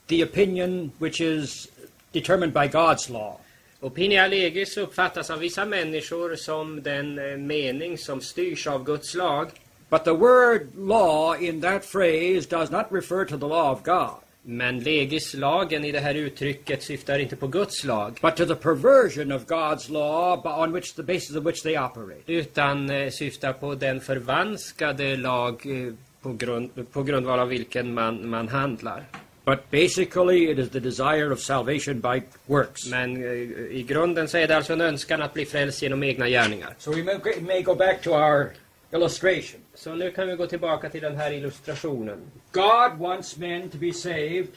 the 0.07 0.23
opinion 0.23 0.91
which 0.99 1.21
is 1.21 1.69
determined 2.13 2.53
by 2.53 2.69
God's 2.69 3.11
law. 3.11 3.39
Opinia 3.81 4.27
legis 4.29 4.77
uppfattas 4.77 5.31
av 5.31 5.39
vissa 5.39 5.65
människor 5.65 6.37
som 6.37 6.83
den 6.83 7.19
eh, 7.19 7.37
mening 7.37 7.99
som 7.99 8.21
styrs 8.21 8.67
av 8.67 8.85
Guds 8.85 9.15
lag. 9.15 9.51
But 9.91 10.05
the 10.05 10.15
word 10.15 10.69
law 10.77 11.35
in 11.41 11.61
that 11.61 11.85
phrase 11.85 12.47
does 12.47 12.71
not 12.71 12.87
refer 12.93 13.25
to 13.25 13.37
the 13.37 13.47
law 13.47 13.71
of 13.73 13.83
God, 13.85 14.21
Men 14.49 14.81
legislagen 14.81 15.85
i 15.85 15.93
det 15.93 16.01
här 16.01 16.15
uttrycket 16.15 16.83
syftar 16.83 17.19
inte 17.19 17.37
på 17.37 17.47
Guds 17.47 17.85
lag. 17.85 18.19
but 18.23 18.37
to 18.37 18.47
the 18.47 18.55
perversion 18.55 19.33
of 19.33 19.47
God's 19.47 19.91
law 19.91 20.47
on 20.63 20.73
which 20.73 20.95
the 20.95 21.03
basis 21.03 21.37
of 21.37 21.45
which 21.47 21.63
they 21.63 21.79
operate. 21.79 22.23
Utan 22.27 22.91
eh, 22.91 23.11
syftar 23.11 23.53
på 23.53 23.75
den 23.75 24.01
förvanskade 24.01 25.17
lag 25.17 25.67
eh, 25.67 25.95
på, 26.23 26.33
grund, 26.33 26.93
på 26.93 27.03
grundval 27.03 27.39
av 27.39 27.49
vilken 27.49 27.95
man, 27.95 28.29
man 28.29 28.49
handlar. 28.49 29.05
But 29.45 29.71
basically, 29.71 30.51
it 30.51 30.59
is 30.59 30.71
the 30.71 30.81
desire 30.81 31.33
of 31.33 31.41
salvation 31.41 32.01
by 32.01 32.23
works. 32.47 32.87
Men 32.91 33.17
eh, 33.17 33.33
i 33.77 33.85
grunden 33.89 34.29
så 34.29 34.39
är 34.39 34.49
det 34.49 34.57
alltså 34.57 34.73
en 34.73 34.81
önskan 34.81 35.23
att 35.23 35.35
bli 35.35 35.47
frälst 35.47 35.83
genom 35.83 36.03
egna 36.03 36.29
gärningar. 36.29 36.75
So 36.79 36.91
we 36.93 37.03
may, 37.03 37.41
may 37.41 37.63
go 37.63 37.75
back 37.75 38.03
to 38.03 38.11
our 38.11 38.51
illustration. 38.93 39.61
Så 39.75 39.95
nu 39.95 40.11
kan 40.11 40.29
vi 40.29 40.37
gå 40.37 40.47
tillbaka 40.47 40.91
till 40.91 41.03
den 41.03 41.17
här 41.17 41.33
illustrationen. 41.33 42.19
God 42.53 42.99
wants 42.99 43.37
men 43.37 43.71
to 43.71 43.79
be 43.79 43.93
saved 43.93 44.49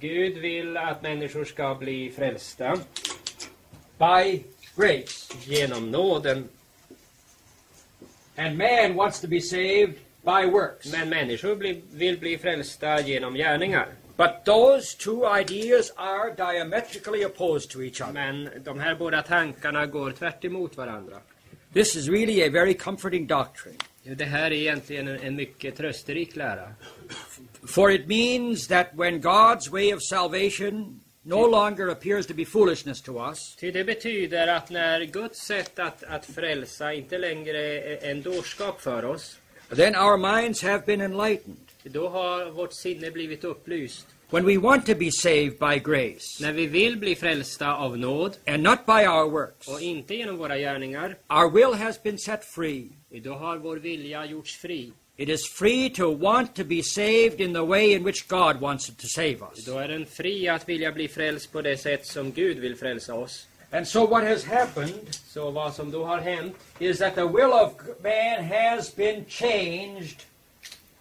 Gud 0.00 0.38
vill 0.38 0.76
att 0.76 1.02
människor 1.02 1.44
ska 1.44 1.74
bli 1.74 2.10
frälsta 2.10 2.76
by 3.98 4.44
grace, 4.76 5.34
genom 5.44 5.90
nåden. 5.90 6.48
and 8.36 8.56
man 8.56 8.94
wants 8.94 9.20
to 9.20 9.28
be 9.28 9.40
saved 9.40 9.98
by 10.24 10.46
works. 10.46 10.92
Men 10.92 11.08
människor 11.08 11.56
bli, 11.56 11.82
vill 11.92 12.18
bli 12.18 12.38
frälsta 12.38 13.00
genom 13.00 13.34
gärningar. 13.34 13.88
But 14.16 14.44
those 14.44 14.96
two 14.98 15.24
ideas 15.40 15.92
are 15.96 16.34
diametrically 16.34 17.24
opposed 17.24 17.70
to 17.70 17.82
each 17.82 18.00
other. 18.00 18.12
Men 18.12 18.50
de 18.64 18.78
här 18.78 18.94
båda 18.94 19.22
tankarna 19.22 19.86
går 19.86 20.12
tvärt 20.12 20.44
emot 20.44 20.76
varandra. 20.76 21.16
This 21.78 21.94
is 21.94 22.08
really 22.10 22.42
a 22.42 22.50
very 22.50 22.74
comforting 22.74 23.26
doctrine, 23.26 23.76
Det 24.02 24.24
här 24.24 24.46
är 24.46 24.52
egentligen 24.52 25.08
en, 25.08 25.20
en 25.20 25.36
mycket 25.36 25.76
trösterik 25.76 26.36
lära. 26.36 26.74
for 27.66 27.90
it 27.90 28.06
means 28.08 28.68
that 28.68 28.86
when 28.94 29.20
God's 29.22 29.70
way 29.70 29.94
of 29.94 30.02
salvation 30.02 31.00
no 31.22 31.46
longer 31.46 31.88
appears 31.88 32.26
to 32.26 32.34
be 32.34 32.44
foolishness 32.44 33.00
to 33.02 33.28
us, 33.30 33.56
Ty 33.60 33.70
det 33.70 33.84
betyder 33.84 34.46
att 34.46 34.70
när 34.70 35.04
Guds 35.04 35.38
sätt 35.38 35.78
att, 35.78 36.02
att 36.02 36.26
frälsa 36.26 36.92
inte 36.92 37.18
längre 37.18 37.58
är 37.78 38.10
en 38.10 38.22
dårskap 38.22 38.80
för 38.80 39.04
oss, 39.04 39.38
then 39.76 39.94
our 39.96 40.16
minds 40.16 40.62
have 40.62 40.82
been 40.86 41.00
enlightened. 41.00 41.58
då 41.82 42.08
har 42.08 42.50
vårt 42.50 42.72
sinne 42.72 43.10
blivit 43.10 43.44
upplyst. 43.44 44.06
When 44.30 44.44
we 44.44 44.58
want 44.58 44.86
to 44.86 44.94
be 44.94 45.10
saved 45.10 45.58
by 45.58 45.78
grace 45.78 46.40
När 46.40 46.52
vi 46.52 46.66
vill 46.66 46.96
bli 46.96 47.14
frälsta 47.16 47.74
av 47.74 47.98
nåd 47.98 48.36
and 48.46 48.62
not 48.62 48.86
by 48.86 49.06
our 49.06 49.30
works, 49.30 49.68
och 49.68 49.80
inte 49.80 50.14
genom 50.14 50.36
våra 50.36 50.58
gärningar, 50.58 51.16
our 51.28 51.50
will 51.50 51.74
has 51.74 52.02
been 52.02 52.18
set 52.18 52.44
free. 52.44 52.88
då 53.24 53.32
har 53.32 53.56
vår 53.56 53.76
vilja 53.76 54.26
gjorts 54.26 54.56
fri. 54.56 54.92
It 55.16 55.28
is 55.28 55.48
free 55.48 55.90
to 55.90 56.14
want 56.14 56.54
to 56.54 56.64
be 56.64 56.82
saved 56.82 57.40
in 57.40 57.54
the 57.54 57.64
way 57.64 57.92
in 57.92 58.04
which 58.04 58.28
God 58.28 58.60
wants 58.60 58.86
to 58.86 59.06
save 59.06 59.36
us. 59.52 59.64
Då 59.66 59.78
är 59.78 59.88
den 59.88 60.06
fri 60.06 60.48
att 60.48 60.68
vilja 60.68 60.92
bli 60.92 61.08
frälst 61.08 61.52
på 61.52 61.62
det 61.62 61.76
sätt 61.76 62.06
som 62.06 62.32
Gud 62.32 62.58
vill 62.58 62.76
frälsa 62.76 63.14
oss. 63.14 63.48
And 63.70 63.88
so 63.88 64.06
what 64.06 64.24
has 64.24 64.44
happened 64.44 65.14
Så 65.26 65.50
vad 65.50 65.74
som 65.74 65.90
då 65.90 66.04
har 66.04 66.18
hänt, 66.18 66.56
is 66.78 66.98
that 66.98 67.14
the 67.14 67.26
will 67.26 67.52
of 67.52 67.72
man 68.02 68.44
has 68.44 68.96
been 68.96 69.24
changed. 69.28 70.16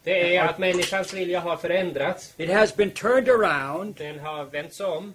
Det 0.07 0.35
är 0.35 0.43
att 0.43 0.57
människans 0.57 1.13
vilja 1.13 1.39
har 1.39 1.57
förändrats. 1.57 2.33
It 2.37 2.49
has 2.49 2.75
been 2.75 2.91
turned 2.91 3.29
around 3.29 3.95
Den 3.95 4.19
har 4.19 4.45
vänts 4.45 4.79
om. 4.79 5.13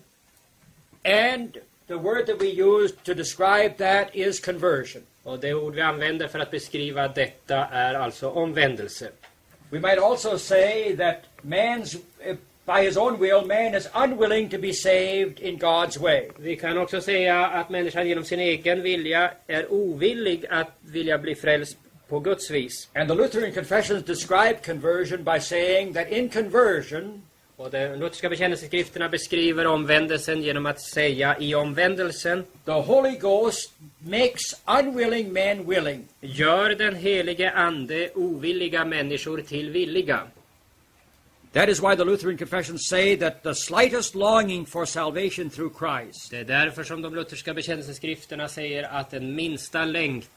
and 1.05 1.59
the 1.87 1.95
word 1.95 2.27
that 2.27 2.41
we 2.41 2.47
use 2.47 2.95
to 3.05 3.15
describe 3.15 3.77
that 3.79 4.09
is 4.13 4.41
conversion. 4.41 5.03
Och 5.23 5.39
det 5.39 5.55
ord 5.55 5.75
vi 5.75 5.81
använder 5.81 6.29
för 6.29 6.39
att 6.39 6.51
beskriva 6.51 7.09
detta 7.09 7.57
är 7.57 7.95
alltså 7.95 8.31
omvändelse. 8.31 9.11
We 9.71 9.81
might 9.81 9.99
also 9.99 10.39
say 10.39 10.97
that 10.97 11.17
man's 11.43 11.97
eh, 12.21 12.37
by 12.67 12.85
his 12.85 12.97
own 12.97 13.21
will 13.21 13.47
man 13.47 13.75
is 13.75 13.89
unwilling 13.95 14.49
to 14.49 14.59
be 14.59 14.73
saved 14.73 15.41
in 15.41 15.59
God's 15.59 16.01
way. 16.01 16.29
Vi 16.37 16.57
kan 16.57 16.79
också 16.79 17.01
säga 17.01 17.47
att 17.47 17.71
människan 17.71 18.09
genom 18.09 18.25
sin 18.25 18.41
egen 18.41 18.83
vilja 18.83 19.31
är 19.47 19.73
ovillig 19.73 20.47
att 20.51 20.71
vilja 20.81 21.19
bli 21.19 21.35
frälst 21.35 21.77
på 22.13 22.21
Guds 22.21 22.51
vis. 22.51 22.89
And 22.95 23.09
the 23.09 23.15
Lutheran 23.15 23.53
confessions 23.53 24.05
describe 24.05 24.57
conversion 24.67 25.25
by 25.25 25.39
saying 25.41 25.95
that 25.95 26.09
in 26.09 26.29
conversion 26.29 27.23
Och 27.57 27.71
de 27.71 27.97
lutherska 27.97 28.29
bekännelseskrifterna 28.29 29.09
beskriver 29.09 29.67
omvändelsen 29.67 30.43
genom 30.43 30.67
att 30.67 30.81
säga 30.81 31.37
i 31.39 31.55
omvändelsen 31.55 32.45
the 32.65 32.73
Holy 32.73 33.17
Ghost 33.17 33.73
makes 33.99 34.43
unwilling 34.81 35.33
men 35.33 35.69
willing. 35.69 36.05
gör 36.21 36.71
den 36.71 36.95
helige 36.95 37.51
ande 37.51 38.11
ovilliga 38.15 38.85
människor 38.85 39.41
till 39.41 39.71
villiga. 39.71 40.21
That 41.53 41.69
is 41.69 41.83
why 41.83 41.97
the 41.97 42.05
Lutheran 42.05 42.39
confessions 42.39 42.89
say 42.89 43.17
that 43.17 43.43
the 43.43 43.55
slightest 43.55 44.15
longing 44.15 44.67
for 44.67 44.85
salvation 44.87 45.51
through 45.51 45.73
Christ 45.79 46.31
Det 46.31 46.37
är 46.37 46.45
därför 46.45 46.85
som 46.85 47.03
de 47.03 47.15
lutherska 47.15 47.55
bekännelseskrifterna 47.55 48.49
säger 48.49 48.83
att 48.83 49.11
den 49.11 49.35
minsta 49.35 49.85
längtan 49.85 50.29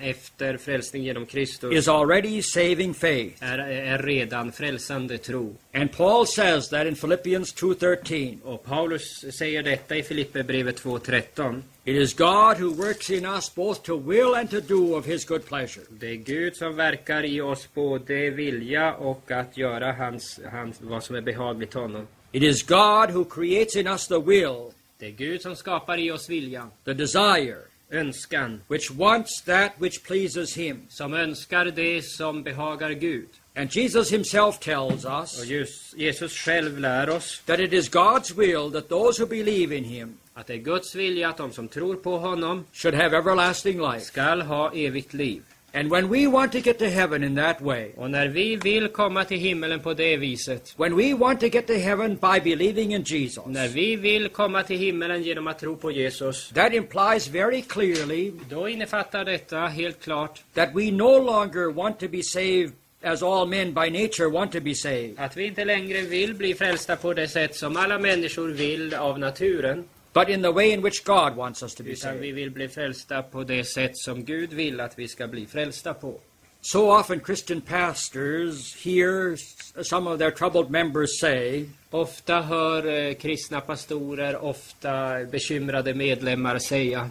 efter 0.00 0.56
frälsning 0.56 1.02
genom 1.02 1.26
Kristus 1.26 1.72
is 1.72 1.88
already 1.88 2.42
saving 2.42 2.94
faith. 2.94 3.44
är, 3.44 3.58
är 3.58 3.98
redan 3.98 4.52
frälsande 4.52 5.18
tro. 5.18 5.56
And 5.74 5.92
Paul 5.92 6.26
says 6.26 6.68
that 6.68 6.86
in 6.86 6.94
Philippians 6.94 7.54
2:13. 7.54 8.42
Och 8.42 8.64
Paulus 8.64 9.24
säger 9.38 9.62
detta 9.62 9.96
i 9.96 10.02
Filipperbrevet 10.02 10.82
2.13. 10.82 11.62
It 11.84 11.96
is 11.96 12.14
God 12.14 12.56
who 12.60 12.74
works 12.74 13.10
in 13.10 13.26
us 13.26 13.54
both 13.54 13.82
to 13.82 13.96
will 13.96 14.34
and 14.34 14.50
to 14.50 14.60
do 14.60 14.96
of 14.96 15.06
his 15.06 15.24
good 15.24 15.46
pleasure. 15.46 15.84
Det 15.90 16.10
är 16.10 16.14
Gud 16.14 16.56
som 16.56 16.76
verkar 16.76 17.24
i 17.24 17.40
oss 17.40 17.68
både 17.74 18.30
vilja 18.30 18.94
och 18.94 19.30
att 19.30 19.56
göra 19.56 19.92
hans, 19.92 20.40
hans, 20.52 20.80
vad 20.80 21.04
som 21.04 21.16
är 21.16 21.20
behagligt 21.20 21.74
honom. 21.74 22.06
It 22.32 22.42
is 22.42 22.62
God 22.62 23.10
who 23.10 23.24
creates 23.24 23.76
in 23.76 23.86
us 23.86 24.08
the 24.08 24.18
will, 24.18 24.72
Det 24.98 25.06
är 25.06 25.10
Gud 25.10 25.42
som 25.42 25.56
skapar 25.56 25.98
i 25.98 26.10
oss 26.10 26.30
vilja, 26.30 26.68
the 26.84 26.94
desire, 26.94 27.58
önskan, 27.90 28.60
which 28.68 28.90
wants 28.90 29.42
that 29.42 29.72
which 29.78 30.04
pleases 30.04 30.54
him. 30.54 30.86
som 30.88 31.14
önskar 31.14 31.64
det 31.64 32.02
som 32.02 32.42
behagar 32.42 32.90
Gud. 32.90 33.28
And 33.54 33.76
Jesus 33.76 34.10
himself 34.10 34.60
tells 34.60 35.04
Och 35.04 35.22
us 35.22 35.44
just, 35.46 35.96
Jesus 35.96 36.32
själv 36.32 36.78
lär 36.78 37.10
oss 37.10 37.42
that 37.46 37.60
it 37.60 37.72
is 37.72 37.88
God's 37.90 38.36
will 38.36 38.70
that 38.72 38.88
those 38.88 39.22
who 39.22 39.26
believe 39.26 39.76
in 39.76 39.84
him 39.84 40.18
att 40.34 40.46
det 40.46 40.54
är 40.54 40.58
Guds 40.58 40.94
vilja 40.94 41.28
att 41.28 41.36
de 41.36 41.52
som 41.52 41.68
tror 41.68 41.94
på 41.94 42.18
honom 42.18 42.64
should 42.72 42.94
have 42.94 43.16
everlasting 43.16 43.80
life. 43.80 44.00
skall 44.00 44.42
ha 44.42 44.72
evigt 44.74 45.14
liv. 45.14 45.42
And 45.76 45.90
when 45.90 46.08
we 46.08 46.26
want 46.26 46.52
to 46.52 46.60
get 46.60 46.78
to 46.78 46.88
heaven 46.88 47.22
in 47.24 47.34
that 47.34 47.60
way, 47.60 47.90
Och 47.96 48.10
när 48.10 48.28
vi 48.28 48.56
vill 48.56 48.88
komma 48.88 49.24
till 49.24 49.38
himmelen 49.38 49.80
på 49.80 49.94
det 49.94 50.16
viset, 50.16 50.74
when 50.76 50.96
we 50.96 51.14
want 51.14 51.40
to 51.40 51.48
get 51.48 51.66
to 51.66 51.74
heaven 51.74 52.14
by 52.14 52.40
believing 52.40 52.94
in 52.94 53.02
Jesus, 53.02 53.46
när 53.46 53.68
vi 53.68 53.96
vill 53.96 54.28
komma 54.28 54.62
till 54.62 54.78
himmelen 54.78 55.22
genom 55.22 55.46
att 55.46 55.58
tro 55.58 55.76
på 55.76 55.90
Jesus, 55.90 56.50
that 56.54 56.72
implies 56.72 57.28
very 57.28 57.62
clearly 57.62 58.32
då 58.50 58.68
innefattar 58.68 59.24
detta 59.24 59.66
helt 59.66 60.00
klart 60.00 60.42
that 60.54 60.68
we 60.74 60.90
no 60.90 61.18
longer 61.18 61.72
want 61.72 61.98
to 62.00 62.08
be 62.08 62.22
saved 62.22 62.72
as 63.02 63.22
all 63.22 63.46
men 63.46 63.74
by 63.74 63.90
nature 63.90 64.28
want 64.28 64.52
to 64.52 64.60
be 64.60 64.74
saved, 64.74 65.14
att 65.18 65.36
vi 65.36 65.46
inte 65.46 65.64
längre 65.64 66.02
vill 66.02 66.34
bli 66.34 66.54
frälsta 66.54 66.96
på 66.96 67.14
det 67.14 67.28
sätt 67.28 67.54
som 67.56 67.76
alla 67.76 67.98
människor 67.98 68.48
vill 68.48 68.94
av 68.94 69.18
naturen, 69.18 69.84
but 70.16 70.28
in 70.30 70.42
the 70.42 70.52
way 70.52 70.72
in 70.72 70.82
which 70.82 71.04
God 71.04 71.36
wants 71.36 71.62
us 71.62 71.74
to 71.74 71.82
be 71.82 71.90
utan 71.90 72.18
vi 72.18 72.28
saved. 72.28 72.34
vill 72.34 72.50
bli 72.50 72.68
frälsta 72.68 73.22
på 73.22 73.44
det 73.44 73.64
sätt 73.64 73.98
som 73.98 74.24
Gud 74.24 74.52
vill 74.52 74.80
att 74.80 74.98
vi 74.98 75.08
ska 75.08 75.26
bli 75.26 75.46
frälsta 75.46 75.94
på. 75.94 76.14
So 76.60 77.00
often 77.00 77.20
Christian 77.20 77.60
pastors 77.60 78.84
hear 78.84 79.36
some 79.82 80.10
of 80.10 80.18
their 80.18 80.30
troubled 80.30 80.70
members 80.70 81.20
say, 81.20 81.68
Ofta 81.90 82.40
hör 82.40 82.86
eh, 82.86 83.14
kristna 83.14 83.60
pastorer, 83.60 84.36
ofta 84.36 85.24
bekymrade 85.24 85.94
medlemmar 85.94 86.58
säga 86.58 87.10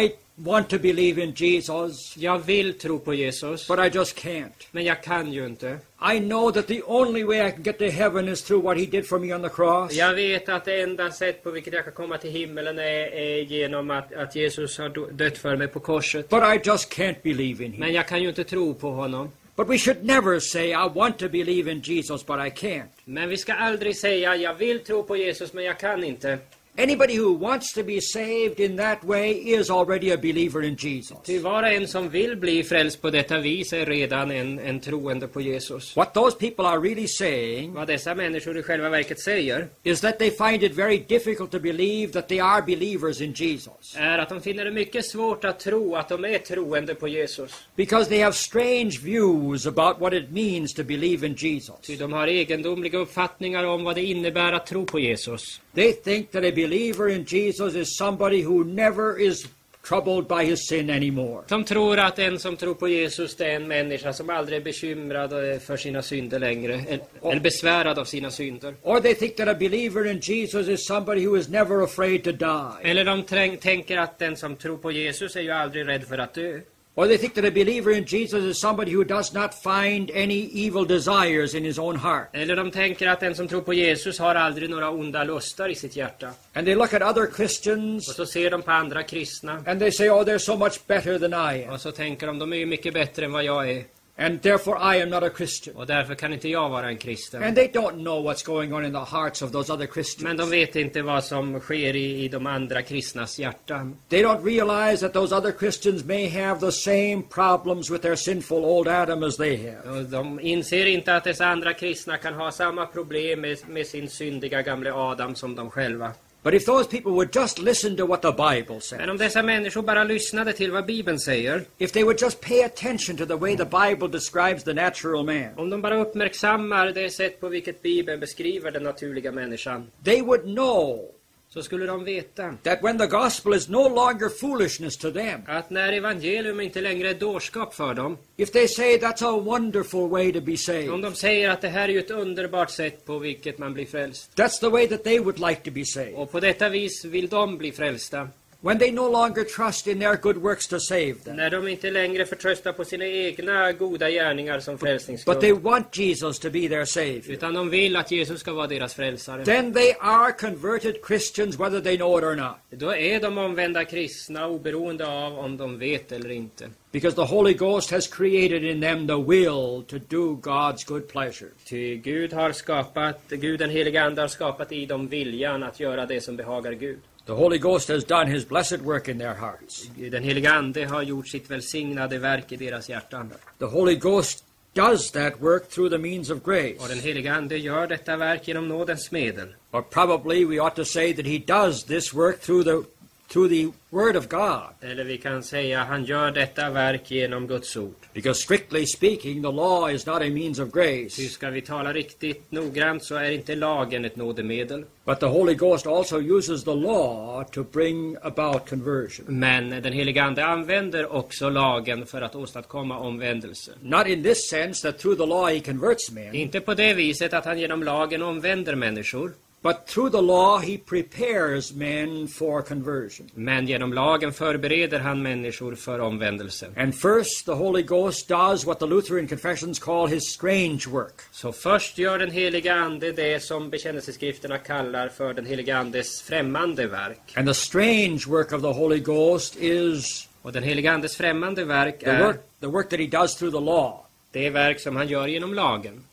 I 0.00 0.10
want 0.44 0.68
to 0.68 0.78
believe 0.78 1.22
in 1.22 1.32
Jesus, 1.36 2.16
Jag 2.16 2.38
vill 2.38 2.78
tro 2.78 2.98
på 2.98 3.14
Jesus, 3.14 3.68
but 3.68 3.78
I 3.78 3.88
just 3.98 4.16
can't. 4.24 4.52
men 4.70 4.84
jag 4.84 5.02
kan 5.02 5.32
ju 5.32 5.46
inte. 5.46 5.78
I 6.14 6.18
know 6.20 6.50
that 6.52 6.66
the 6.66 6.82
only 6.82 7.24
way 7.24 7.48
I 7.48 7.50
can 7.50 7.62
get 7.62 7.78
to 7.78 7.84
heaven 7.84 8.28
is 8.28 8.42
through 8.42 8.64
what 8.64 8.78
he 8.78 8.86
did 8.86 9.06
for 9.06 9.18
me 9.18 9.34
on 9.34 9.42
the 9.42 9.48
cross. 9.48 9.92
Jag 9.92 10.14
vet 10.14 10.48
att 10.48 10.64
det 10.64 10.80
enda 10.80 11.10
sätt 11.10 11.42
på 11.42 11.50
vilket 11.50 11.72
jag 11.72 11.84
kan 11.84 11.92
komma 11.92 12.18
till 12.18 12.30
himmelen 12.30 12.78
är, 12.78 13.14
är 13.14 13.42
genom 13.42 13.90
att, 13.90 14.14
att 14.14 14.36
Jesus 14.36 14.78
har 14.78 15.12
dött 15.12 15.38
för 15.38 15.56
mig 15.56 15.68
på 15.68 15.80
korset. 15.80 16.28
But 16.28 16.42
I 16.42 16.68
just 16.68 16.92
can't 16.92 17.22
believe 17.22 17.64
in 17.64 17.72
him. 17.72 17.80
Men 17.80 17.92
jag 17.92 18.08
kan 18.08 18.22
ju 18.22 18.28
inte 18.28 18.44
tro 18.44 18.74
på 18.74 18.90
honom. 18.90 19.30
But 19.56 19.68
we 19.68 19.78
should 19.78 20.04
never 20.04 20.40
say, 20.40 20.70
I 20.70 20.88
want 20.94 21.18
to 21.18 21.28
believe 21.28 21.70
in 21.72 21.80
Jesus, 21.80 22.26
but 22.26 22.38
I 22.38 22.50
can't. 22.50 22.88
Men 23.04 23.28
vi 23.28 23.36
ska 23.36 23.52
aldrig 23.52 23.96
säga 23.96 24.36
jag 24.36 24.54
vill 24.54 24.84
tro 24.84 25.02
på 25.02 25.16
Jesus 25.16 25.52
men 25.52 25.64
jag 25.64 25.78
kan 25.78 26.04
inte. 26.04 26.38
Anybody 26.82 27.14
who 27.14 27.34
wants 27.34 27.74
to 27.74 27.82
be 27.82 28.00
saved 28.00 28.58
in 28.58 28.76
that 28.76 29.04
way 29.04 29.32
is 29.32 29.68
already 29.70 30.12
a 30.12 30.16
believer 30.16 30.62
in 30.62 30.76
Jesus. 30.76 31.18
Ty 31.24 31.38
var 31.38 31.62
och 31.62 31.68
en 31.68 31.88
som 31.88 32.08
vill 32.08 32.36
bli 32.36 32.64
frälst 32.64 33.02
på 33.02 33.10
detta 33.10 33.38
vis 33.38 33.72
är 33.72 33.86
redan 33.86 34.30
en, 34.30 34.58
en 34.58 34.80
troende 34.80 35.28
på 35.28 35.40
Jesus. 35.40 35.96
What 35.96 36.14
those 36.14 36.36
people 36.38 36.64
are 36.64 36.80
really 36.80 37.06
saying 37.06 37.74
Vad 37.74 37.86
dessa 37.86 38.14
människor 38.14 38.58
i 38.58 38.62
själva 38.62 38.88
verket 38.88 39.20
säger 39.20 39.68
is 39.82 40.00
that 40.00 40.18
they 40.18 40.30
find 40.30 40.62
it 40.62 40.72
very 40.72 41.04
difficult 41.08 41.50
to 41.50 41.58
believe 41.58 42.12
that 42.12 42.28
they 42.28 42.40
are 42.40 42.62
believers 42.62 43.20
in 43.20 43.32
Jesus 43.32 43.94
är 43.96 44.18
att 44.18 44.28
de 44.28 44.40
finner 44.40 44.64
det 44.64 44.70
mycket 44.70 45.06
svårt 45.06 45.44
att 45.44 45.60
tro 45.60 45.96
att 45.96 46.08
de 46.08 46.24
är 46.24 46.38
troende 46.38 46.94
på 46.94 47.08
Jesus. 47.08 47.52
because 47.76 48.08
they 48.08 48.20
have 48.20 48.32
strange 48.34 48.98
views 49.02 49.66
about 49.66 50.00
what 50.00 50.12
it 50.12 50.30
means 50.30 50.74
to 50.74 50.84
believe 50.84 51.26
in 51.26 51.34
Jesus. 51.34 51.74
Ty 51.82 51.96
de 51.96 52.12
har 52.12 52.26
egendomliga 52.26 52.98
uppfattningar 52.98 53.64
om 53.64 53.84
vad 53.84 53.94
det 53.94 54.04
innebär 54.04 54.52
att 54.52 54.66
tro 54.66 54.86
på 54.86 54.98
Jesus. 54.98 55.60
They 55.74 55.92
think 55.92 56.30
that 56.30 56.44
a 56.44 56.50
believer 56.70 57.08
in 57.08 57.24
Jesus 57.24 57.74
is 57.74 57.96
somebody 57.96 58.42
who 58.42 58.62
never 58.64 59.18
is 59.18 59.48
troubled 59.82 60.28
by 60.28 60.44
his 60.44 60.68
sin 60.68 60.90
anymore. 60.90 61.42
De 61.48 61.64
tror 61.64 61.98
att 61.98 62.18
en 62.18 62.38
som 62.38 62.56
tror 62.56 62.74
på 62.74 62.88
Jesus 62.88 63.36
det 63.36 63.46
är 63.46 63.56
en 63.56 63.68
människa 63.68 64.12
som 64.12 64.30
aldrig 64.30 64.58
är 64.58 64.64
bekymrad 64.64 65.30
för 65.62 65.76
sina 65.76 66.02
synder 66.02 66.38
längre. 66.38 66.74
Eller, 66.74 67.30
eller 67.30 67.40
besvärad 67.40 67.98
av 67.98 68.04
sina 68.04 68.30
synder. 68.30 68.74
Or 68.82 69.00
they 69.00 69.14
think 69.14 69.36
that 69.36 69.48
a 69.48 69.54
believer 69.54 70.06
in 70.06 70.20
Jesus 70.22 70.68
is 70.68 70.86
somebody 70.86 71.26
who 71.26 71.36
is 71.36 71.48
never 71.48 71.82
afraid 71.82 72.24
to 72.24 72.32
die. 72.32 72.90
Eller 72.90 73.04
de 73.04 73.22
tänker 73.56 73.98
att 73.98 74.18
den 74.18 74.36
som 74.36 74.56
tror 74.56 74.76
på 74.76 74.92
Jesus 74.92 75.36
är 75.36 75.40
ju 75.40 75.50
aldrig 75.50 75.88
rädd 75.88 76.04
för 76.04 76.18
att 76.18 76.34
dö. 76.34 76.60
Or 76.96 77.06
they 77.06 77.18
think 77.18 77.34
that 77.34 77.44
a 77.44 77.50
believer 77.50 77.92
in 77.92 78.04
Jesus 78.04 78.44
is 78.44 78.60
somebody 78.60 78.92
who 78.92 79.04
does 79.04 79.32
not 79.32 79.54
find 79.54 80.10
any 80.10 80.50
evil 80.66 80.84
desires 80.84 81.54
in 81.54 81.64
his 81.64 81.78
own 81.78 81.96
heart. 81.96 82.28
Eller 82.32 82.56
de 82.56 82.70
tänker 82.70 83.08
att 83.08 83.20
den 83.20 83.34
som 83.34 83.48
tror 83.48 83.60
på 83.60 83.74
Jesus 83.74 84.18
har 84.18 84.34
aldrig 84.34 84.70
några 84.70 84.90
onda 84.90 85.24
lustar 85.24 85.68
i 85.68 85.74
sitt 85.74 85.96
hjärta. 85.96 86.30
And 86.54 86.66
they 86.66 86.74
look 86.74 86.94
at 86.94 87.02
other 87.02 87.22
Och 87.28 87.36
Christians 87.36 88.14
så 88.14 88.26
ser 88.26 88.50
de 88.50 88.62
på 88.62 88.70
andra 88.70 89.02
kristna. 89.02 89.62
and 89.66 89.80
they 89.80 89.92
say, 89.92 90.08
oh, 90.10 90.24
they're 90.24 90.38
so 90.38 90.56
much 90.56 90.86
better 90.86 91.18
than 91.18 91.32
I 91.54 91.64
am. 91.64 91.72
Och 91.74 91.80
så 91.80 91.92
tänker 91.92 92.26
de, 92.26 92.38
de 92.38 92.52
är 92.52 92.56
ju 92.56 92.66
mycket 92.66 92.94
bättre 92.94 93.24
än 93.24 93.32
vad 93.32 93.44
jag 93.44 93.70
är. 93.70 93.84
And 94.16 94.42
therefore 94.42 94.76
I 94.96 95.02
am 95.02 95.10
not 95.10 95.22
a 95.22 95.30
Christian. 95.36 95.76
Och 95.76 95.86
därför 95.86 96.14
kan 96.14 96.32
inte 96.32 96.48
jag 96.48 96.68
vara 96.68 96.88
en 96.88 96.96
kristen. 96.98 97.42
And 97.42 97.56
they 97.56 97.68
don't 97.68 98.02
know 98.02 98.30
what's 98.30 98.46
going 98.46 98.72
on 98.72 98.84
in 98.84 98.92
the 98.92 99.16
hearts 99.16 99.42
of 99.42 99.52
those 99.52 99.72
other 99.72 99.86
Men 99.86 99.92
Christians. 99.92 100.38
de 100.38 100.50
vet 100.50 100.76
inte 100.76 101.02
vad 101.02 101.24
som 101.24 101.60
sker 101.60 101.96
i, 101.96 102.24
i 102.24 102.28
de 102.28 102.46
andra 102.46 102.82
kristnas 102.82 103.38
hjärtan. 103.38 103.96
They 104.08 104.22
don't 104.22 104.44
realize 104.44 105.00
that 105.00 105.12
those 105.12 105.36
other 105.36 105.52
Christians 105.58 106.04
may 106.04 106.28
have 106.28 106.60
the 106.60 106.72
same 106.72 107.22
problems 107.34 107.90
with 107.90 108.02
their 108.02 108.16
sinful 108.16 108.64
old 108.64 108.88
Adam 108.88 109.22
as 109.22 109.36
they 109.36 109.56
have. 109.56 109.98
Och 109.98 110.04
de 110.04 110.40
inser 110.40 110.86
inte 110.86 111.16
att 111.16 111.24
dessa 111.24 111.46
andra 111.46 111.74
kristna 111.74 112.16
kan 112.16 112.34
ha 112.34 112.52
samma 112.52 112.86
problem 112.86 113.40
med, 113.40 113.58
med 113.68 113.86
sin 113.86 114.08
syndiga 114.08 114.62
gamle 114.62 114.92
Adam 114.92 115.34
som 115.34 115.54
de 115.54 115.70
själva. 115.70 116.12
But 116.42 116.54
if 116.54 116.66
those 116.66 116.86
people 116.86 117.12
would 117.12 117.32
just 117.32 117.58
listen 117.58 117.96
to 117.96 118.06
what 118.06 118.22
the 118.22 118.32
Bible 118.32 118.80
says, 118.80 118.98
Men 118.98 119.10
om 119.10 119.18
dessa 119.18 119.42
människor 119.42 119.82
bara 119.82 120.04
lyssnade 120.04 120.52
till 120.52 120.72
vad 120.72 120.86
Bibeln 120.86 121.18
säger, 121.18 121.64
if 121.78 121.92
they 121.92 122.04
would 122.04 122.22
just 122.22 122.40
pay 122.40 122.62
attention 122.62 123.16
to 123.16 123.26
the 123.26 123.36
way 123.36 123.56
the 123.56 123.64
Bible 123.64 124.08
describes 124.08 124.64
the 124.64 124.74
natural 124.74 125.24
man, 125.24 125.50
om 125.56 125.70
de 125.70 125.82
bara 125.82 126.00
uppmärksammar 126.00 126.86
det 126.86 127.10
sätt 127.10 127.40
på 127.40 127.48
vilket 127.48 127.82
Bibeln 127.82 128.20
beskriver 128.20 128.70
den 128.70 128.82
naturliga 128.82 129.32
människan, 129.32 129.90
they 130.04 130.22
would 130.22 130.42
know 130.42 131.14
så 131.54 131.62
skulle 131.62 131.86
de 131.86 132.04
veta 132.04 132.54
that 132.62 132.82
when 132.82 132.98
the 132.98 133.06
gospel 133.06 133.54
is 133.54 133.68
no 133.68 133.88
longer 133.88 134.28
foolishness 134.28 134.96
to 134.96 135.10
them, 135.10 135.40
att 135.46 135.70
när 135.70 135.92
evangelium 135.92 136.60
inte 136.60 136.80
längre 136.80 137.10
är 137.10 137.14
dårskap 137.14 137.74
för 137.74 137.94
dem, 137.94 138.18
if 138.36 138.52
they 138.52 138.68
say 138.68 138.98
that's 138.98 139.24
a 139.24 139.40
wonderful 139.40 140.08
way 140.08 140.32
to 140.32 140.40
be 140.40 140.52
om 140.52 140.56
saved, 140.56 141.02
de 141.02 141.14
säger 141.14 141.50
att 141.50 141.60
det 141.60 141.68
här 141.68 141.88
är 141.88 141.92
ju 141.92 141.98
ett 141.98 142.10
underbart 142.10 142.70
sätt 142.70 143.06
på 143.06 143.18
vilket 143.18 143.58
man 143.58 143.74
blir 143.74 143.86
frälst, 143.86 144.30
that's 144.36 144.60
the 144.60 144.68
way 144.68 144.88
that 144.88 145.04
they 145.04 145.18
would 145.18 145.38
like 145.38 145.60
to 145.64 145.70
be 145.70 145.84
saved. 145.84 146.14
och 146.14 146.32
på 146.32 146.40
detta 146.40 146.68
vis 146.68 147.04
vill 147.04 147.28
de 147.28 147.58
bli 147.58 147.72
frälsta, 147.72 148.28
When 148.62 148.78
they 148.78 148.90
no 148.90 149.08
longer 149.08 149.44
trust 149.44 149.86
in 149.86 149.98
their 150.00 150.16
good 150.16 150.36
works 150.36 150.66
to 150.66 150.78
save 150.80 151.14
them, 151.24 151.36
när 151.36 151.50
de 151.50 151.68
inte 151.68 151.90
längre 151.90 152.26
förtröstar 152.26 152.72
på 152.72 152.84
sina 152.84 153.06
egna 153.06 153.72
goda 153.72 154.10
gärningar 154.10 154.60
som 154.60 154.74
but 154.74 154.80
they 154.80 154.88
frälsningsgrund, 154.88 155.62
want 155.62 155.98
Jesus 155.98 156.38
to 156.38 156.50
be 156.50 156.68
their 156.68 156.84
Savior, 156.84 157.30
utan 157.30 157.54
de 157.54 157.70
vill 157.70 157.96
att 157.96 158.10
Jesus 158.10 158.40
ska 158.40 158.52
vara 158.52 158.66
deras 158.66 158.94
frälsare, 158.94 159.44
then 159.44 159.72
they 159.72 159.94
are 160.00 160.32
converted 160.32 160.96
Christians 161.06 161.58
whether 161.58 161.80
they 161.80 161.96
know 161.96 162.18
it 162.18 162.24
or 162.24 162.34
not. 162.34 162.56
då 162.70 162.94
är 162.94 163.20
de 163.20 163.38
omvända 163.38 163.84
kristna 163.84 164.46
oberoende 164.46 165.06
av 165.06 165.38
om 165.38 165.56
de 165.56 165.78
vet 165.78 166.12
eller 166.12 166.30
inte. 166.30 166.70
Because 166.92 167.16
the 167.16 167.34
Holy 167.34 167.54
Ghost 167.54 167.90
has 167.90 168.08
created 168.08 168.64
in 168.64 168.80
them 168.80 169.06
the 169.06 169.16
will 169.16 169.84
to 169.86 169.98
do 170.08 170.36
God's 170.42 170.84
good 170.86 171.08
pleasure. 171.08 171.50
Ty 171.64 171.96
Gud 171.96 172.32
har 172.32 172.52
skapat, 172.52 173.20
Gud 173.28 173.58
den 173.58 173.70
helige 173.70 174.02
Ande 174.02 174.20
har 174.20 174.28
skapat 174.28 174.72
i 174.72 174.86
dem 174.86 175.08
viljan 175.08 175.62
att 175.62 175.80
göra 175.80 176.06
det 176.06 176.20
som 176.20 176.36
behagar 176.36 176.72
Gud. 176.72 176.98
The 177.30 177.36
Holy 177.36 177.58
Ghost 177.58 177.88
has 177.88 178.02
done 178.02 178.26
His 178.26 178.44
blessed 178.44 178.80
work 178.80 179.08
in 179.08 179.18
their 179.18 179.34
hearts. 179.34 179.88
Den 180.10 180.24
helige 180.24 180.50
Ande 180.50 180.84
har 180.84 181.02
gjort 181.02 181.28
sitt 181.28 181.50
välsignade 181.50 182.18
verk 182.18 182.52
i 182.52 182.56
deras 182.56 182.88
hjärtan. 182.88 183.32
The 183.58 183.66
Holy 183.66 183.94
Ghost 183.96 184.44
does 184.74 185.10
that 185.10 185.40
work 185.40 185.68
through 185.68 185.90
the 185.90 185.98
means 185.98 186.30
of 186.30 186.36
Och 186.36 186.54
den 186.54 186.74
grace. 186.88 187.00
helige 187.00 187.32
Ande 187.32 187.56
gör 187.56 187.86
detta 187.86 188.16
verk 188.16 188.48
genom 188.48 188.68
nådens 188.68 189.10
medel. 189.10 189.48
Or 189.70 189.82
probably 189.82 190.44
we 190.44 190.60
ought 190.60 190.76
to 190.76 190.84
say 190.84 191.14
that 191.14 191.26
He 191.26 191.38
does 191.38 191.84
this 191.84 192.14
work 192.14 192.40
through 192.40 192.64
the 192.64 192.88
through 193.32 193.48
the 193.48 193.72
Word 193.90 194.16
of 194.16 194.28
God. 194.28 194.74
Eller 194.80 195.04
vi 195.04 195.18
kan 195.18 195.42
säga 195.42 195.84
han 195.84 196.04
gör 196.04 196.30
detta 196.30 196.70
verk 196.70 197.10
genom 197.10 197.46
Guds 197.46 197.76
ord. 197.76 197.94
Because 198.12 198.42
strictly 198.42 198.86
speaking, 198.86 199.42
the 199.42 199.52
law 199.52 199.90
is 199.90 200.06
not 200.06 200.22
a 200.22 200.30
means 200.30 200.58
of 200.58 200.72
Ty 200.72 200.80
grace. 200.80 201.28
ska 201.28 201.50
vi 201.50 201.60
tala 201.60 201.92
riktigt 201.92 202.52
noggrant 202.52 203.04
så 203.04 203.14
är 203.14 203.30
inte 203.30 203.56
lagen 203.56 204.04
ett 204.04 204.16
nådemedel. 204.16 204.84
But 205.04 205.20
the 205.20 205.26
Holy 205.26 205.54
Ghost 205.54 205.86
also 205.86 206.20
uses 206.20 206.64
the 206.64 206.74
law 206.74 207.44
to 207.44 207.64
bring 207.64 208.16
about 208.22 208.68
conversion. 208.68 209.24
Men 209.28 209.70
den 209.70 209.92
helige 209.92 210.22
Ande 210.22 210.44
använder 210.44 211.12
också 211.12 211.48
lagen 211.48 212.06
för 212.06 212.22
att 212.22 212.34
åstadkomma 212.34 212.98
omvändelse. 212.98 213.72
Not 213.82 214.06
in 214.06 214.22
this 214.22 214.48
sense 214.50 214.90
that 214.90 215.00
through 215.00 215.20
the 215.20 215.26
law 215.26 215.48
He 215.48 215.60
converts 215.60 216.10
men, 216.10 216.34
Inte 216.34 216.60
på 216.60 216.74
det 216.74 216.94
viset 216.94 217.32
att 217.34 217.44
han 217.44 217.58
genom 217.58 217.82
lagen 217.82 218.22
omvänder 218.22 218.74
människor. 218.74 219.32
But 219.62 219.86
through 219.86 220.10
the 220.10 220.22
law 220.22 220.58
He 220.58 220.78
prepares 220.78 221.72
men 221.72 222.28
for 222.28 222.62
conversion. 222.62 223.30
Men 223.34 223.66
genom 223.66 223.92
lagen 223.92 224.32
förbereder 224.32 224.98
han 225.00 225.22
människor 225.22 225.74
för 225.74 225.98
omvändelse. 225.98 226.66
And 226.76 226.94
first, 226.94 227.46
the 227.46 227.52
Holy 227.52 227.82
Ghost 227.82 228.28
does 228.28 228.66
what 228.66 228.78
the 228.78 228.86
Lutheran 228.86 229.28
confessions 229.28 229.78
call 229.78 230.08
His 230.08 230.34
strange 230.34 230.80
work. 230.88 231.20
Så 231.32 231.52
först 231.52 231.98
gör 231.98 232.18
den 232.18 232.30
heliga 232.30 232.74
Ande 232.74 233.12
det 233.12 233.42
som 233.42 233.70
bekännelseskrifterna 233.70 234.58
kallar 234.58 235.08
för 235.08 235.34
den 235.34 235.46
heliga 235.46 235.76
Andes 235.78 236.22
främmande 236.22 236.86
verk. 236.86 237.34
And 237.36 237.48
the 237.48 237.54
strange 237.54 238.20
work 238.26 238.52
of 238.52 238.62
the 238.62 238.72
Holy 238.72 238.98
Ghost 238.98 239.56
is 239.56 240.26
Och 240.42 240.52
den 240.52 240.62
heliga 240.62 240.92
Andes 240.92 241.16
främmande 241.16 241.64
verk 241.64 242.00
the 242.00 242.06
är 242.06 242.26
work, 242.26 242.40
the 242.60 242.66
work 242.66 242.88
that 242.88 243.00
He 243.00 243.06
does 243.06 243.36
through 243.36 243.54
the 243.58 243.64
law. 243.64 244.06
det 244.32 244.50
verk 244.50 244.80
som 244.80 244.96
han 244.96 245.08
gör 245.08 245.26
genom 245.28 245.54
lagen. 245.54 246.04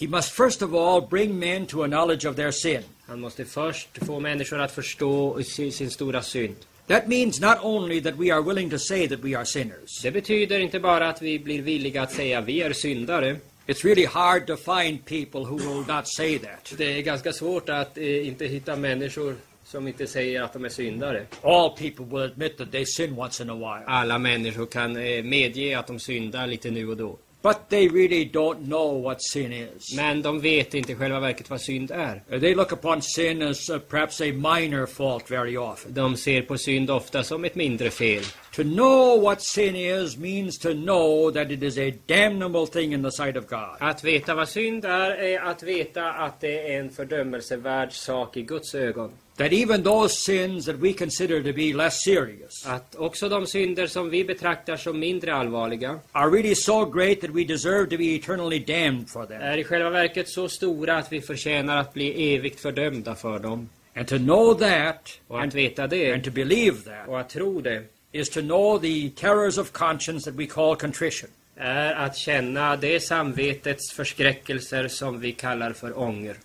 He 0.00 0.06
must 0.06 0.32
first 0.32 0.62
of 0.62 0.74
all 0.74 1.02
bring 1.02 1.38
men 1.38 1.66
to 1.66 1.82
a 1.82 1.86
knowledge 1.86 2.24
of 2.24 2.36
their 2.36 2.50
sin. 2.50 2.82
Han 3.06 3.20
måste 3.20 3.44
först 3.44 3.88
få 4.06 4.20
människor 4.20 4.60
att 4.60 4.72
förstå 4.72 5.42
sin, 5.42 5.90
stora 5.90 6.22
synd. 6.22 6.56
That 6.86 7.08
means 7.08 7.40
not 7.40 7.58
only 7.62 8.00
that 8.00 8.14
we 8.14 8.34
are 8.34 8.42
willing 8.42 8.70
to 8.70 8.78
say 8.78 9.08
that 9.08 9.18
we 9.18 9.36
are 9.38 9.44
sinners. 9.44 10.02
Det 10.02 10.10
betyder 10.10 10.60
inte 10.60 10.80
bara 10.80 11.08
att 11.08 11.22
vi 11.22 11.38
blir 11.38 11.62
villiga 11.62 12.02
att 12.02 12.12
säga 12.12 12.40
vi 12.40 12.62
är 12.62 12.72
syndare. 12.72 13.36
It's 13.66 13.84
really 13.84 14.06
hard 14.06 14.46
to 14.46 14.56
find 14.56 15.04
people 15.04 15.40
who 15.40 15.58
will 15.58 15.94
not 15.94 16.08
say 16.08 16.38
that. 16.38 16.74
Det 16.78 16.98
är 16.98 17.02
ganska 17.02 17.32
svårt 17.32 17.68
att 17.68 17.98
eh, 17.98 18.26
inte 18.26 18.46
hitta 18.46 18.76
människor 18.76 19.36
som 19.64 19.88
inte 19.88 20.06
säger 20.06 20.42
att 20.42 20.52
de 20.52 20.64
är 20.64 20.68
syndare. 20.68 21.26
All 21.42 21.70
people 21.70 22.04
will 22.04 22.30
admit 22.30 22.58
that 22.58 22.72
they 22.72 22.86
sin 22.86 23.18
once 23.18 23.42
in 23.42 23.50
a 23.50 23.54
while. 23.54 23.84
Alla 23.86 24.18
människor 24.18 24.66
kan 24.66 24.96
eh, 24.96 25.22
medge 25.22 25.78
att 25.78 25.86
de 25.86 25.98
syndar 25.98 26.46
lite 26.46 26.70
nu 26.70 26.88
och 26.88 26.96
då. 26.96 27.18
But 27.42 27.68
they 27.68 27.88
really 27.88 28.30
don't 28.32 28.66
know 28.66 29.02
what 29.02 29.22
sin 29.22 29.52
is. 29.52 29.96
Men 29.96 30.22
de 30.22 30.40
vet 30.40 30.74
inte 30.74 30.92
i 30.92 30.94
själva 30.94 31.20
verket 31.20 31.50
vad 31.50 31.60
synd 31.60 31.90
är. 31.90 32.22
Uh, 32.32 32.40
They 32.40 32.54
look 32.54 32.72
upon 32.72 33.02
sin 33.02 33.42
as 33.42 33.70
uh, 33.70 33.78
perhaps 33.78 34.20
a 34.20 34.24
minor 34.24 34.86
fault 34.86 35.30
very 35.30 35.56
often. 35.56 35.94
De 35.94 36.16
ser 36.16 36.42
på 36.42 36.58
synd 36.58 36.90
ofta 36.90 37.22
som 37.22 37.44
ett 37.44 37.54
mindre 37.54 37.90
fel. 37.90 38.22
To 38.52 38.64
know 38.64 39.14
what 39.14 39.42
sin 39.42 39.76
is 39.76 40.16
means 40.16 40.58
to 40.58 40.74
know 40.74 41.30
that 41.30 41.50
it 41.50 41.62
is 41.62 41.78
a 41.78 41.90
damnable 42.06 42.66
thing 42.66 42.92
in 42.92 43.02
the 43.02 43.10
sight 43.12 43.36
of 43.36 43.46
God. 43.46 43.76
Att 43.78 44.04
veta 44.04 44.34
vad 44.34 44.48
synd 44.48 44.84
är, 44.84 45.10
är 45.10 45.40
att 45.40 45.62
veta 45.62 46.12
att 46.12 46.40
det 46.40 46.72
är 46.74 46.80
en 46.80 46.90
fördömelsevärd 46.90 47.92
sak 47.92 48.36
i 48.36 48.42
Guds 48.42 48.74
ögon. 48.74 49.10
That 49.36 49.52
even 49.52 49.82
those 49.82 50.14
sins 50.14 50.66
that 50.66 50.76
we 50.76 50.92
consider 50.92 51.42
to 51.42 51.52
be 51.52 51.72
less 51.72 52.02
serious 52.04 52.66
Att 52.66 52.96
också 52.96 53.28
de 53.28 53.46
synder 53.46 53.86
som 53.86 54.10
vi 54.10 54.24
betraktar 54.24 54.76
som 54.76 54.98
mindre 54.98 55.34
allvarliga 55.34 55.98
are 56.12 56.30
really 56.30 56.54
so 56.54 56.84
great 56.84 57.20
that 57.20 57.30
we 57.30 57.44
deserve 57.44 57.90
to 57.90 57.96
be 57.96 58.14
eternally 58.14 58.58
damned 58.58 59.08
for 59.08 59.26
them. 59.26 59.42
är 59.42 59.58
i 59.58 59.64
själva 59.64 59.90
verket 59.90 60.28
så 60.28 60.48
stora 60.48 60.96
att 60.96 61.12
vi 61.12 61.20
förtjänar 61.20 61.76
att 61.76 61.94
bli 61.94 62.34
evigt 62.34 62.60
fördömda 62.60 63.14
för 63.14 63.38
dem. 63.38 63.68
And 63.96 64.08
to 64.08 64.18
know 64.18 64.54
that 64.54 65.20
Och 65.28 65.38
att 65.38 65.42
and, 65.42 65.52
veta 65.52 65.86
det 65.86 66.12
and 66.12 66.24
to 66.24 66.30
believe 66.30 66.76
that 66.76 67.08
och 67.08 67.20
att 67.20 67.28
tro 67.28 67.60
det 67.60 67.82
is 68.12 68.28
to 68.28 68.40
know 68.40 68.78
the 68.78 69.10
terrors 69.10 69.58
of 69.58 69.72
conscience 69.72 70.24
that 70.24 70.34
we 70.34 70.46
call 70.46 70.76
contrition. 70.76 71.30
är 71.60 71.94
att 71.94 72.16
känna 72.16 72.76
det 72.76 73.00
samvetets 73.00 73.92
förskräckelser 73.92 74.88
som 74.88 75.20
vi 75.20 75.32
kallar 75.32 75.72
för 75.72 75.98
ånger. 75.98 76.36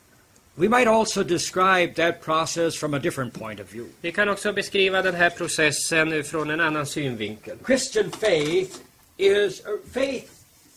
We 0.56 0.70
might 0.70 0.88
also 0.88 1.24
describe 1.24 1.94
that 1.96 2.22
process 2.22 2.78
from 2.78 2.94
a 2.94 3.00
different 3.00 3.34
point 3.34 3.60
of 3.60 3.74
view. 3.74 3.92
Vi 4.02 4.12
kan 4.12 4.30
också 4.30 4.54
beskriva 4.54 5.02
den 5.02 5.16
här 5.16 5.30
processen 5.30 6.24
från 6.24 6.50
en 6.50 6.60
annan 6.60 6.86
synvinkel. 6.86 7.58
Christian 7.66 8.12
faith 8.12 8.78
is 9.18 9.62
uh, 9.66 9.92
faith. 9.94 10.32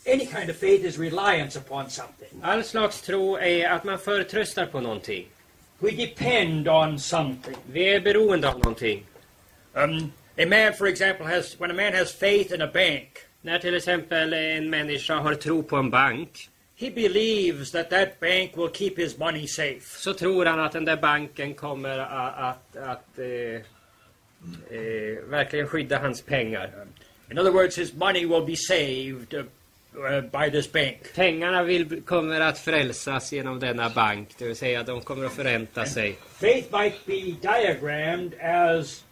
Any 0.05 0.25
kind 0.25 0.49
of 0.49 0.55
faith 0.55 0.85
is 0.85 0.97
reliance 0.97 1.59
upon 1.59 1.89
something. 1.89 2.41
All 2.41 2.63
slags 2.63 3.01
tro 3.01 3.37
är 3.37 3.69
att 3.69 3.83
man 3.83 3.99
förtröstar 3.99 4.65
på 4.65 4.81
någonting. 4.81 5.27
We 5.79 5.91
depend 5.91 6.67
on 6.67 6.99
something. 6.99 7.55
Vi 7.71 7.83
är 7.83 7.99
beroende 7.99 8.49
av 8.49 8.57
någonting. 8.57 9.05
Um, 9.73 10.11
a 10.39 10.45
man, 10.45 10.73
for 10.73 10.87
example, 10.87 11.25
has 11.25 11.59
when 11.59 11.71
a 11.71 11.73
man 11.73 11.93
has 11.93 12.11
faith 12.11 12.53
in 12.53 12.61
a 12.61 12.67
bank, 12.67 13.25
När 13.41 13.59
till 13.59 13.75
exempel 13.75 14.33
en 14.33 14.69
människa 14.69 15.15
har 15.15 15.35
tro 15.35 15.63
på 15.63 15.75
en 15.75 15.89
bank 15.89 16.49
he 16.79 16.89
believes 16.89 17.71
that 17.71 17.89
that 17.89 18.19
bank 18.21 18.55
will 18.55 18.69
keep 18.69 18.95
his 18.95 19.17
money 19.17 19.47
safe. 19.47 19.99
så 19.99 20.13
tror 20.13 20.45
han 20.45 20.59
att 20.59 20.71
den 20.71 20.85
där 20.85 20.97
banken 20.97 21.53
kommer 21.53 21.99
att, 21.99 22.37
att, 22.37 22.77
att 22.77 23.19
eh, 23.19 23.25
eh, 24.77 25.29
verkligen 25.29 25.67
skydda 25.67 25.99
hans 25.99 26.21
pengar. 26.21 26.71
In 27.31 27.37
other 27.37 27.51
words, 27.51 27.77
his 27.77 27.93
money 27.93 28.25
will 28.25 28.45
be 28.45 28.55
saved 28.55 29.33
uh, 29.33 29.43
uh, 29.95 30.21
by 30.21 30.51
this 30.51 30.71
bank. 30.71 30.97
Pengarna 31.15 31.63
vill, 31.63 32.01
kommer 32.01 32.41
att 32.41 32.59
frälsas 32.59 33.33
genom 33.33 33.59
denna 33.59 33.89
bank, 33.89 34.29
det 34.37 34.45
vill 34.45 34.55
säga 34.55 34.83
de 34.83 35.01
kommer 35.01 35.25
att 35.25 35.33
förränta 35.33 35.85
sig. 35.85 36.17
Faith 36.39 36.77
might 36.77 37.05
be 37.05 37.35
diagrammed 37.41 38.33
as 38.41 39.03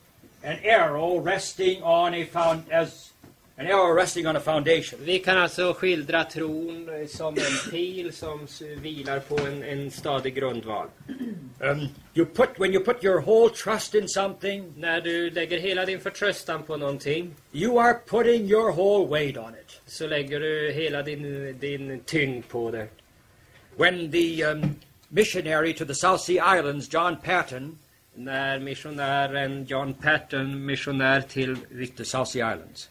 an 0.48 0.60
arrow 0.64 1.20
resting 1.20 1.84
on 1.84 2.14
a 2.14 2.24
found 2.26 2.64
as 2.72 3.12
an 3.58 3.68
arrow 3.68 3.92
resting 3.92 4.28
on 4.28 4.36
a 4.36 4.40
foundation. 4.40 5.00
Vi 5.04 5.20
kan 5.20 5.38
alltså 5.38 5.74
skildra 5.74 6.24
tron 6.24 6.90
som 7.08 7.34
en 7.38 7.72
pil 7.72 8.14
som 8.14 8.48
vilar 8.82 9.20
på 9.20 9.38
en, 9.48 9.64
en 9.64 9.92
stadig 9.92 10.36
grundval. 10.36 10.88
Um, 11.60 11.88
you 12.14 12.26
put 12.26 12.50
when 12.60 12.74
you 12.74 12.84
put 12.84 13.04
your 13.04 13.20
whole 13.22 13.50
trust 13.50 13.96
in 13.96 14.08
something, 14.08 14.74
När 14.78 15.02
du 15.02 15.30
lägger 15.30 15.60
hela 15.60 15.86
din 15.86 16.00
förtröstan 16.00 16.64
på 16.64 16.78
någonting 16.78 17.36
you 17.52 17.80
are 17.80 18.00
putting 18.06 18.46
your 18.46 18.72
whole 18.72 19.08
weight 19.08 19.38
on 19.38 19.54
it. 19.62 19.82
så 19.86 20.08
lägger 20.08 20.40
du 20.40 20.72
hela 20.72 21.04
din, 21.04 21.56
din 21.60 22.00
tyngd 22.06 22.48
på 22.48 22.72
det. 22.72 22.88
When 23.78 24.12
the 24.12 24.44
um, 24.46 24.76
missionary 25.10 25.74
to 25.74 25.86
the 25.86 25.96
South 25.96 26.24
Sea 26.24 26.58
Islands, 26.58 26.94
John 26.94 27.18
Patton, 27.24 27.78
När 28.18 28.60
missionären 28.60 29.66
John 29.66 29.94
Patton, 29.94 30.66
missionär 30.66 31.22
till 31.22 31.58
the 31.98 32.06
South 32.06 32.32
Sea 32.32 32.54
Islands, 32.54 32.90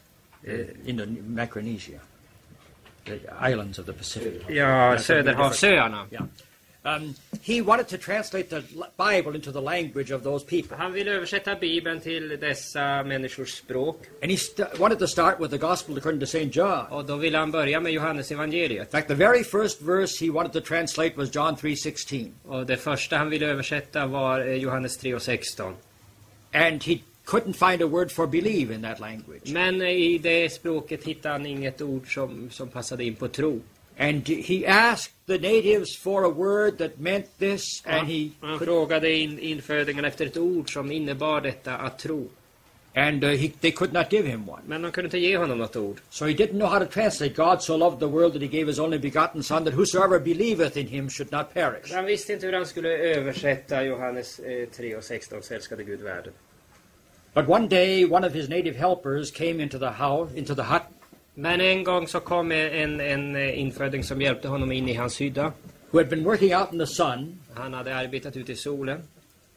uh, 0.49 0.89
in 0.89 0.99
the 0.99 1.07
Micronesia, 1.07 2.01
the 3.05 3.21
islands 3.53 3.79
of 3.79 3.87
the 3.87 3.93
Pacific. 3.93 4.43
ja, 4.49 4.99
Söderhavsöarna. 4.99 6.07
Yeah. 6.11 6.25
Um, 6.87 7.15
he 7.43 7.61
wanted 7.61 7.89
to 7.89 7.99
translate 7.99 8.49
the 8.49 8.63
Bible 8.97 9.35
into 9.35 9.51
the 9.51 9.61
language 9.61 10.15
of 10.15 10.23
those 10.23 10.45
people. 10.45 10.77
Han 10.77 10.93
ville 10.93 11.11
översätta 11.11 11.55
Bibeln 11.55 12.01
till 12.01 12.41
dessa 12.41 13.03
människors 13.03 13.55
språk. 13.55 14.07
And 14.23 14.31
he 14.33 14.39
wanted 14.79 14.99
to 14.99 15.07
start 15.07 15.41
with 15.41 15.51
the 15.51 15.59
Gospel 15.59 15.99
according 15.99 16.21
to 16.21 16.27
St. 16.27 16.57
John. 16.57 16.87
Och 16.91 17.05
då 17.05 17.17
ville 17.17 17.39
han 17.39 17.51
börja 17.51 17.81
med 17.81 17.93
Johannes 17.93 18.31
In 18.31 18.37
evangeliet. 18.37 18.91
fact, 18.91 19.09
the 19.09 19.15
very 19.15 19.45
first 19.45 19.83
verse 19.83 20.25
he 20.25 20.31
wanted 20.31 20.53
to 20.53 20.61
translate 20.61 21.17
was 21.17 21.35
John 21.35 21.57
3:16. 21.57 22.31
Och 22.45 22.67
det 22.67 22.77
första 22.77 23.17
han 23.17 23.31
ville 23.31 23.47
översätta 23.47 24.07
var 24.07 24.41
eh, 24.41 24.55
Johannes 24.55 24.97
3 24.97 25.15
och 25.15 25.23
16. 25.23 25.75
And 26.53 26.85
he 26.85 26.99
couldn't 27.25 27.71
find 27.71 27.83
a 27.83 27.87
word 27.87 28.13
for 28.13 28.27
believe 28.27 28.75
in 28.75 28.83
that 28.83 29.01
language. 29.01 29.53
Men 29.53 29.83
eh, 29.83 29.89
i 29.89 30.19
det 30.19 30.53
språket 30.53 31.05
hittade 31.05 31.33
han 31.33 31.47
inget 31.47 31.83
ord 31.83 32.15
som, 32.15 32.51
som 32.51 32.69
passade 32.69 33.05
in 33.05 33.15
på 33.15 33.29
tro. 33.29 33.61
And 33.99 34.29
he 34.29 34.67
asked 34.67 35.15
the 35.27 35.39
natives 35.39 35.97
for 35.97 36.25
a 36.25 36.29
word 36.29 36.79
that 36.79 36.99
meant 36.99 37.27
this, 37.39 37.83
and 37.87 38.09
he 38.09 38.31
Han 38.41 38.59
frågade 38.59 39.13
in, 39.13 39.39
infödingarna 39.39 40.09
efter 40.09 40.27
ett 40.27 40.37
ord 40.37 40.73
som 40.73 40.93
innebar 40.93 41.41
detta 41.41 41.77
att 41.77 41.99
tro. 41.99 42.29
and 42.97 43.25
uh, 43.25 43.37
he, 43.37 43.49
they 43.61 43.71
could 43.71 43.93
not 43.93 44.11
give 44.13 44.25
him 44.27 44.47
one. 44.49 44.63
Men 44.67 44.83
de 44.83 44.91
kunde 44.93 45.07
inte 45.07 45.19
ge 45.19 45.37
honom 45.37 45.59
något 45.59 45.77
ord. 45.77 45.97
So 46.11 46.27
he 46.27 46.35
didn't 46.35 46.59
know 46.59 46.67
how 46.67 46.79
to 46.79 46.87
translate 46.87 47.35
God 47.37 47.63
so 47.63 47.77
loved 47.77 48.01
the 48.01 48.09
world 48.09 48.33
that 48.33 48.43
he 48.43 48.49
gave 48.49 48.67
his 48.67 48.79
only 48.79 48.99
begotten 48.99 49.43
Son, 49.43 49.65
that 49.65 49.75
whosoever 49.75 50.19
believeth 50.19 50.77
in 50.79 50.87
him 50.87 51.09
should 51.11 51.31
not 51.33 51.55
perish. 51.55 51.93
Han 51.93 52.05
visste 52.07 52.33
inte 52.33 52.47
hur 52.47 52.53
han 52.53 52.67
skulle 52.67 52.89
översätta 52.89 53.83
Johannes 53.85 54.39
eh, 54.39 54.69
3 54.69 54.97
och 54.97 55.05
16, 55.05 55.43
så 55.43 55.55
älskade 55.55 55.85
Gud 55.85 56.01
världen. 56.01 56.33
But 57.35 57.49
one 57.49 57.69
day, 57.69 58.05
one 58.05 58.27
of 58.27 58.33
his 58.33 58.49
native 58.49 58.77
helpers 58.79 59.31
came 59.31 59.63
into 59.63 59.79
the 59.79 59.91
house, 59.91 60.39
into 60.39 60.55
the 60.55 60.63
hut, 60.63 60.83
Men 61.39 61.61
en 61.61 61.85
gång 61.85 62.09
så 62.09 62.21
kom 62.21 62.53
en, 62.53 63.01
en 63.01 63.37
inföding 63.37 64.05
som 64.05 64.21
hjälpte 64.23 64.49
honom 64.49 64.73
in 64.73 64.89
i 64.89 64.95
hans 64.95 65.21
hydda. 65.21 65.53
who 65.91 65.99
had 65.99 66.09
been 66.09 66.25
working 66.25 66.55
out 66.55 66.73
in 66.73 66.79
the 66.79 66.87
sun, 66.87 67.39
Han 67.55 67.73
hade 67.73 67.95
arbetat 67.97 68.37
ute 68.37 68.53
i 68.53 68.57
solen. 68.57 69.03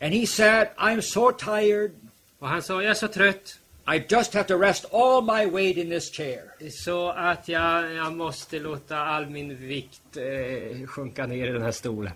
and 0.02 0.14
he 0.14 0.26
said, 0.26 0.68
"I'm 0.78 1.02
so 1.02 1.32
tired. 1.32 1.92
Och 2.40 2.48
han 2.48 2.62
sa, 2.62 2.82
jag 2.82 2.92
är 2.92 2.94
så 2.94 3.08
trött. 3.08 3.60
I 3.96 4.04
just 4.10 4.34
have 4.34 4.48
to 4.48 4.58
rest 4.58 4.86
all 4.94 5.22
my 5.22 5.46
weight 5.52 5.78
in 5.78 5.90
this 5.90 6.12
chair." 6.12 6.42
Så 6.72 7.10
att 7.10 7.48
jag, 7.48 7.94
jag 7.94 8.14
måste 8.14 8.60
låta 8.60 8.98
all 8.98 9.30
min 9.30 9.56
vikt 9.56 10.18
eh, 10.18 10.88
sjunka 10.88 11.26
ner 11.28 11.48
i 11.48 11.52
den 11.52 11.62
här 11.62 11.72
stolen. 11.72 12.14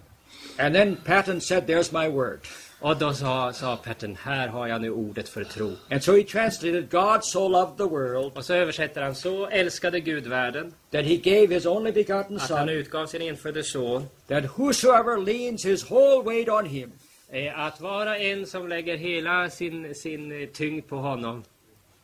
And 0.58 0.76
then 0.76 0.96
Patton 1.06 1.42
said, 1.42 1.64
"There's 1.68 2.04
my 2.04 2.10
word." 2.10 2.40
Och 2.84 2.98
då 2.98 3.14
sa, 3.14 3.54
sa 3.54 3.78
Perten, 3.78 4.18
här 4.24 4.48
har 4.48 4.68
jag 4.68 4.82
nu 4.82 4.90
ordet 4.90 5.30
för 5.30 5.44
tro. 5.44 5.72
And 5.92 6.04
so 6.04 6.16
he 6.18 6.24
translated, 6.24 6.90
God 6.90 7.24
so 7.24 7.48
loved 7.48 7.78
the 7.78 7.84
world 7.84 8.32
Och 8.38 8.46
så 8.46 8.54
översätter 8.54 9.02
han, 9.02 9.16
så 9.16 9.48
älskade 9.48 10.00
Gud 10.00 10.28
världen 10.28 10.74
that 10.92 11.06
he 11.06 11.16
gave 11.16 11.54
his 11.56 11.66
only 11.66 11.92
begotten 11.92 12.36
att 12.36 12.50
han 12.50 12.60
Son, 12.60 12.70
utgav 12.70 13.08
sin 13.08 13.22
enfödde 13.22 13.64
son. 13.64 14.06
that 14.28 14.44
whosoever 14.58 15.18
leans 15.18 15.66
his 15.66 15.92
whole 15.92 16.24
weight 16.24 16.50
on 16.50 16.66
him 16.66 16.92
Eh, 17.30 17.60
att 17.60 17.82
vara 17.82 18.18
en 18.18 18.46
som 18.46 18.68
lägger 18.68 18.98
hela 18.98 19.50
sin, 19.50 19.96
sin 19.96 20.50
tyngd 20.54 20.88
på 20.88 20.98
honom 20.98 21.44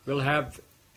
will 0.05 0.19
have, 0.19 0.51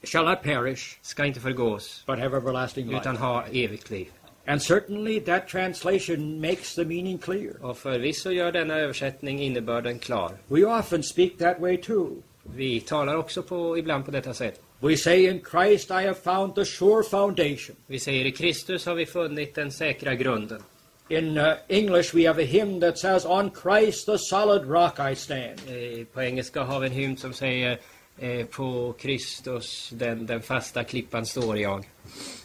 shall 0.05 0.25
not 0.25 0.43
perish, 0.43 0.99
ska 1.03 1.25
inte 1.25 1.41
förgås, 1.41 2.05
but 2.07 2.19
have 2.19 2.37
everlasting 2.37 2.93
utan 2.93 3.15
life. 3.15 3.25
ha 3.25 3.45
evigt 3.47 3.91
liv. 3.91 4.09
And 4.47 4.63
certainly 4.63 5.21
that 5.21 5.49
translation 5.49 6.41
makes 6.41 6.75
the 6.75 6.85
meaning 6.85 7.19
clear. 7.19 7.65
Och 7.65 7.79
förvisso 7.79 8.31
gör 8.31 8.53
denna 8.53 8.75
översättning 8.75 9.41
innebörden 9.41 9.99
klar. 9.99 10.33
We 10.49 10.65
often 10.65 11.03
speak 11.03 11.39
that 11.39 11.61
way 11.61 11.77
too. 11.77 12.23
Vi 12.57 12.81
talar 12.81 13.17
också 13.17 13.43
på, 13.43 13.79
ibland 13.79 14.05
på 14.05 14.11
detta 14.11 14.35
sätt. 14.35 14.61
We 14.81 14.97
say, 14.97 15.27
In 15.27 15.41
Christ 15.51 15.91
I 15.91 16.07
have 16.07 16.15
found 16.15 16.55
the 16.55 16.65
sure 16.65 17.03
foundation. 17.03 17.77
Vi 17.87 17.99
säger 17.99 18.25
i 18.25 18.33
Kristus 18.33 18.87
har 18.87 18.95
vi 18.95 19.07
funnit 19.07 19.55
den 19.55 19.73
säkra 19.73 20.15
grunden. 20.15 20.63
In 21.09 21.39
uh, 21.39 21.55
English, 21.69 22.15
we 22.15 22.27
have 22.27 22.43
a 22.43 22.47
hymn 22.47 22.81
that 22.81 22.99
says, 22.99 23.27
On 23.27 23.51
Christ 23.51 24.07
the 24.07 24.19
solid 24.19 24.65
rock 24.67 24.99
I 25.13 25.15
stand. 25.15 25.61
Eh, 25.69 26.05
På 26.13 26.23
engelska 26.23 26.63
har 26.63 26.81
vi 26.81 26.87
en 26.87 26.93
hymn 26.93 27.17
som 27.17 27.33
säger 27.33 27.79
eh, 28.19 28.47
På 28.47 28.95
Kristus, 28.99 29.91
den, 29.93 30.27
den 30.27 30.43
fasta 30.43 30.85
klippan 30.85 31.27
står 31.27 31.59
jag. 31.59 31.85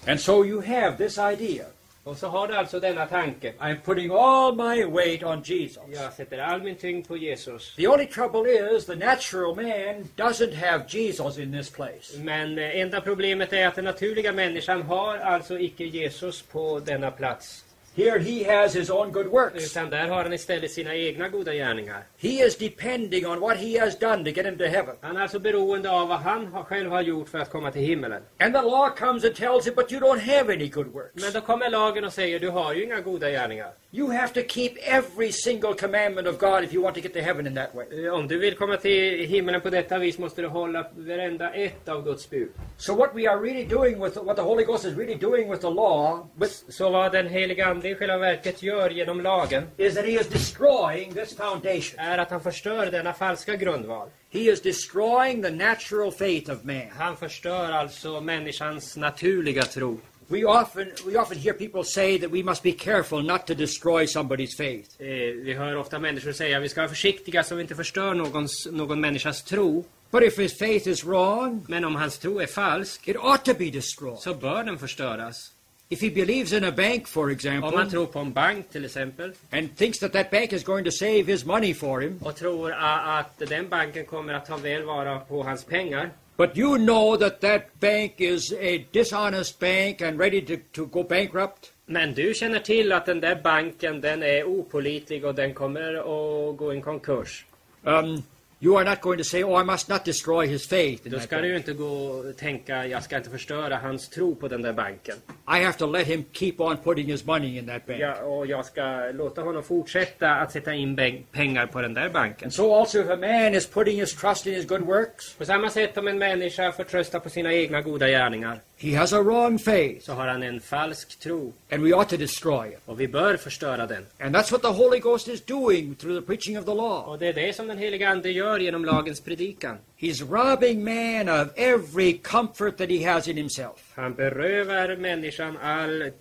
And 0.07 0.19
so 0.19 0.45
you 0.45 0.61
have 0.61 0.98
this 0.98 1.18
idea. 1.18 1.65
Och 2.08 2.18
så 2.18 2.28
har 2.28 2.48
du 2.48 2.56
alltså 2.56 2.80
denna 2.80 3.06
tanke. 3.06 3.54
I'm 3.60 3.82
putting 3.86 4.12
all 4.12 4.56
my 4.56 4.86
weight 4.86 5.24
on 5.24 5.42
Jesus. 5.42 5.84
Jag 5.94 6.14
sätter 6.14 6.38
all 6.38 6.64
min 6.64 6.76
tyngd 6.76 7.08
på 7.08 7.18
Jesus. 7.18 7.76
The 7.76 7.88
only 7.88 8.06
trouble 8.06 8.52
is 8.76 8.86
the 8.86 8.96
natural 8.96 9.56
man 9.56 10.10
doesn't 10.16 10.54
have 10.54 10.86
Jesus 10.88 11.38
in 11.38 11.52
this 11.52 11.70
place. 11.70 12.18
Men 12.18 12.58
eh, 12.58 12.80
enda 12.80 13.02
problemet 13.02 13.54
är 13.54 13.68
att 13.68 13.76
den 13.76 13.86
naturliga 13.86 14.34
människan 14.34 14.82
har 14.82 15.18
alltså 15.18 15.60
icke 15.60 15.84
Jesus 15.84 16.42
på 16.42 16.80
denna 16.80 17.12
plats. 17.12 17.66
Here 17.98 18.19
he 18.19 18.44
has 18.44 18.76
his 18.76 18.90
own 18.90 19.11
good 19.11 19.28
works. 19.28 19.65
Utan 19.65 19.90
där 19.90 20.07
har 20.07 20.24
han 20.24 20.34
istället 20.34 20.72
sina 20.72 20.95
egna 20.95 21.30
goda 21.30 21.53
gärningar. 21.53 22.03
He 22.18 22.30
is 22.30 22.57
depending 22.57 23.28
on 23.28 23.40
what 23.40 23.57
he 23.57 23.80
has 23.80 23.99
done 23.99 24.24
to 24.24 24.30
get 24.30 24.45
him 24.45 24.57
to 24.57 24.64
heaven. 24.64 24.95
Han 25.02 25.18
är 25.18 25.22
alltså 25.22 25.40
beroende 25.40 25.91
av 25.91 26.07
vad 26.07 26.19
han 26.19 26.48
har, 26.48 26.64
själv 26.64 26.91
har 26.91 27.02
gjort 27.02 27.30
för 27.30 27.40
att 27.40 27.52
komma 27.52 27.72
till 27.72 27.82
himmelen. 27.82 28.22
And 28.40 28.53
the 28.53 28.61
law 28.61 28.90
comes 28.90 29.24
and 29.26 29.36
tells 29.36 29.68
him, 29.68 29.74
but 29.76 29.91
you 29.91 30.02
don't 30.02 30.19
have 30.19 30.53
any 30.53 30.68
good 30.68 30.88
works. 30.88 31.24
Men 31.24 31.34
då 31.34 31.41
kommer 31.41 31.69
lagen 31.69 32.03
och 32.03 32.14
säger 32.14 32.40
du 32.40 32.49
har 32.49 32.74
ju 32.74 32.84
inga 32.84 33.02
goda 33.02 33.30
gärningar. 33.30 33.72
You 33.91 34.11
have 34.11 34.34
to 34.34 34.43
keep 34.43 34.76
every 34.84 35.31
single 35.31 35.73
commandment 35.73 36.27
of 36.27 36.38
God 36.38 36.64
if 36.64 36.73
you 36.73 36.81
want 36.84 36.95
to 36.95 37.01
get 37.01 37.14
to 37.14 37.22
heaven 37.22 37.47
in 37.47 37.55
that 37.55 37.76
way. 37.76 37.85
Eh, 38.05 38.14
Om 38.14 38.27
du 38.27 38.38
vill 38.39 38.55
komma 38.55 38.77
till 38.77 39.26
himmelen 39.26 39.61
på 39.61 39.69
detta 39.69 39.97
vis 39.97 40.18
måste 40.18 40.41
du 40.41 40.47
hålla 40.47 40.85
varenda 40.97 41.53
ett 41.53 41.88
av 41.89 42.03
Guds 42.03 42.30
bud. 42.30 42.49
So 42.77 42.93
what 42.95 43.09
we 43.15 43.27
are 43.30 43.39
really 43.41 43.64
doing 43.65 43.99
with 44.03 44.18
what 44.18 44.35
the 44.35 44.41
Holy 44.41 44.64
Ghost 44.65 44.85
is 44.85 44.97
really 44.97 45.15
doing 45.15 45.49
with 45.51 45.61
the 45.61 45.69
law 45.69 46.27
with, 46.35 46.53
Så 46.69 46.89
vad 46.89 47.11
den 47.11 47.27
heliga 47.27 47.65
Ande 47.65 47.89
i 47.89 47.95
själva 47.95 48.18
verket 48.18 48.64
gör 48.64 48.89
genom 48.89 49.22
lagen 49.22 49.64
is 49.77 49.95
that 49.95 50.05
he 50.05 50.11
is 50.11 50.27
destroying 50.27 51.14
this 51.14 51.35
foundation. 51.38 51.99
är 51.99 52.18
att 52.18 52.30
han 52.31 52.41
förstör 52.41 52.85
denna 52.91 53.14
falska 53.14 53.55
grundval. 53.55 54.07
He 54.30 54.39
is 54.39 54.61
destroying 54.61 55.43
the 55.43 55.49
natural 55.51 56.11
faith 56.11 56.51
of 56.51 56.64
man. 56.64 56.81
Han 56.97 57.18
förstör 57.18 57.72
alltså 57.72 58.22
människans 58.22 58.97
naturliga 58.97 59.61
tro. 59.64 59.97
We 60.30 60.44
often 60.45 60.91
we 61.06 61.16
often 61.20 61.38
hear 61.38 61.54
people 61.54 61.84
say 61.84 62.20
that 62.20 62.32
we 62.32 62.44
must 62.44 62.64
be 62.64 62.72
careful 62.72 63.22
not 63.24 63.48
to 63.48 63.54
destroy 63.54 64.06
somebody's 64.06 64.56
faith. 64.58 64.90
Eh, 65.02 65.08
vi 65.44 65.54
hör 65.54 65.76
ofta 65.76 65.99
människor 65.99 66.32
säga 66.32 66.58
att 66.58 66.64
vi 66.64 66.70
ska 66.70 66.82
vara 66.82 66.90
försiktiga 66.90 67.44
så 67.44 67.56
vi 67.56 67.62
inte 67.62 67.76
förstör 67.76 68.14
någons, 68.14 68.68
någon 68.72 69.02
människas 69.02 69.44
tro. 69.44 69.86
But 70.12 70.24
if 70.24 70.40
his 70.40 70.58
faith 70.58 70.88
is 70.88 71.04
wrong, 71.06 71.66
Men 71.68 71.86
om 71.86 71.95
hans 71.95 72.18
tro 72.18 72.40
är 72.40 72.45
falsk 72.48 73.08
it 73.08 73.16
ought 73.16 73.45
to 73.45 73.54
be 73.54 73.70
destroyed. 73.70 74.20
så 74.20 74.34
bör 74.34 74.64
den 74.64 74.80
förstöras. 74.80 75.52
If 75.90 76.02
he 76.02 76.10
believes 76.10 76.54
in 76.54 76.64
a 76.64 76.72
bank, 76.72 77.08
for 77.08 77.24
Om 77.24 77.30
example, 77.32 77.72
man 77.72 77.90
tror 77.90 78.06
på 78.06 78.20
en 78.20 78.34
bank 78.34 78.70
till 78.72 78.86
exempel 78.86 79.34
and 79.52 79.78
thinks 79.78 79.99
that 79.99 80.14
that 80.14 80.32
bank 80.32 80.54
is 80.54 80.64
going 80.64 80.86
to 80.86 80.91
save 80.91 81.24
his 81.24 81.45
money 81.45 81.74
for 81.74 82.02
him, 82.02 82.20
och 82.24 82.36
tror 82.36 82.72
att 82.72 83.38
den 83.38 83.70
banken 83.70 84.06
kommer 84.06 84.34
att 84.34 84.45
ta 84.45 84.58
väl 84.58 84.84
vara 84.84 85.20
på 85.20 85.44
hans 85.44 85.64
pengar. 85.64 86.10
But 86.38 86.55
you 86.57 86.77
know 86.77 87.18
that 87.18 87.41
that 87.41 87.80
bank 87.80 88.14
is 88.18 88.53
a 88.53 88.85
dishonest 88.91 89.59
bank 89.59 90.01
and 90.01 90.19
ready 90.19 90.41
to, 90.41 90.57
to 90.73 90.85
go 90.85 91.03
bankrupt, 91.03 91.73
Men 91.89 92.14
du 92.14 92.34
känner 92.34 92.59
till 92.59 92.91
att 92.91 93.05
den 93.05 93.19
där 93.22 93.35
banken 93.35 94.01
den 94.01 94.23
är 94.23 94.43
opolitlig 94.43 95.26
och 95.26 95.35
den 95.35 95.53
kommer 95.53 95.93
att 95.93 96.57
gå 96.57 96.73
i 96.73 96.81
konkurs. 96.81 97.45
um, 97.84 98.23
you 98.60 98.78
are 98.78 98.90
not 98.90 99.02
going 99.02 99.18
to 99.18 99.24
say, 99.24 99.44
"Oh, 99.44 99.62
I 99.62 99.64
must 99.64 99.90
not 99.90 100.06
destroy 100.06 100.48
his 100.48 100.68
faith." 100.68 101.10
Då 101.10 101.20
ska 101.20 101.42
du 101.42 101.48
ju 101.48 101.58
inte 101.58 101.74
gå 101.74 101.88
och 101.88 102.38
tänka 102.38 102.88
jag 102.88 103.04
ska 103.04 103.18
inte 103.18 103.30
förstöra 103.30 103.78
hans 103.78 104.10
tro 104.10 104.36
på 104.36 104.48
den 104.48 104.62
där 104.62 104.74
banken. 104.74 105.16
I 105.58 105.64
have 105.64 105.78
to 105.78 105.86
let 105.86 106.08
him 106.08 106.26
keep 106.32 106.54
on 106.58 106.78
putting 106.78 107.06
his 107.06 107.26
money 107.26 107.58
in 107.58 107.68
that 107.68 107.86
bank. 107.86 108.00
Ja, 108.00 108.16
och 108.16 108.48
jag 108.48 108.66
ska 108.66 109.12
låta 109.14 109.42
honom 109.42 109.64
fortsätta 109.64 110.36
att 110.36 110.52
sätta 110.52 110.74
in 110.74 111.24
pengar 111.32 111.68
på 111.68 111.82
den 111.82 111.94
där 111.94 112.10
banken. 112.10 112.46
And 112.46 112.54
so 112.54 112.74
also, 112.74 113.00
if 113.00 113.10
a 113.10 113.16
man 113.16 113.54
is 113.56 113.68
putting 113.68 114.00
his 114.00 114.16
trust 114.16 114.48
in 114.48 114.54
his 114.54 114.68
good 114.68 114.82
works, 114.82 115.34
På 115.34 115.46
samma 115.46 115.70
sätt 115.70 115.98
om 115.98 116.08
en 116.08 116.18
människa 116.18 116.72
förtröstar 116.72 117.20
på 117.20 117.30
sina 117.30 117.54
egna 117.54 117.82
goda 117.82 118.08
gärningar 118.08 118.60
he 118.80 118.91
has 118.94 119.14
a 119.14 119.22
wrong 119.22 119.60
faith, 119.60 120.06
så 120.06 120.14
har 120.14 120.28
han 120.28 120.44
en 120.44 120.62
falsk 120.62 121.20
tro 121.20 121.54
and 121.72 121.84
we 121.84 121.94
ought 121.94 122.10
to 122.10 122.18
destroy 122.18 122.68
it. 122.68 122.80
och 122.86 122.99
vi 122.99 123.08
bör 123.08 123.38
förstöra 123.38 123.88
den. 123.88 124.06
And 124.20 124.36
that's 124.36 124.52
what 124.52 124.62
the 124.62 124.68
Holy 124.68 124.99
Ghost 124.99 125.28
is 125.28 125.41
doing 125.41 125.95
through 125.95 126.20
the 126.20 126.26
preaching 126.26 126.60
of 126.60 126.66
the 126.66 126.74
law. 126.74 127.08
Och 127.08 127.20
det 127.20 127.28
är 127.28 127.34
det 127.34 127.56
som 127.56 127.68
den 127.68 127.78
heliga 127.78 128.10
Ande 128.10 128.32
gör 128.32 128.60
genom 128.60 128.86
lagens 128.86 129.22
predikan. 129.22 129.78
He's 129.99 130.32
robbing 130.32 130.84
man 130.84 131.30
of 131.41 131.48
every 131.56 132.18
comfort 132.18 132.78
that 132.78 132.90
he 132.90 133.12
has 133.12 133.28
in 133.28 133.38
himself. 133.38 133.91
Han 133.95 134.14
berövar 134.14 134.95
människan 134.95 135.58
all 135.58 136.12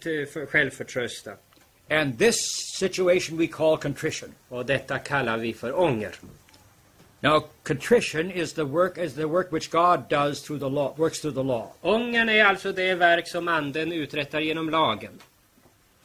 självförtröstan. 0.49 1.35
And 1.91 2.19
this 2.19 2.37
situation 2.79 3.39
we 3.39 3.47
call 3.47 3.77
contrition. 3.79 4.35
Och 4.49 4.67
detta 4.67 4.99
kallar 4.99 5.39
vi 5.39 5.55
för 5.55 5.79
ånger. 5.79 6.15
Now, 7.27 7.47
contrition 7.65 8.31
is 8.31 8.53
the 8.53 8.65
work 8.65 8.99
is 8.99 9.15
the 9.15 9.27
work 9.27 9.51
which 9.51 9.69
God 9.73 10.09
does 10.09 10.43
through 10.43 10.61
the 10.61 10.71
law, 10.71 10.95
works 10.97 11.19
through 11.19 11.35
the 11.35 11.43
law. 11.43 11.73
Ångern 11.83 12.29
är 12.29 12.45
alltså 12.45 12.73
det 12.73 12.95
verk 12.95 13.29
som 13.29 13.49
anden 13.49 13.93
uträttar 13.93 14.41
genom 14.41 14.71
lagen. 14.71 15.13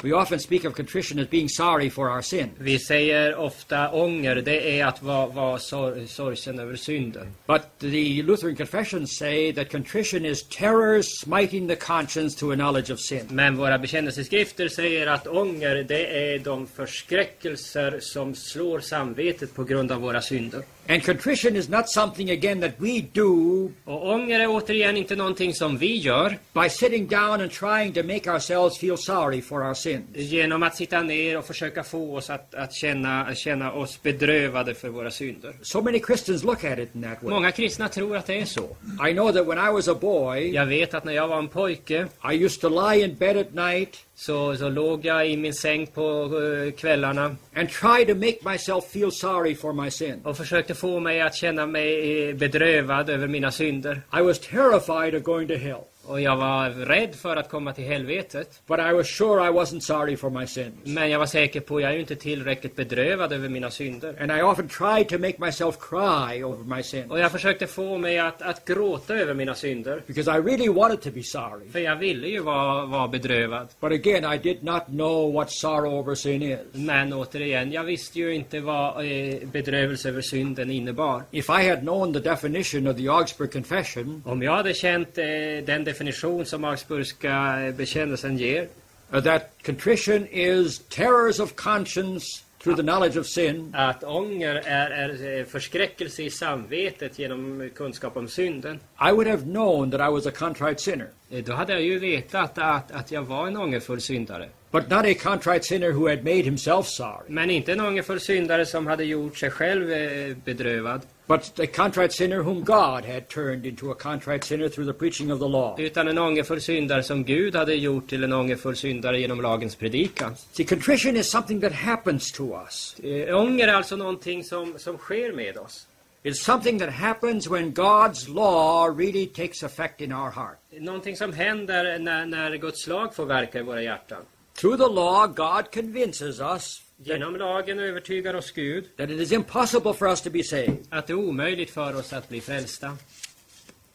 We 0.03 0.13
often 0.13 0.39
speak 0.39 0.65
of 0.65 0.73
contrition 0.73 1.19
as 1.19 1.27
being 1.27 1.49
sorry 1.49 1.89
for 1.89 2.09
our 2.09 2.21
sin. 2.21 2.49
Vi 2.57 2.79
säger 2.79 3.35
ofta 3.35 3.91
ånger, 3.91 4.35
det 4.35 4.79
är 4.79 4.85
att 4.85 5.03
vara, 5.03 5.27
vara 5.27 5.59
sor, 5.59 6.05
sorgsen 6.07 6.59
över 6.59 6.75
synden. 6.75 7.27
But 7.47 7.61
the 7.79 8.23
Lutheran 8.23 8.55
confessions 8.55 9.17
say 9.17 9.53
that 9.53 9.71
contrition 9.71 10.25
is 10.25 10.43
terror 10.43 11.01
smiting 11.01 11.67
the 11.67 11.75
conscience 11.75 12.39
to 12.39 12.51
a 12.51 12.55
knowledge 12.55 12.93
of 12.93 12.99
sin. 12.99 13.27
Men 13.29 13.57
våra 13.57 13.77
bekännelseskrifter 13.77 14.67
säger 14.67 15.07
att 15.07 15.27
ånger, 15.27 15.85
det 15.87 16.33
är 16.33 16.39
de 16.39 16.67
förskräckelser 16.67 17.99
som 17.99 18.35
slår 18.35 18.79
samvetet 18.79 19.55
på 19.55 19.63
grund 19.63 19.91
av 19.91 20.01
våra 20.01 20.21
synder. 20.21 20.61
And 20.87 21.03
contrition 21.05 21.55
is 21.55 21.69
not 21.69 21.89
something, 21.89 22.31
again, 22.31 22.61
that 22.61 22.71
we 22.77 23.01
do 23.13 23.71
Och 23.85 24.09
ånger 24.09 24.39
är 24.39 24.47
återigen 24.47 24.97
inte 24.97 25.15
någonting 25.15 25.53
som 25.53 25.77
vi 25.77 25.97
gör 25.97 26.37
by 26.53 26.69
sitting 26.69 27.07
down 27.07 27.41
and 27.41 27.51
trying 27.51 27.93
to 27.93 28.03
make 28.03 28.31
ourselves 28.31 28.77
feel 28.77 28.97
sorry 28.97 29.41
for 29.41 29.67
our 29.67 29.73
sins. 29.73 30.05
genom 30.15 30.63
att 30.63 30.75
sitta 30.75 31.01
ner 31.01 31.37
och 31.37 31.45
försöka 31.45 31.83
få 31.83 32.15
oss 32.15 32.29
att, 32.29 32.55
att 32.55 32.73
känna, 32.73 33.35
känna 33.35 33.71
oss 33.71 34.01
bedrövade 34.01 34.73
för 34.73 34.89
våra 34.89 35.11
synder. 35.11 35.53
So 35.61 35.81
many 35.81 35.99
Christians 36.07 36.43
look 36.43 36.63
at 36.63 36.79
it 36.79 36.95
in 36.95 37.01
that 37.01 37.23
way. 37.23 37.33
Många 37.33 37.51
kristna 37.51 37.87
tror 37.87 38.17
att 38.17 38.25
det 38.25 38.41
är 38.41 38.45
så. 38.45 38.75
I 39.09 39.13
know 39.13 39.31
that 39.31 39.47
when 39.47 39.57
I 39.57 39.71
was 39.71 39.87
a 39.87 39.95
boy, 40.01 40.53
Jag 40.53 40.65
vet 40.65 40.93
att 40.93 41.03
när 41.03 41.13
jag 41.13 41.27
var 41.27 41.37
en 41.37 41.47
pojke 41.47 42.07
I 42.31 42.45
used 42.45 42.61
to 42.61 42.69
lie 42.69 43.03
in 43.03 43.15
bed 43.15 43.37
at 43.37 43.53
night 43.53 43.97
så, 44.21 44.55
så 44.55 44.69
låg 44.69 45.05
jag 45.05 45.29
i 45.29 45.37
min 45.37 45.53
säng 45.53 45.87
på 45.87 46.31
eh, 46.41 46.71
kvällarna 46.71 47.35
and 47.55 47.69
try 47.69 48.05
to 48.05 48.15
make 48.15 48.37
myself 48.51 48.85
feel 48.85 49.11
sorry 49.11 49.55
for 49.55 49.73
my 49.73 49.91
sin. 49.91 50.21
och 50.23 50.37
försökte 50.37 50.75
få 50.75 50.99
mig 50.99 51.21
att 51.21 51.35
känna 51.35 51.65
mig 51.65 52.29
eh, 52.29 52.35
bedrövad 52.35 53.09
över 53.09 53.27
mina 53.27 53.51
synder. 53.51 54.01
I 54.19 54.21
was 54.21 54.39
terrified 54.39 55.15
of 55.15 55.23
going 55.23 55.47
to 55.47 55.53
hell, 55.53 55.83
Och 56.11 56.21
jag 56.21 56.35
var 56.35 56.69
rädd 56.69 57.15
för 57.15 57.35
att 57.35 57.49
komma 57.49 57.73
till 57.73 57.83
helvetet. 57.83 58.61
but 58.67 58.79
I 58.79 58.93
was 58.93 59.07
sure 59.07 59.47
I 59.47 59.51
wasn't 59.51 59.79
sorry 59.79 60.17
for 60.17 60.29
my 60.29 60.47
sins. 60.47 60.73
Men 60.83 61.09
jag 61.09 61.19
var 61.19 61.25
säker 61.25 61.59
på 61.59 61.75
att 61.75 61.81
jag 61.81 61.91
är 61.91 61.95
ju 61.95 61.99
inte 62.01 62.15
tillräckligt 62.15 62.75
bedrövad 62.75 63.33
över 63.33 63.49
mina 63.49 63.69
synder. 63.71 64.15
And 64.21 64.31
I 64.31 64.41
often 64.41 64.67
tried 64.67 65.09
to 65.09 65.17
make 65.17 65.33
myself 65.37 65.77
cry 65.79 66.43
over 66.43 66.75
my 66.75 66.83
sins 66.83 67.11
Och 67.11 67.19
jag 67.19 67.31
försökte 67.31 67.67
få 67.67 67.97
mig 67.97 68.19
att, 68.19 68.41
att 68.41 68.65
gråta 68.65 69.15
över 69.15 69.33
mina 69.33 69.55
synder. 69.55 70.01
because 70.07 70.31
I 70.31 70.41
really 70.41 70.69
wanted 70.69 71.01
to 71.01 71.09
be 71.11 71.23
sorry. 71.23 71.69
För 71.71 71.79
jag 71.79 71.95
ville 71.95 72.27
ju 72.27 72.39
vara, 72.39 72.85
vara 72.85 73.07
bedrövad. 73.07 73.67
But 73.79 73.91
again, 73.91 74.33
I 74.33 74.37
did 74.37 74.63
not 74.63 74.85
know 74.85 75.33
what 75.33 75.51
sorrow 75.51 75.93
over 75.93 76.15
sin 76.15 76.41
is. 76.41 76.59
Men 76.71 77.13
återigen, 77.13 77.71
jag 77.71 77.83
visste 77.83 78.19
ju 78.19 78.33
inte 78.35 78.59
vad 78.59 79.05
eh, 79.05 79.37
bedrövelse 79.51 80.09
över 80.09 80.21
synden 80.21 80.71
innebar. 80.71 81.23
If 81.31 81.49
I 81.49 81.69
had 81.69 81.79
known 81.79 82.13
the 82.13 82.19
definition 82.19 82.87
of 82.87 82.97
the 82.97 83.07
Augsburg 83.07 83.51
Confession, 83.51 84.23
Om 84.25 84.41
jag 84.41 84.51
hade 84.51 84.73
känt 84.73 85.17
eh, 85.17 85.25
den 85.65 85.83
definition 86.01 86.45
som 86.45 86.63
Augsburgska 86.63 87.73
bekännelsen 87.77 88.37
ger, 88.37 88.67
uh, 89.13 89.21
that 89.21 89.51
contrition 89.63 90.27
is 90.31 90.79
terrors 90.89 91.39
of 91.39 91.55
conscience 91.55 92.43
through 92.59 92.75
the 92.75 92.83
knowledge 92.83 93.17
of 93.17 93.27
sin, 93.27 93.75
att 93.75 94.03
ånger 94.03 94.55
är, 94.55 94.91
är 94.91 95.43
förskräckelse 95.45 96.23
i 96.23 96.29
samvetet 96.29 97.19
genom 97.19 97.69
kunskap 97.75 98.17
om 98.17 98.27
synden, 98.27 98.79
I 99.09 99.11
would 99.11 99.27
have 99.27 99.43
known 99.43 99.91
that 99.91 100.01
I 100.01 100.11
was 100.11 100.25
a 100.25 100.31
contrite 100.31 100.81
sinner. 100.81 101.07
eh, 101.31 101.43
då 101.43 101.53
hade 101.53 101.73
jag 101.73 101.81
ju 101.81 101.99
vetat 101.99 102.57
att, 102.57 102.91
att 102.91 103.11
jag 103.11 103.21
var 103.21 103.47
en 103.47 103.57
ångerfull 103.57 104.01
syndare. 104.01 104.49
But 104.71 104.89
not 104.89 105.05
a 105.05 105.13
contrite 105.13 105.65
sinner 105.65 105.91
who 105.91 106.07
had 106.07 106.23
made 106.23 106.45
himself 106.45 106.87
sorry, 106.87 107.25
Men 107.27 107.49
inte 107.49 107.71
en 107.71 107.81
ångerfull 107.81 108.19
syndare 108.19 108.65
som 108.65 108.87
hade 108.87 109.03
gjort 109.03 109.37
sig 109.37 109.51
själv 109.51 109.91
eh, 109.91 110.35
bedrövad. 110.45 111.01
but 111.27 111.59
a 111.59 111.67
contrite 111.75 112.11
sinner 112.13 112.41
whom 112.41 112.63
God 112.63 113.05
had 113.05 113.29
turned 113.29 113.65
into 113.65 113.91
a 113.91 113.95
contrite 113.95 114.43
sinner 114.43 114.69
through 114.69 114.85
the 114.85 114.93
preaching 114.93 115.31
of 115.31 115.39
the 115.39 115.47
law. 115.47 115.79
Utan 115.79 116.07
en 116.07 116.17
ångerfull 116.17 116.61
syndare 116.61 117.03
som 117.03 117.23
Gud 117.23 117.55
hade 117.55 117.75
gjort 117.75 118.09
till 118.09 118.23
en 118.23 118.33
ångerfull 118.33 118.75
syndare 118.75 119.19
genom 119.19 119.41
lagens 119.41 119.75
predikan. 119.75 120.35
See, 120.51 120.65
contrition 120.65 121.15
is 121.17 121.29
something 121.31 121.61
that 121.61 121.71
happens 121.73 122.31
to 122.31 122.43
us. 122.63 122.95
Eh, 123.03 123.37
ånger 123.39 123.67
är 123.67 123.73
alltså 123.73 123.95
någonting 123.95 124.43
som, 124.43 124.73
som 124.77 124.97
sker 124.97 125.33
med 125.33 125.57
oss. 125.57 125.87
It's 126.23 126.33
something 126.43 126.79
that 126.79 126.89
happens 126.89 127.47
when 127.47 127.73
God's 127.73 128.27
law 128.35 128.99
really 128.99 129.25
takes 129.25 129.63
effect 129.63 130.01
in 130.01 130.13
our 130.13 130.31
heart. 130.31 130.57
Någonting 130.79 131.15
som 131.15 131.33
händer 131.33 131.99
när, 131.99 132.25
när 132.25 132.55
Guds 132.55 132.87
lag 132.87 133.15
får 133.15 133.25
verka 133.25 133.59
i 133.59 133.61
våra 133.61 133.81
hjärtan. 133.81 134.21
Through 134.55 134.77
the 134.77 134.89
law, 134.89 135.27
God 135.27 135.71
convinces 135.71 136.39
us 136.39 136.81
Genom 137.03 137.35
lagen 137.35 137.79
övertygar 137.79 138.33
oss 138.33 138.51
Gud 138.51 138.85
that 138.97 139.09
it 139.09 139.19
is 139.19 139.31
impossible 139.31 139.93
for 139.93 140.07
us 140.07 140.21
to 140.21 140.29
be 140.29 140.43
saved. 140.43 140.77
att 140.89 141.07
det 141.07 141.13
är 141.13 141.17
omöjligt 141.17 141.71
för 141.71 141.95
oss 141.95 142.13
att 142.13 142.29
bli 142.29 142.41
frälsta. 142.41 142.97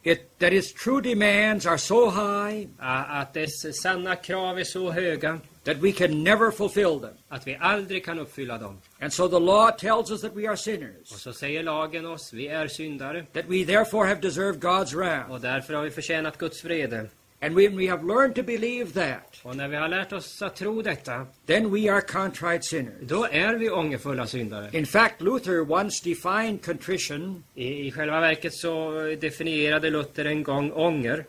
It, 0.02 0.38
that 0.38 0.52
its 0.52 0.72
true 0.72 1.00
demands 1.02 1.66
are 1.66 1.78
so 1.78 2.10
high 2.10 2.66
Att 2.78 3.34
dess 3.34 3.82
sanna 3.82 4.16
krav 4.16 4.58
är 4.58 4.64
så 4.64 4.90
höga 4.90 5.40
that 5.64 5.76
we 5.76 5.92
can 5.92 6.24
never 6.24 6.50
fulfill 6.50 7.00
them. 7.00 7.14
att 7.28 7.46
vi 7.46 7.56
aldrig 7.60 8.04
kan 8.04 8.18
uppfylla 8.18 8.58
dem. 8.58 8.78
And 9.00 9.12
so 9.12 9.28
the 9.28 9.40
law 9.40 9.70
tells 9.70 10.10
us 10.10 10.20
that 10.20 10.36
we 10.36 10.42
are 10.46 10.52
Och 10.52 10.58
sinners, 10.58 11.08
så 11.08 11.32
säger 11.32 11.62
lagen 11.62 12.06
oss, 12.06 12.32
vi 12.32 12.48
är 12.48 12.68
syndare 12.68 13.26
that 13.32 13.44
we 13.48 13.64
therefore 13.64 14.08
have 14.08 14.20
deserved 14.20 14.60
God's 14.60 14.94
wrath. 14.96 15.30
och 15.30 15.40
därför 15.40 15.74
har 15.74 15.82
vi 15.82 15.90
förtjänat 15.90 16.38
Guds 16.38 16.64
vrede. 16.64 17.08
And 17.40 17.54
when 17.56 17.76
we 17.76 17.86
have 17.88 18.04
learned 18.06 18.34
to 18.34 18.42
believe 18.42 18.92
that, 18.92 19.40
Och 19.42 19.56
när 19.56 19.68
vi 19.68 19.76
har 19.76 19.88
lärt 19.88 20.12
oss 20.12 20.42
att 20.42 20.56
tro 20.56 20.82
detta, 20.82 21.26
then 21.46 21.70
we 21.74 21.92
are 21.92 22.00
contrite 22.00 22.62
sinners. 22.62 22.94
då 23.02 23.26
är 23.30 23.54
vi 23.54 23.70
ångerfulla 23.70 24.26
syndare. 24.26 24.70
In 24.72 24.86
fact, 24.86 25.20
Luther 25.20 25.72
once 25.72 26.08
defined 26.08 26.64
contrition 26.64 27.44
I, 27.54 27.86
I 27.86 27.92
själva 27.92 28.20
verket 28.20 28.54
så 28.54 28.90
definierade 29.20 29.90
Luther 29.90 30.24
en 30.24 30.42
gång 30.42 30.72
ånger 30.72 31.24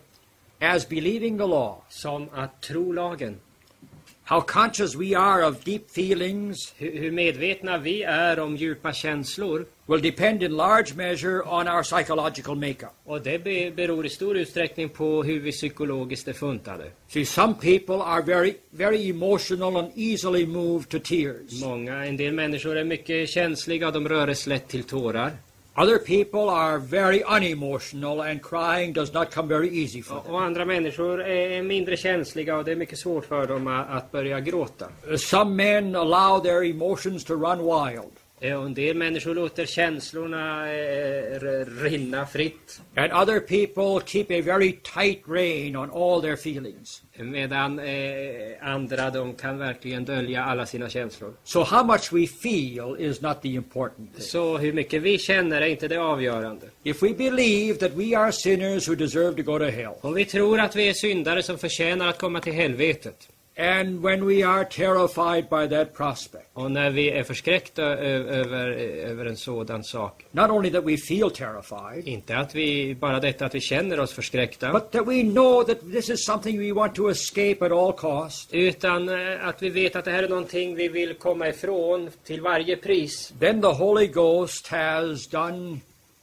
as 0.60 0.88
believing 0.88 1.38
the 1.38 1.46
law. 1.46 1.82
som 1.88 2.28
att 2.34 2.60
tro 2.62 2.92
lagen. 2.92 3.40
How 4.28 4.42
conscious 4.42 4.94
we 4.94 5.14
are 5.14 5.42
of 5.42 5.64
deep 5.64 5.90
feelings 5.90 6.74
Hur, 6.76 7.10
medvetna 7.10 7.78
vi 7.78 8.02
är 8.02 8.38
om 8.40 8.56
djupa 8.56 8.92
känslor 8.92 9.66
will 9.86 10.00
depend 10.02 10.42
in 10.42 10.56
large 10.56 10.94
measure 10.94 11.42
on 11.42 11.68
our 11.68 11.82
psychological 11.82 12.56
makeup. 12.56 12.92
och 13.04 13.22
det 13.22 13.44
be, 13.44 13.70
beror 13.70 14.06
i 14.06 14.08
stor 14.08 14.36
utsträckning 14.36 14.88
på 14.88 15.22
hur 15.22 15.40
vi 15.40 15.52
psykologiskt 15.52 16.28
är 16.28 16.32
funtade. 16.32 16.90
See, 17.08 17.24
some 17.24 17.54
people 17.54 17.94
are 17.94 18.22
very, 18.22 18.54
very 18.70 19.10
emotional 19.10 19.76
and 19.76 19.92
easily 19.96 20.46
moved 20.46 20.88
to 20.88 20.98
tears. 20.98 21.64
Många, 21.64 22.06
en 22.06 22.16
del 22.16 22.32
människor 22.32 22.76
är 22.76 22.84
mycket 22.84 23.28
känsliga 23.28 23.90
de 23.90 24.08
röres 24.08 24.46
lätt 24.46 24.68
till 24.68 24.84
tårar. 24.84 25.32
Other 25.82 25.98
people 25.98 26.50
are 26.50 26.78
very 26.78 27.22
unemotional 27.22 28.22
and 28.22 28.42
crying 28.42 28.92
does 28.92 29.12
not 29.12 29.30
come 29.34 29.48
very 29.48 29.68
easy 29.68 30.02
for 30.02 30.20
them. 30.22 30.34
och 30.34 30.42
andra 30.42 30.64
människor 30.64 31.22
är 31.22 31.62
mindre 31.62 31.96
känsliga 31.96 32.56
och 32.56 32.64
det 32.64 32.72
är 32.72 32.76
mycket 32.76 32.98
svårt 32.98 33.24
för 33.24 33.46
dem 33.46 33.66
att, 33.66 34.12
börja 34.12 34.40
gråta. 34.40 34.86
Some 35.18 35.54
men 35.54 35.96
allow 35.96 36.42
their 36.42 36.70
emotions 36.70 37.24
to 37.24 37.34
run 37.34 37.58
wild, 37.58 38.12
Och 38.40 38.66
en 38.66 38.74
del 38.74 38.96
människor 38.96 39.34
låter 39.34 39.66
känslorna 39.66 40.72
eh, 40.72 41.40
rinna 41.82 42.26
fritt. 42.26 42.80
and 42.96 43.12
other 43.12 43.40
people 43.40 44.06
keep 44.06 44.26
a 44.30 44.42
very 44.42 44.72
tight 44.72 45.22
rein 45.28 45.76
on 45.76 45.90
all 45.90 46.22
their 46.22 46.36
feelings. 46.36 47.02
Medan 47.16 47.78
eh, 47.78 47.94
andra, 48.60 49.10
de 49.10 49.34
kan 49.34 49.58
verkligen 49.58 50.04
dölja 50.04 50.44
alla 50.44 50.66
sina 50.66 50.88
känslor. 50.88 51.32
So 51.44 51.62
how 51.62 51.84
much 51.84 52.12
we 52.12 52.26
feel 52.26 52.96
is 52.98 53.20
not 53.20 53.42
the 53.42 53.48
important 53.48 54.14
thing. 54.14 54.22
Så 54.24 54.58
hur 54.58 54.72
mycket 54.72 55.02
vi 55.02 55.18
känner 55.18 55.62
är 55.62 55.66
inte 55.66 55.88
det 55.88 55.96
avgörande. 56.00 56.66
If 56.82 57.02
we 57.02 57.14
believe 57.14 57.78
that 57.78 57.92
we 57.92 58.16
are 58.16 58.32
sinners 58.32 58.88
who 58.88 58.94
deserve 58.94 59.36
to 59.36 59.42
go 59.52 59.58
to 59.58 59.64
hell, 59.64 59.94
Om 60.00 60.14
vi 60.14 60.24
tror 60.24 60.60
att 60.60 60.76
vi 60.76 60.88
är 60.88 60.92
syndare 60.92 61.42
som 61.42 61.58
förtjänar 61.58 62.08
att 62.08 62.18
komma 62.18 62.40
till 62.40 62.52
helvetet 62.52 63.28
and 63.58 64.02
when 64.02 64.26
we 64.26 64.42
are 64.46 64.64
terrified 64.64 65.48
by 65.48 65.76
that 65.76 65.94
prospect, 65.96 66.44
och 66.52 66.70
när 66.70 66.90
vi 66.90 67.10
är 67.10 67.22
förskräckta 67.22 67.82
över, 67.82 68.70
över 69.10 69.26
en 69.26 69.36
sådan 69.36 69.84
sak. 69.84 70.24
not 70.30 70.50
only 70.50 70.70
that 70.70 70.84
we 70.84 70.96
feel 70.96 71.30
terrified, 71.30 72.08
Inte 72.08 72.36
att 72.36 72.54
vi, 72.54 72.94
bara 72.94 73.20
detta 73.20 73.46
att 73.46 73.54
vi 73.54 73.60
känner 73.60 74.00
oss 74.00 74.12
förskräckta. 74.12 74.72
but 74.72 74.90
that 74.90 75.06
we 75.08 75.22
know 75.22 75.62
that 75.64 75.80
this 75.92 76.10
is 76.10 76.24
something 76.24 76.58
we 76.58 76.72
want 76.72 76.94
to 76.94 77.10
escape 77.10 77.56
at 77.66 77.72
all 77.72 77.92
cost, 77.92 78.48
Utan 78.54 79.08
eh, 79.08 79.46
att 79.48 79.62
vi 79.62 79.70
vet 79.70 79.96
att 79.96 80.04
det 80.04 80.10
här 80.10 80.22
är 80.22 80.28
någonting 80.28 80.74
vi 80.74 80.88
vill 80.88 81.14
komma 81.14 81.48
ifrån 81.48 82.10
till 82.24 82.40
varje 82.40 82.76
pris. 82.76 83.32
then 83.40 83.60
the 83.62 83.68
Holy 83.68 84.06
Ghost 84.06 84.66
has 84.66 85.26
done 85.28 85.78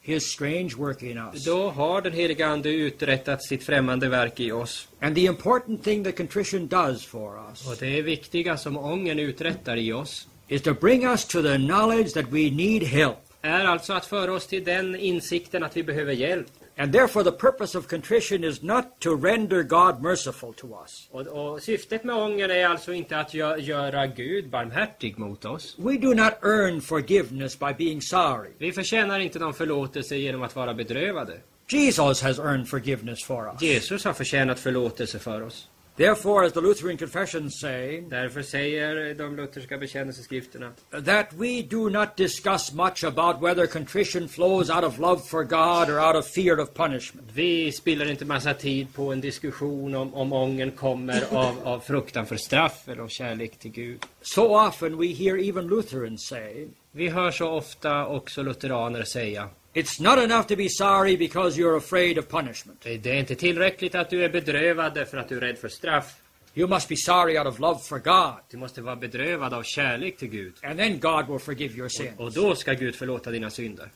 his 0.06 0.32
strange 0.32 0.76
work 0.77 1.03
in 1.03 1.18
us. 1.18 1.45
Då 1.45 1.69
har 1.69 2.02
den 2.02 2.14
heliga 2.14 2.48
Ande 2.48 2.69
uträttat 2.69 3.44
sitt 3.44 3.64
främmande 3.64 4.10
verk 4.10 4.40
i 4.40 4.52
oss. 4.52 4.88
And 4.99 5.15
the 5.15 5.26
important 5.26 5.84
thing 5.84 6.03
that 6.03 6.18
contrition 6.18 6.68
does 6.68 7.06
for 7.06 7.36
Och 7.68 7.72
us 7.72 7.80
det 7.80 8.02
viktiga 8.02 8.57
som 8.57 8.77
ången 8.77 9.19
uträttar 9.19 9.77
i 9.77 9.94
oss 9.94 10.27
is 10.48 10.61
to 10.61 10.73
bring 10.73 11.06
us 11.06 11.26
to 11.26 11.41
the 11.41 11.56
knowledge 11.56 12.14
that 12.14 12.26
we 12.26 12.49
need 12.49 12.84
help. 12.84 13.18
är 13.41 13.65
alltså 13.65 13.94
att 13.94 14.06
föra 14.06 14.34
oss 14.34 14.48
till 14.48 14.64
den 14.64 14.95
insikten 14.95 15.64
att 15.64 15.77
vi 15.77 15.84
behöver 15.84 16.14
hjälp. 16.14 16.48
And 16.77 16.91
therefore, 16.93 17.23
the 17.23 17.31
purpose 17.31 17.77
of 17.77 17.88
contrition 17.88 18.43
is 18.43 18.61
not 18.61 18.99
to 18.99 19.15
render 19.15 19.64
God 19.64 20.02
merciful 20.02 20.53
to 20.53 20.68
us. 20.84 21.07
Och, 21.11 21.22
och 21.27 21.61
syftet 21.61 22.03
med 22.03 22.15
ången 22.15 22.52
är 22.52 22.65
alltså 22.68 22.93
inte 22.93 23.18
att 23.19 23.34
gö- 23.34 23.57
göra 23.57 24.07
Gud 24.07 24.49
barmhärtig 24.49 25.19
mot 25.19 25.45
oss. 25.45 25.76
We 25.80 25.97
do 25.97 26.14
not 26.14 26.34
earn 26.43 26.81
forgiveness 26.81 27.60
by 27.60 27.73
being 27.77 28.02
sorry. 28.02 28.49
Vi 28.57 28.72
förtjänar 28.72 29.19
inte 29.19 29.39
någon 29.39 29.53
förlåtelse 29.53 30.15
genom 30.15 30.41
att 30.43 30.56
vara 30.56 30.73
bedrövade. 30.73 31.39
Jesus 31.68 32.22
has 32.22 32.39
earned 32.39 32.68
forgiveness 32.68 33.23
for 33.23 33.47
us. 33.53 33.61
Jesus 33.61 34.06
har 34.06 34.14
förtjänat 34.14 34.60
förlåtelse 34.60 35.19
för 35.19 35.41
oss. 35.41 35.68
Therefore, 35.97 36.43
as 36.43 36.53
the 36.53 36.61
Lutheran 36.61 36.97
confessions 36.97 37.59
say, 37.61 38.01
Därför 38.01 38.41
säger 38.41 39.13
de 39.15 39.35
lutherska 39.35 39.77
bekännelseskrifterna 39.77 40.72
that 41.05 41.34
we 41.34 41.61
do 41.61 41.89
not 41.89 42.17
discuss 42.17 42.73
much 42.73 43.03
about 43.03 43.41
whether 43.41 43.67
contrition 43.67 44.27
flows 44.27 44.69
out 44.69 44.84
of 44.84 44.99
love 44.99 45.19
for 45.19 45.43
God 45.43 45.89
or 45.89 45.99
out 45.99 46.15
of 46.15 46.27
fear 46.27 46.59
of 46.59 46.73
punishment. 46.73 47.27
Vi 47.34 47.72
spiller 47.72 48.11
inte 48.11 48.26
massa 48.26 48.53
tid 48.53 48.93
på 48.93 49.11
en 49.11 49.22
diskussion 49.22 49.95
om, 49.95 50.13
om 50.13 50.34
ången 50.34 50.72
kommer 50.72 51.23
av, 51.31 51.55
av 51.63 51.80
fruktan 51.80 52.26
för 52.26 52.38
straff 52.38 52.88
eller 52.88 53.01
av 53.01 53.07
kärlek 53.07 53.57
till 53.59 53.72
Gud. 53.72 54.05
So 54.22 54.67
often 54.67 54.97
we 54.97 55.07
hear 55.07 55.49
even 55.49 55.67
Lutherans 55.67 56.27
say, 56.27 56.67
Vi 56.91 57.09
hör 57.09 57.31
så 57.31 57.49
ofta 57.49 58.05
också 58.05 58.43
lutheraner 58.43 59.03
säga 59.03 59.49
It's 59.76 59.99
not 59.99 60.18
enough 60.23 60.47
to 60.47 60.56
be 60.56 60.69
sorry 60.69 61.18
because 61.18 61.57
you're 61.61 61.77
afraid 61.77 62.18
of 62.18 62.27
punishment. 62.30 62.81
Det 62.84 63.06
är 63.07 63.14
inte 63.19 63.35
tillräckligt 63.35 63.95
att 63.95 64.10
du 64.10 64.23
är 64.23 64.30
bedrövad 64.30 64.93
därför 64.93 65.18
att 65.18 65.30
du 65.30 65.38
är 65.38 65.41
rädd 65.41 65.57
för 65.57 65.69
straff. 65.69 66.15
You 66.53 66.68
must 66.68 66.89
be 66.89 66.95
sorry 66.95 67.38
out 67.39 67.47
of 67.47 67.60
love 67.60 67.80
for 67.80 67.99
God, 67.99 68.34
Du 68.49 68.57
måste 68.57 68.81
vara 68.81 68.95
bedrövad 68.95 69.53
av 69.53 69.64
kärlek 69.64 70.18
till 70.18 70.27
Gud. 70.27 70.53
and 70.64 70.80
then 70.80 70.99
God 70.99 71.27
will 71.30 71.39
forgive 71.39 71.76
your 71.77 71.89
sins. 71.89 72.11
Och 72.18 72.31
då 72.34 72.56
ska 72.56 72.73
Gud 72.73 72.95
förlåta 72.95 73.31
dina 73.31 73.49
synder. 73.49 73.89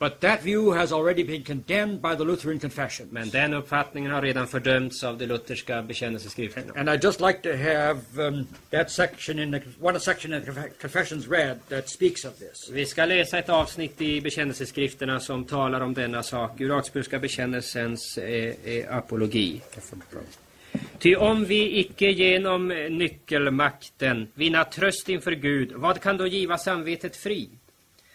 But 0.00 0.20
that 0.20 0.42
view 0.42 0.72
has 0.72 0.92
already 0.92 1.22
been 1.22 1.42
condemned 1.42 2.00
by 2.00 2.14
the 2.14 2.24
Lutheran 2.24 2.58
confession. 2.58 3.08
Men 3.10 3.30
den 3.30 3.54
uppfattningen 3.54 4.12
har 4.12 4.22
redan 4.22 4.46
fördömts 4.46 5.04
av 5.04 5.18
de 5.18 5.26
lutherska 5.26 5.82
bekännelseskrifterna. 5.82 6.72
And 6.76 6.88
I'd 6.88 7.04
just 7.04 7.20
like 7.20 7.42
to 7.42 7.56
have 7.56 8.28
um, 8.28 8.46
that 8.70 8.90
section 8.90 9.38
in 9.38 9.52
the 9.52 9.62
one 9.80 10.00
section 10.00 10.32
in 10.32 10.40
the 10.40 10.50
conf- 10.50 10.80
confessions 10.80 11.28
read 11.28 11.58
that 11.68 11.88
speaks 11.88 12.24
of 12.24 12.38
this. 12.38 12.70
Vi 12.72 12.86
ska 12.86 13.04
läsa 13.04 13.38
ett 13.38 13.48
avsnitt 13.48 14.00
i 14.00 14.20
bekännelseskrifterna 14.20 15.20
som 15.20 15.44
talar 15.44 15.80
om 15.80 15.94
denna 15.94 16.22
sak 16.22 16.60
ur 16.60 16.76
Augsburgska 16.76 17.18
bekännelsens 17.18 18.18
eh, 18.18 18.54
eh, 18.64 18.96
apologi. 18.96 19.60
Ty 20.98 21.16
om 21.16 21.44
vi 21.44 21.78
icke 21.78 22.06
genom 22.06 22.68
nyckelmakten 22.90 24.28
vinna 24.34 24.64
tröst 24.64 25.08
inför 25.08 25.32
Gud, 25.32 25.72
vad 25.72 26.00
kan 26.00 26.16
då 26.16 26.26
giva 26.26 26.58
samvetet 26.58 27.16
fri? 27.16 27.48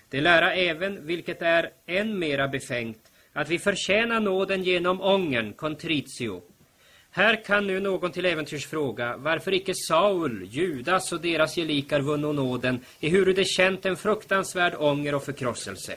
Det 0.10 0.22
lära 0.22 0.53
även, 0.53 1.06
vilket 1.06 1.41
är 1.41 1.69
än 1.86 2.19
mera 2.19 2.48
befängt, 2.48 3.11
att 3.34 3.49
vi 3.49 3.60
förtjänar 3.60 4.19
nåden 4.19 4.64
genom 4.64 5.02
ångern, 5.02 5.53
contritio. 5.53 6.41
Här 7.11 7.45
kan 7.45 7.68
nu 7.68 7.80
någon 7.80 8.11
till 8.11 8.26
äventyrs 8.26 8.68
fråga, 8.68 9.18
varför 9.18 9.53
icke 9.53 9.73
Saul, 9.76 10.48
Judas 10.52 11.11
och 11.11 11.22
deras 11.22 11.56
gelikar 11.56 11.99
vunno 11.99 12.32
nåden, 12.32 12.80
ehuru 13.02 13.34
det 13.34 13.45
känt 13.45 13.86
en 13.86 13.98
fruktansvärd 13.98 14.76
ånger 14.77 15.15
och 15.15 15.23
förkrosselse. 15.23 15.95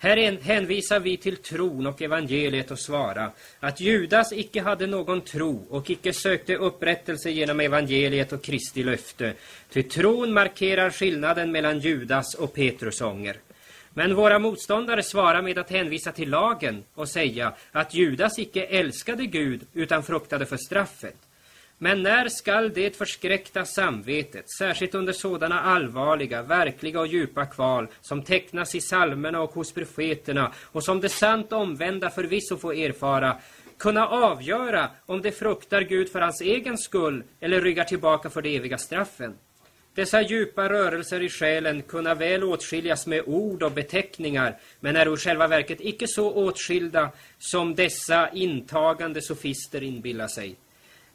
Här 0.00 0.42
hänvisar 0.42 1.00
vi 1.00 1.16
till 1.16 1.36
tron 1.36 1.86
och 1.86 2.02
evangeliet 2.02 2.70
och 2.70 2.78
svara 2.78 3.30
att 3.60 3.80
Judas 3.80 4.32
icke 4.32 4.62
hade 4.62 4.86
någon 4.86 5.20
tro 5.20 5.66
och 5.70 5.90
icke 5.90 6.12
sökte 6.12 6.56
upprättelse 6.56 7.30
genom 7.30 7.60
evangeliet 7.60 8.32
och 8.32 8.42
Kristi 8.42 8.82
löfte. 8.82 9.34
Ty 9.72 9.82
tron 9.82 10.32
markerar 10.32 10.90
skillnaden 10.90 11.52
mellan 11.52 11.80
Judas 11.80 12.34
och 12.34 12.54
Petrus 12.54 13.00
ånger. 13.00 13.36
Men 13.94 14.14
våra 14.14 14.38
motståndare 14.38 15.02
svarar 15.02 15.42
med 15.42 15.58
att 15.58 15.70
hänvisa 15.70 16.12
till 16.12 16.30
lagen 16.30 16.84
och 16.94 17.08
säga 17.08 17.54
att 17.72 17.94
Judas 17.94 18.38
icke 18.38 18.64
älskade 18.64 19.26
Gud 19.26 19.60
utan 19.74 20.02
fruktade 20.02 20.46
för 20.46 20.56
straffet. 20.56 21.16
Men 21.78 22.02
när 22.02 22.28
skall 22.28 22.72
det 22.72 22.96
förskräckta 22.96 23.64
samvetet, 23.64 24.50
särskilt 24.50 24.94
under 24.94 25.12
sådana 25.12 25.60
allvarliga, 25.60 26.42
verkliga 26.42 27.00
och 27.00 27.06
djupa 27.06 27.46
kval 27.46 27.86
som 28.00 28.22
tecknas 28.22 28.74
i 28.74 28.80
psalmerna 28.80 29.40
och 29.40 29.50
hos 29.50 29.72
profeterna 29.72 30.52
och 30.64 30.84
som 30.84 31.00
det 31.00 31.08
sant 31.08 31.52
omvända 31.52 32.10
förvisso 32.10 32.56
får 32.56 32.74
erfara, 32.74 33.36
kunna 33.78 34.08
avgöra 34.08 34.90
om 35.06 35.22
det 35.22 35.32
fruktar 35.32 35.80
Gud 35.80 36.08
för 36.08 36.20
hans 36.20 36.40
egen 36.40 36.78
skull 36.78 37.24
eller 37.40 37.60
ryggar 37.60 37.84
tillbaka 37.84 38.30
för 38.30 38.42
de 38.42 38.56
eviga 38.56 38.78
straffen? 38.78 39.34
Dessa 39.94 40.22
djupa 40.22 40.68
rörelser 40.68 41.22
i 41.22 41.28
själen 41.28 41.82
kunna 41.82 42.14
väl 42.14 42.44
åtskiljas 42.44 43.06
med 43.06 43.22
ord 43.26 43.62
och 43.62 43.72
beteckningar, 43.72 44.58
men 44.80 44.96
är 44.96 45.14
i 45.14 45.16
själva 45.16 45.46
verket 45.46 45.80
icke 45.80 46.08
så 46.08 46.32
åtskilda 46.32 47.10
som 47.38 47.74
dessa 47.74 48.30
intagande 48.30 49.22
sofister 49.22 49.82
inbillar 49.82 50.28
sig. 50.28 50.56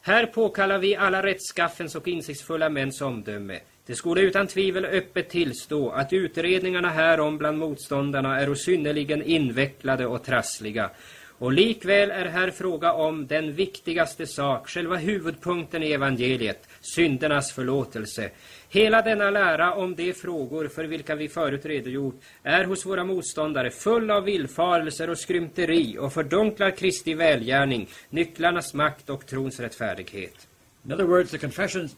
Här 0.06 0.26
påkallar 0.26 0.78
vi 0.78 0.96
alla 0.96 1.22
rättskaffens 1.22 1.94
och 1.94 2.08
insiktsfulla 2.08 2.68
mäns 2.68 3.00
omdöme. 3.00 3.60
Det 3.86 3.94
skulle 3.94 4.20
utan 4.20 4.46
tvivel 4.46 4.84
öppet 4.84 5.28
tillstå 5.28 5.90
att 5.90 6.12
utredningarna 6.12 6.88
härom 6.90 7.38
bland 7.38 7.58
motståndarna 7.58 8.40
är 8.40 8.54
synnerligen 8.54 9.22
invecklade 9.22 10.06
och 10.06 10.24
trassliga. 10.24 10.90
Och 11.38 11.52
likväl 11.52 12.10
är 12.10 12.24
här 12.24 12.50
fråga 12.50 12.92
om 12.92 13.26
den 13.26 13.52
viktigaste 13.52 14.26
sak, 14.26 14.68
själva 14.68 14.96
huvudpunkten 14.96 15.82
i 15.82 15.92
evangeliet, 15.92 16.68
syndernas 16.84 17.52
förlåtelse. 17.52 18.30
Hela 18.68 19.02
denna 19.02 19.30
lära 19.30 19.74
om 19.74 19.94
de 19.94 20.12
frågor 20.12 20.68
för 20.68 20.84
vilka 20.84 21.14
vi 21.14 21.28
förut 21.28 21.66
redogjort 21.66 22.20
är 22.42 22.64
hos 22.64 22.86
våra 22.86 23.04
motståndare 23.04 23.70
full 23.70 24.10
av 24.10 24.24
villfarelser 24.24 25.10
och 25.10 25.18
skrymteri 25.18 25.98
och 25.98 26.12
fördunklar 26.12 26.70
Kristi 26.70 27.14
välgärning, 27.14 27.88
nycklarnas 28.10 28.74
makt 28.74 29.10
och 29.10 29.26
trons 29.26 29.60
rättfärdighet. 29.60 30.48
In 30.84 30.92
other 30.92 31.04
words, 31.04 31.30
the 31.30 31.38
confession, 31.38 31.88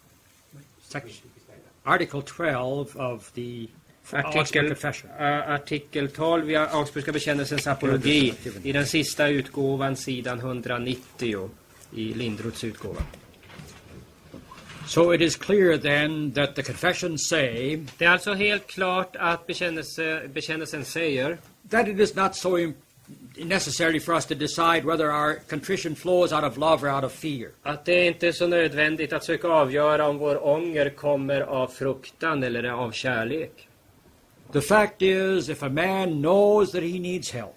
section, 0.83 1.31
Article 1.85 2.23
12 2.23 2.97
of 2.97 3.33
the 3.33 3.69
Artikel, 4.13 4.67
uh, 4.67 5.51
artikel 5.51 6.09
12 6.09 6.51
i 6.51 6.57
Augsburgska 6.57 7.13
bekännelsens 7.13 7.67
apologi 7.67 8.35
i 8.63 8.73
den 8.73 8.87
sista 8.87 9.29
utgåvan, 9.29 9.97
sidan 9.97 10.39
190 10.39 11.51
i 11.95 12.15
Lindroths 12.15 12.65
utgåva. 12.65 13.03
So 14.87 15.15
it 15.15 15.21
is 15.21 15.37
clear 15.37 15.77
then 15.79 16.33
that 16.33 16.55
the 16.55 16.63
confessions 16.63 17.29
say 17.29 17.77
Det 17.99 18.05
är 18.05 18.09
alltså 18.11 18.33
helt 18.35 18.67
klart 18.67 19.17
att 19.19 19.47
bekännelse, 19.47 20.23
bekännelsen 20.35 20.85
säger 20.85 21.39
that 21.71 21.89
it 21.89 22.01
is 22.01 22.15
not 22.15 22.35
so 22.35 22.57
necessary 23.37 24.01
for 24.01 24.15
us 24.15 24.27
to 24.27 24.35
decide 24.35 24.81
whether 24.85 25.05
our 25.11 25.39
contrition 25.51 25.95
flows 25.97 26.33
out 26.33 26.45
of 26.45 26.57
love 26.57 26.83
or 26.83 26.95
out 26.95 27.05
of 27.05 27.13
fear. 27.13 27.51
att 27.63 27.85
det 27.85 28.07
inte 28.07 28.29
är 28.29 28.33
så 28.33 28.47
nödvändigt 28.47 29.13
att 29.13 29.25
söka 29.25 29.49
avgöra 29.49 30.09
om 30.09 30.19
vår 30.19 30.47
ånger 30.47 30.91
kommer 30.91 31.41
av 31.41 31.69
fruktan 31.69 32.43
eller 32.43 32.65
av 32.65 32.93
kärlek. 32.93 33.69
The 34.53 34.61
fact 34.61 35.03
is, 35.03 35.49
if 35.49 35.63
a 35.63 35.69
man 35.69 36.23
knows 36.23 36.73
that 36.73 36.83
he 36.83 36.99
needs 36.99 37.31
help, 37.33 37.53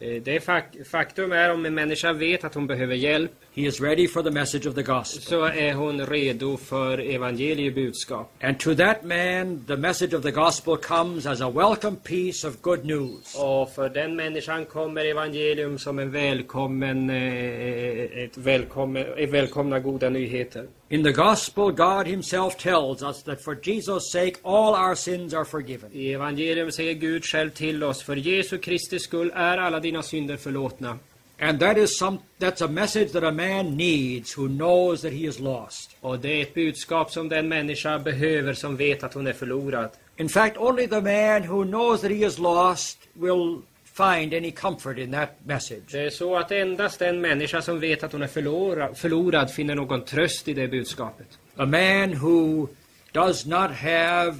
Eh, 0.00 0.22
Det 0.22 0.38
fak- 0.46 0.84
faktum 0.90 1.32
är 1.32 1.50
om 1.52 1.66
en 1.66 1.74
människa 1.74 2.12
vet 2.12 2.44
att 2.44 2.54
hon 2.54 2.66
behöver 2.66 2.94
hjälp 2.94 3.32
he 3.54 3.66
is 3.66 3.80
ready 3.80 4.06
for 4.06 4.22
the 4.22 4.30
message 4.30 4.66
of 4.66 4.74
the 4.74 4.82
gospel. 4.82 5.22
så 5.22 5.44
är 5.44 5.74
hon 5.74 6.06
redo 6.06 6.56
för 6.56 6.98
evangeliebudskap. 6.98 8.30
And 8.40 8.60
to 8.60 8.74
that 8.74 9.04
man, 9.04 9.64
the 9.66 9.76
message 9.76 10.16
of 10.16 10.22
the 10.22 10.30
gospel 10.30 10.76
comes 10.76 11.26
as 11.26 11.40
a 11.40 11.48
welcome 11.48 11.96
piece 11.96 12.48
of 12.48 12.62
good 12.62 12.84
news. 12.84 13.34
Och 13.38 13.70
för 13.74 13.88
den 13.88 14.16
människan 14.16 14.64
kommer 14.64 15.04
evangelium 15.04 15.78
som 15.78 15.98
en 15.98 16.10
välkommen, 16.10 17.10
eh, 17.10 18.24
ett 18.24 18.36
välkommen, 18.36 19.06
eh, 19.16 19.28
välkomna 19.28 19.80
goda 19.80 20.10
nyheter. 20.10 20.66
In 20.88 21.04
the 21.04 21.12
gospel, 21.12 21.72
God 21.72 22.06
himself 22.06 22.56
tells 22.56 23.02
us 23.02 23.22
that 23.22 23.44
for 23.44 23.54
Jesus' 23.54 24.10
sake, 24.12 24.34
all 24.42 24.74
our 24.88 24.94
sins 24.94 25.34
are 25.34 25.44
forgiven. 25.44 25.90
I 25.92 26.12
evangelium 26.12 26.72
säger 26.72 26.94
Gud 26.94 27.24
själv 27.24 27.50
till 27.50 27.84
oss, 27.84 28.02
för 28.02 28.16
Jesu 28.16 28.58
Kristi 28.58 28.98
skull 28.98 29.32
är 29.34 29.58
alla 29.58 29.80
dina 29.80 30.02
synder 30.02 30.36
förlåtna. 30.36 30.98
And 31.38 31.60
that 31.60 31.76
is 31.76 31.98
some 31.98 32.18
that's 32.38 32.64
a 32.64 32.68
message 32.68 33.12
that 33.12 33.24
a 33.24 33.32
man 33.32 33.76
needs 33.76 34.32
who 34.38 34.48
knows 34.48 35.02
that 35.02 35.12
he 35.12 35.26
is 35.26 35.40
lost. 35.40 35.96
Och 36.00 36.18
det 36.18 36.28
är 36.28 36.42
ett 36.42 36.54
budskap 36.54 37.10
som 37.10 37.28
den 37.28 37.48
människa 37.48 37.98
behöver 37.98 38.54
som 38.54 38.76
vet 38.76 39.04
att 39.04 39.14
hon 39.14 39.26
är 39.26 39.32
förlorad. 39.32 39.90
In 40.16 40.28
fact, 40.28 40.56
only 40.56 40.86
the 40.86 41.00
man 41.00 41.42
who 41.48 41.64
knows 41.64 42.00
that 42.00 42.10
he 42.10 42.26
is 42.26 42.38
lost 42.38 42.98
will 43.14 43.62
find 43.84 44.34
any 44.34 44.50
comfort 44.50 44.98
in 44.98 45.12
that 45.12 45.30
message. 45.44 45.92
Det 45.92 46.00
är 46.00 46.10
så 46.10 46.36
att 46.36 46.52
endast 46.52 46.98
den 46.98 47.20
människa 47.20 47.62
som 47.62 47.80
vet 47.80 48.02
att 48.02 48.12
hon 48.12 48.22
är 48.22 48.26
förlorad, 48.26 48.98
förlorad 48.98 49.50
finner 49.50 49.74
någon 49.74 50.04
tröst 50.04 50.48
i 50.48 50.54
det 50.54 50.68
budskapet. 50.68 51.26
A 51.56 51.66
man 51.66 52.14
who 52.14 52.68
does 53.12 53.46
not 53.46 53.70
have 53.70 54.36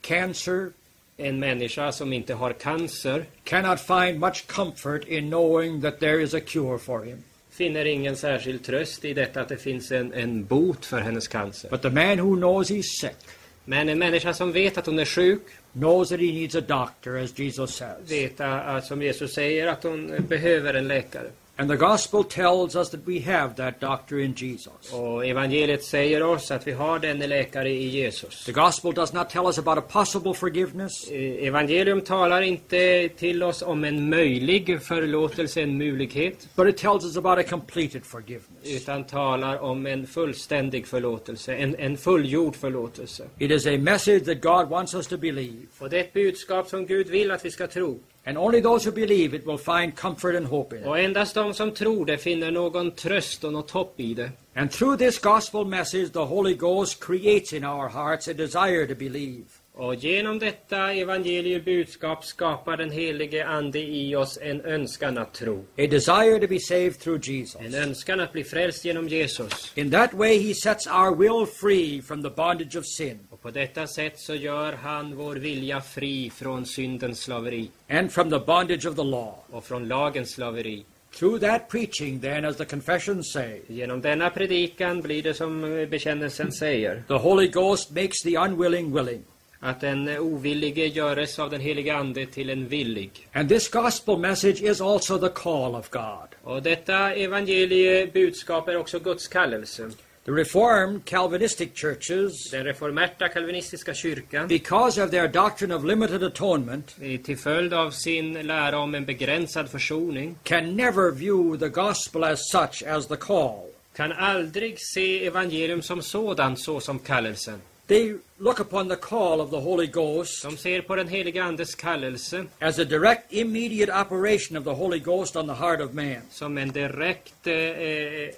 cancer 0.00 0.72
En 1.16 1.38
människa 1.38 1.92
som 1.92 2.12
inte 2.12 2.34
har 2.34 2.52
cancer 2.52 3.24
cannot 3.44 3.80
find 3.80 4.20
much 4.20 4.46
comfort 4.46 5.08
in 5.08 5.30
knowing 5.30 5.82
that 5.82 6.00
there 6.00 6.22
is 6.22 6.34
a 6.34 6.40
cure 6.40 6.78
for 6.78 7.04
him. 7.04 7.22
finner 7.50 7.84
ingen 7.84 8.16
särskild 8.16 8.64
tröst 8.64 9.04
i 9.04 9.14
detta 9.14 9.40
att 9.40 9.48
det 9.48 9.56
finns 9.56 9.92
en, 9.92 10.12
en 10.12 10.44
bot 10.44 10.86
för 10.86 11.00
hennes 11.00 11.28
cancer. 11.28 11.70
But 11.70 11.82
the 11.82 11.90
man 11.90 12.18
who 12.18 12.36
knows 12.36 12.70
he's 12.70 13.00
sick 13.00 13.16
Men 13.64 13.88
en 13.88 13.98
människa 13.98 14.34
som 14.34 14.52
vet 14.52 14.78
att 14.78 14.86
hon 14.86 14.98
är 14.98 15.04
sjuk, 15.04 15.42
knows 15.72 16.08
that 16.08 16.20
he 16.20 16.32
needs 16.32 16.54
a 16.54 16.60
doctor, 16.60 17.18
as 17.18 17.38
Jesus 17.38 17.74
says. 17.74 18.10
vet 18.10 18.40
att, 18.40 18.84
som 18.84 19.02
Jesus 19.02 19.34
säger, 19.34 19.66
att 19.66 19.82
hon 19.82 20.26
behöver 20.28 20.74
en 20.74 20.88
läkare. 20.88 21.30
And 21.62 21.70
the 21.70 21.76
gospel 21.76 22.24
tells 22.24 22.74
us 22.74 22.90
that 22.90 23.06
we 23.06 23.20
have 23.20 23.54
that 23.54 23.80
doctor 23.80 24.18
in 24.18 24.34
Jesus. 24.34 24.92
Och 24.92 25.26
evangeliet 25.26 25.84
säger 25.84 26.22
oss 26.22 26.50
att 26.50 26.66
vi 26.66 26.72
har 26.72 26.98
denne 26.98 27.26
läkare 27.26 27.70
i 27.70 27.88
Jesus. 27.88 28.44
The 28.44 28.52
gospel 28.52 28.92
does 28.92 29.12
not 29.12 29.30
tell 29.30 29.46
us 29.46 29.58
about 29.58 29.78
a 29.78 29.80
possible 29.80 30.34
forgiveness. 30.34 31.10
Eh, 31.10 31.46
Evangelium 31.46 32.00
talar 32.00 32.42
inte 32.42 33.08
till 33.08 33.42
oss 33.42 33.62
om 33.62 33.84
en 33.84 34.08
möjlig 34.08 34.82
förlåtelse, 34.82 35.62
en 35.62 35.78
mulighet, 35.78 36.48
But 36.56 36.68
it 36.68 36.76
tells 36.76 37.04
us 37.04 37.16
about 37.16 37.38
a 37.38 37.42
completed 37.42 38.04
forgiveness. 38.06 38.64
utan 38.64 39.04
talar 39.04 39.58
om 39.58 39.86
en 39.86 40.06
fullständig 40.06 40.86
förlåtelse, 40.86 41.54
en, 41.54 41.76
en 41.76 41.96
fullgjord 41.96 42.56
förlåtelse. 42.56 43.24
It 43.38 43.50
is 43.50 43.66
a 43.66 43.78
message 43.78 44.24
that 44.24 44.40
God 44.40 44.68
wants 44.68 44.94
us 44.94 45.06
to 45.06 45.16
believe. 45.16 45.66
Och 45.78 45.90
det 45.90 45.96
är 45.96 46.00
ett 46.00 46.12
budskap 46.12 46.68
som 46.68 46.86
Gud 46.86 47.06
vill 47.06 47.30
att 47.30 47.44
vi 47.44 47.50
ska 47.50 47.66
tro. 47.66 48.00
And 48.24 48.38
only 48.38 48.60
those 48.60 48.84
who 48.84 48.92
believe 48.92 49.34
it 49.34 49.46
will 49.46 49.58
find 49.58 49.96
comfort 49.96 50.36
and 50.36 50.46
hope 50.46 50.76
in 50.76 50.82
it. 50.82 50.86
Och 50.86 50.98
endast 50.98 51.34
de 51.34 51.54
som 51.54 51.70
tror 51.70 52.06
det 52.06 52.18
finner 52.18 52.50
någon 52.50 52.90
tröst 52.90 53.44
och 53.44 53.52
något 53.52 53.70
hopp 53.70 54.00
i 54.00 54.14
det. 54.14 54.30
And 54.54 54.70
through 54.70 54.98
this 54.98 55.18
gospel 55.18 55.64
message, 55.64 56.12
the 56.12 56.24
Holy 56.24 56.54
Ghost 56.54 57.00
creates 57.00 57.52
in 57.52 57.64
our 57.64 57.88
hearts 57.88 58.28
a 58.28 58.32
desire 58.32 58.86
to 58.86 58.94
believe. 58.94 59.44
Och 59.74 59.94
genom 59.94 60.38
detta 60.38 60.92
evangeliebudskap 60.92 62.24
skapar 62.24 62.76
den 62.76 62.90
helige 62.90 63.46
Ande 63.46 63.78
i 63.78 64.16
oss 64.16 64.38
en 64.42 64.60
önskan 64.60 65.18
att 65.18 65.34
tro. 65.34 65.64
A 65.78 65.86
desire 65.86 66.40
to 66.40 66.46
be 66.46 66.60
saved 66.60 67.00
through 67.00 67.30
Jesus. 67.30 67.60
En 67.60 67.74
önskan 67.74 68.20
att 68.20 68.32
bli 68.32 68.44
frälst 68.44 68.84
genom 68.84 69.08
Jesus. 69.08 69.72
In 69.74 69.90
that 69.90 70.14
way, 70.14 70.38
He 70.48 70.54
sets 70.54 70.86
our 70.86 71.16
will 71.16 71.46
free 71.46 72.02
from 72.02 72.22
the 72.22 72.30
bondage 72.30 72.78
of 72.78 72.86
sin 72.86 73.18
på 73.42 73.50
detta 73.50 73.86
sätt 73.86 74.18
så 74.20 74.34
gör 74.34 74.72
han 74.72 75.16
vår 75.16 75.36
vilja 75.36 75.80
fri 75.80 76.30
från 76.30 76.66
syndens 76.66 77.20
slaveri 77.20 77.70
and 77.90 78.12
from 78.12 78.30
the 78.30 78.38
bondage 78.38 78.86
of 78.86 78.96
the 78.96 79.04
law. 79.04 79.34
och 79.50 79.64
från 79.64 79.88
lagens 79.88 80.30
slaveri. 80.30 80.84
Through 81.18 81.40
that 81.40 81.68
preaching, 81.68 82.20
then, 82.20 82.44
as 82.44 82.56
the 82.56 82.64
confessions 82.64 83.32
say, 83.32 83.60
Genom 83.66 84.00
denna 84.00 84.30
predikan 84.30 85.02
blir 85.02 85.22
det 85.22 85.34
som 85.34 85.60
bekännelsen 85.90 86.52
säger, 86.52 87.02
the 87.08 87.14
Holy 87.14 87.48
Ghost 87.48 87.90
makes 87.90 88.22
the 88.22 88.36
unwilling 88.38 88.94
willing. 88.94 89.22
att 89.60 89.80
den 89.80 90.08
ovillige 90.18 90.86
göres 90.86 91.38
av 91.38 91.50
den 91.50 91.60
helige 91.60 91.96
Ande 91.96 92.26
till 92.26 92.50
en 92.50 92.68
villig. 92.68 93.10
And 93.32 93.48
this 93.48 93.68
gospel 93.70 94.18
message 94.18 94.62
is 94.62 94.80
also 94.80 95.18
the 95.18 95.28
call 95.28 95.74
of 95.74 95.90
God. 95.90 96.28
Och 96.42 96.62
detta 96.62 97.14
evangeliebudskap 97.14 98.68
är 98.68 98.76
också 98.76 98.98
Guds 98.98 99.28
kallelse. 99.28 99.90
The 100.24 100.32
Reformed 100.32 101.04
Calvinistic 101.04 101.74
churches, 101.74 102.50
Den 102.50 102.64
reformerta 102.64 103.28
kalvinistiska 103.28 103.94
kyrkan, 103.94 104.48
because 104.48 104.96
of 104.98 105.10
their 105.10 105.28
doctrine 105.28 105.72
of 105.74 105.84
limited 105.84 106.22
atonement, 106.22 106.94
eh, 107.02 107.20
till 107.20 107.38
följd 107.38 107.74
av 107.74 107.90
sin 107.90 108.32
lära 108.46 108.78
om 108.78 108.94
en 108.94 109.04
begränsad 109.04 109.70
försoning, 109.70 110.36
can 110.42 110.76
never 110.76 111.10
view 111.10 111.58
the 111.58 111.68
gospel 111.68 112.24
as 112.24 112.50
such 112.50 112.82
as 112.82 113.06
the 113.08 113.16
call. 113.16 113.66
kan 113.96 114.12
aldrig 114.12 114.80
se 114.80 115.26
evangelium 115.26 115.82
som 115.82 116.02
sådant 116.02 116.58
så 116.60 116.80
som 116.80 116.98
kallelsen. 116.98 117.60
They 117.86 118.14
look 118.38 118.60
upon 118.60 118.88
the 118.88 118.96
call 118.96 119.40
of 119.40 119.50
the 119.50 119.60
Holy 119.60 119.86
Ghost 119.86 120.42
De 120.42 120.56
ser 120.56 120.82
på 120.82 120.96
den 120.96 121.08
helige 121.08 121.42
Andes 121.42 121.74
kallelse 121.74 122.44
as 122.60 122.78
a 122.78 122.84
direct, 122.84 123.22
immediate 123.30 124.00
operation 124.00 124.56
of 124.58 124.64
the 124.64 124.74
Holy 124.74 124.98
Ghost 124.98 125.36
on 125.36 125.46
the 125.46 125.54
heart 125.54 125.80
of 125.80 125.92
man. 125.92 126.22
som 126.30 126.58
en 126.58 126.68
direkt 126.72 127.46
eh, 127.46 127.54
eh, 127.54 128.30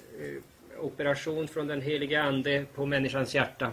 operation 0.81 1.47
från 1.47 1.67
den 1.67 1.81
helige 1.81 2.21
Ande 2.21 2.65
på 2.75 2.85
människans 2.85 3.35
hjärta. 3.35 3.71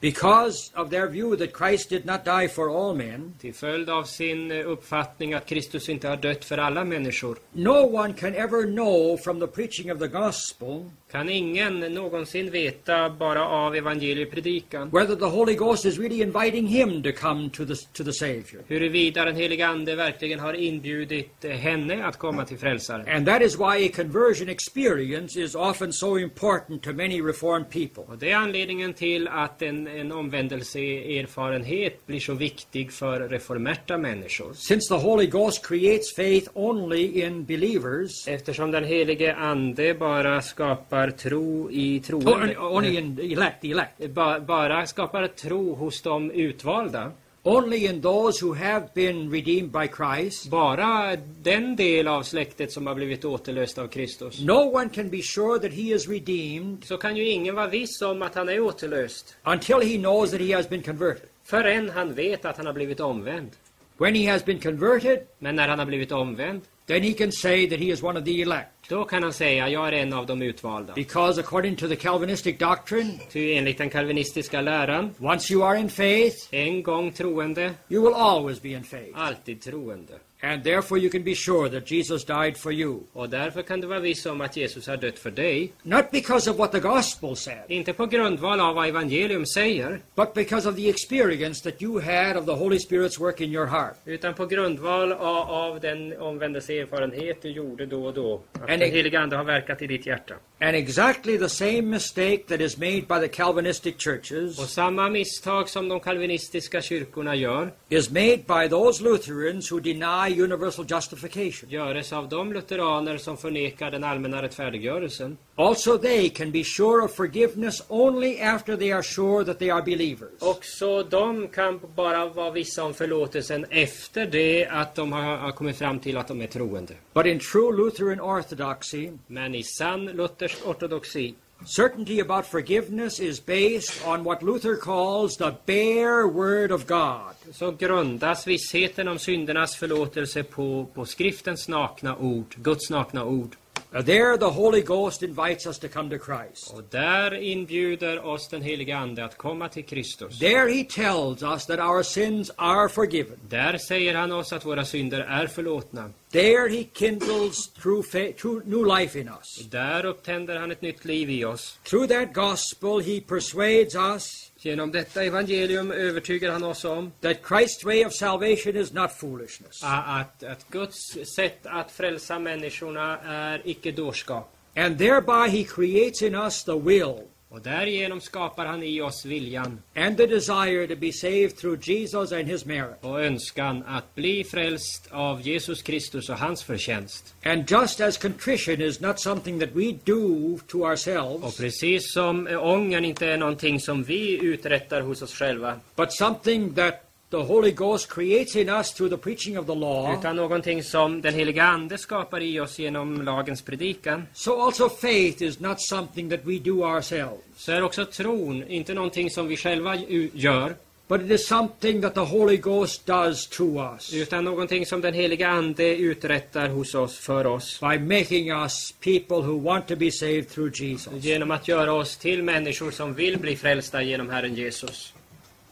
Because 0.00 0.70
of 0.74 0.90
their 0.90 1.08
view 1.08 1.36
that 1.36 1.56
Christ 1.56 1.90
did 1.90 2.06
not 2.06 2.24
die 2.24 2.48
for 2.48 2.68
all 2.68 2.94
men, 2.94 3.34
Till 3.40 3.54
följd 3.54 3.90
av 3.90 4.04
sin 4.04 4.50
eh, 4.50 4.70
uppfattning 4.70 5.34
att 5.34 5.46
Kristus 5.46 5.88
inte 5.88 6.08
har 6.08 6.16
dött 6.16 6.44
för 6.44 6.58
alla 6.58 6.84
människor 6.84 7.38
no 7.52 7.96
one 7.96 8.14
can 8.14 8.34
ever 8.34 8.62
know 8.62 9.16
from 9.16 9.40
the 9.40 9.46
preaching 9.46 9.92
of 9.92 9.98
the 9.98 10.08
gospel 10.08 10.90
kan 11.10 11.28
ingen 11.28 11.80
någonsin 11.80 12.50
veta 12.50 13.10
bara 13.10 13.48
av 13.48 13.76
evangeliepredikan 13.76 14.90
whether 14.90 15.16
the 15.16 15.24
Holy 15.24 15.54
Ghost 15.54 15.84
is 15.84 15.98
really 15.98 16.22
inviting 16.22 16.66
him 16.66 17.02
to 17.02 17.12
come 17.12 17.50
to 17.50 17.64
the, 17.64 17.74
to 17.92 18.04
the 18.04 18.12
Savior. 18.12 18.62
huruvida 18.68 19.24
den 19.24 19.36
helige 19.36 19.66
Ande 19.66 19.94
verkligen 19.94 20.40
har 20.40 20.54
inbjudit 20.54 21.44
eh, 21.44 21.50
henne 21.50 22.06
att 22.06 22.16
komma 22.16 22.44
till 22.44 22.58
frälsaren. 22.58 23.08
And 23.08 23.26
that 23.26 23.42
is 23.42 23.58
why 23.58 23.86
a 23.86 23.90
conversion 23.96 24.48
experience 24.48 25.40
is 25.40 25.54
often 25.54 25.92
so 25.92 26.18
important 26.18 26.82
to 26.82 26.92
many 26.92 27.22
Reformed 27.22 27.70
people. 27.70 28.02
Och 28.06 28.18
det 28.18 28.30
är 28.30 28.36
anledningen 28.36 28.94
till 28.94 29.28
att 29.28 29.62
en, 29.62 29.86
en 29.86 30.12
omvändelseerfarenhet 30.12 32.06
blir 32.06 32.20
så 32.20 32.34
viktig 32.34 32.92
för 32.92 33.20
reformerta 33.20 33.98
människor. 33.98 34.52
Since 34.54 34.94
the 34.94 35.00
Holy 35.00 35.26
Ghost 35.26 35.66
creates 35.66 36.14
faith 36.14 36.50
only 36.54 37.22
in 37.22 37.44
believers, 37.44 38.28
Eftersom 38.28 38.70
den 38.70 38.84
helige 38.84 39.34
Ande 39.34 39.94
bara 39.94 40.42
skapar 40.42 40.97
tro 41.06 41.68
i 41.70 41.96
only, 41.96 42.00
troende. 42.00 42.56
only 42.58 42.96
in 42.98 43.16
the 43.16 43.32
elect, 43.32 43.60
the 43.62 43.70
elect, 43.70 44.10
Ba, 44.14 44.40
bara 44.40 44.86
skapar 44.86 45.28
tro 45.28 45.74
hos 45.74 46.02
de 46.02 46.30
utvalda. 46.32 47.12
only 47.44 47.86
in 47.86 48.00
those 48.00 48.44
who 48.44 48.52
have 48.54 48.86
been 48.94 49.30
redeemed 49.30 49.70
by 49.72 49.86
Christ, 49.88 50.50
Bara 50.50 51.16
den 51.42 51.76
del 51.76 52.08
av 52.08 52.22
släktet 52.22 52.72
som 52.72 52.86
har 52.86 52.94
blivit 52.94 53.24
återlöst 53.24 53.78
av 53.78 53.88
Kristus. 53.88 54.40
no 54.40 54.70
one 54.74 54.88
can 54.88 55.08
be 55.10 55.22
sure 55.22 55.58
that 55.58 55.72
he 55.72 55.94
is 55.94 56.08
redeemed 56.08 56.84
Så 56.84 56.96
kan 56.96 57.16
ju 57.16 57.28
ingen 57.28 57.54
vara 57.54 57.66
viss 57.68 58.02
om 58.02 58.22
att 58.22 58.34
han 58.34 58.48
är 58.48 58.60
återlöst. 58.60 59.36
until 59.44 59.80
he 59.80 59.96
knows 59.98 60.30
that 60.30 60.40
he 60.40 60.54
has 60.54 60.68
been 60.68 60.82
converted. 60.82 61.28
Förrän 61.44 61.90
han 61.90 62.14
vet 62.14 62.44
att 62.44 62.56
han 62.56 62.66
har 62.66 62.72
blivit 62.72 63.00
omvänd. 63.00 63.50
When 63.98 64.14
he 64.14 64.30
has 64.32 64.44
been 64.44 64.58
converted, 64.60 65.18
Men 65.38 65.56
när 65.56 65.68
han 65.68 65.78
har 65.78 65.86
blivit 65.86 66.12
omvänd, 66.12 66.60
then 66.86 67.02
he 67.02 67.12
can 67.12 67.32
say 67.32 67.68
that 67.68 67.78
he 67.78 67.86
is 67.92 68.02
one 68.02 68.18
of 68.18 68.24
the 68.24 68.42
elect. 68.42 68.68
Då 68.88 69.04
kan 69.04 69.22
han 69.22 69.32
säga 69.32 69.68
jag 69.68 69.88
är 69.88 69.92
en 69.92 70.12
av 70.12 70.26
de 70.26 70.42
utvalda. 70.42 70.94
Because 70.94 71.40
according 71.40 71.76
to 71.76 71.88
the 71.88 71.96
Calvinistic 71.96 72.58
doctrine, 72.58 73.18
Ty 73.32 73.52
enligt 73.54 73.78
den 73.78 73.90
kalvinistiska 73.90 74.60
läran, 74.60 75.14
once 75.18 75.52
you 75.54 75.64
are 75.64 75.78
in 75.78 75.88
faith, 75.88 76.36
en 76.50 76.82
gång 76.82 77.12
troende, 77.12 77.74
you 77.88 78.02
will 78.04 78.14
always 78.14 78.62
be 78.62 78.68
in 78.68 78.84
faith. 78.84 79.18
alltid 79.18 79.62
troende. 79.62 80.12
And 80.40 80.64
therefore 80.64 80.98
you 80.98 81.10
can 81.10 81.24
be 81.24 81.34
sure 81.34 81.68
that 81.70 81.90
Jesus 81.90 82.24
died 82.24 82.56
for 82.56 82.72
you. 82.72 83.00
Och 83.12 83.28
därför 83.28 83.62
kan 83.62 83.80
du 83.80 83.86
vara 83.86 84.00
viss 84.00 84.26
om 84.26 84.40
att 84.40 84.56
Jesus 84.56 84.86
har 84.86 84.96
dött 84.96 85.18
för 85.18 85.30
dig. 85.30 85.72
Not 85.82 86.10
because 86.10 86.50
of 86.50 86.56
what 86.56 86.72
the 86.72 86.80
gospel 86.80 87.36
said, 87.36 87.64
Inte 87.68 87.92
på 87.92 88.06
grundval 88.06 88.60
av 88.60 88.74
vad 88.74 88.88
evangelium 88.88 89.46
säger, 89.46 90.00
but 90.14 90.34
because 90.34 90.68
of 90.68 90.76
the 90.76 90.88
experience 90.88 91.70
that 91.70 91.82
you 91.82 92.00
had 92.00 92.36
of 92.36 92.46
the 92.46 92.52
Holy 92.52 92.78
Spirit's 92.78 93.20
work 93.20 93.40
in 93.40 93.52
your 93.52 93.66
heart. 93.66 93.94
utan 94.04 94.34
på 94.34 94.46
grundval 94.46 95.12
av, 95.12 95.50
av 95.50 95.80
den 95.80 96.18
omvändelseerfarenhet 96.18 97.42
du 97.42 97.50
gjorde 97.50 97.86
då 97.86 98.06
och 98.06 98.14
då. 98.14 98.40
Att 98.52 98.70
And 98.70 98.80
den 98.80 98.90
heliga 98.90 99.20
Ande 99.20 99.36
har 99.36 99.44
verkat 99.44 99.82
i 99.82 99.86
ditt 99.86 100.06
hjärta. 100.06 100.34
And 100.60 100.76
exactly 100.76 101.38
the 101.38 101.48
same 101.48 101.82
mistake 101.82 102.38
that 102.48 102.60
is 102.60 102.76
made 102.76 103.02
by 103.08 103.20
the 103.20 103.28
Calvinistic 103.28 103.94
Och 103.94 104.02
churches 104.02 104.70
samma 104.70 105.08
misstag 105.08 105.68
som 105.68 105.88
de 105.88 106.00
kalvinistiska 106.00 106.82
kyrkorna 106.82 107.34
gör, 107.34 107.72
is 107.88 108.10
made 108.10 108.36
by 108.36 108.68
those 108.70 109.04
Lutherans 109.04 109.72
who 109.72 109.80
deny 109.80 110.27
universal 110.32 110.84
justification. 110.88 111.70
göres 111.70 112.12
av 112.12 112.28
de 112.28 112.52
lutheraner 112.52 113.18
som 113.18 113.36
förnekar 113.36 113.90
den 113.90 114.04
allmänna 114.04 114.42
rättfärdiggörelsen. 114.42 115.38
Also, 115.54 115.98
they 115.98 116.28
can 116.28 116.52
be 116.52 116.64
sure 116.64 117.04
of 117.04 117.16
forgiveness 117.16 117.82
only 117.88 118.40
after 118.40 118.76
they 118.76 118.92
are 118.92 119.02
sure 119.02 119.44
that 119.44 119.58
they 119.58 119.70
are 119.70 119.82
believers. 119.82 120.30
Också 120.40 121.02
de 121.02 121.48
kan 121.48 121.80
bara 121.96 122.26
vara 122.26 122.50
vissa 122.50 122.84
om 122.84 122.94
förlåtelsen 122.94 123.66
efter 123.70 124.26
det 124.26 124.66
att 124.66 124.94
de 124.94 125.12
har, 125.12 125.36
har 125.36 125.52
kommit 125.52 125.78
fram 125.78 125.98
till 125.98 126.16
att 126.16 126.28
de 126.28 126.40
är 126.42 126.46
troende. 126.46 126.94
But 127.14 127.26
in 127.26 127.40
true 127.40 127.76
Lutheran 127.76 128.20
orthodoxy, 128.20 129.10
Men 129.26 129.54
i 129.54 129.62
sann 129.62 130.06
luthersk 130.06 130.66
ortodoxi 130.66 131.34
certainty 131.64 132.20
about 132.20 132.46
forgiveness 132.46 133.20
is 133.20 133.40
based 133.40 134.06
on 134.06 134.24
what 134.24 134.42
Luther 134.42 134.76
calls 134.76 135.36
the 135.36 135.54
bare 135.66 136.26
word 136.26 136.70
of 136.70 136.86
God. 136.86 137.34
så 137.52 137.70
grundas 137.70 138.46
vissheten 138.46 139.08
om 139.08 139.18
syndernas 139.18 139.76
förlåtelse 139.76 140.42
på, 140.42 140.86
på 140.94 141.06
skriftens 141.06 141.68
nakna 141.68 142.16
ord, 142.16 142.54
Guds 142.56 142.90
nakna 142.90 143.24
ord. 143.24 143.56
There, 143.90 144.36
the 144.36 144.50
Holy 144.50 144.82
Ghost 144.82 145.22
invites 145.22 145.66
us 145.66 145.78
to 145.78 145.88
come 145.88 146.10
to 146.10 146.18
Christ. 146.18 146.74
Och 146.74 146.82
där 146.90 147.34
inbjuder 147.34 148.26
oss 148.26 148.48
den 148.48 148.62
helige 148.62 148.96
Ande 148.96 149.24
att 149.24 149.38
komma 149.38 149.68
till 149.68 149.84
Kristus. 149.84 150.38
There, 150.38 150.68
He 150.68 150.84
tells 150.84 151.42
us 151.42 151.66
that 151.66 151.78
our 151.78 152.02
sins 152.02 152.50
are 152.56 152.88
forgiven. 152.88 153.38
Där 153.48 153.78
säger 153.78 154.14
han 154.14 154.32
oss 154.32 154.52
att 154.52 154.66
våra 154.66 154.84
synder 154.84 155.20
är 155.20 155.46
förlåtna. 155.46 156.10
There, 156.30 156.68
He 156.68 156.84
kindles 156.94 157.68
true, 157.68 158.02
true 158.32 158.62
new 158.64 158.98
life 158.98 159.20
in 159.20 159.28
us. 159.28 159.58
Där 159.70 160.04
upptänder 160.04 160.56
han 160.56 160.70
ett 160.70 160.82
nytt 160.82 161.04
liv 161.04 161.30
i 161.30 161.44
oss. 161.44 161.78
Through 161.84 162.08
that 162.08 162.32
gospel, 162.34 163.00
He 163.00 163.20
persuades 163.20 163.94
us 163.94 164.47
Genom 164.60 164.92
detta 164.92 165.24
evangelium 165.24 165.90
övertygar 165.90 166.52
han 166.52 166.62
oss 166.64 166.84
om 166.84 167.12
that 167.20 167.36
Christ's 167.42 167.84
way 167.84 168.04
of 168.04 168.12
salvation 168.12 168.76
is 168.76 168.92
not 168.92 169.12
foolishness. 169.12 169.82
att, 169.82 170.42
att 170.42 170.68
Guds 170.70 171.18
sätt 171.36 171.58
att 171.62 171.90
frälsa 171.90 172.38
människorna 172.38 173.18
är 173.18 173.62
icke 173.64 173.92
dårskap. 173.92 174.54
And 174.76 174.98
thereby, 174.98 175.58
He 175.58 175.64
creates 175.64 176.22
in 176.22 176.34
us 176.34 176.64
the 176.64 176.78
will 176.78 177.14
Och 177.50 177.60
därigenom 177.60 178.20
skapar 178.20 178.66
han 178.66 178.82
i 178.82 179.00
oss 179.00 179.24
viljan 179.24 179.82
and 179.94 180.16
the 180.16 180.26
desire 180.26 180.86
to 180.86 180.96
be 180.96 181.12
saved 181.12 181.56
through 181.56 181.88
Jesus 181.90 182.32
and 182.32 182.44
his 182.44 182.64
merit. 182.64 182.96
och 183.00 183.24
önskan 183.24 183.84
att 183.86 184.14
bli 184.14 184.44
frälst 184.44 185.08
av 185.10 185.40
Jesus 185.40 185.82
Kristus 185.82 186.28
och 186.28 186.38
hans 186.38 186.62
förtjänst. 186.62 187.34
And 187.44 187.70
just 187.70 188.00
as 188.00 188.18
contrition 188.18 188.80
is 188.80 189.00
not 189.00 189.20
something 189.20 189.60
that 189.60 189.70
we 189.72 189.92
do 190.04 190.58
to 190.66 190.78
Och 190.78 190.88
ourselves, 190.90 191.56
precis 191.56 192.12
som 192.12 192.46
ångern 192.46 193.04
inte 193.04 193.26
är 193.26 193.36
någonting 193.36 193.80
som 193.80 194.02
vi 194.04 194.44
uträttar 194.44 195.00
hos 195.00 195.22
oss 195.22 195.34
själva, 195.34 195.80
but 195.96 196.12
something 196.12 196.74
that 196.74 197.07
the 197.30 197.44
Holy 197.44 197.72
Ghost 197.72 198.08
creates 198.08 198.56
in 198.56 198.68
us 198.68 198.92
through 198.92 199.10
the 199.10 199.18
preaching 199.18 199.58
of 199.58 199.66
the 199.66 199.74
law, 199.74 200.18
utan 200.18 200.36
någonting 200.36 200.82
som 200.82 201.20
den 201.20 201.34
heliga 201.34 201.64
Ande 201.64 201.98
skapar 201.98 202.40
i 202.40 202.60
oss 202.60 202.78
genom 202.78 203.22
lagens 203.22 203.62
predikan, 203.62 204.26
so 204.34 204.60
also 204.60 204.88
faith 204.88 205.42
is 205.42 205.60
not 205.60 205.80
something 205.80 206.30
that 206.30 206.40
we 206.44 206.58
do 206.58 206.84
ourselves, 206.84 207.42
så 207.56 207.72
är 207.72 207.82
också 207.82 208.04
tron 208.04 208.64
inte 208.68 208.94
någonting 208.94 209.30
som 209.30 209.48
vi 209.48 209.56
själva 209.56 209.96
gör, 210.32 210.74
but 211.08 211.20
it 211.20 211.30
is 211.30 211.46
something 211.46 212.02
that 212.02 212.14
the 212.14 212.20
Holy 212.20 212.56
Ghost 212.56 213.06
does 213.06 213.46
to 213.46 213.64
us. 213.64 214.14
Utan 214.14 214.44
någonting 214.44 214.86
som 214.86 215.00
den 215.00 215.14
heliga 215.14 215.48
Ande 215.48 215.96
uträttar 215.96 216.68
hos 216.68 216.94
oss, 216.94 217.18
för 217.18 217.46
oss, 217.46 217.80
by 217.80 217.98
making 217.98 218.50
us 218.50 218.94
people 219.00 219.36
who 219.36 219.58
want 219.58 219.88
to 219.88 219.96
be 219.96 220.10
saved 220.10 220.48
through 220.48 220.82
Jesus. 220.82 221.24
genom 221.24 221.50
att 221.50 221.68
göra 221.68 221.92
oss 221.92 222.16
till 222.16 222.42
människor 222.42 222.90
som 222.90 223.14
vill 223.14 223.38
bli 223.38 223.56
frälsta 223.56 224.02
genom 224.02 224.30
Herren 224.30 224.54
Jesus. 224.54 225.12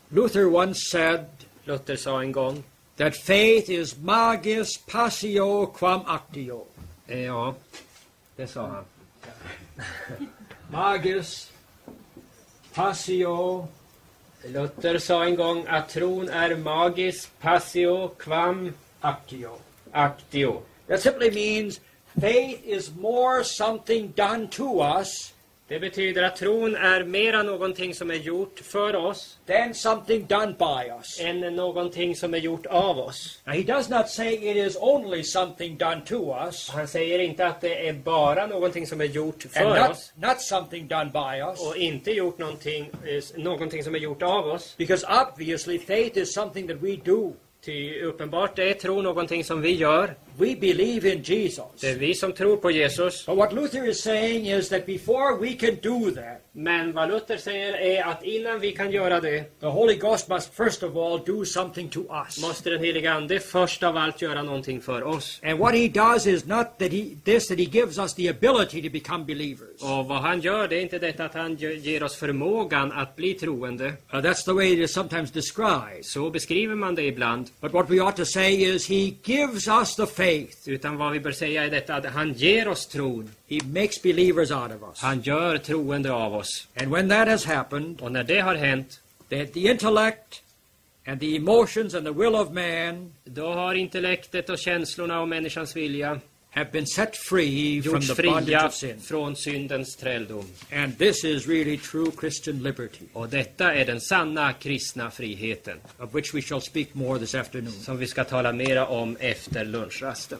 Luther 0.09 0.47
once 0.47 0.81
said 0.91 1.27
Luther 1.67 1.97
sa 1.97 2.19
en 2.21 2.33
gång, 2.33 2.65
that 2.97 3.15
faith 3.15 3.69
is 3.69 3.95
magis 3.95 4.79
passio 4.87 5.67
quam 5.67 6.05
actio. 6.07 6.67
eh, 7.09 7.25
ja, 7.25 7.53
det 8.37 8.49
sa 8.49 8.67
han. 8.67 8.85
Magis 10.71 11.51
passio 12.75 13.69
Luther 14.49 14.99
sa 14.99 15.25
en 15.25 15.37
gång 15.37 15.65
att 15.69 15.89
tron 15.89 16.29
är 16.29 16.57
magis 16.57 17.29
passio 17.41 18.09
quam 18.09 18.75
actio. 19.01 19.59
actio. 19.93 20.63
That 20.87 21.01
simply 21.01 21.31
means 21.31 21.81
faith 22.21 22.63
is 22.65 22.91
more 22.95 23.45
something 23.45 24.13
done 24.17 24.49
to 24.49 24.81
us 24.81 25.33
Det 25.69 25.81
betyder 25.81 26.23
att 26.23 26.37
tron 26.37 26.77
är 26.77 27.05
mera 27.05 27.43
någonting 27.43 27.95
som 27.95 28.11
är 28.11 28.15
gjort 28.15 28.61
för 28.61 28.97
oss 28.97 29.39
than 29.47 29.75
something 29.75 30.27
done 30.27 30.55
by 30.59 30.91
us. 30.99 31.21
än 31.21 31.41
någonting 31.57 32.17
som 32.17 32.35
är 32.35 32.39
gjort 32.39 32.67
av 32.67 32.99
oss. 32.99 33.41
Now, 33.45 33.55
he 33.55 33.63
does 33.63 33.89
not 33.89 34.09
say 34.09 34.35
it 34.51 34.57
is 34.57 34.77
only 34.81 35.23
something 35.23 35.77
done 35.77 36.01
to 36.07 36.35
us 36.47 36.71
Han 36.71 36.89
säger 36.89 37.19
inte 37.19 37.47
att 37.47 37.61
det 37.61 37.89
är 37.89 37.93
bara 37.93 38.47
någonting 38.47 38.87
som 38.87 39.01
är 39.01 39.05
gjort 39.05 39.45
and 39.45 39.53
för 39.53 39.81
not, 39.81 39.91
oss 39.91 40.13
not 40.17 40.41
something 40.41 40.89
done 40.89 41.11
by 41.13 41.41
us. 41.51 41.67
och 41.67 41.77
inte 41.77 42.11
gjort 42.11 42.39
någonting, 42.39 42.91
eh, 43.07 43.43
någonting 43.43 43.85
som 43.85 43.95
är 43.95 43.99
gjort 43.99 44.23
av 44.23 44.47
oss. 44.47 44.75
Because 44.77 45.07
obviously, 45.07 45.79
faith 45.79 46.19
is 46.19 46.35
something 46.35 46.69
that 46.69 46.77
we 46.77 46.97
do. 46.97 47.33
Ty 47.65 48.01
uppenbart 48.03 48.59
är 48.59 48.73
tro 48.73 49.03
någonting 49.03 49.45
som 49.45 49.63
vi 49.63 49.75
gör. 49.75 50.15
We 50.39 50.55
believe 50.57 51.13
in 51.15 51.23
Jesus. 51.23 51.65
Det 51.81 51.91
är 51.91 51.95
vi 51.99 52.15
som 52.15 52.33
tror 52.33 52.57
på 52.57 52.71
Jesus. 52.71 53.27
But 53.27 53.37
what 53.37 53.53
Luther 53.53 53.89
is 53.89 54.03
saying 54.03 54.47
is 54.47 54.69
that 54.69 54.87
before 54.87 55.39
we 55.41 55.53
can 55.53 55.77
do 55.83 56.11
that, 56.11 56.43
Men 56.53 56.93
vad 56.93 57.09
Luther 57.09 57.37
säger 57.37 57.73
är 57.73 58.05
att 58.05 58.25
innan 58.25 58.61
vi 58.61 58.73
kan 58.73 58.91
göra 58.91 59.21
det 59.21 59.61
the 59.61 59.67
Holy 59.67 59.95
Ghost 59.95 60.29
must 60.29 60.55
first 60.55 60.83
of 60.83 60.97
all 60.97 61.21
do 61.27 61.45
something 61.45 61.89
to 61.89 62.01
us. 62.27 62.43
måste 62.43 62.71
den 62.71 62.85
heliga 62.85 63.13
Ande 63.13 63.41
först 63.41 63.83
av 63.83 63.97
allt 63.97 64.23
göra 64.23 64.43
någonting 64.43 64.81
för 64.81 65.03
oss. 65.03 65.41
And 65.45 65.59
what 65.59 65.75
he 65.75 65.89
does 65.89 66.27
is 66.27 66.45
not 66.47 66.79
that 66.79 66.93
he 66.93 67.05
this 67.25 67.49
that 67.49 67.59
he 67.59 67.65
gives 67.65 67.99
us 67.99 68.15
the 68.15 68.29
ability 68.29 68.83
to 68.83 68.91
become 68.91 69.25
believers. 69.25 69.83
Och 69.83 70.07
vad 70.07 70.19
han 70.19 70.41
gör, 70.41 70.69
det 70.69 70.77
är 70.77 70.81
inte 70.81 70.99
detta 70.99 71.25
att 71.25 71.35
han 71.35 71.57
ge- 71.57 71.75
ger 71.75 72.03
oss 72.03 72.17
förmågan 72.17 72.93
att 72.93 73.17
bli 73.17 73.35
troende. 73.35 73.87
Uh, 73.87 74.21
that's 74.21 74.45
the 74.45 74.53
way 74.53 74.73
it 74.73 74.79
is 74.79 74.93
sometimes 74.93 75.31
described. 75.33 76.05
Så 76.05 76.31
beskriver 76.31 76.75
man 76.75 76.95
det 76.95 77.03
ibland. 77.03 77.47
But 77.61 77.73
what 77.73 77.91
we 77.91 78.01
ought 78.01 78.17
to 78.17 78.25
say 78.25 78.63
is 78.75 78.89
he 78.89 79.13
gives 79.25 79.69
us 79.69 79.97
the 79.97 80.07
faith. 80.07 80.26
Utan 80.67 80.97
vad 80.97 81.13
vi 81.13 81.21
bör 81.21 81.33
säga 81.33 81.65
är 81.65 81.71
detta 81.71 81.95
att 81.95 82.05
han 82.05 82.33
ger 82.33 82.69
oss 82.69 82.87
tron. 82.87 83.31
He 83.49 83.59
makes 83.65 84.03
believers 84.03 84.51
out 84.51 84.71
of 84.71 84.89
us. 84.89 85.01
Han 85.01 85.21
gör 85.21 85.59
troende 85.59 86.13
av 86.13 86.35
oss. 86.35 86.69
And 86.81 86.93
when 86.93 87.09
that 87.09 87.29
has 87.29 87.45
happened, 87.45 88.01
Och 88.01 88.13
när 88.13 88.25
det 88.25 88.41
har 88.41 88.55
hänt, 88.55 89.01
that 89.31 89.53
the 89.53 89.61
intellect 89.61 90.43
and 91.07 91.21
the 91.21 91.37
emotions 91.37 91.95
and 91.95 92.07
the 92.07 92.13
will 92.13 92.35
of 92.35 92.51
man 92.51 93.13
då 93.25 93.53
har 93.53 93.75
intellektet 93.75 94.51
och 94.51 94.59
känslorna 94.59 95.21
och 95.21 95.29
människans 95.29 95.77
vilja 95.77 96.21
have 96.57 96.73
been 96.73 96.87
set 96.87 97.17
free 97.17 97.83
from 97.83 98.01
the 98.01 98.23
bondage 98.23 98.65
of 98.65 98.75
sin. 98.75 99.01
från 99.01 99.37
syndens 99.37 99.97
träldom. 99.97 100.45
And 100.73 100.99
this 100.99 101.25
is 101.25 101.47
really 101.47 101.77
true 101.79 102.11
Christian 102.21 102.63
liberty, 102.63 103.05
Och 103.13 103.29
detta 103.29 103.75
är 103.75 103.85
den 103.87 104.01
sanna 104.01 104.53
kristna 104.53 105.11
friheten 105.11 105.79
of 105.99 106.15
which 106.15 106.35
we 106.35 106.43
shall 106.43 106.61
speak 106.61 106.95
more 106.95 107.19
this 107.19 107.35
afternoon. 107.35 107.73
som 107.73 107.99
vi 107.99 108.07
ska 108.07 108.25
tala 108.25 108.53
mera 108.53 108.87
om 108.87 109.17
efter 109.21 109.65
lunchrasten. 109.65 110.39